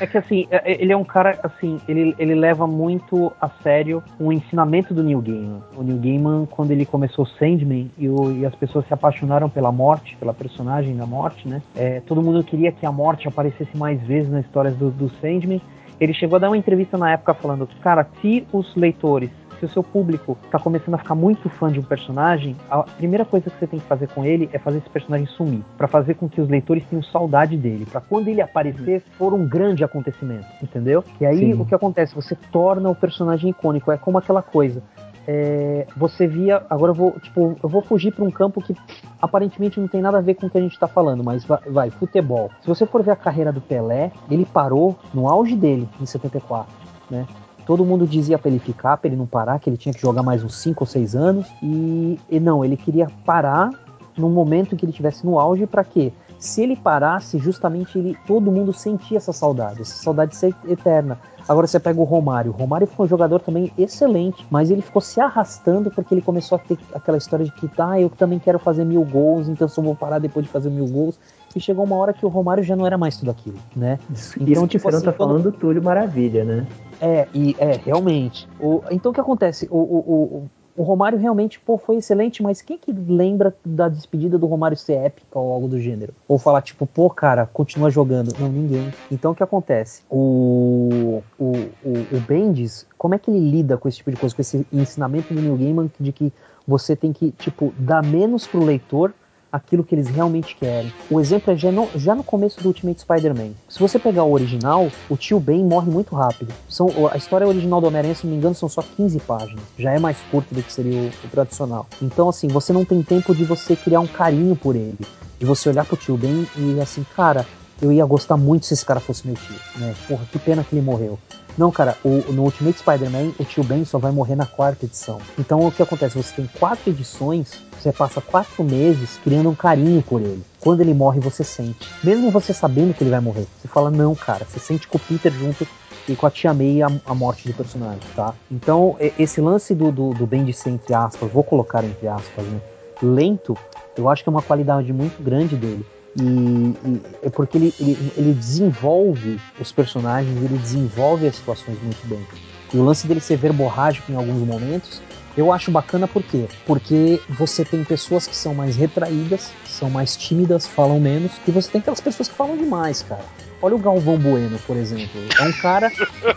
É 0.00 0.06
que 0.06 0.16
assim, 0.16 0.46
é, 0.50 0.72
é, 0.72 0.82
ele 0.82 0.92
é 0.92 0.96
um 0.96 1.04
cara, 1.04 1.38
assim, 1.42 1.78
ele, 1.86 2.14
ele 2.18 2.34
leva 2.34 2.66
muito 2.66 3.30
a 3.38 3.50
sério 3.62 4.02
o 4.18 4.32
ensinamento 4.32 4.94
do 4.94 5.02
Neil 5.02 5.20
Gaiman. 5.20 5.62
O 5.76 5.82
Neil 5.82 5.98
Gaiman, 5.98 6.46
quando 6.46 6.70
ele 6.70 6.86
começou 6.86 7.26
Sandman 7.26 7.90
e, 7.98 8.08
o, 8.08 8.32
e 8.32 8.46
as 8.46 8.54
pessoas 8.54 8.86
se 8.86 8.94
apaixonaram 8.94 9.50
pela 9.50 9.70
morte, 9.70 10.16
pela 10.16 10.32
personagem 10.32 10.96
da 10.96 11.04
morte, 11.04 11.46
né? 11.46 11.60
É, 11.76 12.00
todo 12.00 12.22
mundo 12.22 12.42
queria 12.42 12.72
que 12.72 12.86
a 12.86 12.90
morte 12.90 13.28
aparecesse 13.28 13.76
mais 13.76 14.00
vezes 14.00 14.30
nas 14.30 14.46
histórias 14.46 14.74
do, 14.74 14.90
do 14.90 15.10
Sandman. 15.20 15.60
Ele 16.00 16.14
chegou 16.14 16.36
a 16.36 16.38
dar 16.38 16.48
uma 16.48 16.56
entrevista 16.56 16.96
na 16.96 17.12
época 17.12 17.34
falando, 17.34 17.68
cara, 17.82 18.08
se 18.22 18.46
os 18.50 18.74
leitores 18.74 19.30
se 19.60 19.66
o 19.66 19.68
seu 19.68 19.82
público 19.82 20.36
está 20.44 20.58
começando 20.58 20.94
a 20.94 20.98
ficar 20.98 21.14
muito 21.14 21.48
fã 21.50 21.70
de 21.70 21.78
um 21.78 21.82
personagem, 21.82 22.56
a 22.70 22.82
primeira 22.82 23.24
coisa 23.24 23.50
que 23.50 23.58
você 23.58 23.66
tem 23.66 23.78
que 23.78 23.86
fazer 23.86 24.08
com 24.08 24.24
ele 24.24 24.48
é 24.52 24.58
fazer 24.58 24.78
esse 24.78 24.88
personagem 24.88 25.26
sumir, 25.26 25.62
para 25.76 25.86
fazer 25.86 26.14
com 26.14 26.28
que 26.28 26.40
os 26.40 26.48
leitores 26.48 26.84
tenham 26.88 27.02
saudade 27.02 27.56
dele, 27.56 27.86
para 27.86 28.00
quando 28.00 28.28
ele 28.28 28.40
aparecer 28.40 29.02
for 29.18 29.34
um 29.34 29.46
grande 29.46 29.84
acontecimento, 29.84 30.46
entendeu? 30.62 31.04
E 31.20 31.26
aí 31.26 31.52
Sim. 31.52 31.60
o 31.60 31.66
que 31.66 31.74
acontece? 31.74 32.14
Você 32.14 32.34
torna 32.50 32.88
o 32.88 32.94
personagem 32.94 33.50
icônico, 33.50 33.92
é 33.92 33.98
como 33.98 34.16
aquela 34.16 34.42
coisa. 34.42 34.82
É, 35.28 35.86
você 35.96 36.26
via. 36.26 36.62
Agora 36.70 36.90
eu 36.90 36.94
vou, 36.94 37.12
tipo, 37.20 37.56
eu 37.62 37.68
vou 37.68 37.82
fugir 37.82 38.12
para 38.12 38.24
um 38.24 38.30
campo 38.30 38.62
que 38.62 38.74
aparentemente 39.20 39.78
não 39.78 39.86
tem 39.86 40.00
nada 40.00 40.18
a 40.18 40.20
ver 40.20 40.34
com 40.34 40.46
o 40.46 40.50
que 40.50 40.56
a 40.56 40.60
gente 40.60 40.72
está 40.72 40.88
falando, 40.88 41.22
mas 41.22 41.44
vai, 41.44 41.60
vai, 41.66 41.90
futebol. 41.90 42.50
Se 42.62 42.66
você 42.66 42.86
for 42.86 43.02
ver 43.02 43.10
a 43.10 43.16
carreira 43.16 43.52
do 43.52 43.60
Pelé, 43.60 44.10
ele 44.30 44.46
parou 44.46 44.98
no 45.12 45.28
auge 45.28 45.54
dele, 45.54 45.86
em 46.00 46.06
74, 46.06 46.72
né? 47.10 47.26
Todo 47.70 47.84
mundo 47.84 48.04
dizia 48.04 48.36
para 48.36 48.50
ele 48.50 48.58
ficar, 48.58 48.96
para 48.96 49.06
ele 49.06 49.14
não 49.14 49.28
parar, 49.28 49.60
que 49.60 49.70
ele 49.70 49.76
tinha 49.76 49.94
que 49.94 50.00
jogar 50.00 50.24
mais 50.24 50.42
uns 50.42 50.56
5 50.56 50.82
ou 50.82 50.86
6 50.88 51.14
anos. 51.14 51.46
E, 51.62 52.18
e, 52.28 52.40
não, 52.40 52.64
ele 52.64 52.76
queria 52.76 53.06
parar 53.24 53.70
no 54.18 54.28
momento 54.28 54.74
em 54.74 54.76
que 54.76 54.84
ele 54.84 54.90
estivesse 54.90 55.24
no 55.24 55.38
auge, 55.38 55.68
para 55.68 55.84
quê? 55.84 56.12
Se 56.36 56.64
ele 56.64 56.74
parasse, 56.74 57.38
justamente 57.38 57.96
ele, 57.96 58.18
todo 58.26 58.50
mundo 58.50 58.72
sentia 58.72 59.18
essa 59.18 59.32
saudade, 59.32 59.82
essa 59.82 60.02
saudade 60.02 60.32
de 60.32 60.38
ser 60.38 60.52
eterna. 60.66 61.20
Agora 61.48 61.64
você 61.64 61.78
pega 61.78 62.00
o 62.00 62.02
Romário. 62.02 62.50
O 62.50 62.54
Romário 62.54 62.88
foi 62.88 63.06
um 63.06 63.08
jogador 63.08 63.38
também 63.38 63.72
excelente, 63.78 64.44
mas 64.50 64.68
ele 64.68 64.82
ficou 64.82 65.00
se 65.00 65.20
arrastando 65.20 65.92
porque 65.92 66.12
ele 66.12 66.22
começou 66.22 66.56
a 66.56 66.58
ter 66.58 66.76
aquela 66.92 67.18
história 67.18 67.44
de 67.44 67.52
que, 67.52 67.70
ah, 67.78 68.00
eu 68.00 68.10
também 68.10 68.40
quero 68.40 68.58
fazer 68.58 68.84
mil 68.84 69.04
gols, 69.04 69.48
então 69.48 69.68
só 69.68 69.80
vou 69.80 69.94
parar 69.94 70.18
depois 70.18 70.44
de 70.44 70.50
fazer 70.50 70.70
mil 70.70 70.88
gols. 70.88 71.20
E 71.54 71.60
chegou 71.60 71.84
uma 71.84 71.96
hora 71.96 72.12
que 72.12 72.24
o 72.24 72.28
Romário 72.28 72.62
já 72.62 72.76
não 72.76 72.86
era 72.86 72.96
mais 72.96 73.16
tudo 73.16 73.30
aquilo, 73.30 73.58
né? 73.74 73.98
Isso, 74.10 74.34
Então, 74.40 74.52
isso 74.52 74.66
tipo 74.68 74.84
você 74.84 74.90
não 74.90 74.96
assim, 74.98 75.06
tá 75.06 75.12
falando 75.12 75.42
do 75.42 75.52
Túlio 75.52 75.82
Maravilha, 75.82 76.44
né? 76.44 76.66
É, 77.00 77.26
e 77.34 77.56
é, 77.58 77.72
realmente. 77.84 78.48
O, 78.60 78.82
então 78.90 79.10
o 79.10 79.14
que 79.14 79.20
acontece? 79.20 79.66
O, 79.70 79.76
o, 79.76 80.48
o, 80.76 80.82
Romário 80.82 81.18
realmente 81.18 81.58
pô, 81.58 81.76
foi 81.76 81.96
excelente, 81.96 82.42
mas 82.42 82.62
quem 82.62 82.78
que 82.78 82.92
lembra 82.92 83.54
da 83.64 83.88
despedida 83.88 84.38
do 84.38 84.46
Romário 84.46 84.76
ser 84.76 84.94
épica 84.94 85.38
ou 85.38 85.52
algo 85.52 85.68
do 85.68 85.80
gênero? 85.80 86.14
Ou 86.28 86.38
falar, 86.38 86.62
tipo, 86.62 86.86
pô, 86.86 87.10
cara, 87.10 87.46
continua 87.46 87.90
jogando. 87.90 88.32
Não, 88.38 88.48
ninguém. 88.48 88.92
Então 89.10 89.32
o 89.32 89.34
que 89.34 89.42
acontece? 89.42 90.02
O, 90.10 91.22
o, 91.38 91.52
o, 91.84 92.16
o 92.16 92.20
Bendis, 92.26 92.86
como 92.96 93.14
é 93.14 93.18
que 93.18 93.30
ele 93.30 93.50
lida 93.50 93.76
com 93.76 93.88
esse 93.88 93.98
tipo 93.98 94.10
de 94.10 94.16
coisa, 94.16 94.34
com 94.34 94.42
esse 94.42 94.66
ensinamento 94.72 95.34
do 95.34 95.40
Neil 95.40 95.56
Gaiman 95.56 95.90
de 95.98 96.12
que 96.12 96.32
você 96.66 96.94
tem 96.94 97.12
que, 97.12 97.32
tipo, 97.32 97.74
dar 97.78 98.02
menos 98.02 98.46
pro 98.46 98.62
leitor 98.62 99.12
aquilo 99.52 99.84
que 99.84 99.94
eles 99.94 100.08
realmente 100.08 100.54
querem. 100.56 100.92
O 101.10 101.20
exemplo 101.20 101.52
é 101.52 101.56
já 101.56 101.72
no, 101.72 101.88
já 101.96 102.14
no 102.14 102.22
começo 102.22 102.60
do 102.62 102.68
Ultimate 102.68 103.00
Spider-Man. 103.00 103.50
Se 103.68 103.78
você 103.78 103.98
pegar 103.98 104.24
o 104.24 104.32
original, 104.32 104.90
o 105.08 105.16
tio 105.16 105.40
Ben 105.40 105.64
morre 105.64 105.90
muito 105.90 106.14
rápido. 106.14 106.52
São, 106.68 106.88
a 107.12 107.16
história 107.16 107.46
original 107.46 107.80
do 107.80 107.86
Homem-Aranha, 107.86 108.14
se 108.14 108.24
não 108.24 108.32
me 108.32 108.38
engano, 108.38 108.54
são 108.54 108.68
só 108.68 108.82
15 108.96 109.18
páginas. 109.20 109.62
Já 109.78 109.92
é 109.92 109.98
mais 109.98 110.18
curto 110.30 110.54
do 110.54 110.62
que 110.62 110.72
seria 110.72 110.98
o, 110.98 111.06
o 111.06 111.28
tradicional. 111.30 111.86
Então, 112.00 112.28
assim, 112.28 112.48
você 112.48 112.72
não 112.72 112.84
tem 112.84 113.02
tempo 113.02 113.34
de 113.34 113.44
você 113.44 113.74
criar 113.74 114.00
um 114.00 114.06
carinho 114.06 114.54
por 114.54 114.76
ele. 114.76 114.98
De 115.38 115.46
você 115.46 115.68
olhar 115.68 115.84
pro 115.84 115.96
tio 115.96 116.16
Ben 116.16 116.46
e 116.56 116.80
assim, 116.80 117.04
cara, 117.16 117.46
eu 117.80 117.90
ia 117.90 118.04
gostar 118.04 118.36
muito 118.36 118.66
se 118.66 118.74
esse 118.74 118.84
cara 118.84 119.00
fosse 119.00 119.26
meu 119.26 119.34
tio, 119.36 119.56
né? 119.76 119.94
Porra, 120.06 120.24
que 120.30 120.38
pena 120.38 120.62
que 120.62 120.74
ele 120.74 120.84
morreu. 120.84 121.18
Não, 121.58 121.70
cara, 121.70 121.96
o- 122.04 122.32
no 122.32 122.42
Ultimate 122.44 122.78
Spider-Man, 122.78 123.32
o 123.38 123.44
tio 123.44 123.62
Ben 123.62 123.84
só 123.84 123.98
vai 123.98 124.10
morrer 124.12 124.34
na 124.34 124.46
quarta 124.46 124.86
edição. 124.86 125.20
Então 125.38 125.66
o 125.66 125.72
que 125.72 125.82
acontece? 125.82 126.16
Você 126.16 126.34
tem 126.36 126.48
quatro 126.58 126.90
edições, 126.90 127.58
você 127.78 127.92
passa 127.92 128.20
quatro 128.20 128.62
meses 128.64 129.18
criando 129.18 129.50
um 129.50 129.54
carinho 129.54 130.00
por 130.02 130.20
ele. 130.20 130.42
Quando 130.60 130.80
ele 130.80 130.94
morre, 130.94 131.20
você 131.20 131.44
sente. 131.44 131.88
Mesmo 132.02 132.30
você 132.30 132.54
sabendo 132.54 132.94
que 132.94 133.02
ele 133.02 133.10
vai 133.10 133.20
morrer, 133.20 133.46
você 133.58 133.68
fala, 133.68 133.90
não, 133.90 134.14
cara, 134.14 134.44
você 134.44 134.58
sente 134.58 134.86
com 134.88 134.96
o 134.96 135.00
Peter 135.00 135.32
junto 135.32 135.66
e 136.08 136.16
com 136.16 136.26
a 136.26 136.30
Tia 136.30 136.52
May 136.54 136.82
a, 136.82 136.90
a 137.06 137.14
morte 137.14 137.46
do 137.46 137.54
personagem, 137.54 138.02
tá? 138.16 138.34
Então, 138.50 138.96
esse 139.18 139.40
lance 139.40 139.74
do, 139.74 139.92
do, 139.92 140.12
do 140.14 140.26
Ben 140.26 140.44
de 140.44 140.52
ser, 140.52 140.70
entre 140.70 140.94
aspas, 140.94 141.30
vou 141.30 141.44
colocar 141.44 141.84
entre 141.84 142.08
aspas, 142.08 142.44
né? 142.46 142.60
Lento, 143.02 143.56
eu 143.96 144.08
acho 144.08 144.22
que 144.22 144.28
é 144.28 144.32
uma 144.32 144.42
qualidade 144.42 144.92
muito 144.92 145.22
grande 145.22 145.56
dele. 145.56 145.84
E, 146.18 146.22
e 146.22 147.02
é 147.22 147.30
porque 147.30 147.58
ele, 147.58 147.74
ele, 147.78 148.12
ele 148.16 148.32
desenvolve 148.34 149.40
os 149.60 149.70
personagens, 149.70 150.36
ele 150.42 150.58
desenvolve 150.58 151.26
as 151.26 151.36
situações 151.36 151.80
muito 151.82 152.06
bem. 152.06 152.24
E 152.72 152.76
o 152.76 152.84
lance 152.84 153.06
dele 153.06 153.20
ser 153.20 153.36
verborrágico 153.36 154.10
em 154.10 154.14
alguns 154.14 154.46
momentos, 154.46 155.02
eu 155.36 155.52
acho 155.52 155.70
bacana 155.70 156.08
por 156.08 156.22
quê? 156.22 156.46
Porque 156.66 157.20
você 157.28 157.64
tem 157.64 157.84
pessoas 157.84 158.26
que 158.26 158.34
são 158.34 158.54
mais 158.54 158.76
retraídas, 158.76 159.52
são 159.64 159.88
mais 159.88 160.16
tímidas, 160.16 160.66
falam 160.66 161.00
menos, 161.00 161.32
e 161.46 161.50
você 161.50 161.70
tem 161.70 161.80
aquelas 161.80 162.00
pessoas 162.00 162.28
que 162.28 162.34
falam 162.34 162.56
demais, 162.56 163.02
cara. 163.02 163.24
Olha 163.62 163.76
o 163.76 163.78
Galvão 163.78 164.16
Bueno, 164.18 164.58
por 164.66 164.76
exemplo. 164.76 165.20
É 165.38 165.42
um 165.42 165.52
cara. 165.52 165.92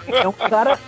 É 0.07 0.27
um 0.27 0.33
cara. 0.33 0.79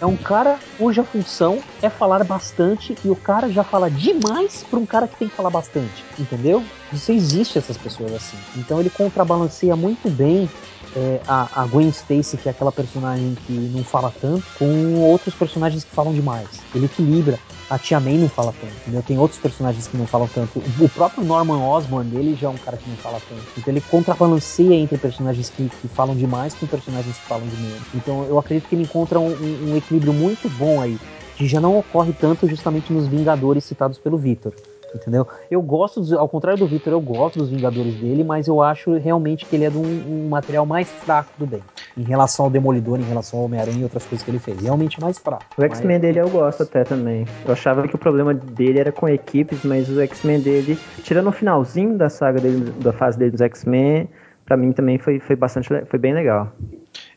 É 0.00 0.06
um 0.06 0.16
cara 0.16 0.58
cuja 0.76 1.04
função 1.04 1.62
é 1.80 1.88
falar 1.88 2.24
bastante 2.24 2.96
e 3.04 3.10
o 3.10 3.16
cara 3.16 3.50
já 3.50 3.62
fala 3.62 3.90
demais 3.90 4.64
para 4.64 4.78
um 4.78 4.86
cara 4.86 5.06
que 5.06 5.16
tem 5.16 5.28
que 5.28 5.36
falar 5.36 5.50
bastante, 5.50 6.04
entendeu? 6.18 6.64
Você 6.92 7.12
existe 7.12 7.58
essas 7.58 7.78
pessoas 7.78 8.12
assim. 8.14 8.38
Então 8.56 8.80
ele 8.80 8.90
contrabalanceia 8.90 9.76
muito 9.76 10.10
bem 10.10 10.48
é, 10.96 11.20
a, 11.26 11.62
a 11.62 11.66
Gwen 11.66 11.88
Stacy, 11.88 12.36
que 12.36 12.48
é 12.48 12.52
aquela 12.52 12.70
personagem 12.72 13.34
que 13.46 13.52
não 13.52 13.82
fala 13.84 14.12
tanto, 14.20 14.44
com 14.58 15.00
outros 15.00 15.34
personagens 15.34 15.84
que 15.84 15.90
falam 15.94 16.12
demais. 16.12 16.48
Ele 16.74 16.86
equilibra. 16.86 17.38
A 17.70 17.78
Tia 17.78 17.98
May 17.98 18.18
não 18.18 18.28
fala 18.28 18.52
tanto, 18.60 18.72
entendeu? 18.82 19.02
Tem 19.02 19.18
outros 19.18 19.40
personagens 19.40 19.86
que 19.88 19.96
não 19.96 20.06
falam 20.06 20.28
tanto. 20.28 20.62
O 20.78 20.88
próprio 20.88 21.24
Norman 21.24 21.58
Osborn 21.66 22.08
dele 22.10 22.34
já 22.34 22.46
é 22.46 22.50
um 22.50 22.56
cara 22.58 22.76
que 22.76 22.88
não 22.88 22.96
fala 22.96 23.18
tanto. 23.26 23.42
Então 23.56 23.72
ele 23.72 23.80
contrabalanceia 23.80 24.74
entre 24.74 24.98
personagens 24.98 25.48
que, 25.50 25.68
que 25.80 25.88
falam 25.88 26.14
demais 26.14 26.54
com 26.54 26.66
personagens 26.66 27.16
que 27.18 27.26
falam 27.26 27.46
de 27.46 27.56
menos. 27.56 27.82
Então 27.94 28.24
eu 28.28 28.38
acredito 28.38 28.68
que 28.68 28.74
ele 28.74 28.82
encontra 28.84 29.18
um, 29.18 29.32
um- 29.32 29.70
um 29.72 29.76
equilíbrio 29.76 30.12
muito 30.12 30.48
bom 30.48 30.80
aí, 30.80 30.98
que 31.36 31.46
já 31.48 31.58
não 31.60 31.76
ocorre 31.78 32.12
tanto 32.12 32.46
justamente 32.46 32.92
nos 32.92 33.08
Vingadores 33.08 33.64
citados 33.64 33.98
pelo 33.98 34.18
Victor. 34.18 34.52
Entendeu? 34.94 35.26
Eu 35.50 35.60
gosto, 35.60 36.00
dos, 36.00 36.12
ao 36.12 36.28
contrário 36.28 36.58
do 36.58 36.66
Victor, 36.66 36.92
eu 36.92 37.00
gosto 37.00 37.38
dos 37.38 37.50
Vingadores 37.50 37.94
dele, 37.96 38.22
mas 38.22 38.46
eu 38.46 38.62
acho 38.62 38.92
realmente 38.94 39.44
que 39.44 39.56
ele 39.56 39.64
é 39.64 39.70
de 39.70 39.76
um, 39.76 39.82
um 39.82 40.28
material 40.28 40.64
mais 40.64 40.88
fraco 40.88 41.30
do 41.36 41.46
bem. 41.46 41.62
Em 41.96 42.02
relação 42.02 42.44
ao 42.44 42.50
Demolidor, 42.50 43.00
em 43.00 43.04
relação 43.04 43.40
ao 43.40 43.46
Homem-Aranha 43.46 43.80
e 43.80 43.82
outras 43.84 44.04
coisas 44.06 44.24
que 44.24 44.30
ele 44.30 44.38
fez. 44.38 44.60
Realmente 44.60 45.00
mais 45.00 45.18
fraco. 45.18 45.44
O 45.58 45.62
X-Men 45.62 45.98
dele 45.98 46.20
eu 46.20 46.28
gosto 46.28 46.62
até 46.62 46.84
também. 46.84 47.26
Eu 47.44 47.52
achava 47.52 47.86
que 47.86 47.94
o 47.94 47.98
problema 47.98 48.32
dele 48.32 48.78
era 48.78 48.92
com 48.92 49.08
equipes, 49.08 49.62
mas 49.64 49.88
o 49.90 50.00
X-Men 50.00 50.40
dele, 50.40 50.78
tirando 51.02 51.28
o 51.28 51.32
finalzinho 51.32 51.96
da 51.96 52.08
saga 52.08 52.40
dele, 52.40 52.72
da 52.80 52.92
fase 52.92 53.18
dele 53.18 53.32
dos 53.32 53.40
X-Men, 53.40 54.08
pra 54.44 54.56
mim 54.56 54.72
também 54.72 54.98
foi, 54.98 55.18
foi 55.18 55.36
bastante, 55.36 55.68
foi 55.86 55.98
bem 55.98 56.14
legal. 56.14 56.52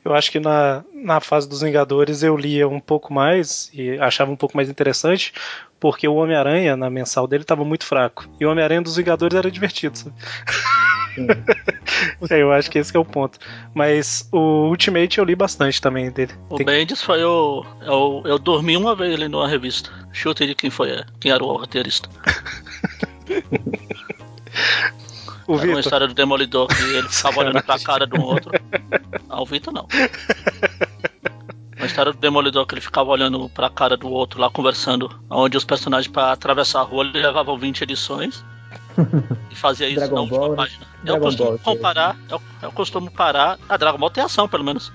Eu 0.07 0.15
acho 0.15 0.31
que 0.31 0.39
na, 0.39 0.85
na 0.93 1.19
fase 1.19 1.49
dos 1.49 1.59
Vingadores 1.59 2.23
eu 2.23 2.37
lia 2.37 2.65
um 2.65 2.79
pouco 2.79 3.13
mais 3.13 3.69
e 3.73 3.99
achava 3.99 4.31
um 4.31 4.37
pouco 4.37 4.55
mais 4.55 4.69
interessante, 4.69 5.33
porque 5.81 6.07
o 6.07 6.15
Homem-Aranha, 6.15 6.77
na 6.77 6.89
mensal 6.89 7.27
dele, 7.27 7.43
estava 7.43 7.65
muito 7.65 7.85
fraco. 7.85 8.25
E 8.39 8.45
o 8.45 8.49
Homem-Aranha 8.49 8.81
dos 8.81 8.95
Vingadores 8.95 9.37
era 9.37 9.51
divertido, 9.51 9.97
sabe? 9.97 10.15
É, 12.29 12.39
eu 12.41 12.53
acho 12.53 12.71
que 12.71 12.79
esse 12.79 12.89
que 12.89 12.95
é 12.97 13.01
o 13.01 13.03
ponto. 13.03 13.37
Mas 13.75 14.29
o 14.31 14.69
Ultimate 14.69 15.17
eu 15.17 15.25
li 15.25 15.35
bastante 15.35 15.81
também 15.81 16.09
dele. 16.09 16.31
O 16.49 16.55
Tem- 16.55 16.65
Bendis 16.65 17.01
foi 17.01 17.21
o. 17.25 17.65
Eu, 17.81 18.21
eu 18.23 18.39
dormi 18.39 18.77
uma 18.77 18.95
vez 18.95 19.13
ali 19.13 19.27
numa 19.27 19.45
revista. 19.47 19.89
Chuta 20.13 20.45
aí 20.45 20.47
de 20.47 20.55
quem 20.55 20.69
foi, 20.69 20.91
é, 20.91 21.03
quem 21.19 21.33
era 21.33 21.43
o 21.43 21.47
roteirista. 21.57 22.07
O 25.47 25.57
Era 25.57 25.69
uma 25.69 25.79
história 25.79 26.07
do 26.07 26.13
Demolidor 26.13 26.67
que 26.67 26.81
ele 26.83 27.07
ficava 27.07 27.39
olhando 27.39 27.63
pra 27.63 27.79
cara 27.79 28.05
do 28.05 28.21
outro. 28.21 28.51
Ah, 29.29 29.41
o 29.41 29.45
Vitor 29.45 29.73
não. 29.73 29.87
Uma 31.77 31.85
história 31.85 32.11
do 32.11 32.17
Demolidor 32.17 32.65
que 32.65 32.73
ele 32.73 32.81
ficava 32.81 33.11
olhando 33.11 33.47
pra 33.49 33.69
cara 33.69 33.95
do 33.95 34.09
outro 34.09 34.41
lá, 34.41 34.49
conversando. 34.49 35.09
Onde 35.29 35.55
os 35.55 35.63
personagens, 35.63 36.11
pra 36.11 36.31
atravessar 36.31 36.79
a 36.79 36.83
rua, 36.83 37.05
ele 37.05 37.21
levavam 37.21 37.57
20 37.57 37.81
edições. 37.81 38.43
E 39.51 39.55
fazia 39.55 39.87
isso 39.87 39.99
Dragon 39.99 40.15
na 40.15 40.21
última 40.21 40.39
Ball, 40.39 40.49
né? 40.49 40.55
página. 40.55 40.87
Eu 40.99 41.05
Dragon 41.05 41.25
costumo 41.25 41.49
Ball, 41.49 41.59
comparar. 41.59 42.17
Eu, 42.29 42.41
eu 42.63 42.71
costumo 42.71 43.11
parar. 43.11 43.59
A 43.69 43.77
Dragon 43.77 43.99
Ball 43.99 44.09
tem 44.09 44.23
ação, 44.23 44.47
pelo 44.47 44.63
menos. 44.63 44.91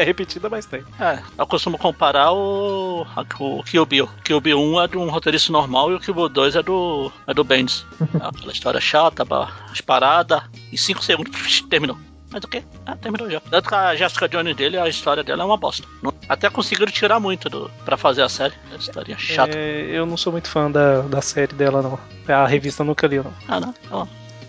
É 0.00 0.04
repetida, 0.04 0.48
mas 0.48 0.64
tem. 0.66 0.84
É, 1.00 1.18
eu 1.36 1.46
costumo 1.46 1.76
comparar 1.76 2.32
o, 2.32 3.04
a- 3.16 3.24
o 3.40 3.62
Kill 3.64 3.84
Bill. 3.84 4.08
Kill 4.24 4.40
Bill 4.40 4.60
1 4.60 4.80
é 4.82 4.88
de 4.88 4.96
um 4.96 5.10
roteirista 5.10 5.50
normal 5.52 5.90
e 5.90 5.94
o 5.94 6.00
Kill 6.00 6.14
Bill 6.14 6.28
2 6.28 6.56
é 6.56 6.62
do, 6.62 7.10
é 7.26 7.34
do 7.34 7.42
Bendis. 7.42 7.84
Aquela 8.20 8.52
história 8.52 8.80
chata, 8.80 9.26
as 9.72 9.80
paradas, 9.80 10.42
em 10.72 10.76
5 10.76 11.02
segundos, 11.02 11.62
terminou. 11.62 11.98
Mas 12.30 12.44
o 12.44 12.48
quê? 12.48 12.62
Ah, 12.84 12.94
terminou 12.94 13.28
já. 13.30 13.40
Tanto 13.40 13.68
que 13.70 13.74
a 13.74 13.96
Jessica 13.96 14.28
Jones 14.28 14.54
dele, 14.54 14.76
a 14.78 14.86
história 14.88 15.24
dela 15.24 15.42
é 15.42 15.46
uma 15.46 15.56
bosta. 15.56 15.86
Não- 16.02 16.12
Até 16.28 16.50
conseguiram 16.50 16.92
tirar 16.92 17.18
muito 17.18 17.48
do, 17.48 17.70
pra 17.86 17.96
fazer 17.96 18.22
a 18.22 18.28
série. 18.28 18.52
A 18.70 18.76
história 18.76 19.16
chata. 19.18 19.56
É, 19.56 19.86
eu 19.90 20.04
não 20.04 20.16
sou 20.16 20.30
muito 20.32 20.48
fã 20.48 20.70
da, 20.70 21.00
da 21.00 21.22
série 21.22 21.54
dela, 21.54 21.80
não. 21.82 21.98
A 22.32 22.46
revista 22.46 22.84
nunca 22.84 23.06
li, 23.06 23.16
não. 23.16 23.32
Ah, 23.48 23.58
não. 23.58 23.74
Ó. 23.90 24.06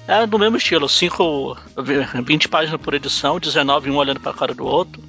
É 0.10 0.26
do 0.26 0.40
mesmo 0.40 0.58
estilo, 0.58 0.90
5, 0.90 1.56
20 2.26 2.50
páginas 2.50 2.82
por 2.82 2.96
edição, 2.96 3.40
19 3.40 3.92
um 3.92 3.96
olhando 3.96 4.20
pra 4.20 4.34
cara 4.34 4.56
do 4.56 4.66
outro. 4.66 5.00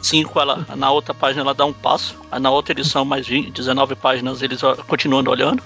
5 0.00 0.40
ela 0.40 0.66
na 0.74 0.90
outra 0.90 1.12
página 1.12 1.42
ela 1.42 1.52
dá 1.52 1.66
um 1.66 1.72
passo, 1.72 2.16
aí 2.32 2.40
na 2.40 2.50
outra 2.50 2.72
edição 2.72 3.04
mais 3.04 3.26
20, 3.26 3.50
19 3.52 3.94
páginas 3.96 4.40
eles 4.40 4.62
continuando 4.86 5.30
olhando. 5.30 5.62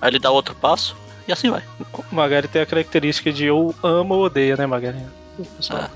Aí 0.00 0.08
ele 0.08 0.20
dá 0.20 0.30
outro 0.30 0.54
passo 0.54 0.94
e 1.26 1.32
assim 1.32 1.50
vai. 1.50 1.64
O 2.12 2.14
Magari 2.14 2.46
tem 2.46 2.62
a 2.62 2.66
característica 2.66 3.32
de 3.32 3.50
ou 3.50 3.74
ama 3.82 4.14
ou 4.14 4.26
odeia, 4.26 4.56
né, 4.56 4.66
Magari? 4.66 4.98
Pessoal. 5.56 5.90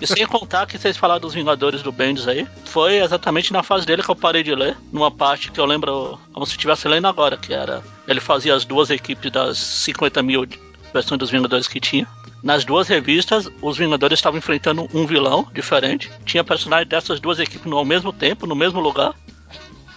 E 0.00 0.06
sem 0.08 0.26
contar 0.26 0.66
que 0.66 0.76
vocês 0.76 0.96
falaram 0.96 1.20
dos 1.20 1.34
Vingadores 1.34 1.82
do 1.82 1.92
Bendis 1.92 2.26
aí, 2.26 2.48
foi 2.64 2.96
exatamente 2.96 3.52
na 3.52 3.62
fase 3.62 3.86
dele 3.86 4.02
que 4.02 4.10
eu 4.10 4.16
parei 4.16 4.42
de 4.42 4.52
ler, 4.52 4.76
numa 4.92 5.12
parte 5.12 5.52
que 5.52 5.60
eu 5.60 5.64
lembro 5.64 6.18
como 6.32 6.44
se 6.44 6.50
estivesse 6.50 6.88
lendo 6.88 7.06
agora, 7.06 7.36
que 7.36 7.54
era 7.54 7.80
ele 8.08 8.18
fazia 8.18 8.56
as 8.56 8.64
duas 8.64 8.90
equipes 8.90 9.30
das 9.30 9.56
50 9.56 10.20
mil 10.24 10.44
versões 10.92 11.18
dos 11.18 11.30
Vingadores 11.30 11.68
que 11.68 11.80
tinha. 11.80 12.06
Nas 12.42 12.64
duas 12.64 12.88
revistas, 12.88 13.48
os 13.60 13.76
Vingadores 13.76 14.18
estavam 14.18 14.38
enfrentando 14.38 14.88
um 14.94 15.06
vilão 15.06 15.48
diferente. 15.52 16.10
Tinha 16.24 16.44
personagens 16.44 16.88
dessas 16.88 17.20
duas 17.20 17.38
equipes 17.38 17.70
ao 17.70 17.84
mesmo 17.84 18.12
tempo, 18.12 18.46
no 18.46 18.54
mesmo 18.54 18.80
lugar, 18.80 19.14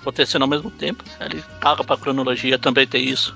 acontecendo 0.02 0.44
ao 0.44 0.48
mesmo 0.48 0.72
tempo. 0.72 1.03
Ele 1.20 1.44
caga 1.60 1.84
pra 1.84 1.98
cronologia, 1.98 2.57
também 2.57 2.88
tem 2.88 3.07
isso. 3.07 3.36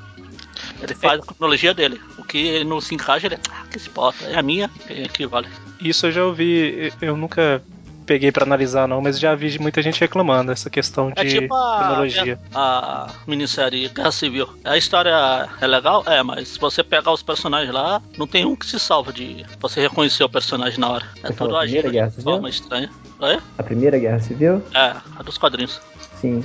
Ele 0.81 0.95
faz 0.95 1.21
a 1.21 1.23
cronologia 1.23 1.73
dele. 1.73 2.01
O 2.17 2.23
que 2.23 2.37
ele 2.37 2.65
não 2.65 2.81
se 2.81 2.95
encaixa, 2.95 3.27
ele. 3.27 3.37
Ah, 3.49 3.65
que 3.69 3.79
se 3.79 3.89
importa. 3.89 4.25
É 4.25 4.37
a 4.37 4.41
minha, 4.41 4.69
é 4.89 5.07
que 5.07 5.25
vale. 5.25 5.47
Isso 5.79 6.07
eu 6.07 6.11
já 6.11 6.25
ouvi, 6.25 6.91
eu 7.01 7.15
nunca 7.15 7.63
peguei 8.03 8.31
pra 8.31 8.43
analisar, 8.43 8.87
não, 8.87 9.01
mas 9.01 9.19
já 9.19 9.33
vi 9.35 9.57
muita 9.59 9.81
gente 9.81 9.99
reclamando 9.99 10.51
essa 10.51 10.69
questão 10.69 11.09
de 11.11 11.21
É 11.21 11.25
tipo 11.25 11.53
a, 11.55 11.77
cronologia. 11.79 12.39
a 12.53 13.11
minissérie 13.25 13.87
Guerra 13.89 14.11
Civil. 14.11 14.47
A 14.63 14.77
história 14.77 15.49
é 15.61 15.67
legal? 15.67 16.03
É, 16.05 16.21
mas 16.21 16.49
se 16.49 16.59
você 16.59 16.83
pegar 16.83 17.11
os 17.11 17.23
personagens 17.23 17.73
lá, 17.73 18.01
não 18.17 18.27
tem 18.27 18.45
um 18.45 18.55
que 18.55 18.65
se 18.65 18.79
salva 18.79 19.11
de 19.13 19.45
você 19.59 19.81
reconhecer 19.81 20.23
o 20.23 20.29
personagem 20.29 20.79
na 20.79 20.89
hora. 20.89 21.05
É 21.23 21.31
todo 21.31 21.55
a 21.55 21.61
agido 21.61 21.89
Guerra 21.89 22.07
de 22.09 22.15
Civil? 22.15 22.31
forma 22.33 22.49
estranha. 22.49 22.89
Oi? 23.19 23.39
A 23.57 23.63
Primeira 23.63 23.97
Guerra 23.97 24.19
Civil? 24.19 24.61
É, 24.73 24.93
a 25.17 25.23
dos 25.23 25.37
quadrinhos. 25.37 25.79
Sim. 26.19 26.43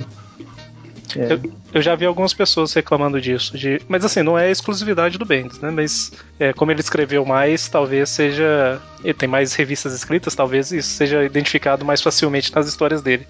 É. 1.17 1.33
Eu, 1.33 1.41
eu 1.73 1.81
já 1.81 1.95
vi 1.95 2.05
algumas 2.05 2.33
pessoas 2.33 2.73
reclamando 2.73 3.19
disso. 3.19 3.57
De, 3.57 3.81
mas 3.87 4.03
assim, 4.05 4.21
não 4.21 4.37
é 4.37 4.51
exclusividade 4.51 5.17
do 5.17 5.25
Bendis, 5.25 5.59
né? 5.59 5.71
Mas 5.71 6.11
é, 6.39 6.53
como 6.53 6.71
ele 6.71 6.81
escreveu 6.81 7.25
mais, 7.25 7.67
talvez 7.67 8.09
seja. 8.09 8.81
Ele 9.03 9.13
tem 9.13 9.29
mais 9.29 9.53
revistas 9.53 9.93
escritas, 9.93 10.35
talvez 10.35 10.71
isso 10.71 10.89
seja 10.89 11.23
identificado 11.23 11.85
mais 11.85 12.01
facilmente 12.01 12.53
nas 12.53 12.67
histórias 12.67 13.01
dele. 13.01 13.25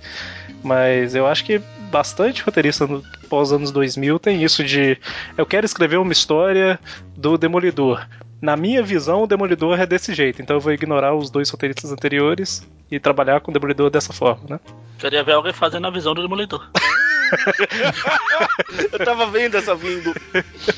Mas 0.64 1.16
eu 1.16 1.28
acho 1.28 1.46
que 1.46 1.62
bastante 1.92 2.42
roteirista 2.42 2.86
no 2.86 3.04
pós 3.30 3.52
anos 3.52 3.72
2000 3.72 4.20
tem 4.20 4.44
isso 4.44 4.64
de 4.64 4.98
eu 5.38 5.46
quero 5.46 5.66
escrever 5.66 5.98
uma 5.98 6.12
história 6.12 6.80
do 7.16 7.38
Demolidor. 7.38 8.06
Na 8.42 8.56
minha 8.56 8.82
visão, 8.82 9.24
o 9.24 9.28
Demolidor 9.28 9.80
é 9.80 9.86
desse 9.86 10.14
jeito, 10.14 10.42
então 10.42 10.56
eu 10.56 10.62
vou 10.62 10.72
ignorar 10.72 11.14
os 11.14 11.30
dois 11.30 11.50
roteiristas 11.50 11.92
anteriores 11.92 12.66
e 12.90 13.00
trabalhar 13.00 13.42
com 13.42 13.52
o 13.52 13.54
Demolidor 13.54 13.90
dessa 13.90 14.14
forma, 14.14 14.44
né? 14.50 14.60
Queria 14.98 15.24
ver 15.24 15.34
alguém 15.34 15.54
fazendo 15.54 15.88
a 15.88 15.92
visão 15.92 16.14
do 16.14 16.22
Demolidor. 16.22 16.70
Eu 18.92 19.06
tava 19.06 19.28
vendo 19.28 19.58
essa 19.58 19.76
vindo. 19.76 20.14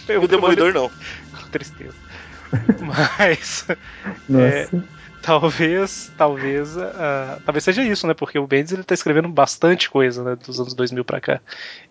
Eu 0.08 0.24
O 0.24 0.28
Demolidor 0.28 0.74
não. 0.74 0.92
Tristeza. 1.52 1.96
Mas 2.82 3.66
Nossa. 4.28 4.46
É. 4.46 4.70
talvez, 5.22 6.12
talvez, 6.18 6.78
ah, 6.78 7.40
talvez 7.46 7.64
seja 7.64 7.84
isso, 7.84 8.08
né? 8.08 8.14
Porque 8.14 8.40
o 8.40 8.48
Bendis 8.48 8.74
ele 8.74 8.84
tá 8.84 8.94
escrevendo 8.94 9.28
bastante 9.30 9.90
coisa, 9.90 10.24
né, 10.24 10.36
dos 10.36 10.60
anos 10.60 10.74
2000 10.74 11.04
pra 11.06 11.22
cá. 11.22 11.42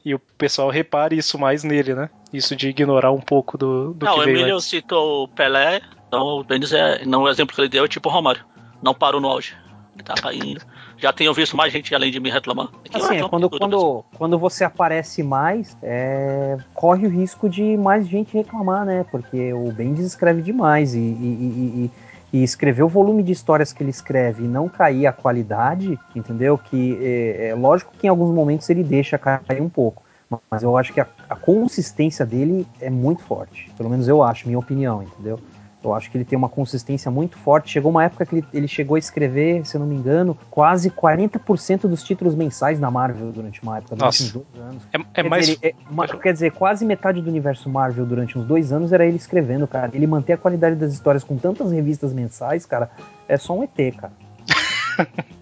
E 0.05 0.15
o 0.15 0.19
pessoal 0.19 0.71
repare 0.71 1.17
isso 1.17 1.39
mais 1.39 1.65
nele, 1.65 1.95
né? 1.95 2.11
Isso 2.33 2.55
de 2.57 2.69
ignorar 2.69 3.13
um 3.13 3.21
pouco 3.21 3.57
do, 3.57 3.95
do 3.95 4.07
não, 4.07 4.15
que 4.15 4.21
o 4.21 4.25
veio 4.25 4.37
Emílio 4.37 4.55
antes. 4.57 4.69
citou 4.69 5.25
o 5.25 5.29
Pelé, 5.29 5.81
então 6.09 6.21
o 6.21 6.45
Bendis 6.45 6.73
é. 6.73 7.05
Não, 7.05 7.23
o 7.23 7.29
exemplo 7.29 7.55
que 7.55 7.61
ele 7.61 7.69
deu 7.69 7.85
é 7.85 7.89
tipo 7.89 8.09
o 8.09 8.13
Romário. 8.13 8.45
Não 8.83 8.95
parou 8.95 9.21
no 9.21 9.29
auge. 9.29 9.55
Ele 9.95 10.03
tá 10.05 10.15
caindo. 10.15 10.63
Já 11.01 11.13
tenho 11.13 11.33
visto 11.33 11.57
mais 11.57 11.73
gente 11.73 11.95
além 11.95 12.11
de 12.13 12.19
reclamando. 12.29 12.71
Aqui 12.85 13.01
eu 13.01 13.05
Assim, 13.05 13.17
é 13.17 13.29
quando, 13.29 13.51
mesmo. 13.51 13.59
quando, 13.59 14.05
quando 14.19 14.39
você 14.39 14.65
aparece 14.65 15.23
mais, 15.23 15.75
é, 15.83 16.59
corre 16.75 17.07
o 17.07 17.11
risco 17.11 17.49
de 17.49 17.77
mais 17.79 18.07
gente 18.07 18.35
reclamar, 18.35 18.85
né? 18.85 19.05
Porque 19.11 19.53
o 19.55 19.73
Bendis 19.73 20.05
escreve 20.05 20.43
demais 20.43 20.95
e, 20.95 20.99
e, 20.99 21.03
e- 21.03 21.85
e- 21.87 21.91
e 22.33 22.45
escrever 22.45 22.83
o 22.83 22.89
volume 22.89 23.23
de 23.23 23.33
histórias 23.33 23.73
que 23.73 23.83
ele 23.83 23.91
escreve 23.91 24.45
e 24.45 24.47
não 24.49 24.69
cair 24.69 25.07
a 25.07 25.13
qualidade, 25.13 25.99
entendeu? 26.15 26.57
Que 26.59 26.99
é, 27.03 27.49
é 27.49 27.55
lógico 27.55 27.93
que 27.99 28.07
em 28.07 28.11
alguns 28.11 28.33
momentos 28.35 28.69
ele 28.69 28.85
deixa 28.85 29.19
cair 29.19 29.61
um 29.61 29.69
pouco. 29.71 30.03
Mas 30.51 30.63
eu 30.63 30.77
acho 30.77 30.93
que 30.93 31.01
a, 31.01 31.07
a 31.29 31.35
consistência 31.35 32.25
dele 32.25 32.65
é 32.81 32.89
muito 32.89 33.21
forte. 33.23 33.69
Pelo 33.77 33.91
menos 33.91 34.07
eu 34.07 34.23
acho, 34.23 34.47
minha 34.47 34.59
opinião, 34.59 35.03
entendeu? 35.03 35.41
Eu 35.83 35.95
acho 35.95 36.11
que 36.11 36.17
ele 36.19 36.25
tem 36.25 36.37
uma 36.37 36.49
consistência 36.49 37.11
muito 37.11 37.39
forte. 37.39 37.71
Chegou 37.71 37.91
uma 37.91 38.05
época 38.05 38.27
que 38.27 38.37
ele, 38.37 38.47
ele 38.53 38.69
chegou 38.69 38.97
a 38.97 38.99
escrever, 38.99 39.65
se 39.65 39.77
eu 39.77 39.81
não 39.81 39.87
me 39.87 39.95
engano, 39.95 40.37
quase 40.51 40.91
40% 40.91 41.89
dos 41.89 42.03
títulos 42.03 42.35
mensais 42.35 42.79
na 42.79 42.91
Marvel 42.91 43.33
durante 43.33 43.63
uma 43.63 43.79
época, 43.79 43.97
durante 43.97 44.23
uns 44.23 44.33
dois 44.33 44.47
anos. 44.61 44.83
É, 44.93 44.99
é 44.99 45.05
quer, 45.15 45.29
mais. 45.31 45.47
dizer, 45.47 45.59
é 45.63 45.75
uma- 45.91 46.07
quer 46.07 46.33
dizer, 46.35 46.53
quase 46.53 46.85
metade 46.85 47.23
do 47.23 47.31
universo 47.31 47.69
Marvel 47.71 48.05
durante 48.05 48.39
uns 48.39 48.45
dois 48.45 48.73
anos 48.73 48.93
era 48.93 49.07
ele 49.07 49.17
escrevendo, 49.17 49.67
cara. 49.67 49.91
Ele 49.95 50.07
manter 50.07 50.35
a 50.35 50.37
qualidade 50.37 50.77
das 50.77 50.93
histórias 50.93 51.25
com 51.25 51.37
tantas 51.39 51.73
revistas 51.73 52.13
mensais, 52.13 52.67
cara, 52.67 52.91
é 53.27 53.37
só 53.39 53.57
um 53.57 53.63
ET, 53.65 53.97
cara. 53.97 54.13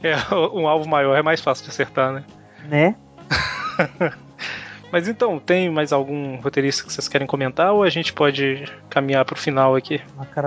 É, 0.00 0.14
um 0.54 0.68
alvo 0.68 0.88
maior 0.88 1.16
é 1.16 1.22
mais 1.22 1.40
fácil 1.40 1.64
de 1.64 1.70
acertar, 1.70 2.12
né? 2.12 2.24
Né? 2.68 2.94
Mas 4.90 5.06
então, 5.06 5.38
tem 5.38 5.70
mais 5.70 5.92
algum 5.92 6.36
roteirista 6.36 6.84
que 6.84 6.92
vocês 6.92 7.06
querem 7.08 7.26
comentar 7.26 7.72
ou 7.72 7.82
a 7.82 7.90
gente 7.90 8.12
pode 8.12 8.64
caminhar 8.88 9.24
pro 9.24 9.36
final 9.36 9.76
aqui? 9.76 10.00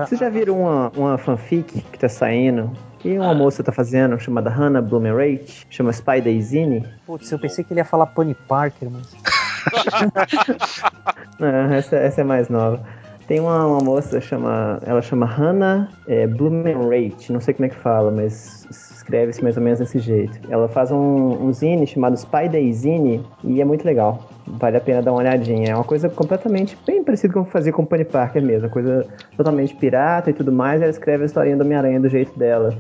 Vocês 0.08 0.20
já 0.20 0.30
viram 0.30 0.62
uma, 0.62 0.92
uma 0.96 1.18
fanfic 1.18 1.82
que 1.82 2.00
tá 2.00 2.10
saindo? 2.10 2.72
Que 3.00 3.18
uma 3.18 3.32
Ah. 3.32 3.36
moça 3.36 3.64
tá 3.64 3.72
fazendo, 3.72 4.20
chamada 4.20 4.50
Hannah 4.50 4.82
Blumenreich, 4.82 5.66
chama 5.70 5.92
Spy 5.92 6.22
Daisy. 6.22 6.84
Putz, 7.06 7.32
eu 7.32 7.40
pensei 7.40 7.64
que 7.64 7.72
ele 7.74 7.80
ia 7.82 7.86
falar 7.86 8.08
Pony 8.08 8.34
Parker, 8.48 8.90
mas. 8.90 9.16
Não, 11.40 11.74
essa, 11.74 11.96
essa 11.96 12.22
é 12.22 12.24
mais 12.24 12.50
nova. 12.50 12.84
Tem 13.28 13.40
uma, 13.40 13.66
uma 13.66 13.80
moça, 13.80 14.20
chama, 14.20 14.80
ela 14.86 15.02
chama 15.02 15.26
Hannah 15.26 15.88
é, 16.08 16.28
Blumenreich, 16.28 17.32
não 17.32 17.40
sei 17.40 17.54
como 17.54 17.66
é 17.68 17.70
que 17.70 17.76
fala, 17.76 18.12
mas 18.12 18.66
escreve-se 19.12 19.44
mais 19.44 19.58
ou 19.58 19.64
menos 19.64 19.80
desse 19.80 20.00
jeito. 20.00 20.40
Ela 20.50 20.70
faz 20.70 20.90
um, 20.92 21.46
um 21.46 21.52
zine 21.52 21.86
chamado 21.86 22.16
Spy 22.16 22.48
Day 22.50 22.72
Zine 22.72 23.22
e 23.44 23.62
é 23.62 23.66
muito 23.66 23.84
legal. 23.84 24.30
Vale 24.48 24.78
a 24.78 24.82
pena 24.82 25.02
dar 25.02 25.12
uma 25.12 25.20
olhadinha. 25.20 25.72
É 25.72 25.76
uma 25.76 25.84
coisa 25.84 26.10
completamente 26.10 26.78
bem 26.88 27.04
parecida 27.04 27.34
com 27.34 27.44
fazer 27.44 27.74
com 27.74 27.84
o 27.84 27.86
Pony 27.86 28.06
Parker 28.06 28.42
mesmo. 28.42 28.68
Uma 28.68 28.74
coisa 28.74 29.06
totalmente 29.36 29.76
pirata 29.76 30.30
e 30.30 30.34
tudo 30.34 30.52
mais. 30.52 30.82
Ela 30.82 30.90
escreve 30.90 31.24
a 31.24 31.26
historinha 31.26 31.58
do 31.58 31.64
Homem-Aranha 31.64 32.00
do 32.00 32.08
jeito 32.08 32.38
dela. 32.40 32.74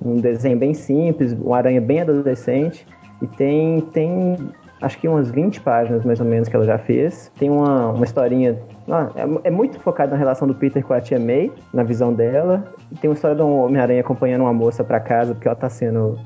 Um 0.00 0.20
desenho 0.20 0.56
bem 0.56 0.72
simples, 0.72 1.32
um 1.32 1.52
aranha 1.52 1.80
bem 1.80 2.00
adolescente. 2.00 2.86
E 3.20 3.26
tem, 3.26 3.80
tem 3.92 4.36
acho 4.80 4.98
que 4.98 5.08
umas 5.08 5.30
20 5.30 5.60
páginas 5.60 6.04
mais 6.04 6.20
ou 6.20 6.26
menos 6.26 6.48
que 6.48 6.54
ela 6.54 6.64
já 6.64 6.78
fez. 6.78 7.30
Tem 7.38 7.50
uma, 7.50 7.90
uma 7.90 8.04
historinha. 8.04 8.56
Ah, 8.88 9.10
é, 9.14 9.48
é 9.48 9.50
muito 9.50 9.78
focado 9.80 10.10
na 10.12 10.16
relação 10.16 10.46
do 10.46 10.54
Peter 10.54 10.84
com 10.84 10.92
a 10.92 11.00
Tia 11.00 11.18
May, 11.18 11.50
na 11.72 11.82
visão 11.82 12.12
dela. 12.12 12.64
E 12.90 12.96
tem 12.96 13.08
uma 13.08 13.14
história 13.14 13.36
de 13.36 13.42
um 13.42 13.64
Homem-Aranha 13.64 14.00
acompanhando 14.00 14.42
uma 14.42 14.52
moça 14.52 14.82
pra 14.82 15.00
casa, 15.00 15.34
porque 15.34 15.48
ela 15.48 15.56
tá 15.56 15.68
sendo. 15.68 16.18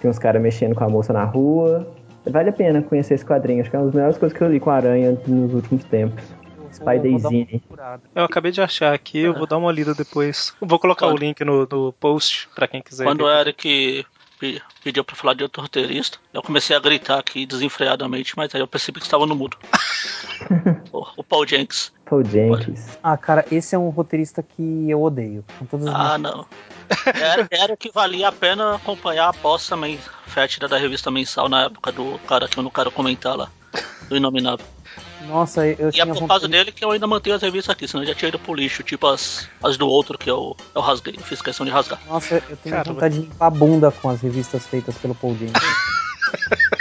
Tem 0.00 0.10
uns 0.10 0.18
caras 0.18 0.40
mexendo 0.40 0.74
com 0.74 0.84
a 0.84 0.88
moça 0.88 1.12
na 1.12 1.24
rua. 1.24 1.86
Vale 2.26 2.50
a 2.50 2.52
pena 2.52 2.82
conhecer 2.82 3.14
esse 3.14 3.24
quadrinho. 3.24 3.60
Acho 3.60 3.70
que 3.70 3.76
é 3.76 3.78
uma 3.78 3.86
das 3.86 3.94
melhores 3.94 4.18
coisas 4.18 4.36
que 4.36 4.42
eu 4.42 4.50
li 4.50 4.60
com 4.60 4.70
a 4.70 4.76
Aranha 4.76 5.18
nos 5.26 5.54
últimos 5.54 5.84
tempos. 5.84 6.24
Spy 6.74 6.98
Daisy. 6.98 7.62
Eu 8.14 8.24
acabei 8.24 8.50
de 8.50 8.60
achar 8.60 8.92
aqui, 8.92 9.20
eu 9.20 9.34
vou 9.34 9.46
dar 9.46 9.56
uma 9.58 9.70
lida 9.70 9.94
depois. 9.94 10.52
Vou 10.60 10.78
colocar 10.78 11.06
o 11.06 11.10
Pode. 11.10 11.24
link 11.24 11.44
no, 11.44 11.68
no 11.70 11.92
post 11.92 12.48
pra 12.54 12.66
quem 12.66 12.82
quiser. 12.82 13.04
Quando 13.04 13.22
o 13.22 13.26
ver. 13.26 13.40
Eric 13.40 14.04
pe- 14.44 14.62
pediu 14.82 15.02
pra 15.02 15.16
falar 15.16 15.34
de 15.34 15.42
outro 15.42 15.62
roteirista, 15.62 16.18
eu 16.32 16.42
comecei 16.42 16.76
a 16.76 16.80
gritar 16.80 17.18
aqui 17.18 17.46
desenfreadamente, 17.46 18.34
mas 18.36 18.54
aí 18.54 18.60
eu 18.60 18.66
percebi 18.66 19.00
que 19.00 19.06
estava 19.06 19.24
no 19.26 19.34
mudo. 19.34 19.56
o, 20.92 21.06
o 21.16 21.24
Paul 21.24 21.46
Jenks. 21.46 21.92
Paul 22.04 22.22
Jenkins. 22.24 22.98
Ah, 23.02 23.16
cara, 23.16 23.46
esse 23.50 23.74
é 23.74 23.78
um 23.78 23.88
roteirista 23.88 24.42
que 24.42 24.90
eu 24.90 25.02
odeio. 25.02 25.42
Ah, 25.88 26.18
não. 26.18 26.46
Era, 27.06 27.48
era 27.50 27.76
que 27.76 27.90
valia 27.90 28.28
a 28.28 28.32
pena 28.32 28.74
acompanhar 28.76 29.26
a 29.26 29.30
aposta 29.30 29.74
também 29.74 29.98
fétida 30.26 30.68
da 30.68 30.76
revista 30.76 31.10
mensal 31.10 31.48
na 31.48 31.64
época 31.64 31.90
do 31.90 32.18
cara 32.26 32.46
que 32.46 32.58
eu 32.58 32.62
não 32.62 32.70
quero 32.70 32.90
comentar 32.90 33.36
lá. 33.36 33.50
Do 34.08 34.16
Inominável. 34.16 34.66
Nossa, 35.26 35.66
eu 35.66 35.90
E 35.92 36.00
é 36.00 36.04
por 36.06 36.14
vontade- 36.14 36.28
causa 36.28 36.48
dele 36.48 36.70
que 36.72 36.84
eu 36.84 36.90
ainda 36.90 37.06
mantenho 37.06 37.36
as 37.36 37.42
revistas 37.42 37.72
aqui, 37.74 37.88
senão 37.88 38.02
eu 38.02 38.08
já 38.08 38.14
tinha 38.14 38.28
ido 38.28 38.38
pro 38.38 38.54
lixo, 38.54 38.82
tipo 38.82 39.06
as, 39.06 39.48
as 39.62 39.76
do 39.76 39.88
outro 39.88 40.16
que 40.18 40.30
eu, 40.30 40.56
eu 40.74 40.80
rasguei, 40.80 41.14
fiz 41.22 41.40
questão 41.42 41.64
de 41.64 41.72
rasgar. 41.72 42.00
Nossa, 42.06 42.34
eu 42.48 42.56
tenho 42.56 42.74
Cara, 42.76 42.92
vontade 42.92 43.14
de 43.14 43.20
limpar 43.22 43.46
a 43.46 43.50
bunda 43.50 43.90
com 43.90 44.08
as 44.10 44.20
revistas 44.20 44.66
feitas 44.66 44.96
pelo 44.98 45.14
Paul 45.14 45.36
Jenkins. 45.36 45.54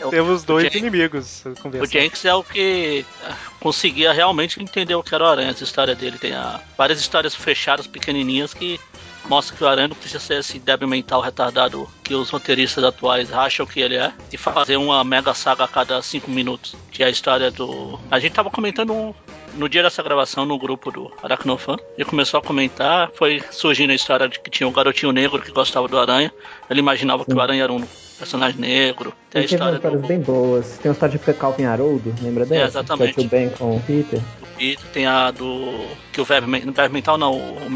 Temos 0.10 0.44
dois 0.44 0.64
Jenks- 0.64 0.78
inimigos 0.80 1.44
O. 1.46 1.86
Jenks 1.86 2.24
é 2.24 2.34
o 2.34 2.42
que 2.42 3.04
ah, 3.24 3.34
conseguia 3.60 4.12
realmente 4.12 4.60
entender 4.62 4.94
o 4.94 5.02
que 5.02 5.14
era 5.14 5.24
o 5.24 5.26
Aranha, 5.26 5.50
essa 5.50 5.64
história 5.64 5.94
dele. 5.94 6.18
Tem 6.18 6.32
ah, 6.32 6.60
várias 6.76 7.00
histórias 7.00 7.34
fechadas, 7.34 7.86
pequenininhas, 7.86 8.52
que 8.54 8.80
mostram 9.28 9.56
que 9.56 9.64
o 9.64 9.68
Aranha 9.68 9.88
não 9.88 9.96
precisa 9.96 10.18
ser 10.20 10.38
esse 10.40 10.58
débil 10.58 10.88
mental 10.88 11.20
retardado 11.20 11.88
que 12.02 12.14
os 12.14 12.30
roteiristas 12.30 12.82
atuais 12.84 13.32
acham 13.32 13.64
que 13.66 13.80
ele 13.80 13.96
é, 13.96 14.12
e 14.32 14.36
fazer 14.36 14.76
uma 14.76 15.02
mega 15.04 15.32
saga 15.34 15.64
a 15.64 15.68
cada 15.68 16.00
cinco 16.02 16.30
minutos, 16.30 16.74
que 16.90 17.02
é 17.02 17.06
a 17.06 17.10
história 17.10 17.50
do... 17.50 17.98
A 18.10 18.18
gente 18.18 18.32
tava 18.32 18.50
comentando 18.50 18.92
um- 18.92 19.14
no 19.54 19.68
dia 19.68 19.82
dessa 19.82 20.02
gravação 20.02 20.44
no 20.46 20.56
grupo 20.58 20.90
do 20.92 21.10
Aracnofan, 21.22 21.76
e 21.98 22.04
começou 22.04 22.38
a 22.38 22.42
comentar, 22.42 23.10
foi 23.14 23.42
surgindo 23.50 23.90
a 23.90 23.94
história 23.94 24.28
de 24.28 24.38
que 24.38 24.48
tinha 24.50 24.68
um 24.68 24.72
garotinho 24.72 25.10
negro 25.12 25.42
que 25.42 25.50
gostava 25.50 25.88
do 25.88 25.98
Aranha, 25.98 26.32
ele 26.68 26.78
imaginava 26.80 27.24
que 27.24 27.34
o 27.34 27.40
Aranha 27.40 27.64
era 27.64 27.72
um 27.72 27.84
personagem 28.18 28.60
negro, 28.60 29.12
tem 29.30 29.40
a 29.40 29.44
Ele 29.44 29.46
umas 29.46 29.52
história 29.52 29.76
histórias 29.76 30.02
do... 30.02 30.06
bem 30.06 30.20
boas. 30.20 30.78
Tem 30.78 30.88
uma 30.90 30.92
história 30.92 31.18
de 31.18 31.32
Calvin 31.34 31.64
Haroldo, 31.64 32.14
lembra 32.22 32.44
dessa? 32.46 32.66
exatamente. 32.78 33.14
Que 33.14 33.20
é 33.22 33.24
o 33.24 33.28
Ben 33.28 33.50
com 33.50 33.76
o 33.76 33.80
Peter. 33.80 34.20
Peter, 34.58 34.86
tem 34.92 35.06
a 35.06 35.30
do. 35.30 35.84
Que 36.12 36.20
o 36.20 36.24
Verme, 36.24 36.46
Men- 36.46 36.70
Verme 36.70 36.92
Mental 36.94 37.16
não, 37.16 37.32
o, 37.34 37.70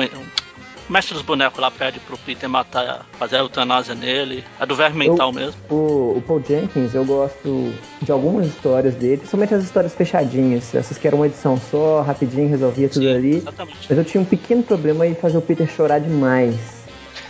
o 0.89 0.93
mestre 0.93 1.15
dos 1.15 1.23
bonecos 1.23 1.59
lá 1.59 1.71
pede 1.71 1.99
pro 2.01 2.17
Peter 2.19 2.49
matar, 2.49 3.07
fazer 3.19 3.37
a 3.37 3.39
eutanásia 3.41 3.95
nele. 3.95 4.45
A 4.59 4.65
do 4.65 4.75
Verme 4.75 5.09
Mental 5.09 5.33
mesmo. 5.33 5.55
O, 5.71 6.15
o 6.17 6.23
Paul 6.27 6.43
Jenkins, 6.47 6.95
eu 6.95 7.05
gosto 7.05 7.73
de 8.03 8.13
algumas 8.13 8.47
histórias 8.47 8.95
dele, 8.95 9.19
principalmente 9.19 9.55
as 9.55 9.65
histórias 9.65 9.95
fechadinhas, 9.95 10.75
essas 10.75 10.99
que 10.99 11.07
eram 11.07 11.19
uma 11.19 11.27
edição 11.27 11.59
só, 11.71 12.03
rapidinho, 12.03 12.49
resolvia 12.49 12.89
tudo 12.89 13.07
Sim, 13.07 13.15
ali. 13.15 13.37
exatamente. 13.37 13.87
Mas 13.89 13.99
eu 13.99 14.05
tinha 14.05 14.21
um 14.21 14.25
pequeno 14.27 14.63
problema 14.63 15.07
em 15.07 15.15
fazer 15.15 15.39
o 15.39 15.43
Peter 15.43 15.69
chorar 15.69 16.01
demais. 16.01 16.85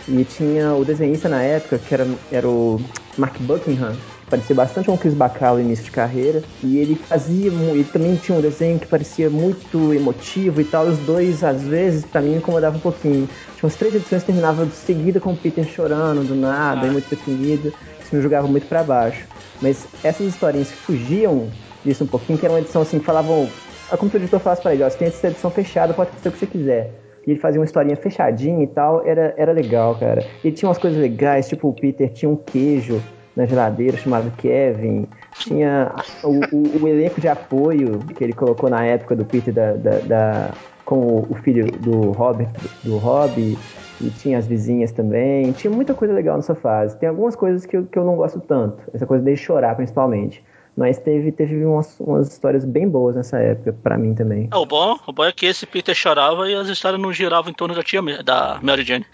E 0.07 0.23
tinha 0.23 0.73
o 0.73 0.85
desenhista 0.85 1.27
na 1.27 1.41
época, 1.41 1.79
que 1.79 1.93
era, 1.93 2.07
era 2.31 2.47
o 2.47 2.79
Mark 3.17 3.35
Buckingham, 3.39 3.95
parecia 4.35 4.55
bastante 4.55 4.87
com 4.87 4.93
o 4.93 4.97
Chris 4.97 5.13
Bacall 5.13 5.55
no 5.55 5.61
início 5.61 5.85
de 5.85 5.91
carreira. 5.91 6.41
E 6.61 6.77
ele 6.77 6.95
fazia, 6.95 7.47
ele 7.47 7.85
também 7.85 8.15
tinha 8.17 8.37
um 8.37 8.41
desenho 8.41 8.77
que 8.77 8.85
parecia 8.85 9.29
muito 9.29 9.93
emotivo 9.93 10.59
e 10.59 10.65
tal. 10.65 10.85
Os 10.87 10.97
dois, 10.99 11.41
às 11.43 11.65
vezes, 11.65 12.03
pra 12.05 12.21
mim, 12.21 12.35
incomodava 12.35 12.75
um 12.75 12.81
pouquinho. 12.81 13.27
Tinha 13.55 13.63
umas 13.63 13.75
três 13.77 13.95
edições 13.95 14.23
que 14.23 14.27
terminavam 14.27 14.69
seguida 14.69 15.19
com 15.21 15.31
o 15.31 15.37
Peter 15.37 15.63
chorando 15.65 16.23
do 16.25 16.35
nada, 16.35 16.85
Ah. 16.85 16.87
e 16.87 16.91
muito 16.91 17.09
deprimido. 17.09 17.71
Isso 18.03 18.13
me 18.15 18.21
jogava 18.21 18.45
muito 18.47 18.67
pra 18.67 18.83
baixo. 18.83 19.25
Mas 19.61 19.87
essas 20.03 20.27
historinhas 20.27 20.69
que 20.69 20.77
fugiam 20.77 21.47
disso 21.83 22.03
um 22.03 22.07
pouquinho, 22.07 22.37
que 22.37 22.45
era 22.45 22.53
uma 22.53 22.59
edição 22.59 22.81
assim, 22.81 22.99
que 22.99 23.05
falavam. 23.05 23.47
É 23.89 23.95
como 23.95 24.11
se 24.11 24.17
o 24.17 24.19
editor 24.19 24.39
falasse 24.41 24.61
pra 24.61 24.73
ele, 24.73 24.83
ó, 24.83 24.89
você 24.89 24.97
tem 24.97 25.07
essa 25.07 25.27
edição 25.27 25.49
fechada, 25.51 25.93
pode 25.93 26.11
fazer 26.11 26.27
o 26.27 26.31
que 26.31 26.39
você 26.39 26.47
quiser. 26.47 26.91
E 27.25 27.31
ele 27.31 27.39
fazia 27.39 27.59
uma 27.61 27.65
historinha 27.65 27.95
fechadinha 27.95 28.63
e 28.63 28.67
tal, 28.67 29.05
era, 29.05 29.33
era 29.37 29.51
legal, 29.51 29.95
cara. 29.95 30.25
Ele 30.43 30.53
tinha 30.53 30.67
umas 30.67 30.77
coisas 30.77 30.99
legais, 30.99 31.47
tipo 31.47 31.69
o 31.69 31.73
Peter 31.73 32.09
tinha 32.11 32.29
um 32.29 32.35
queijo 32.35 33.01
na 33.35 33.45
geladeira, 33.45 33.97
chamado 33.97 34.31
Kevin. 34.37 35.07
Tinha 35.39 35.91
o, 36.23 36.39
o, 36.55 36.83
o 36.83 36.87
elenco 36.87 37.19
de 37.19 37.27
apoio 37.27 37.99
que 38.15 38.23
ele 38.23 38.33
colocou 38.33 38.69
na 38.69 38.85
época 38.85 39.15
do 39.15 39.25
Peter 39.25 39.53
da, 39.53 39.73
da, 39.73 39.99
da- 39.99 40.51
com 40.85 41.25
o, 41.29 41.35
filho 41.43 41.65
do 41.79 42.11
Robert, 42.11 42.49
do 42.83 42.97
Rob, 42.97 43.57
e 43.99 44.09
tinha 44.11 44.37
as 44.37 44.45
vizinhas 44.45 44.91
também. 44.91 45.51
Tinha 45.53 45.71
muita 45.71 45.93
coisa 45.95 46.13
legal 46.13 46.35
nessa 46.35 46.53
fase. 46.53 46.95
Tem 46.97 47.09
algumas 47.09 47.35
coisas 47.35 47.65
que 47.65 47.75
eu, 47.75 47.85
que 47.85 47.97
eu 47.97 48.05
não 48.05 48.15
gosto 48.15 48.39
tanto, 48.39 48.77
essa 48.93 49.05
coisa 49.05 49.23
de 49.23 49.35
chorar 49.35 49.75
principalmente. 49.75 50.43
Mas 50.77 50.99
teve, 50.99 51.31
teve 51.31 51.65
umas, 51.65 51.97
umas 52.01 52.27
histórias 52.27 52.65
bem 52.65 52.87
boas 52.87 53.15
nessa 53.15 53.39
época, 53.39 53.73
pra 53.81 53.97
mim 53.97 54.13
também. 54.13 54.49
É, 54.51 54.55
o, 54.57 54.65
bom, 54.65 54.97
o 55.07 55.13
bom 55.13 55.23
é 55.23 55.31
que 55.31 55.45
esse 55.45 55.65
Peter 55.65 55.95
chorava 55.95 56.49
e 56.49 56.53
as 56.53 56.67
histórias 56.67 57.01
não 57.01 57.13
giravam 57.13 57.49
em 57.49 57.53
torno 57.53 57.73
da 57.73 57.81
tia 57.81 58.01
da 58.23 58.59
Mary 58.61 58.83
Jane. 58.83 59.05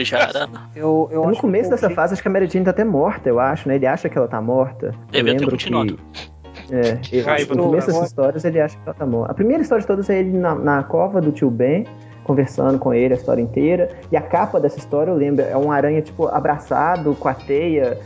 Já 0.00 0.20
era. 0.20 0.48
Eu, 0.74 1.08
eu 1.10 1.26
no 1.26 1.36
começo 1.36 1.64
que 1.64 1.70
dessa 1.70 1.90
fase, 1.90 2.12
acho 2.14 2.22
que 2.22 2.28
a 2.28 2.30
Mary 2.30 2.46
Jane 2.48 2.64
tá 2.64 2.70
até 2.70 2.84
morta, 2.84 3.28
eu 3.28 3.40
acho, 3.40 3.68
né? 3.68 3.74
Ele 3.76 3.86
acha 3.86 4.08
que 4.08 4.16
ela 4.16 4.28
tá 4.28 4.40
morta. 4.40 4.86
Eu 4.86 4.92
Devia 5.12 5.24
ter 5.24 5.38
lembro 5.40 5.50
continuado. 5.50 5.96
que. 5.96 6.30
É, 6.72 7.00
no 7.54 7.64
começo 7.64 7.88
dessas 7.88 8.06
histórias 8.06 8.44
ele 8.44 8.60
acha 8.60 8.76
que 8.76 8.82
ela 8.84 8.94
tá 8.94 9.04
morta. 9.06 9.32
A 9.32 9.34
primeira 9.34 9.62
história 9.62 9.80
de 9.80 9.86
todas 9.86 10.08
é 10.08 10.20
ele 10.20 10.36
na, 10.38 10.54
na 10.54 10.82
cova 10.84 11.20
do 11.20 11.32
tio 11.32 11.50
Ben, 11.50 11.84
conversando 12.30 12.78
com 12.78 12.94
ele 12.94 13.12
a 13.12 13.16
história 13.16 13.42
inteira. 13.42 13.90
E 14.10 14.16
a 14.16 14.22
capa 14.22 14.60
dessa 14.60 14.78
história, 14.78 15.10
eu 15.10 15.16
lembro, 15.16 15.44
é 15.44 15.56
um 15.56 15.72
aranha, 15.72 16.00
tipo, 16.00 16.28
abraçado 16.28 17.14
com 17.16 17.28
a 17.28 17.34
teia, 17.34 17.98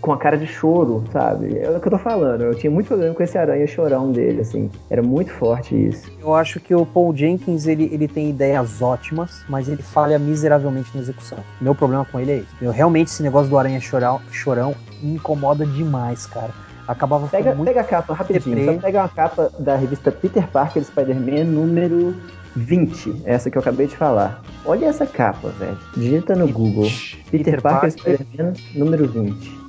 com 0.00 0.12
a 0.12 0.16
cara 0.16 0.38
de 0.38 0.46
choro, 0.46 1.02
sabe? 1.12 1.58
É 1.58 1.68
o 1.68 1.80
que 1.80 1.88
eu 1.88 1.92
tô 1.92 1.98
falando. 1.98 2.42
Eu 2.42 2.54
tinha 2.54 2.70
muito 2.70 2.86
problema 2.86 3.12
com 3.12 3.22
esse 3.22 3.36
aranha 3.36 3.66
chorão 3.66 4.12
dele, 4.12 4.42
assim. 4.42 4.70
Era 4.88 5.02
muito 5.02 5.32
forte 5.32 5.74
isso. 5.74 6.08
Eu 6.20 6.32
acho 6.34 6.60
que 6.60 6.72
o 6.72 6.86
Paul 6.86 7.14
Jenkins 7.16 7.66
ele, 7.66 7.90
ele 7.92 8.06
tem 8.06 8.30
ideias 8.30 8.80
ótimas, 8.80 9.44
mas 9.48 9.68
ele 9.68 9.82
falha 9.82 10.18
miseravelmente 10.18 10.90
na 10.94 11.02
execução. 11.02 11.38
Meu 11.60 11.74
problema 11.74 12.04
com 12.04 12.20
ele 12.20 12.30
é 12.30 12.36
esse. 12.36 12.48
Eu, 12.62 12.70
realmente 12.70 13.08
esse 13.08 13.24
negócio 13.24 13.50
do 13.50 13.58
aranha 13.58 13.80
chorão, 13.80 14.20
chorão 14.30 14.74
me 15.02 15.16
incomoda 15.16 15.66
demais, 15.66 16.26
cara. 16.26 16.52
Acabava 16.86 17.26
ficando 17.26 17.42
Pega, 17.44 17.54
muito. 17.56 17.68
pega 17.68 17.80
a 17.80 17.84
capa 17.84 18.14
rapidinho. 18.14 18.56
deprê. 18.56 18.74
Só 18.74 18.80
pega 18.80 18.98
uma 19.02 19.08
capa 19.08 19.50
da 19.58 19.76
revista 19.76 20.12
Peter 20.12 20.46
Parker 20.48 20.84
Spider-Man 20.84 21.44
número 21.44 22.14
20. 22.56 23.22
Essa 23.24 23.50
que 23.50 23.56
eu 23.58 23.60
acabei 23.62 23.86
de 23.86 23.96
falar. 23.96 24.42
Olha 24.64 24.86
essa 24.86 25.06
capa, 25.06 25.48
velho. 25.48 25.78
Digita 25.96 26.34
no 26.34 26.46
Google. 26.48 26.90
Peter, 27.30 27.30
Peter 27.30 27.62
Parker, 27.62 27.94
Parker. 27.94 28.14
Spider-Man 28.20 28.52
número 28.74 29.08
20. 29.08 29.64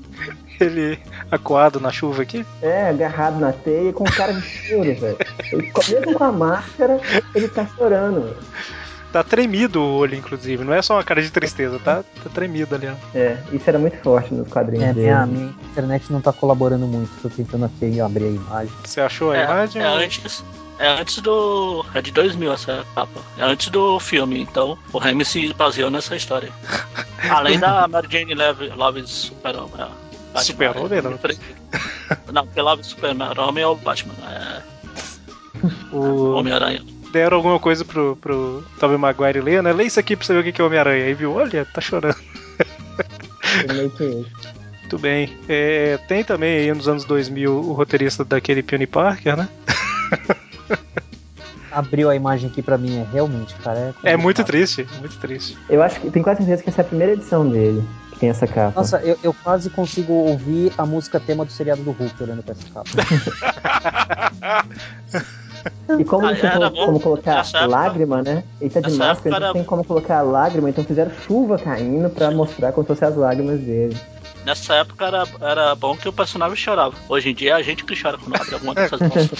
Ele 0.59 0.97
acuado 1.29 1.79
na 1.81 1.91
chuva 1.91 2.21
aqui. 2.21 2.45
É, 2.61 2.87
agarrado 2.89 3.39
na 3.39 3.51
teia 3.51 3.91
com 3.91 4.05
cara 4.05 4.31
de 4.33 4.41
choro, 4.41 4.95
velho. 4.95 5.17
Mesmo 5.89 6.13
com 6.13 6.23
a 6.23 6.31
máscara, 6.31 6.99
ele 7.33 7.47
tá 7.49 7.65
chorando. 7.77 8.35
Tá 9.15 9.23
tremido 9.23 9.79
o 9.81 9.95
olho, 9.97 10.13
inclusive. 10.13 10.61
Não 10.65 10.73
é 10.73 10.81
só 10.81 10.95
uma 10.95 11.03
cara 11.05 11.21
de 11.21 11.31
tristeza, 11.31 11.79
tá, 11.79 12.03
tá 12.21 12.29
tremido 12.33 12.75
ali, 12.75 12.87
ó. 12.89 13.17
É, 13.17 13.37
isso 13.53 13.63
era 13.65 13.79
muito 13.79 13.95
forte 14.03 14.33
nos 14.33 14.45
quadrinhos 14.49 14.87
É, 14.89 14.93
dele. 14.93 15.05
minha, 15.07 15.25
minha 15.25 15.55
internet 15.71 16.11
não 16.11 16.19
tá 16.19 16.33
colaborando 16.33 16.85
muito. 16.85 17.09
Tô 17.21 17.29
tentando 17.29 17.63
aqui 17.63 18.01
abrir 18.01 18.25
a 18.25 18.29
imagem. 18.29 18.73
Você 18.83 18.99
achou 18.99 19.31
a 19.31 19.37
É, 19.37 19.43
imagem? 19.45 19.81
é 19.81 19.85
antes. 19.85 20.43
É 20.79 20.89
antes 20.99 21.21
do. 21.21 21.85
É 21.93 22.01
de 22.01 22.11
2000 22.11 22.51
essa 22.51 22.85
capa. 22.93 23.21
É 23.37 23.43
antes 23.45 23.69
do 23.69 23.97
filme, 24.01 24.41
então 24.41 24.77
o 24.91 24.97
Remy 24.97 25.23
se 25.23 25.53
baseou 25.53 25.89
nessa 25.89 26.13
história. 26.17 26.51
Além 27.31 27.57
da 27.57 27.87
Mary 27.87 28.09
Jane 28.11 28.33
Love, 28.35 28.67
Loves 28.75 29.09
Super-Homem. 29.09 29.71
é, 30.35 30.39
Super-Homem, 30.41 31.01
não? 31.01 31.17
Não, 32.33 32.45
porque 32.45 32.59
Love 32.61 32.83
Super-Homem 32.83 33.63
é 33.63 33.67
o 33.67 33.75
Batman, 33.75 34.13
é 34.29 34.61
O... 35.95 36.33
Homem-Aranha. 36.33 36.83
Deram 37.15 37.37
alguma 37.37 37.57
coisa 37.57 37.85
pro, 37.85 38.17
pro 38.17 38.61
Tobey 38.77 38.97
Maguire 38.97 39.39
ler, 39.39 39.63
né? 39.63 39.71
Lê 39.71 39.85
isso 39.85 39.97
aqui 39.97 40.17
pra 40.17 40.25
você 40.25 40.33
ver 40.33 40.39
o 40.39 40.43
que 40.43 40.51
que 40.51 40.61
é 40.61 40.65
Homem-Aranha. 40.65 41.05
Aí 41.05 41.13
viu, 41.13 41.33
olha, 41.33 41.63
tá 41.63 41.79
chorando. 41.79 42.17
Muito 44.81 44.99
bem. 44.99 45.33
É, 45.47 45.97
tem 46.09 46.25
também 46.25 46.57
aí 46.57 46.73
nos 46.73 46.89
anos 46.89 47.05
2000 47.05 47.53
o 47.53 47.71
roteirista 47.71 48.25
daquele 48.25 48.61
Peony 48.61 48.85
Parker, 48.85 49.37
né? 49.37 49.47
Abriu 51.71 52.09
a 52.09 52.15
imagem 52.17 52.49
aqui 52.49 52.61
pra 52.61 52.77
mim, 52.77 52.99
é 52.99 53.07
realmente, 53.09 53.55
cara. 53.63 53.95
É, 54.03 54.11
É 54.11 54.17
muito 54.17 54.43
triste, 54.43 54.85
muito 54.99 55.17
triste. 55.17 55.57
Eu 55.69 55.81
acho 55.81 56.01
que 56.01 56.11
tenho 56.11 56.25
quase 56.25 56.39
certeza 56.39 56.63
que 56.63 56.69
essa 56.69 56.81
é 56.81 56.83
a 56.83 56.85
primeira 56.85 57.13
edição 57.13 57.47
dele 57.47 57.81
que 58.11 58.19
tem 58.19 58.27
essa 58.27 58.45
capa. 58.45 58.73
Nossa, 58.75 58.97
eu, 58.97 59.17
eu 59.23 59.33
quase 59.33 59.69
consigo 59.69 60.11
ouvir 60.11 60.73
a 60.77 60.85
música 60.85 61.17
tema 61.17 61.45
do 61.45 61.51
seriado 61.53 61.81
do 61.81 61.91
Hulk 61.91 62.21
olhando 62.21 62.43
pra 62.43 62.51
essa 62.51 62.65
capa. 62.73 62.89
E 65.99 66.03
como 66.05 66.25
Ah, 66.27 66.31
não 66.31 66.35
tinha 66.37 66.51
era 66.51 66.59
como, 66.69 66.75
bom. 66.75 66.85
como 66.85 66.99
colocar 66.99 67.39
época- 67.39 67.65
lágrima, 67.65 68.21
né? 68.21 68.43
Ele 68.61 68.69
tá 68.69 68.79
de 68.81 68.91
máscara, 68.95 69.35
era- 69.35 69.53
tem 69.53 69.63
como 69.63 69.83
colocar 69.83 70.21
lágrima, 70.21 70.69
então 70.69 70.83
fizeram 70.83 71.11
chuva 71.25 71.57
caindo 71.57 72.09
pra 72.09 72.29
mostrar 72.31 72.71
como 72.71 72.85
se 72.85 72.89
fossem 72.93 73.07
as 73.07 73.15
lágrimas 73.15 73.59
dele. 73.59 73.97
Nessa 74.45 74.75
época 74.75 75.05
era, 75.07 75.23
era 75.41 75.73
bom 75.73 75.97
que 75.97 76.07
o 76.07 76.13
personagem 76.13 76.55
chorava. 76.55 76.93
Hoje 77.09 77.31
em 77.31 77.33
dia 77.33 77.51
é 77.51 77.53
a 77.53 77.61
gente 77.63 77.83
que 77.83 77.99
chora 77.99 78.15
quando 78.17 78.35
abre 78.35 78.53
alguma 78.53 78.75
dessas 78.75 78.99
mãos. 78.99 79.31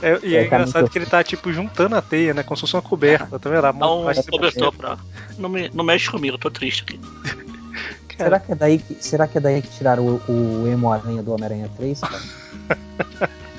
É, 0.00 0.18
e 0.22 0.36
é, 0.36 0.38
É, 0.38 0.40
tá 0.42 0.46
engraçado 0.56 0.82
muito- 0.82 0.92
que 0.92 0.98
ele 0.98 1.06
tá 1.06 1.24
tipo 1.24 1.52
juntando 1.52 1.96
a 1.96 2.02
teia, 2.02 2.32
né? 2.32 2.42
Como 2.44 2.56
se 2.56 2.60
fosse 2.60 2.74
uma 2.76 2.82
coberta, 2.82 3.38
tá 3.40 3.50
vendo? 3.50 3.74
Mão 3.74 4.06
um 4.06 4.22
cobertor 4.30 4.72
pra. 4.72 4.96
Não, 5.36 5.48
me, 5.48 5.68
não 5.74 5.82
mexe 5.84 6.08
comigo, 6.08 6.36
eu 6.36 6.38
tô 6.38 6.48
triste 6.50 6.84
aqui. 6.84 7.00
será, 8.16 8.38
que 8.38 8.52
é 8.52 8.54
daí 8.54 8.78
que, 8.78 8.96
será 9.00 9.26
que 9.26 9.38
é 9.38 9.40
daí 9.40 9.60
que 9.62 9.68
tiraram 9.70 10.04
o, 10.06 10.62
o 10.62 10.68
emo 10.68 10.92
aranha 10.92 11.22
do 11.24 11.32
Homem-Aranha 11.32 11.68
3? 11.76 12.00
Cara? 12.00 12.22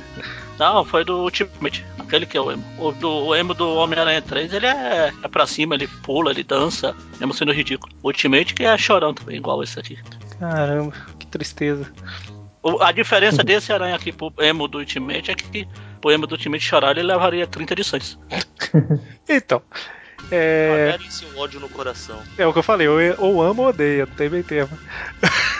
Não, 0.63 0.85
foi 0.85 1.03
do 1.03 1.19
Ultimate, 1.23 1.85
aquele 1.99 2.25
que 2.25 2.37
é 2.37 2.41
o 2.41 2.49
emo. 2.51 2.63
O, 2.77 2.91
do, 2.93 3.09
o 3.09 3.35
emo 3.35 3.53
do 3.53 3.67
Homem-Aranha 3.75 4.21
3, 4.21 4.53
ele 4.53 4.65
é, 4.65 5.11
é 5.21 5.27
pra 5.27 5.45
cima, 5.45 5.75
ele 5.75 5.87
pula, 5.87 6.31
ele 6.31 6.43
dança, 6.43 6.95
mesmo 7.19 7.33
sendo 7.33 7.51
ridículo. 7.51 7.91
O 8.01 8.07
Ultimate 8.07 8.53
que 8.53 8.63
é 8.63 8.77
chorão 8.77 9.13
também, 9.13 9.35
igual 9.37 9.61
esse 9.61 9.77
aqui. 9.79 9.97
Caramba, 10.39 10.93
que 11.19 11.27
tristeza. 11.27 11.91
O- 12.61 12.81
a 12.81 12.91
diferença 12.93 13.43
desse 13.43 13.73
aranha 13.73 13.95
aqui 13.95 14.11
pro 14.13 14.33
emo 14.39 14.67
do 14.69 14.77
Ultimate 14.77 15.31
é 15.31 15.35
que 15.35 15.67
pro 15.99 16.11
emo 16.11 16.25
do 16.25 16.31
Ultimate 16.35 16.63
chorar 16.63 16.91
ele 16.91 17.03
levaria 17.07 17.45
30 17.45 17.73
edições. 17.73 18.17
Então. 19.27 19.61
É, 20.31 20.87
Guardem 20.91 21.11
seu 21.11 21.37
ódio 21.37 21.59
no 21.59 21.67
coração. 21.69 22.17
é 22.37 22.47
o 22.47 22.53
que 22.53 22.59
eu 22.59 22.63
falei, 22.63 22.87
ou, 22.87 22.97
ou 23.17 23.41
amo 23.43 23.63
ou 23.63 23.67
odeio, 23.69 24.07
não 24.07 24.15
tem 24.15 24.29
bem 24.29 24.41
termo. 24.41 24.77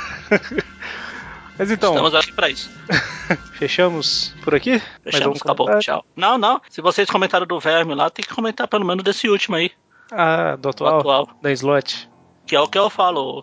Mas 1.58 1.70
então, 1.72 1.92
Estamos 1.92 2.16
aqui 2.16 2.32
pra 2.32 2.50
isso. 2.50 2.70
fechamos 3.54 4.34
por 4.44 4.56
aqui? 4.56 4.82
Fechamos, 5.04 5.42
acabou, 5.42 5.68
comentário? 5.68 5.82
tchau. 6.02 6.06
Não, 6.16 6.38
não, 6.38 6.62
se 6.70 6.82
vocês 6.82 7.10
comentaram 7.10 7.46
do 7.46 7.60
Verme 7.60 7.94
lá, 7.96 8.10
tem 8.10 8.26
que 8.26 8.34
comentar 8.34 8.68
pelo 8.68 8.86
menos 8.86 9.04
desse 9.04 9.30
último 9.30 9.56
aí, 9.56 9.72
Ah, 10.12 10.56
do 10.56 10.70
atual, 10.70 11.00
atual. 11.00 11.30
da 11.42 11.52
slot. 11.52 12.10
Que 12.46 12.56
é 12.56 12.60
o 12.60 12.68
que 12.68 12.78
eu 12.78 12.90
falo. 12.90 13.42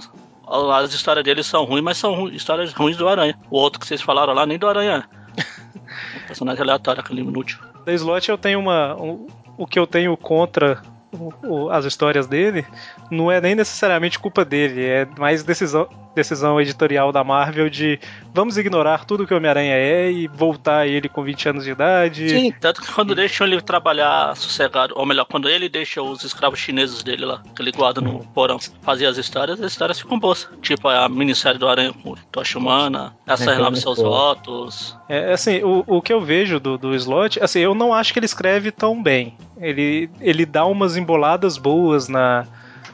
As 0.74 0.92
histórias 0.92 1.24
deles 1.24 1.46
são 1.46 1.64
ruins, 1.64 1.82
mas 1.84 1.96
são 1.98 2.28
histórias 2.28 2.72
ruins 2.72 2.96
do 2.96 3.08
Aranha. 3.08 3.38
O 3.50 3.56
outro 3.58 3.78
que 3.80 3.86
vocês 3.86 4.02
falaram 4.02 4.32
lá, 4.34 4.44
nem 4.44 4.58
do 4.58 4.68
Aranha. 4.68 5.08
um 6.16 6.26
personagem 6.26 6.62
aleatório, 6.62 7.00
aquele 7.00 7.20
inútil. 7.20 7.58
Da 7.84 7.92
slot 7.94 8.28
eu 8.28 8.36
tenho 8.36 8.58
uma. 8.58 8.94
um- 9.00 9.26
o 9.56 9.66
que 9.66 9.78
eu 9.78 9.86
tenho 9.86 10.16
contra 10.16 10.82
o- 11.12 11.32
o- 11.46 11.70
as 11.70 11.84
histórias 11.84 12.26
dele 12.26 12.66
não 13.10 13.30
é 13.30 13.40
nem 13.40 13.54
necessariamente 13.54 14.18
culpa 14.18 14.44
dele, 14.44 14.84
é 14.84 15.06
mais 15.18 15.42
decisão, 15.42 15.88
decisão 16.14 16.60
editorial 16.60 17.12
da 17.12 17.22
Marvel 17.22 17.70
de 17.70 17.98
vamos 18.34 18.56
ignorar 18.58 19.04
tudo 19.04 19.26
que 19.26 19.32
o 19.32 19.36
Homem-Aranha 19.36 19.74
é 19.74 20.10
e 20.10 20.26
voltar 20.28 20.86
ele 20.86 21.08
com 21.08 21.22
20 21.22 21.48
anos 21.48 21.64
de 21.64 21.70
idade. 21.70 22.28
Sim, 22.28 22.52
tanto 22.60 22.82
que 22.82 22.92
quando 22.92 23.14
deixam 23.14 23.46
ele 23.46 23.60
trabalhar 23.60 24.34
sossegado, 24.36 24.94
ou 24.96 25.06
melhor, 25.06 25.24
quando 25.24 25.48
ele 25.48 25.68
deixa 25.68 26.02
os 26.02 26.24
escravos 26.24 26.58
chineses 26.58 27.02
dele 27.02 27.24
lá, 27.24 27.42
que 27.54 27.62
ele 27.62 27.72
guarda 27.72 28.00
no 28.00 28.20
porão, 28.34 28.58
fazer 28.82 29.06
as 29.06 29.16
histórias, 29.16 29.60
as 29.60 29.72
histórias 29.72 30.00
ficam 30.00 30.18
boas. 30.18 30.48
Tipo 30.62 30.88
a 30.88 31.08
minissérie 31.08 31.58
do 31.58 31.68
Aranha 31.68 31.92
com 31.92 32.14
Tocha 32.32 32.58
Humana, 32.58 33.14
essa 33.26 33.44
É, 33.44 33.54
renova 33.54 33.70
muito 33.70 33.82
seus 33.82 33.98
boa. 33.98 34.10
votos. 34.34 34.96
É, 35.08 35.32
assim, 35.32 35.62
o, 35.62 35.84
o 35.86 36.02
que 36.02 36.12
eu 36.12 36.20
vejo 36.20 36.58
do, 36.60 36.76
do 36.76 36.94
slot, 36.94 37.42
assim, 37.42 37.60
eu 37.60 37.74
não 37.74 37.92
acho 37.94 38.12
que 38.12 38.18
ele 38.18 38.26
escreve 38.26 38.70
tão 38.70 39.02
bem. 39.02 39.36
Ele, 39.60 40.10
ele 40.20 40.46
dá 40.46 40.64
umas 40.64 40.96
emboladas 40.96 41.58
boas 41.58 42.08
na, 42.08 42.46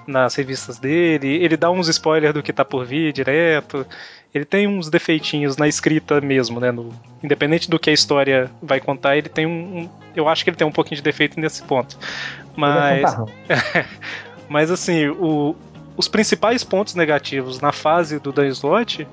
nas 0.06 0.34
revistas 0.34 0.78
dele, 0.78 1.28
ele 1.42 1.56
dá 1.56 1.70
uns 1.70 1.88
spoilers 1.88 2.32
do 2.34 2.42
que 2.42 2.52
tá 2.52 2.64
por 2.64 2.84
vir 2.86 3.12
direto. 3.12 3.86
Ele 4.34 4.44
tem 4.44 4.66
uns 4.66 4.90
defeitinhos 4.90 5.56
na 5.56 5.66
escrita 5.66 6.20
mesmo, 6.20 6.60
né? 6.60 6.70
no- 6.70 6.92
independente 7.22 7.70
do 7.70 7.78
que 7.78 7.88
a 7.90 7.92
história 7.92 8.50
vai 8.62 8.80
contar, 8.80 9.16
ele 9.16 9.28
tem 9.28 9.46
um, 9.46 9.78
um- 9.78 9.90
Eu 10.14 10.28
acho 10.28 10.44
que 10.44 10.50
ele 10.50 10.56
tem 10.56 10.66
um 10.66 10.72
pouquinho 10.72 10.96
de 10.96 11.02
defeito 11.02 11.38
nesse 11.40 11.62
ponto. 11.62 11.96
É 11.98 12.48
Mas. 12.56 13.16
Mas 14.48 14.70
assim, 14.70 15.08
o- 15.08 15.56
os 15.96 16.06
principais 16.08 16.62
pontos 16.62 16.94
negativos 16.94 17.60
na 17.60 17.72
fase 17.72 18.18
do 18.18 18.30
Dan 18.32 18.46
Slott, 18.48 19.06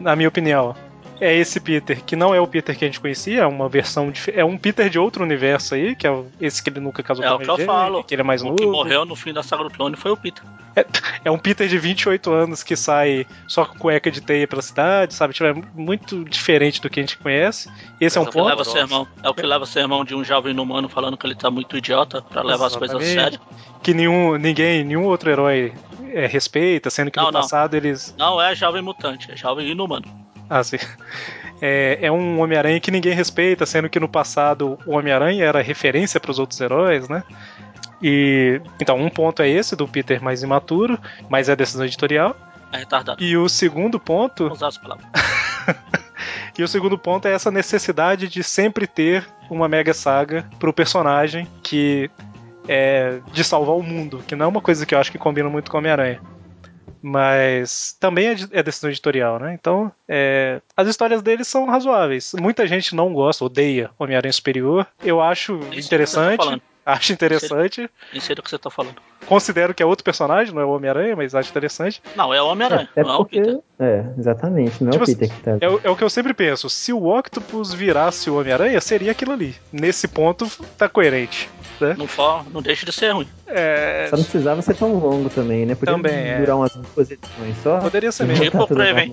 na 0.00 0.14
minha 0.16 0.28
opinião, 0.28 0.74
é 1.20 1.34
esse 1.34 1.58
Peter, 1.60 2.02
que 2.04 2.14
não 2.16 2.34
é 2.34 2.40
o 2.40 2.46
Peter 2.46 2.76
que 2.76 2.84
a 2.84 2.88
gente 2.88 3.00
conhecia, 3.00 3.42
é 3.42 3.46
uma 3.46 3.68
versão 3.68 4.10
dif- 4.10 4.32
é 4.34 4.44
um 4.44 4.56
Peter 4.58 4.88
de 4.90 4.98
outro 4.98 5.22
universo 5.24 5.74
aí, 5.74 5.94
que 5.96 6.06
é 6.06 6.10
o- 6.10 6.26
esse 6.40 6.62
que 6.62 6.70
ele 6.70 6.80
nunca 6.80 7.02
casou 7.02 7.24
É 7.24 7.28
com 7.28 7.34
o 7.34 7.36
a 7.36 7.40
que 7.44 7.50
eu 7.50 7.56
Jane, 7.56 7.66
falo. 7.66 8.04
que 8.04 8.14
ele 8.14 8.22
é 8.22 8.24
mais 8.24 8.42
O 8.42 8.46
novo. 8.46 8.56
que 8.56 8.66
morreu 8.66 9.04
no 9.04 9.16
fim 9.16 9.32
da 9.32 9.42
saga 9.42 9.64
do 9.64 9.70
clone 9.70 9.96
foi 9.96 10.10
o 10.10 10.16
Peter. 10.16 10.42
É 11.24 11.30
um 11.30 11.38
Peter 11.38 11.66
de 11.66 11.78
28 11.78 12.30
anos 12.30 12.62
que 12.62 12.76
sai 12.76 13.26
só 13.48 13.64
com 13.64 13.78
cueca 13.78 14.10
de 14.10 14.20
teia 14.20 14.46
pela 14.46 14.60
cidade, 14.60 15.14
sabe? 15.14 15.32
Tipo, 15.32 15.46
é 15.46 15.54
muito 15.74 16.22
diferente 16.26 16.82
do 16.82 16.90
que 16.90 17.00
a 17.00 17.02
gente 17.02 17.16
conhece. 17.16 17.70
Esse 17.98 18.18
é 18.18 18.20
um 18.20 18.26
que 18.26 18.32
ponto. 18.32 18.44
leva 18.44 18.60
horrorosa. 18.60 18.78
sermão, 18.86 19.08
é 19.22 19.28
o 19.30 19.32
que 19.34 19.46
leva 19.46 19.64
sermão 19.64 20.04
de 20.04 20.14
um 20.14 20.22
jovem 20.22 20.58
humano 20.58 20.86
falando 20.86 21.16
que 21.16 21.26
ele 21.26 21.34
tá 21.34 21.50
muito 21.50 21.78
idiota 21.78 22.20
pra 22.20 22.42
levar 22.42 22.66
as 22.66 22.76
coisas 22.76 22.94
a 22.94 23.00
Exatamente. 23.02 23.38
sério. 23.38 23.46
Que 23.82 23.94
nenhum, 23.94 24.36
ninguém, 24.36 24.84
nenhum 24.84 25.04
outro 25.04 25.30
herói 25.30 25.72
é, 26.12 26.26
respeita, 26.26 26.90
sendo 26.90 27.10
que 27.10 27.16
Não, 27.18 27.26
no 27.26 27.32
não. 27.32 27.40
passado 27.40 27.74
eles. 27.74 28.14
Não 28.18 28.38
é 28.40 28.54
jovem 28.54 28.82
mutante, 28.82 29.32
é 29.32 29.36
jovem 29.36 29.66
inumano. 29.70 30.04
Ah, 30.48 30.62
sim. 30.62 30.78
É, 31.60 31.98
é 32.02 32.12
um 32.12 32.40
Homem-Aranha 32.40 32.78
que 32.80 32.90
ninguém 32.90 33.14
respeita, 33.14 33.64
sendo 33.64 33.88
que 33.88 33.98
no 33.98 34.08
passado 34.08 34.78
o 34.86 34.96
Homem-Aranha 34.96 35.44
era 35.44 35.62
referência 35.62 36.20
para 36.20 36.30
os 36.30 36.38
outros 36.38 36.60
heróis, 36.60 37.08
né? 37.08 37.24
E 38.02 38.60
então 38.80 38.98
um 38.98 39.08
ponto 39.08 39.42
é 39.42 39.48
esse 39.48 39.74
do 39.74 39.88
Peter 39.88 40.22
mais 40.22 40.42
imaturo, 40.42 40.98
mas 41.28 41.48
é 41.48 41.56
decisão 41.56 41.86
editorial. 41.86 42.36
É 42.72 42.78
retardado. 42.78 43.22
E 43.22 43.36
o 43.36 43.48
segundo 43.48 43.98
ponto 43.98 44.44
Vou 44.44 44.52
usar 44.52 44.68
as 44.68 44.78
palavras. 44.78 45.06
E 46.58 46.62
o 46.62 46.68
segundo 46.68 46.96
ponto 46.96 47.28
é 47.28 47.32
essa 47.32 47.50
necessidade 47.50 48.28
de 48.28 48.42
sempre 48.42 48.86
ter 48.86 49.26
uma 49.50 49.68
mega 49.68 49.92
saga 49.92 50.48
pro 50.58 50.72
personagem 50.72 51.46
que 51.62 52.10
é 52.66 53.20
de 53.32 53.44
salvar 53.44 53.76
o 53.76 53.82
mundo, 53.82 54.24
que 54.26 54.34
não 54.34 54.46
é 54.46 54.48
uma 54.48 54.60
coisa 54.60 54.86
que 54.86 54.94
eu 54.94 54.98
acho 54.98 55.12
que 55.12 55.18
combina 55.18 55.50
muito 55.50 55.70
com 55.70 55.76
Homem-Aranha. 55.76 56.20
Mas 57.08 57.96
também 58.00 58.26
é, 58.26 58.36
é 58.50 58.62
decisão 58.64 58.90
editorial, 58.90 59.38
né? 59.38 59.54
Então, 59.54 59.92
é, 60.08 60.60
as 60.76 60.88
histórias 60.88 61.22
dele 61.22 61.44
são 61.44 61.64
razoáveis. 61.64 62.34
Muita 62.36 62.66
gente 62.66 62.96
não 62.96 63.14
gosta, 63.14 63.44
odeia 63.44 63.90
Homem-Aranha 63.96 64.32
Superior. 64.32 64.84
Eu 65.04 65.20
acho 65.20 65.60
Isso 65.70 65.86
interessante. 65.86 66.60
Acho 66.86 67.12
interessante. 67.12 67.90
Nem 68.12 68.20
sei 68.20 68.36
do 68.36 68.42
que 68.44 68.48
você 68.48 68.56
tá 68.56 68.70
falando. 68.70 68.94
Considero 69.26 69.74
que 69.74 69.82
é 69.82 69.86
outro 69.86 70.04
personagem, 70.04 70.54
não 70.54 70.62
é 70.62 70.64
o 70.64 70.70
Homem-Aranha, 70.70 71.16
mas 71.16 71.34
acho 71.34 71.50
interessante. 71.50 72.00
Não, 72.14 72.32
é 72.32 72.40
o 72.40 72.46
Homem-Aranha, 72.46 72.88
É 72.94 73.02
não 73.02 73.10
é 73.10 73.16
o. 73.16 73.24
Peter. 73.24 73.58
É, 73.80 74.04
exatamente. 74.16 74.84
Não 74.84 74.90
é 74.90 74.92
Tipo 74.92 75.02
o 75.02 75.06
Peter 75.06 75.28
que 75.28 75.40
tá. 75.42 75.58
É, 75.60 75.68
o- 75.68 75.80
é 75.82 75.90
o 75.90 75.96
que 75.96 76.04
eu 76.04 76.08
sempre 76.10 76.32
penso. 76.32 76.70
Se 76.70 76.92
o 76.92 77.06
Octopus 77.08 77.74
virasse 77.74 78.30
o 78.30 78.38
Homem-Aranha, 78.38 78.80
seria 78.80 79.10
aquilo 79.10 79.32
ali. 79.32 79.56
Nesse 79.72 80.06
ponto, 80.06 80.48
tá 80.78 80.88
coerente. 80.88 81.50
Né? 81.80 81.96
Não, 81.98 82.06
for, 82.06 82.44
não 82.52 82.62
deixa 82.62 82.86
de 82.86 82.92
ser 82.92 83.10
ruim. 83.10 83.26
É, 83.48 84.06
Só 84.08 84.16
não 84.16 84.22
precisava 84.24 84.62
ser 84.62 84.76
tão 84.76 84.94
longo 84.94 85.28
também, 85.28 85.66
né? 85.66 85.74
Podia 85.74 85.92
Também, 85.94 86.14
é. 86.14 86.38
durar 86.38 86.56
umas 86.56 86.74
duas 86.76 87.10
edições 87.10 87.56
só. 87.64 87.80
Poderia 87.80 88.12
ser 88.12 88.26
mesmo. 88.26 88.44
Tipo 88.44 88.62
o 88.62 88.66
Kraven. 88.68 89.12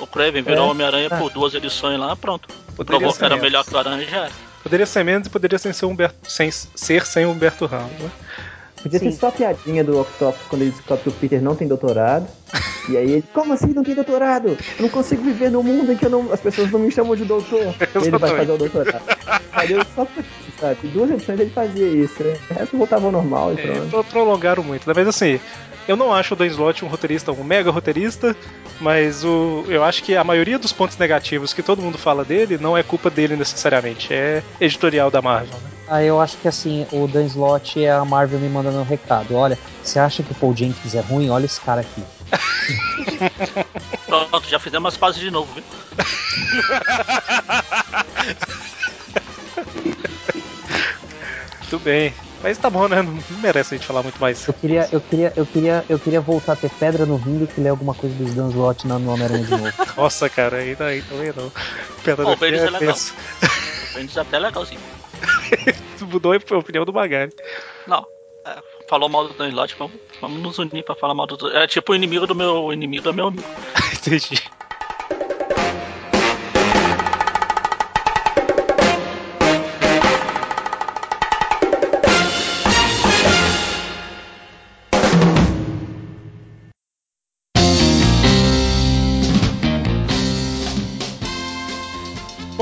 O 0.00 0.06
Kraven 0.08 0.42
virou 0.42 0.66
É. 0.66 0.70
Homem-Aranha 0.72 1.08
Ah. 1.10 1.16
por 1.18 1.30
duas 1.30 1.54
edições 1.54 1.98
lá, 2.00 2.14
pronto. 2.16 2.48
Poderia 2.76 2.98
Provou 3.00 3.16
que 3.16 3.24
era 3.24 3.36
melhor 3.36 3.64
que 3.64 3.72
o 3.74 3.78
Aranha 3.78 4.04
já 4.06 4.16
era. 4.24 4.45
Poderia 4.66 4.84
ser 4.84 5.04
menos 5.04 5.28
e 5.28 5.30
poderia 5.30 5.58
sem 5.60 5.72
ser, 5.72 5.86
Humberto, 5.86 6.16
sem 6.28 6.50
ser 6.50 7.06
sem 7.06 7.24
Humberto 7.24 7.66
Ramos. 7.66 7.92
Né? 8.00 8.10
Podia 8.82 8.98
ter 8.98 9.12
Sim. 9.12 9.16
só 9.18 9.28
a 9.28 9.32
piadinha 9.32 9.84
do 9.84 10.00
Octopus 10.00 10.42
quando 10.48 10.62
ele 10.62 10.72
descobre 10.72 11.04
que 11.04 11.08
o 11.08 11.12
Peter 11.12 11.40
não 11.40 11.54
tem 11.54 11.68
doutorado. 11.68 12.26
E 12.88 12.96
aí 12.96 13.12
ele, 13.12 13.24
como 13.32 13.52
assim 13.52 13.68
não 13.72 13.84
tem 13.84 13.94
doutorado? 13.94 14.48
Eu 14.48 14.82
não 14.82 14.88
consigo 14.88 15.22
viver 15.22 15.52
num 15.52 15.62
mundo 15.62 15.92
em 15.92 15.96
que 15.96 16.04
eu 16.06 16.10
não- 16.10 16.32
as 16.32 16.40
pessoas 16.40 16.70
não 16.72 16.80
me 16.80 16.90
chamam 16.90 17.14
de 17.14 17.24
doutor. 17.24 17.74
ele 17.94 18.18
vai 18.18 18.30
fazer 18.36 18.50
o 18.52 18.56
doutorado. 18.58 19.02
Aí 19.52 19.70
eu 19.70 19.84
só 19.94 20.04
por 20.04 20.18
isso, 20.24 20.58
sabe? 20.60 20.88
Duas 20.88 21.10
edições 21.12 21.38
ele 21.38 21.50
fazia 21.50 21.86
isso. 21.86 22.22
né? 22.24 22.36
O 22.50 22.54
resto 22.54 22.76
voltava 22.76 23.06
ao 23.06 23.12
normal 23.12 23.54
e 23.54 23.60
É, 23.60 23.66
pronto. 23.72 23.88
pro- 23.90 24.04
prolongaram 24.04 24.64
muito? 24.64 24.82
Mas 24.92 25.06
assim, 25.06 25.38
eu 25.88 25.96
não 25.96 26.12
acho 26.12 26.34
o 26.34 26.36
Dan 26.36 26.46
Slott 26.46 26.84
um 26.84 26.88
roteirista, 26.88 27.32
um 27.32 27.44
mega 27.44 27.70
roteirista, 27.70 28.36
mas 28.80 29.24
o, 29.24 29.64
eu 29.68 29.84
acho 29.84 30.02
que 30.02 30.16
a 30.16 30.24
maioria 30.24 30.58
dos 30.58 30.72
pontos 30.72 30.96
negativos 30.96 31.52
que 31.52 31.62
todo 31.62 31.82
mundo 31.82 31.98
fala 31.98 32.24
dele 32.24 32.58
não 32.58 32.76
é 32.76 32.82
culpa 32.82 33.08
dele 33.10 33.36
necessariamente, 33.36 34.12
é 34.12 34.42
editorial 34.60 35.10
da 35.10 35.22
Marvel. 35.22 35.54
Né? 35.54 35.70
Ah, 35.88 36.02
eu 36.02 36.20
acho 36.20 36.36
que 36.38 36.48
assim, 36.48 36.86
o 36.90 37.06
Dan 37.06 37.24
Slott 37.26 37.82
é 37.82 37.92
a 37.92 38.04
Marvel 38.04 38.40
me 38.40 38.48
mandando 38.48 38.78
um 38.78 38.84
recado. 38.84 39.36
Olha, 39.36 39.56
você 39.82 39.98
acha 39.98 40.22
que 40.22 40.32
o 40.32 40.34
Paul 40.34 40.54
Jenkins 40.54 40.94
é 40.94 41.00
ruim? 41.00 41.30
Olha 41.30 41.44
esse 41.44 41.60
cara 41.60 41.82
aqui. 41.82 42.02
Pronto, 44.06 44.48
já 44.48 44.58
fizemos 44.58 44.94
as 44.94 44.98
pazes 44.98 45.20
de 45.20 45.30
novo, 45.30 45.52
viu? 45.54 45.62
Tudo 51.70 51.84
bem. 51.84 52.12
Mas 52.46 52.58
tá 52.58 52.70
bom, 52.70 52.86
né? 52.86 53.02
Não 53.02 53.12
não 53.28 53.40
merece 53.40 53.74
a 53.74 53.76
gente 53.76 53.84
falar 53.88 54.04
muito 54.04 54.20
mais. 54.20 54.46
Eu 54.46 54.54
queria, 54.54 54.88
eu 54.92 55.00
queria, 55.00 55.32
eu 55.34 55.44
queria, 55.44 55.84
eu 55.88 55.98
queria 55.98 56.20
voltar 56.20 56.52
a 56.52 56.56
ter 56.56 56.70
pedra 56.70 57.04
no 57.04 57.16
rim 57.16 57.44
que 57.44 57.60
ler 57.60 57.70
alguma 57.70 57.92
coisa 57.92 58.14
dos 58.14 58.32
Dan 58.34 58.50
Slott 58.50 58.86
na- 58.86 59.00
no 59.00 59.12
Homem-Aranha 59.12 59.42
de 59.44 59.50
novo. 59.50 59.72
Nossa, 59.96 60.30
cara, 60.30 60.58
aí 60.58 60.76
daí 60.76 61.02
também 61.02 61.32
não. 61.34 61.50
Pedra 62.04 62.22
Pô, 62.24 62.30
no 62.30 62.36
o 62.36 62.38
Bendis 62.38 62.60
pé, 62.60 62.66
é 62.68 62.70
legal. 62.70 62.96
Bendis 63.94 64.16
é 64.16 64.20
até 64.20 64.38
legalzinho. 64.38 64.80
Tu 65.98 66.06
mudou 66.06 66.32
a 66.32 66.56
opinião 66.56 66.84
do 66.84 66.92
Magari. 66.92 67.32
Não. 67.84 68.06
é, 68.46 68.62
falou 68.86 69.08
mal 69.08 69.26
do 69.26 69.34
Dan 69.34 69.48
Slott, 69.48 69.74
vamos, 69.76 69.96
vamos 70.20 70.40
nos 70.40 70.58
unir 70.58 70.84
pra 70.84 70.94
falar 70.94 71.14
mal 71.14 71.26
do. 71.26 71.48
É 71.56 71.66
tipo 71.66 71.90
o 71.90 71.96
inimigo 71.96 72.28
do 72.28 72.34
meu 72.36 72.62
o 72.66 72.72
inimigo 72.72 73.08
é 73.08 73.12
meu 73.12 73.26
amigo. 73.26 73.44
Entendi. 73.92 74.40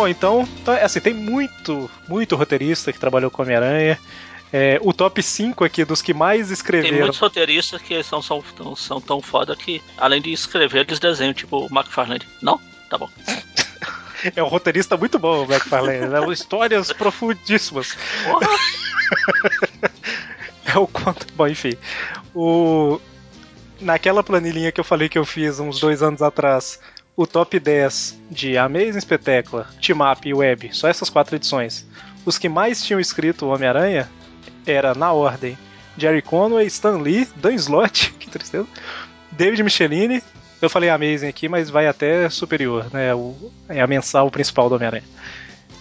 Bom, 0.05 0.09
então, 0.09 0.47
então, 0.61 0.75
assim, 0.75 1.01
tem 1.01 1.15
muito, 1.15 1.91
muito 2.07 2.37
roteirista 2.37 2.93
que 2.93 2.99
trabalhou 2.99 3.31
com 3.31 3.41
Homem-Aranha. 3.41 3.99
É, 4.53 4.79
o 4.83 4.93
top 4.93 5.23
5 5.23 5.65
aqui 5.65 5.83
dos 5.83 6.03
que 6.03 6.13
mais 6.13 6.49
Tem 6.49 6.53
escreveram. 6.53 6.99
muitos 6.99 7.19
roteiristas 7.19 7.81
que 7.81 8.03
são, 8.03 8.21
são, 8.21 8.45
tão, 8.55 8.77
são 8.77 9.01
tão 9.01 9.23
foda 9.23 9.57
que, 9.57 9.81
além 9.97 10.21
de 10.21 10.31
escrever, 10.31 10.85
eles 10.87 10.99
desenham, 10.99 11.33
tipo 11.33 11.57
o 11.57 11.75
McFarlane. 11.75 12.21
Não? 12.43 12.61
Tá 12.91 12.99
bom. 12.99 13.09
É 14.35 14.43
um 14.43 14.49
roteirista 14.49 14.97
muito 14.97 15.19
bom, 15.19 15.45
o 15.45 15.45
McFarlane. 15.45 16.07
Né? 16.07 16.33
Histórias 16.33 16.93
profundíssimas. 16.93 17.97
É 20.65 20.79
o 20.79 20.87
quanto. 20.87 21.27
Bom, 21.35 21.47
enfim. 21.47 21.75
O... 22.35 22.99
Naquela 23.81 24.23
planilhinha 24.23 24.73
que 24.73 24.81
eu 24.81 24.85
falei 24.85 25.11
que 25.11 25.19
eu 25.19 25.27
fiz 25.27 25.61
uns 25.61 25.79
dois 25.79 26.03
anos 26.03 26.23
atrás, 26.23 26.81
o 27.17 27.27
top 27.27 27.59
10 27.59 28.19
de 28.31 28.59
Amazing 28.59 28.99
Espetácula, 28.99 29.69
Team 29.81 29.99
Up 30.01 30.29
e 30.29 30.35
Web, 30.35 30.71
só 30.73 30.89
essas 30.89 31.09
quatro 31.09 31.37
edições. 31.37 31.87
Os 32.25 32.39
que 32.39 32.49
mais 32.49 32.83
tinham 32.83 32.99
escrito 32.99 33.47
Homem-Aranha 33.47 34.11
era, 34.67 34.95
na 34.95 35.13
ordem, 35.13 35.57
Jerry 35.97 36.23
Conway, 36.23 36.67
Stan 36.67 36.99
Lee, 36.99 37.29
Dan 37.37 37.55
Slott, 37.55 38.13
que 38.19 38.29
tristeza, 38.29 38.67
David 39.31 39.63
Michelini. 39.63 40.23
Eu 40.61 40.71
falei 40.71 40.89
Amazing 40.89 41.29
aqui, 41.29 41.49
mas 41.49 41.69
vai 41.69 41.87
até 41.87 42.29
superior, 42.31 42.87
né? 42.91 43.15
O, 43.15 43.35
é 43.69 43.81
a 43.81 43.87
mensal 43.87 44.31
principal 44.31 44.69
do 44.69 44.77
Homem-Aranha. 44.77 45.05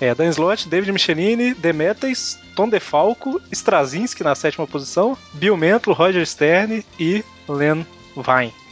É, 0.02 0.14
Dan 0.14 0.28
Slott, 0.30 0.68
David 0.68 0.92
Michelini, 0.92 1.54
Demetrius, 1.54 2.38
Tom 2.56 2.68
DeFalco, 2.68 3.42
Straczynski 3.52 4.24
na 4.24 4.36
sétima 4.36 4.68
posição, 4.68 5.18
Bill 5.34 5.56
Mantlo, 5.56 5.94
Roger 5.94 6.28
Stern 6.28 6.84
e 7.00 7.24
Len 7.48 7.86
Vine 8.16 8.63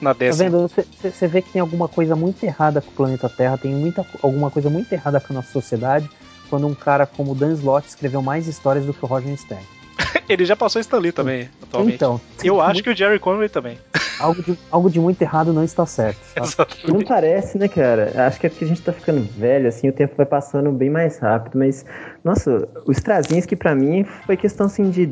na 0.00 0.14
Tá 0.14 0.18
décima. 0.20 0.50
vendo? 0.50 0.70
Você- 1.02 1.26
vê 1.28 1.42
que 1.42 1.50
tem 1.52 1.60
alguma 1.60 1.88
coisa 1.88 2.14
muito 2.16 2.42
errada 2.44 2.80
com 2.80 2.90
o 2.90 2.94
planeta 2.94 3.28
Terra, 3.28 3.56
tem 3.58 3.74
muita, 3.74 4.04
alguma 4.22 4.50
coisa 4.50 4.68
muito 4.70 4.92
errada 4.92 5.20
com 5.20 5.32
a 5.32 5.36
nossa 5.36 5.50
sociedade 5.52 6.08
quando 6.50 6.66
um 6.66 6.74
cara 6.74 7.06
como 7.06 7.32
o 7.32 7.34
Dan 7.34 7.52
Slott 7.52 7.88
escreveu 7.88 8.22
mais 8.22 8.46
histórias 8.46 8.84
do 8.86 8.94
que 8.94 9.04
o 9.04 9.08
Roger 9.08 9.36
Stern. 9.36 9.64
Ele 10.28 10.44
já 10.44 10.54
passou 10.56 10.80
Stan 10.80 10.98
Lee 10.98 11.12
também, 11.12 11.48
atualmente. 11.62 11.94
Então, 11.96 12.20
Eu 12.42 12.60
acho 12.60 12.82
que 12.82 12.90
o 12.90 12.96
Jerry 12.96 13.18
Conway 13.18 13.48
também. 13.48 13.78
algo 14.20 14.42
de, 14.42 14.58
algo 14.70 14.90
de 14.90 14.98
muito 15.00 15.20
errado 15.22 15.52
não 15.52 15.62
está 15.64 15.86
certo. 15.86 16.18
E 16.84 16.90
não 16.90 17.00
parece, 17.02 17.56
né, 17.58 17.68
cara? 17.68 18.12
Acho 18.26 18.40
que 18.40 18.46
é 18.46 18.50
porque 18.50 18.64
a 18.64 18.68
gente 18.68 18.82
tá 18.82 18.92
ficando 18.92 19.22
velho, 19.38 19.68
assim, 19.68 19.88
o 19.88 19.92
tempo 19.92 20.14
vai 20.16 20.26
passando 20.26 20.70
bem 20.72 20.90
mais 20.90 21.18
rápido, 21.18 21.58
mas, 21.58 21.84
nossa, 22.24 22.68
o 22.86 22.92
Straczynski 22.92 23.54
pra 23.56 23.74
mim 23.74 24.04
foi 24.04 24.36
questão, 24.36 24.66
assim, 24.66 24.90
de... 24.90 25.06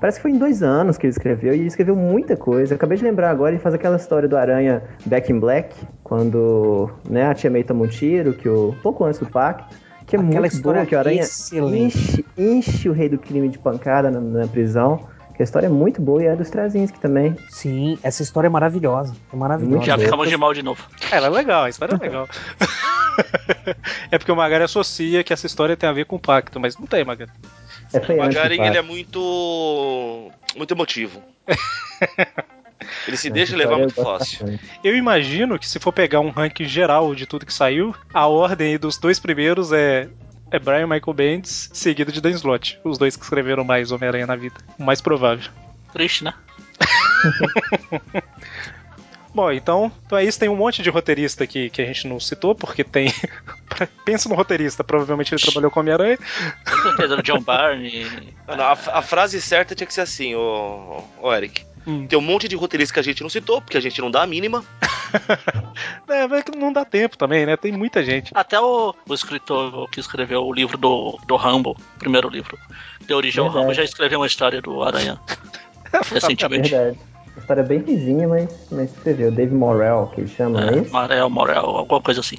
Parece 0.00 0.18
que 0.18 0.22
foi 0.22 0.30
em 0.30 0.38
dois 0.38 0.62
anos 0.62 0.96
que 0.96 1.06
ele 1.06 1.12
escreveu, 1.12 1.54
e 1.54 1.58
ele 1.58 1.66
escreveu 1.66 1.94
muita 1.94 2.36
coisa. 2.36 2.72
Eu 2.72 2.76
acabei 2.76 2.96
de 2.96 3.04
lembrar 3.04 3.30
agora, 3.30 3.52
ele 3.52 3.60
faz 3.60 3.74
aquela 3.74 3.96
história 3.96 4.28
do 4.28 4.36
Aranha 4.36 4.82
Back 5.04 5.30
in 5.30 5.38
Black, 5.38 5.76
quando, 6.02 6.90
né, 7.08 7.26
a 7.26 7.34
Tia 7.34 7.50
May 7.50 7.62
toma 7.62 7.84
um 7.84 7.88
tiro, 7.88 8.32
que 8.32 8.48
o... 8.48 8.74
pouco 8.82 9.04
antes 9.04 9.20
do 9.20 9.26
pacto, 9.26 9.76
que 10.06 10.16
é 10.16 10.18
Aquela 10.18 10.40
muito 10.40 10.54
história 10.54 10.80
boa, 10.80 10.86
que 10.86 10.94
o 10.94 10.98
Aranha 10.98 11.20
excelente. 11.20 11.98
enche, 11.98 12.24
enche 12.36 12.88
o 12.88 12.92
rei 12.92 13.08
do 13.08 13.18
crime 13.18 13.48
de 13.48 13.58
pancada 13.58 14.10
na, 14.10 14.20
na 14.20 14.46
prisão, 14.48 15.06
que 15.36 15.42
a 15.42 15.44
história 15.44 15.66
é 15.66 15.70
muito 15.70 16.00
boa, 16.00 16.22
e 16.22 16.26
é 16.26 16.34
do 16.34 16.42
Straczynski 16.42 16.98
também. 16.98 17.36
Sim, 17.48 17.98
essa 18.02 18.22
história 18.22 18.46
é 18.46 18.50
maravilhosa. 18.50 19.14
É 19.32 19.36
maravilhosa. 19.36 19.70
Muito 19.76 19.86
Já 19.86 19.96
boa. 19.96 20.04
ficamos 20.06 20.28
de 20.28 20.36
mal 20.36 20.52
de 20.54 20.62
novo. 20.62 20.82
É, 21.10 21.16
Ela 21.16 21.26
é 21.26 21.30
legal, 21.30 21.64
a 21.64 21.68
história 21.68 21.94
é 21.94 21.98
legal. 21.98 22.28
é 24.10 24.18
porque 24.18 24.32
o 24.32 24.36
Magari 24.36 24.64
associa 24.64 25.22
que 25.22 25.32
essa 25.32 25.46
história 25.46 25.76
tem 25.76 25.88
a 25.88 25.92
ver 25.92 26.06
com 26.06 26.16
o 26.16 26.20
pacto, 26.20 26.58
mas 26.58 26.76
não 26.76 26.86
tem, 26.86 27.04
Magari. 27.04 27.30
É, 27.92 28.12
O 28.12 28.18
Magarin, 28.18 28.62
ele 28.62 28.78
é 28.78 28.82
muito. 28.82 30.30
muito 30.56 30.74
emotivo. 30.74 31.22
Ele 33.06 33.16
se 33.16 33.28
deixa 33.28 33.56
levar 33.56 33.74
eu 33.74 33.80
muito 33.80 33.94
fácil. 33.94 34.58
Eu 34.82 34.96
imagino 34.96 35.58
que 35.58 35.68
se 35.68 35.78
for 35.78 35.92
pegar 35.92 36.20
um 36.20 36.30
ranking 36.30 36.64
geral 36.64 37.14
de 37.14 37.26
tudo 37.26 37.44
que 37.44 37.52
saiu, 37.52 37.94
a 38.12 38.26
ordem 38.26 38.68
aí 38.68 38.78
dos 38.78 38.96
dois 38.96 39.18
primeiros 39.18 39.70
é, 39.70 40.08
é 40.50 40.58
Brian 40.58 40.86
Michael 40.86 41.14
Bendis, 41.14 41.70
seguido 41.72 42.10
de 42.10 42.20
Dan 42.20 42.30
Slott. 42.30 42.80
Os 42.82 42.98
dois 42.98 43.16
que 43.16 43.22
escreveram 43.22 43.64
mais 43.64 43.92
Homem-Aranha 43.92 44.26
na 44.26 44.34
vida. 44.34 44.56
O 44.78 44.82
mais 44.82 45.00
provável. 45.00 45.50
Triste, 45.92 46.24
né? 46.24 46.32
Bom, 49.32 49.50
então, 49.52 49.92
então 50.06 50.18
é 50.18 50.24
isso. 50.24 50.38
Tem 50.38 50.48
um 50.48 50.56
monte 50.56 50.82
de 50.82 50.90
roteirista 50.90 51.44
aqui 51.44 51.70
que 51.70 51.80
a 51.80 51.86
gente 51.86 52.06
não 52.06 52.18
citou, 52.18 52.54
porque 52.54 52.82
tem. 52.82 53.12
Pensa 54.04 54.28
no 54.28 54.34
roteirista, 54.34 54.82
provavelmente 54.82 55.32
ele 55.32 55.40
trabalhou 55.40 55.70
com 55.70 55.80
Homem-Aranha. 55.80 56.18
Com 56.18 56.82
certeza, 56.82 57.16
o 57.16 57.22
John 57.22 57.40
Barney. 57.40 58.06
Não, 58.48 58.64
a, 58.64 58.72
a 58.72 59.02
frase 59.02 59.40
certa 59.40 59.74
tinha 59.74 59.86
que 59.86 59.94
ser 59.94 60.02
assim, 60.02 60.34
ô, 60.34 61.02
ô 61.20 61.32
Eric. 61.32 61.64
Hum. 61.86 62.06
Tem 62.06 62.18
um 62.18 62.22
monte 62.22 62.46
de 62.46 62.56
roteiristas 62.56 62.92
que 62.92 63.00
a 63.00 63.02
gente 63.02 63.22
não 63.22 63.30
citou, 63.30 63.62
porque 63.62 63.76
a 63.76 63.80
gente 63.80 64.00
não 64.00 64.10
dá 64.10 64.22
a 64.22 64.26
mínima. 64.26 64.64
é, 66.08 66.26
mas 66.26 66.44
que 66.44 66.56
não 66.56 66.72
dá 66.72 66.84
tempo 66.84 67.16
também, 67.16 67.46
né? 67.46 67.56
Tem 67.56 67.72
muita 67.72 68.04
gente. 68.04 68.32
Até 68.34 68.60
o, 68.60 68.94
o 69.08 69.14
escritor 69.14 69.88
que 69.88 70.00
escreveu 70.00 70.44
o 70.44 70.52
livro 70.52 70.76
do, 70.76 71.18
do 71.26 71.36
Rambo, 71.36 71.76
primeiro 71.98 72.28
livro, 72.28 72.58
de 73.00 73.14
origem 73.14 73.42
ao. 73.42 73.48
Rambo, 73.48 73.72
já 73.72 73.82
escreveu 73.82 74.20
uma 74.20 74.26
história 74.26 74.60
do 74.60 74.82
Aranha 74.82 75.18
É 75.92 75.98
recentemente. 76.14 76.70
verdade. 76.70 76.98
A 77.36 77.40
história 77.40 77.60
é 77.60 77.64
bem 77.64 77.80
vizinha, 77.80 78.28
mas, 78.28 78.48
mas 78.70 78.90
você 78.90 79.14
vê, 79.14 79.24
o 79.26 79.32
Dave 79.32 79.54
Morrell, 79.54 80.10
que 80.14 80.20
ele 80.20 80.28
chama, 80.28 80.60
não 80.60 80.68
é 80.68 80.74
É, 80.74 80.82
isso? 80.82 80.92
Marel, 80.92 81.30
Morel, 81.30 81.64
alguma 81.64 82.00
coisa 82.00 82.20
assim. 82.20 82.38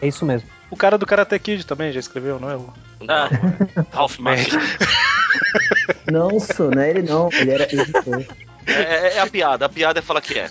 É 0.00 0.08
isso 0.08 0.24
mesmo. 0.24 0.48
O 0.70 0.76
cara 0.76 0.98
do 0.98 1.06
Karate 1.06 1.38
Kid 1.38 1.64
também 1.64 1.92
já 1.92 2.00
escreveu, 2.00 2.38
não 2.40 2.50
é? 2.50 2.56
O- 2.56 2.72
É, 3.02 3.28
Ralph 3.94 4.18
Macchio. 4.18 4.58
Não, 6.10 6.38
sou, 6.40 6.70
não 6.70 6.80
é 6.82 6.90
ele 6.90 7.02
não, 7.02 7.28
ele 7.32 7.50
era 7.50 7.64
editor. 7.64 8.24
É, 8.66 8.72
é- 8.72 9.16
é 9.16 9.20
a 9.20 9.26
piada, 9.26 9.66
a 9.66 9.68
piada 9.68 9.98
é 9.98 10.02
falar 10.02 10.20
que 10.20 10.38
é. 10.38 10.48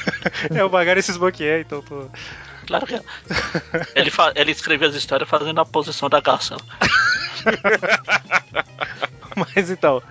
É 0.54 0.64
o 0.64 0.70
Magari 0.70 1.02
se 1.02 1.10
esboqueia, 1.10 1.60
então 1.60 1.82
tô. 1.82 2.06
Claro 2.66 2.86
que 2.86 2.94
é. 2.96 3.02
Ele, 3.94 4.10
fa- 4.10 4.32
ele 4.34 4.50
escreveu 4.52 4.88
as 4.88 4.94
histórias 4.94 5.28
fazendo 5.28 5.60
a 5.60 5.64
posição 5.66 6.08
da 6.08 6.20
garça. 6.20 6.56
Mas 9.36 9.70
então, 9.70 10.02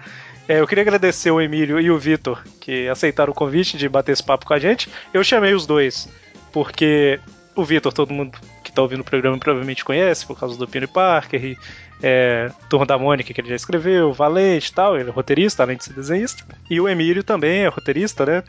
é, 0.47 0.59
eu 0.59 0.67
queria 0.67 0.83
agradecer 0.83 1.31
o 1.31 1.41
Emílio 1.41 1.79
e 1.79 1.89
o 1.89 1.97
Vitor 1.97 2.43
que 2.59 2.87
aceitaram 2.87 3.31
o 3.31 3.35
convite 3.35 3.77
de 3.77 3.89
bater 3.89 4.11
esse 4.11 4.23
papo 4.23 4.45
com 4.45 4.53
a 4.53 4.59
gente. 4.59 4.89
Eu 5.13 5.23
chamei 5.23 5.53
os 5.53 5.65
dois 5.65 6.09
porque 6.51 7.19
o 7.55 7.63
Vitor, 7.63 7.91
todo 7.91 8.13
mundo 8.13 8.37
que 8.63 8.71
tá 8.71 8.81
ouvindo 8.81 9.01
o 9.01 9.05
programa 9.05 9.37
provavelmente 9.37 9.83
conhece 9.83 10.25
por 10.25 10.37
causa 10.37 10.57
do 10.57 10.67
Peter 10.67 10.87
Parker 10.87 11.43
e 11.43 11.57
é, 12.03 12.51
Turma 12.69 12.85
da 12.85 12.97
Mônica, 12.97 13.33
que 13.33 13.41
ele 13.41 13.49
já 13.49 13.55
escreveu, 13.55 14.13
Valente 14.13 14.69
e 14.69 14.73
tal, 14.73 14.97
ele 14.97 15.09
é 15.09 15.13
roteirista, 15.13 15.63
além 15.63 15.77
de 15.77 15.85
ser 15.85 15.93
desenhista. 15.93 16.43
E 16.69 16.79
o 16.79 16.87
Emílio 16.87 17.23
também 17.23 17.61
é 17.61 17.67
roteirista, 17.67 18.25
né? 18.25 18.43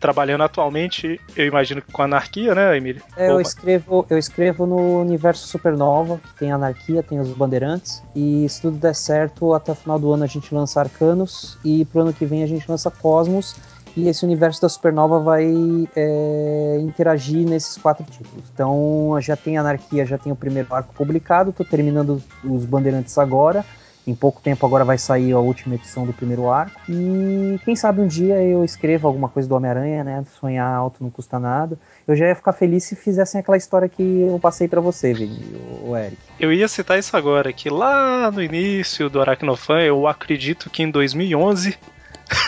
Trabalhando 0.00 0.42
atualmente, 0.42 1.20
eu 1.36 1.46
imagino 1.46 1.82
que 1.82 1.90
com 1.90 2.02
anarquia, 2.02 2.54
né, 2.54 2.76
Emílio? 2.76 3.02
É, 3.16 3.30
eu 3.30 3.40
escrevo, 3.40 4.06
eu 4.08 4.16
escrevo 4.16 4.64
no 4.64 5.00
universo 5.00 5.46
Supernova, 5.46 6.18
que 6.18 6.34
tem 6.38 6.52
anarquia, 6.52 7.02
tem 7.02 7.18
os 7.18 7.28
bandeirantes, 7.30 8.02
e 8.14 8.48
se 8.48 8.62
tudo 8.62 8.76
der 8.76 8.94
certo, 8.94 9.54
até 9.54 9.72
o 9.72 9.74
final 9.74 9.98
do 9.98 10.12
ano 10.12 10.22
a 10.22 10.26
gente 10.28 10.54
lança 10.54 10.80
Arcanos, 10.80 11.58
e 11.64 11.84
pro 11.86 12.02
ano 12.02 12.12
que 12.12 12.24
vem 12.24 12.44
a 12.44 12.46
gente 12.46 12.70
lança 12.70 12.90
Cosmos, 12.90 13.56
e 13.96 14.08
esse 14.08 14.24
universo 14.24 14.62
da 14.62 14.68
Supernova 14.68 15.18
vai 15.18 15.44
é, 15.96 16.78
interagir 16.80 17.48
nesses 17.48 17.76
quatro 17.76 18.04
títulos. 18.04 18.44
Então 18.54 19.16
já 19.20 19.36
tem 19.36 19.58
anarquia, 19.58 20.06
já 20.06 20.16
tem 20.16 20.30
o 20.30 20.36
primeiro 20.36 20.72
arco 20.72 20.94
publicado, 20.94 21.52
tô 21.52 21.64
terminando 21.64 22.22
os 22.44 22.64
bandeirantes 22.64 23.18
agora. 23.18 23.64
Em 24.08 24.14
pouco 24.14 24.40
tempo 24.40 24.64
agora 24.64 24.86
vai 24.86 24.96
sair 24.96 25.34
a 25.34 25.38
última 25.38 25.74
edição 25.74 26.06
do 26.06 26.14
primeiro 26.14 26.50
arco. 26.50 26.80
E 26.88 27.60
quem 27.62 27.76
sabe 27.76 28.00
um 28.00 28.06
dia 28.06 28.42
eu 28.42 28.64
escrevo 28.64 29.06
alguma 29.06 29.28
coisa 29.28 29.46
do 29.46 29.54
Homem-Aranha, 29.54 30.02
né? 30.02 30.24
Sonhar 30.40 30.66
alto 30.74 31.04
não 31.04 31.10
custa 31.10 31.38
nada. 31.38 31.78
Eu 32.06 32.16
já 32.16 32.26
ia 32.26 32.34
ficar 32.34 32.54
feliz 32.54 32.84
se 32.84 32.96
fizessem 32.96 33.38
aquela 33.38 33.58
história 33.58 33.86
que 33.86 34.02
eu 34.02 34.38
passei 34.40 34.66
pra 34.66 34.80
você, 34.80 35.12
Vini, 35.12 35.60
o 35.84 35.94
Eric. 35.94 36.16
Eu 36.40 36.50
ia 36.50 36.66
citar 36.68 36.98
isso 36.98 37.14
agora, 37.18 37.52
que 37.52 37.68
lá 37.68 38.30
no 38.30 38.42
início 38.42 39.10
do 39.10 39.20
Aracnofan, 39.20 39.82
eu 39.82 40.06
acredito 40.06 40.70
que 40.70 40.82
em 40.82 40.90
2011, 40.90 41.76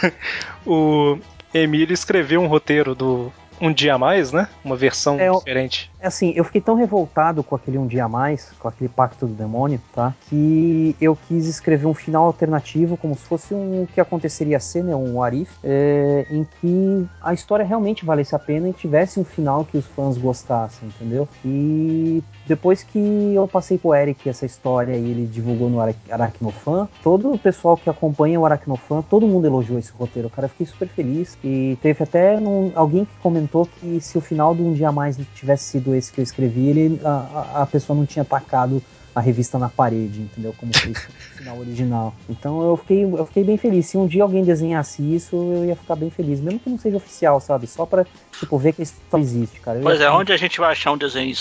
o 0.66 1.18
Emílio 1.52 1.92
escreveu 1.92 2.40
um 2.40 2.46
roteiro 2.46 2.94
do 2.94 3.30
Um 3.60 3.72
Dia 3.72 3.94
a 3.94 3.98
Mais, 3.98 4.32
né? 4.32 4.48
Uma 4.64 4.74
versão 4.76 5.18
É, 5.20 5.30
diferente. 5.30 5.90
É 6.00 6.06
assim, 6.06 6.32
eu 6.34 6.44
fiquei 6.44 6.60
tão 6.60 6.74
revoltado 6.74 7.42
com 7.42 7.54
aquele 7.54 7.76
Um 7.78 7.86
Dia 7.86 8.04
a 8.04 8.08
Mais, 8.08 8.52
com 8.58 8.68
aquele 8.68 8.88
Pacto 8.88 9.26
do 9.26 9.34
Demônio, 9.34 9.80
tá? 9.94 10.14
Que 10.28 10.96
eu 11.00 11.16
quis 11.28 11.46
escrever 11.46 11.86
um 11.86 11.92
final 11.94 12.24
alternativo, 12.24 12.96
como 12.96 13.14
se 13.14 13.22
fosse 13.24 13.52
um 13.54 13.86
que 13.92 14.00
aconteceria 14.00 14.58
ser, 14.60 14.82
né? 14.82 14.94
Um 14.96 15.22
Arif, 15.22 15.50
é, 15.62 16.26
em 16.30 16.46
que 16.60 17.06
a 17.22 17.34
história 17.34 17.64
realmente 17.64 18.04
valesse 18.04 18.34
a 18.34 18.38
pena 18.38 18.68
e 18.68 18.72
tivesse 18.72 19.20
um 19.20 19.24
final 19.24 19.64
que 19.64 19.76
os 19.76 19.86
fãs 19.86 20.16
gostassem, 20.16 20.88
entendeu? 20.88 21.28
E 21.44 22.22
depois 22.46 22.82
que 22.82 22.98
eu 23.34 23.46
passei 23.46 23.76
pro 23.76 23.94
Eric 23.94 24.28
essa 24.28 24.46
história 24.46 24.94
e 24.94 25.10
ele 25.10 25.26
divulgou 25.26 25.68
no 25.68 25.80
Ara- 25.80 25.94
Aracnofan, 26.10 26.88
todo 27.02 27.32
o 27.32 27.38
pessoal 27.38 27.76
que 27.76 27.90
acompanha 27.90 28.40
o 28.40 28.46
Aracnofan, 28.46 29.02
todo 29.02 29.26
mundo 29.26 29.46
elogiou 29.46 29.78
esse 29.78 29.92
roteiro, 29.92 30.30
cara. 30.30 30.46
Eu 30.46 30.50
fiquei 30.50 30.66
super 30.66 30.88
feliz. 30.88 31.36
E 31.44 31.76
teve 31.82 32.02
até 32.02 32.40
num- 32.40 32.72
alguém 32.74 33.04
que 33.04 33.12
comentou 33.22 33.49
que 33.80 34.00
se 34.00 34.16
o 34.16 34.20
final 34.20 34.54
do 34.54 34.64
Um 34.66 34.72
Dia 34.72 34.88
a 34.88 34.92
Mais 34.92 35.18
tivesse 35.34 35.64
sido 35.64 35.94
esse 35.94 36.12
que 36.12 36.20
eu 36.20 36.22
escrevi, 36.24 36.68
ele, 36.68 37.00
a, 37.04 37.62
a- 37.62 37.66
pessoa 37.66 37.96
não 37.96 38.06
tinha 38.06 38.24
tacado 38.24 38.82
a 39.14 39.20
revista 39.20 39.58
na 39.58 39.68
parede, 39.68 40.20
entendeu? 40.20 40.54
Como 40.56 40.72
foi 40.76 40.92
o 40.92 40.94
final 41.36 41.58
original. 41.58 42.14
Então 42.28 42.62
eu 42.62 42.76
fiquei, 42.76 43.02
eu 43.04 43.26
fiquei 43.26 43.42
bem 43.44 43.56
feliz. 43.56 43.86
Se 43.86 43.98
um 43.98 44.06
dia 44.06 44.22
alguém 44.22 44.44
desenhasse 44.44 45.02
isso, 45.02 45.34
eu 45.34 45.64
ia 45.64 45.74
ficar 45.74 45.96
bem 45.96 46.10
feliz. 46.10 46.40
Mesmo 46.40 46.60
que 46.60 46.70
não 46.70 46.78
seja 46.78 46.96
oficial, 46.96 47.40
sabe? 47.40 47.66
Só 47.66 47.84
pra, 47.84 48.06
tipo, 48.38 48.56
ver 48.56 48.72
que 48.72 48.82
história 48.82 49.22
existe, 49.22 49.60
cara. 49.60 49.78
Eu 49.78 49.82
Pois 49.82 50.00
é, 50.00 50.04
ficar- 50.04 50.16
onde 50.16 50.32
a 50.32 50.36
gente 50.36 50.60
vai 50.60 50.70
achar 50.72 50.92
um 50.92 50.96
desenho 50.98 51.34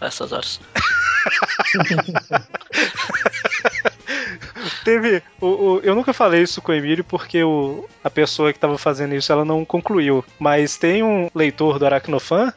a 0.00 0.06
essas 0.06 0.30
horas? 0.32 0.60
Teve. 4.84 5.22
O, 5.40 5.46
o- 5.46 5.80
eu 5.82 5.94
nunca 5.94 6.12
falei 6.12 6.42
isso 6.42 6.60
com 6.62 6.72
o 6.72 6.74
Emílio 6.74 7.04
porque 7.04 7.42
o, 7.42 7.88
a 8.02 8.10
pessoa 8.10 8.52
que 8.52 8.56
estava 8.58 8.76
fazendo 8.78 9.14
isso 9.14 9.32
ela 9.32 9.44
não 9.44 9.64
concluiu. 9.64 10.24
Mas 10.38 10.76
tem 10.76 11.02
um 11.02 11.28
leitor 11.34 11.78
do 11.78 11.86
Aracnofan 11.86 12.52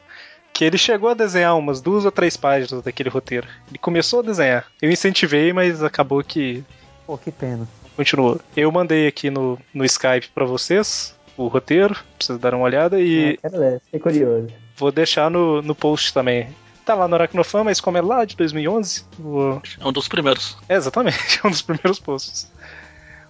que 0.52 0.64
ele 0.64 0.76
chegou 0.78 1.08
a 1.08 1.14
desenhar 1.14 1.56
umas 1.56 1.80
duas 1.80 2.04
ou 2.04 2.10
três 2.12 2.36
páginas 2.36 2.82
daquele 2.82 3.08
roteiro. 3.08 3.46
Ele 3.68 3.78
começou 3.78 4.20
a 4.20 4.22
desenhar. 4.24 4.66
Eu 4.82 4.90
incentivei, 4.90 5.52
mas 5.52 5.82
acabou 5.82 6.22
que 6.22 6.62
Pô, 7.06 7.16
que 7.16 7.30
pena. 7.32 7.66
continuou. 7.96 8.40
Eu 8.56 8.70
mandei 8.70 9.06
aqui 9.06 9.30
no, 9.30 9.58
no 9.72 9.84
Skype 9.84 10.28
pra 10.34 10.44
vocês 10.44 11.14
o 11.36 11.46
roteiro, 11.46 11.94
pra 11.94 12.02
vocês 12.18 12.38
darem 12.38 12.58
uma 12.58 12.66
olhada, 12.66 13.00
e 13.00 13.38
Ah, 13.42 13.48
quero 13.48 13.60
ler, 13.60 13.80
fiquei 13.86 14.00
curioso. 14.00 14.48
vou 14.76 14.92
deixar 14.92 15.30
no, 15.30 15.62
no 15.62 15.74
post 15.74 16.12
também. 16.12 16.48
Tá 16.90 16.96
lá 16.96 17.06
no 17.06 17.14
Aracnofan, 17.14 17.62
mas 17.62 17.80
como 17.80 17.98
é 17.98 18.02
lá 18.02 18.24
de 18.24 18.34
2011, 18.34 19.04
vou... 19.16 19.62
É 19.78 19.86
um 19.86 19.92
dos 19.92 20.08
primeiros. 20.08 20.58
é 20.68 20.74
exatamente, 20.74 21.16
é 21.40 21.46
um 21.46 21.50
dos 21.50 21.62
primeiros 21.62 22.00
posts. 22.00 22.50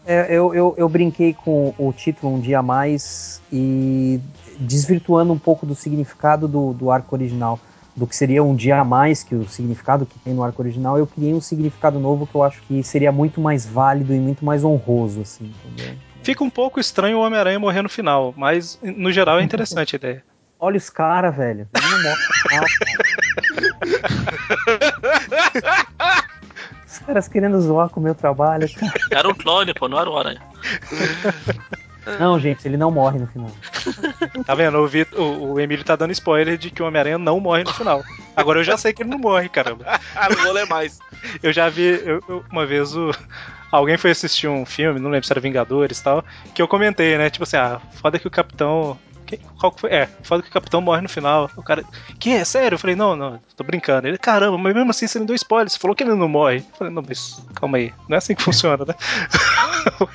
É, 0.07 0.35
eu, 0.35 0.55
eu, 0.55 0.75
eu 0.79 0.89
brinquei 0.89 1.35
com 1.35 1.75
o 1.77 1.93
título 1.93 2.33
Um 2.33 2.41
Dia 2.41 2.61
a 2.61 2.63
Mais 2.63 3.39
e 3.53 4.19
desvirtuando 4.59 5.35
um 5.35 5.39
pouco 5.39 5.67
do 5.67 5.75
significado 5.75 6.49
do, 6.49 6.73
do 6.73 6.91
arco 6.91 7.15
original, 7.15 7.61
do 7.95 8.07
que 8.07 8.17
seria 8.17 8.43
um 8.43 8.55
dia 8.55 8.81
a 8.81 8.85
mais 8.85 9.23
que 9.23 9.35
o 9.35 9.47
significado 9.47 10.07
que 10.07 10.19
tem 10.21 10.33
no 10.33 10.43
arco 10.43 10.63
original, 10.63 10.97
eu 10.97 11.07
criei 11.07 11.35
um 11.35 11.41
significado 11.43 12.01
novo 12.01 12.27
que 12.27 12.35
eu 12.35 12.43
acho 12.43 12.63
que 12.63 12.83
seria 12.83 13.13
muito 13.13 13.43
mais 13.43 13.67
válido 13.67 14.15
e 14.15 14.19
muito 14.19 14.43
mais 14.43 14.65
honroso, 14.65 15.21
assim, 15.21 15.53
entendeu? 15.67 15.97
Fica 16.23 16.43
um 16.43 16.49
pouco 16.49 16.81
estranho 16.81 17.19
o 17.19 17.21
Homem-Aranha 17.21 17.59
morrer 17.59 17.83
no 17.83 17.91
final, 17.91 18.33
mas 18.35 18.79
no 18.83 19.13
geral 19.13 19.39
é 19.39 19.43
interessante 19.43 19.97
a 19.97 19.99
ideia. 19.99 20.25
Olha 20.63 20.77
os 20.77 20.91
caras, 20.91 21.35
velho. 21.35 21.67
Ele 21.75 21.87
não 21.87 22.03
morre 22.03 22.23
no 22.27 22.49
final, 22.49 22.65
cara. 22.79 23.10
Os 26.87 26.99
caras 26.99 27.29
querendo 27.29 27.61
zoar 27.61 27.89
com 27.89 28.01
o 28.01 28.03
meu 28.03 28.15
trabalho. 28.15 28.69
cara. 28.75 28.93
Era 29.11 29.29
um 29.29 29.35
clone, 29.35 29.73
pô, 29.75 29.89
não 29.89 29.99
era 30.01 30.11
o 30.11 30.19
Aranha. 30.19 30.41
Não, 32.19 32.39
gente, 32.41 32.67
ele 32.67 32.77
não 32.77 32.91
morre 32.91 33.19
no 33.19 33.27
final. 33.29 33.51
Tá 34.45 34.55
vendo? 34.55 34.79
O, 34.79 34.87
Vit- 34.89 35.15
o, 35.15 35.53
o 35.53 35.61
Emílio 35.61 35.85
tá 35.85 35.95
dando 35.97 36.11
spoiler 36.13 36.57
de 36.59 36.71
que 36.71 36.83
o 36.83 36.87
Homem-Aranha 36.87 37.19
não 37.19 37.39
morre 37.39 37.63
no 37.63 37.73
final. 37.73 38.03
Agora 38.35 38.59
eu 38.61 38.65
já 38.65 38.77
sei 38.77 38.93
que 38.93 39.03
ele 39.03 39.11
não 39.11 39.19
morre, 39.19 39.49
caramba. 39.49 39.85
Ah, 40.17 40.29
não 40.31 40.43
vou 40.43 40.53
ler 40.53 40.67
mais. 40.67 40.99
Eu 41.43 41.53
já 41.53 41.69
vi 41.69 42.01
eu- 42.05 42.23
eu- 42.29 42.45
uma 42.51 42.67
vez 42.67 42.97
o. 42.97 43.11
Alguém 43.71 43.97
foi 43.97 44.11
assistir 44.11 44.49
um 44.49 44.67
filme, 44.67 44.99
não 44.99 45.11
lembro 45.11 45.25
se 45.27 45.33
era 45.33 45.41
Vingadores 45.41 45.99
e 45.99 46.03
tal, 46.03 46.25
que 46.53 46.61
eu 46.61 46.67
comentei, 46.67 47.17
né? 47.17 47.31
Tipo 47.31 47.45
assim, 47.45 47.57
ah, 47.57 47.81
foda 47.93 48.19
que 48.19 48.27
o 48.27 48.31
capitão. 48.31 48.99
Qual 49.59 49.73
que 49.73 49.81
foi? 49.81 49.91
É, 49.91 50.09
foda 50.23 50.43
que 50.43 50.49
o 50.49 50.53
capitão 50.53 50.81
morre 50.81 51.03
no 51.03 51.09
final. 51.09 51.51
O 51.57 51.63
cara. 51.63 51.85
Que? 52.19 52.31
É 52.31 52.45
sério? 52.45 52.75
Eu 52.75 52.79
falei, 52.79 52.97
não, 52.97 53.15
não, 53.17 53.41
tô 53.57 53.65
brincando. 53.65 54.09
Ele, 54.09 54.19
caramba, 54.19 54.57
mas 54.59 54.75
mesmo 54.75 54.91
assim 54.91 55.07
você 55.07 55.19
me 55.19 55.27
deu 55.27 55.35
spoiler, 55.37 55.69
você 55.69 55.79
falou 55.79 55.95
que 55.95 56.03
ele 56.03 56.15
não 56.15 56.29
morre. 56.29 56.59
Eu 56.59 56.77
falei, 56.77 56.93
não, 56.93 57.03
mas 57.07 57.43
calma 57.55 57.79
aí, 57.79 57.93
não 58.09 58.15
é 58.15 58.19
assim 58.19 58.35
que 58.35 58.43
funciona, 58.43 58.85
né? 58.85 58.95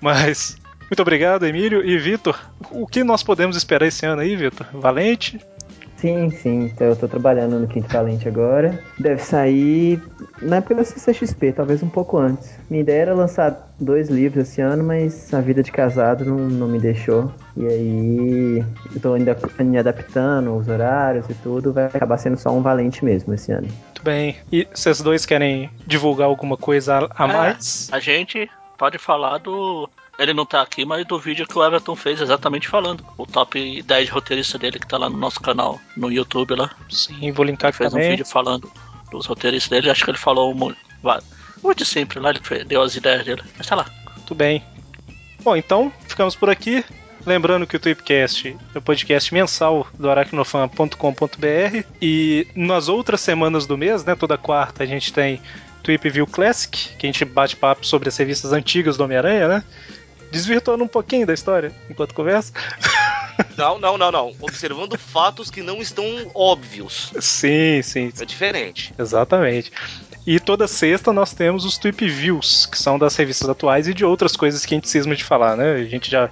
mas. 0.00 0.56
Muito 0.90 1.00
obrigado, 1.00 1.46
Emílio 1.46 1.84
e 1.84 1.98
Vitor. 1.98 2.38
O 2.70 2.86
que 2.86 3.02
nós 3.02 3.22
podemos 3.22 3.56
esperar 3.56 3.86
esse 3.86 4.04
ano 4.04 4.20
aí, 4.20 4.36
Vitor? 4.36 4.66
Valente? 4.72 5.40
Sim, 6.04 6.28
sim, 6.28 6.64
então 6.64 6.88
eu 6.88 6.96
tô 6.96 7.08
trabalhando 7.08 7.58
no 7.58 7.66
Quinto 7.66 7.88
Valente 7.88 8.28
agora. 8.28 8.78
Deve 8.98 9.22
sair 9.22 9.98
na 10.42 10.56
época 10.56 10.74
da 10.74 10.84
CCXP, 10.84 11.52
talvez 11.52 11.82
um 11.82 11.88
pouco 11.88 12.18
antes. 12.18 12.58
Minha 12.68 12.82
ideia 12.82 13.00
era 13.00 13.14
lançar 13.14 13.72
dois 13.80 14.10
livros 14.10 14.46
esse 14.50 14.60
ano, 14.60 14.84
mas 14.84 15.32
a 15.32 15.40
vida 15.40 15.62
de 15.62 15.72
casado 15.72 16.22
não, 16.26 16.36
não 16.36 16.68
me 16.68 16.78
deixou. 16.78 17.32
E 17.56 17.66
aí 17.66 18.64
eu 18.94 19.00
tô 19.00 19.14
ainda 19.14 19.34
me 19.60 19.78
adaptando 19.78 20.54
os 20.54 20.68
horários 20.68 21.24
e 21.30 21.34
tudo, 21.36 21.72
vai 21.72 21.86
acabar 21.86 22.18
sendo 22.18 22.36
só 22.36 22.50
um 22.50 22.60
Valente 22.60 23.02
mesmo 23.02 23.32
esse 23.32 23.50
ano. 23.50 23.66
Muito 23.66 24.04
bem. 24.04 24.36
E 24.52 24.68
vocês 24.74 25.00
dois 25.00 25.24
querem 25.24 25.70
divulgar 25.86 26.26
alguma 26.26 26.58
coisa 26.58 27.08
a 27.16 27.24
É. 27.24 27.32
mais? 27.32 27.88
A 27.90 27.98
gente 27.98 28.50
pode 28.76 28.98
falar 28.98 29.38
do. 29.38 29.88
Ele 30.18 30.32
não 30.32 30.46
tá 30.46 30.62
aqui, 30.62 30.84
mas 30.84 31.04
do 31.06 31.18
vídeo 31.18 31.46
que 31.46 31.58
o 31.58 31.64
Everton 31.64 31.96
fez 31.96 32.20
exatamente 32.20 32.68
falando. 32.68 33.04
O 33.18 33.26
top 33.26 33.82
10 33.82 34.06
de 34.06 34.12
roteirista 34.12 34.58
dele 34.58 34.78
que 34.78 34.86
tá 34.86 34.96
lá 34.96 35.10
no 35.10 35.16
nosso 35.16 35.40
canal 35.40 35.80
no 35.96 36.10
YouTube 36.10 36.54
lá. 36.54 36.70
Sim, 36.88 37.32
vou 37.32 37.44
linkar 37.44 37.70
Ele 37.70 37.70
aqui 37.70 37.78
fez 37.78 37.92
um 37.92 37.96
também. 37.96 38.10
vídeo 38.10 38.26
falando 38.26 38.70
dos 39.10 39.26
roteiristas 39.26 39.70
dele. 39.70 39.90
Acho 39.90 40.04
que 40.04 40.10
ele 40.10 40.18
falou 40.18 40.54
muito, 40.54 40.78
muito 41.62 41.84
simples 41.84 42.22
lá, 42.22 42.30
ele 42.30 42.64
deu 42.64 42.82
as 42.82 42.94
ideias 42.94 43.24
dele. 43.24 43.42
Mas 43.56 43.66
tá 43.66 43.74
lá. 43.74 43.86
Muito 44.16 44.34
bem. 44.34 44.62
Bom, 45.42 45.56
então 45.56 45.92
ficamos 46.06 46.36
por 46.36 46.48
aqui. 46.48 46.84
Lembrando 47.26 47.66
que 47.66 47.76
o 47.76 47.80
Tweepcast 47.80 48.54
é 48.74 48.78
o 48.78 48.82
podcast 48.82 49.32
mensal 49.32 49.86
do 49.98 50.10
aracnofan.com.br 50.10 51.86
e 52.00 52.46
nas 52.54 52.88
outras 52.88 53.20
semanas 53.22 53.66
do 53.66 53.78
mês, 53.78 54.04
né, 54.04 54.14
toda 54.14 54.36
quarta 54.36 54.82
a 54.82 54.86
gente 54.86 55.10
tem 55.10 55.40
Tweep 55.82 56.08
View 56.10 56.26
Classic, 56.26 56.96
que 56.98 57.06
a 57.06 57.08
gente 57.08 57.24
bate 57.24 57.56
papo 57.56 57.86
sobre 57.86 58.08
as 58.08 58.16
revistas 58.16 58.52
antigas 58.52 58.98
do 58.98 59.04
Homem-Aranha, 59.04 59.48
né? 59.48 59.64
Desvirtuando 60.34 60.82
um 60.84 60.88
pouquinho 60.88 61.26
da 61.26 61.32
história 61.32 61.72
enquanto 61.88 62.12
conversa. 62.14 62.52
Não, 63.56 63.80
não, 63.80 63.98
não, 63.98 64.12
não. 64.12 64.32
Observando 64.40 64.96
fatos 64.96 65.50
que 65.50 65.60
não 65.60 65.80
estão 65.82 66.04
óbvios. 66.34 67.12
Sim, 67.20 67.82
sim, 67.82 68.12
É 68.20 68.24
diferente. 68.24 68.94
exatamente. 68.96 69.72
E 70.24 70.38
toda 70.38 70.68
sexta 70.68 71.12
nós 71.12 71.32
temos 71.34 71.64
os 71.64 71.76
Tweep 71.76 72.08
Views, 72.08 72.66
que 72.66 72.78
são 72.78 72.96
das 72.96 73.16
revistas 73.16 73.48
atuais 73.48 73.88
e 73.88 73.94
de 73.94 74.04
outras 74.04 74.36
coisas 74.36 74.64
que 74.64 74.72
a 74.74 74.76
gente 74.76 74.88
cisma 74.88 75.16
de 75.16 75.24
falar, 75.24 75.56
né? 75.56 75.72
A 75.74 75.84
gente 75.84 76.08
já 76.08 76.30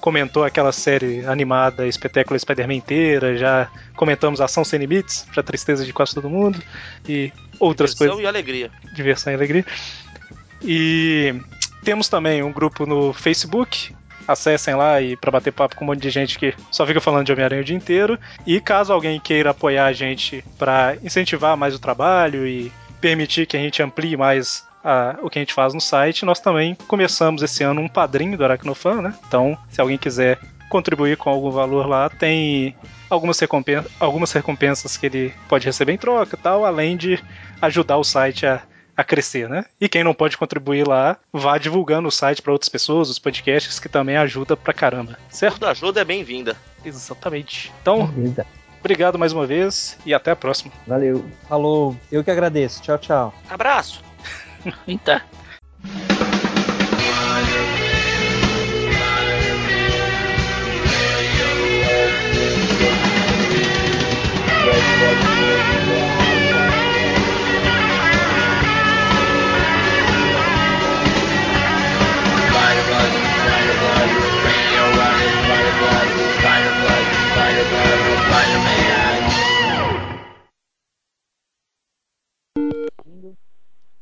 comentou 0.00 0.44
aquela 0.44 0.70
série 0.70 1.24
animada 1.26 1.88
Espetáculo 1.88 2.38
Spider-Man 2.38 2.74
inteira, 2.74 3.36
já 3.36 3.68
comentamos 3.96 4.40
Ação 4.40 4.64
Sem 4.64 4.78
Limites, 4.78 5.26
pra 5.34 5.42
tristeza 5.42 5.84
de 5.84 5.92
quase 5.92 6.14
todo 6.14 6.30
mundo, 6.30 6.62
e 7.08 7.32
outras 7.58 7.90
Diversão 7.94 8.16
coisas 8.16 8.24
e 8.24 8.28
alegria. 8.28 8.70
diversão 8.94 9.32
e 9.32 9.36
alegria. 9.36 9.64
E 10.62 11.34
temos 11.84 12.08
também 12.08 12.42
um 12.42 12.52
grupo 12.52 12.86
no 12.86 13.12
Facebook. 13.12 13.94
Acessem 14.26 14.74
lá 14.74 15.02
e 15.02 15.16
para 15.16 15.30
bater 15.30 15.52
papo 15.52 15.76
com 15.76 15.84
um 15.84 15.88
monte 15.88 16.00
de 16.00 16.08
gente 16.08 16.38
que 16.38 16.54
só 16.70 16.86
fica 16.86 16.98
falando 16.98 17.26
de 17.26 17.32
Homem-Aranha 17.32 17.60
o 17.60 17.64
dia 17.64 17.76
inteiro. 17.76 18.18
E 18.46 18.58
caso 18.58 18.90
alguém 18.90 19.20
queira 19.20 19.50
apoiar 19.50 19.84
a 19.84 19.92
gente 19.92 20.42
para 20.58 20.96
incentivar 21.02 21.56
mais 21.58 21.74
o 21.74 21.78
trabalho 21.78 22.46
e 22.46 22.72
permitir 23.02 23.46
que 23.46 23.56
a 23.56 23.60
gente 23.60 23.82
amplie 23.82 24.16
mais 24.16 24.64
o 25.22 25.30
que 25.30 25.38
a 25.38 25.42
gente 25.42 25.54
faz 25.54 25.72
no 25.72 25.80
site, 25.80 26.26
nós 26.26 26.40
também 26.40 26.76
começamos 26.86 27.42
esse 27.42 27.64
ano 27.64 27.80
um 27.80 27.88
padrinho 27.88 28.36
do 28.36 28.44
Aracnofan, 28.44 29.00
né? 29.00 29.14
Então, 29.26 29.56
se 29.70 29.80
alguém 29.80 29.96
quiser 29.96 30.38
contribuir 30.68 31.16
com 31.16 31.30
algum 31.30 31.50
valor 31.50 31.86
lá, 31.86 32.10
tem 32.10 32.76
algumas, 33.08 33.38
algumas 33.98 34.32
recompensas 34.32 34.96
que 34.96 35.06
ele 35.06 35.34
pode 35.48 35.64
receber 35.64 35.92
em 35.92 35.96
troca 35.96 36.36
tal, 36.36 36.66
além 36.66 36.96
de 36.96 37.22
ajudar 37.62 37.96
o 37.96 38.04
site 38.04 38.44
a, 38.46 38.60
a 38.96 39.04
crescer, 39.04 39.48
né? 39.48 39.64
E 39.80 39.88
quem 39.88 40.04
não 40.04 40.14
pode 40.14 40.36
contribuir 40.36 40.86
lá, 40.86 41.16
vá 41.32 41.58
divulgando 41.58 42.08
o 42.08 42.12
site 42.12 42.42
para 42.42 42.52
outras 42.52 42.68
pessoas, 42.68 43.08
os 43.08 43.18
podcasts, 43.18 43.78
que 43.78 43.88
também 43.88 44.16
ajuda 44.16 44.56
pra 44.56 44.72
caramba, 44.72 45.18
certo? 45.28 45.58
Toda 45.58 45.70
ajuda 45.72 46.00
é 46.00 46.04
bem-vinda. 46.04 46.56
Exatamente. 46.84 47.72
Então, 47.80 48.12
obrigado 48.80 49.18
mais 49.18 49.32
uma 49.32 49.46
vez 49.46 49.98
e 50.04 50.12
até 50.12 50.30
a 50.30 50.36
próxima. 50.36 50.72
Valeu. 50.86 51.24
Falou, 51.48 51.96
eu 52.10 52.22
que 52.22 52.30
agradeço. 52.30 52.82
Tchau, 52.82 52.98
tchau. 52.98 53.34
Abraço. 53.48 54.02
Então. 54.86 55.20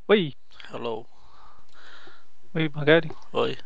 Oi, 0.09 0.33
Hello. 0.73 1.07
oi, 2.55 2.69
Magari. 2.75 3.11
Oi. 3.33 3.57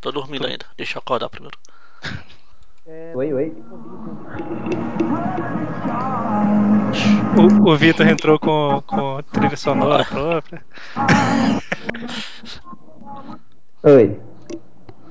Tô 0.00 0.12
dormindo 0.12 0.46
ainda. 0.46 0.64
Deixa 0.76 0.98
eu 0.98 1.00
acordar 1.00 1.28
primeiro. 1.28 1.58
Oi, 3.16 3.32
oi. 3.32 3.52
O, 7.36 7.70
o 7.70 7.76
Vitor 7.76 8.06
entrou 8.06 8.38
com, 8.38 8.80
com 8.86 9.20
trilha 9.24 9.56
sonora 9.56 10.04
própria. 10.04 10.64
Oi. 13.82 14.20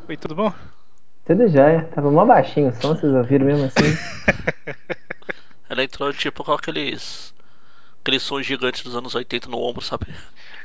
Oi, 0.08 0.18
tudo 0.18 0.36
bom? 0.36 0.54
Tudo 1.26 1.50
jóia. 1.50 1.84
Tava 1.94 2.10
mó 2.10 2.26
baixinho 2.26 2.70
o 2.70 2.74
som, 2.74 2.96
vocês 2.96 3.14
ouviram 3.14 3.46
mesmo 3.46 3.66
assim? 3.66 3.84
Ela 5.70 5.84
entrou 5.84 6.14
tipo 6.14 6.46
com 6.46 6.54
aqueles. 6.54 7.34
Aqueles 8.02 8.24
sons 8.24 8.46
gigantes 8.46 8.84
dos 8.84 8.96
anos 8.96 9.16
80 9.16 9.50
no 9.50 9.60
ombro, 9.60 9.82
sabe? 9.82 10.06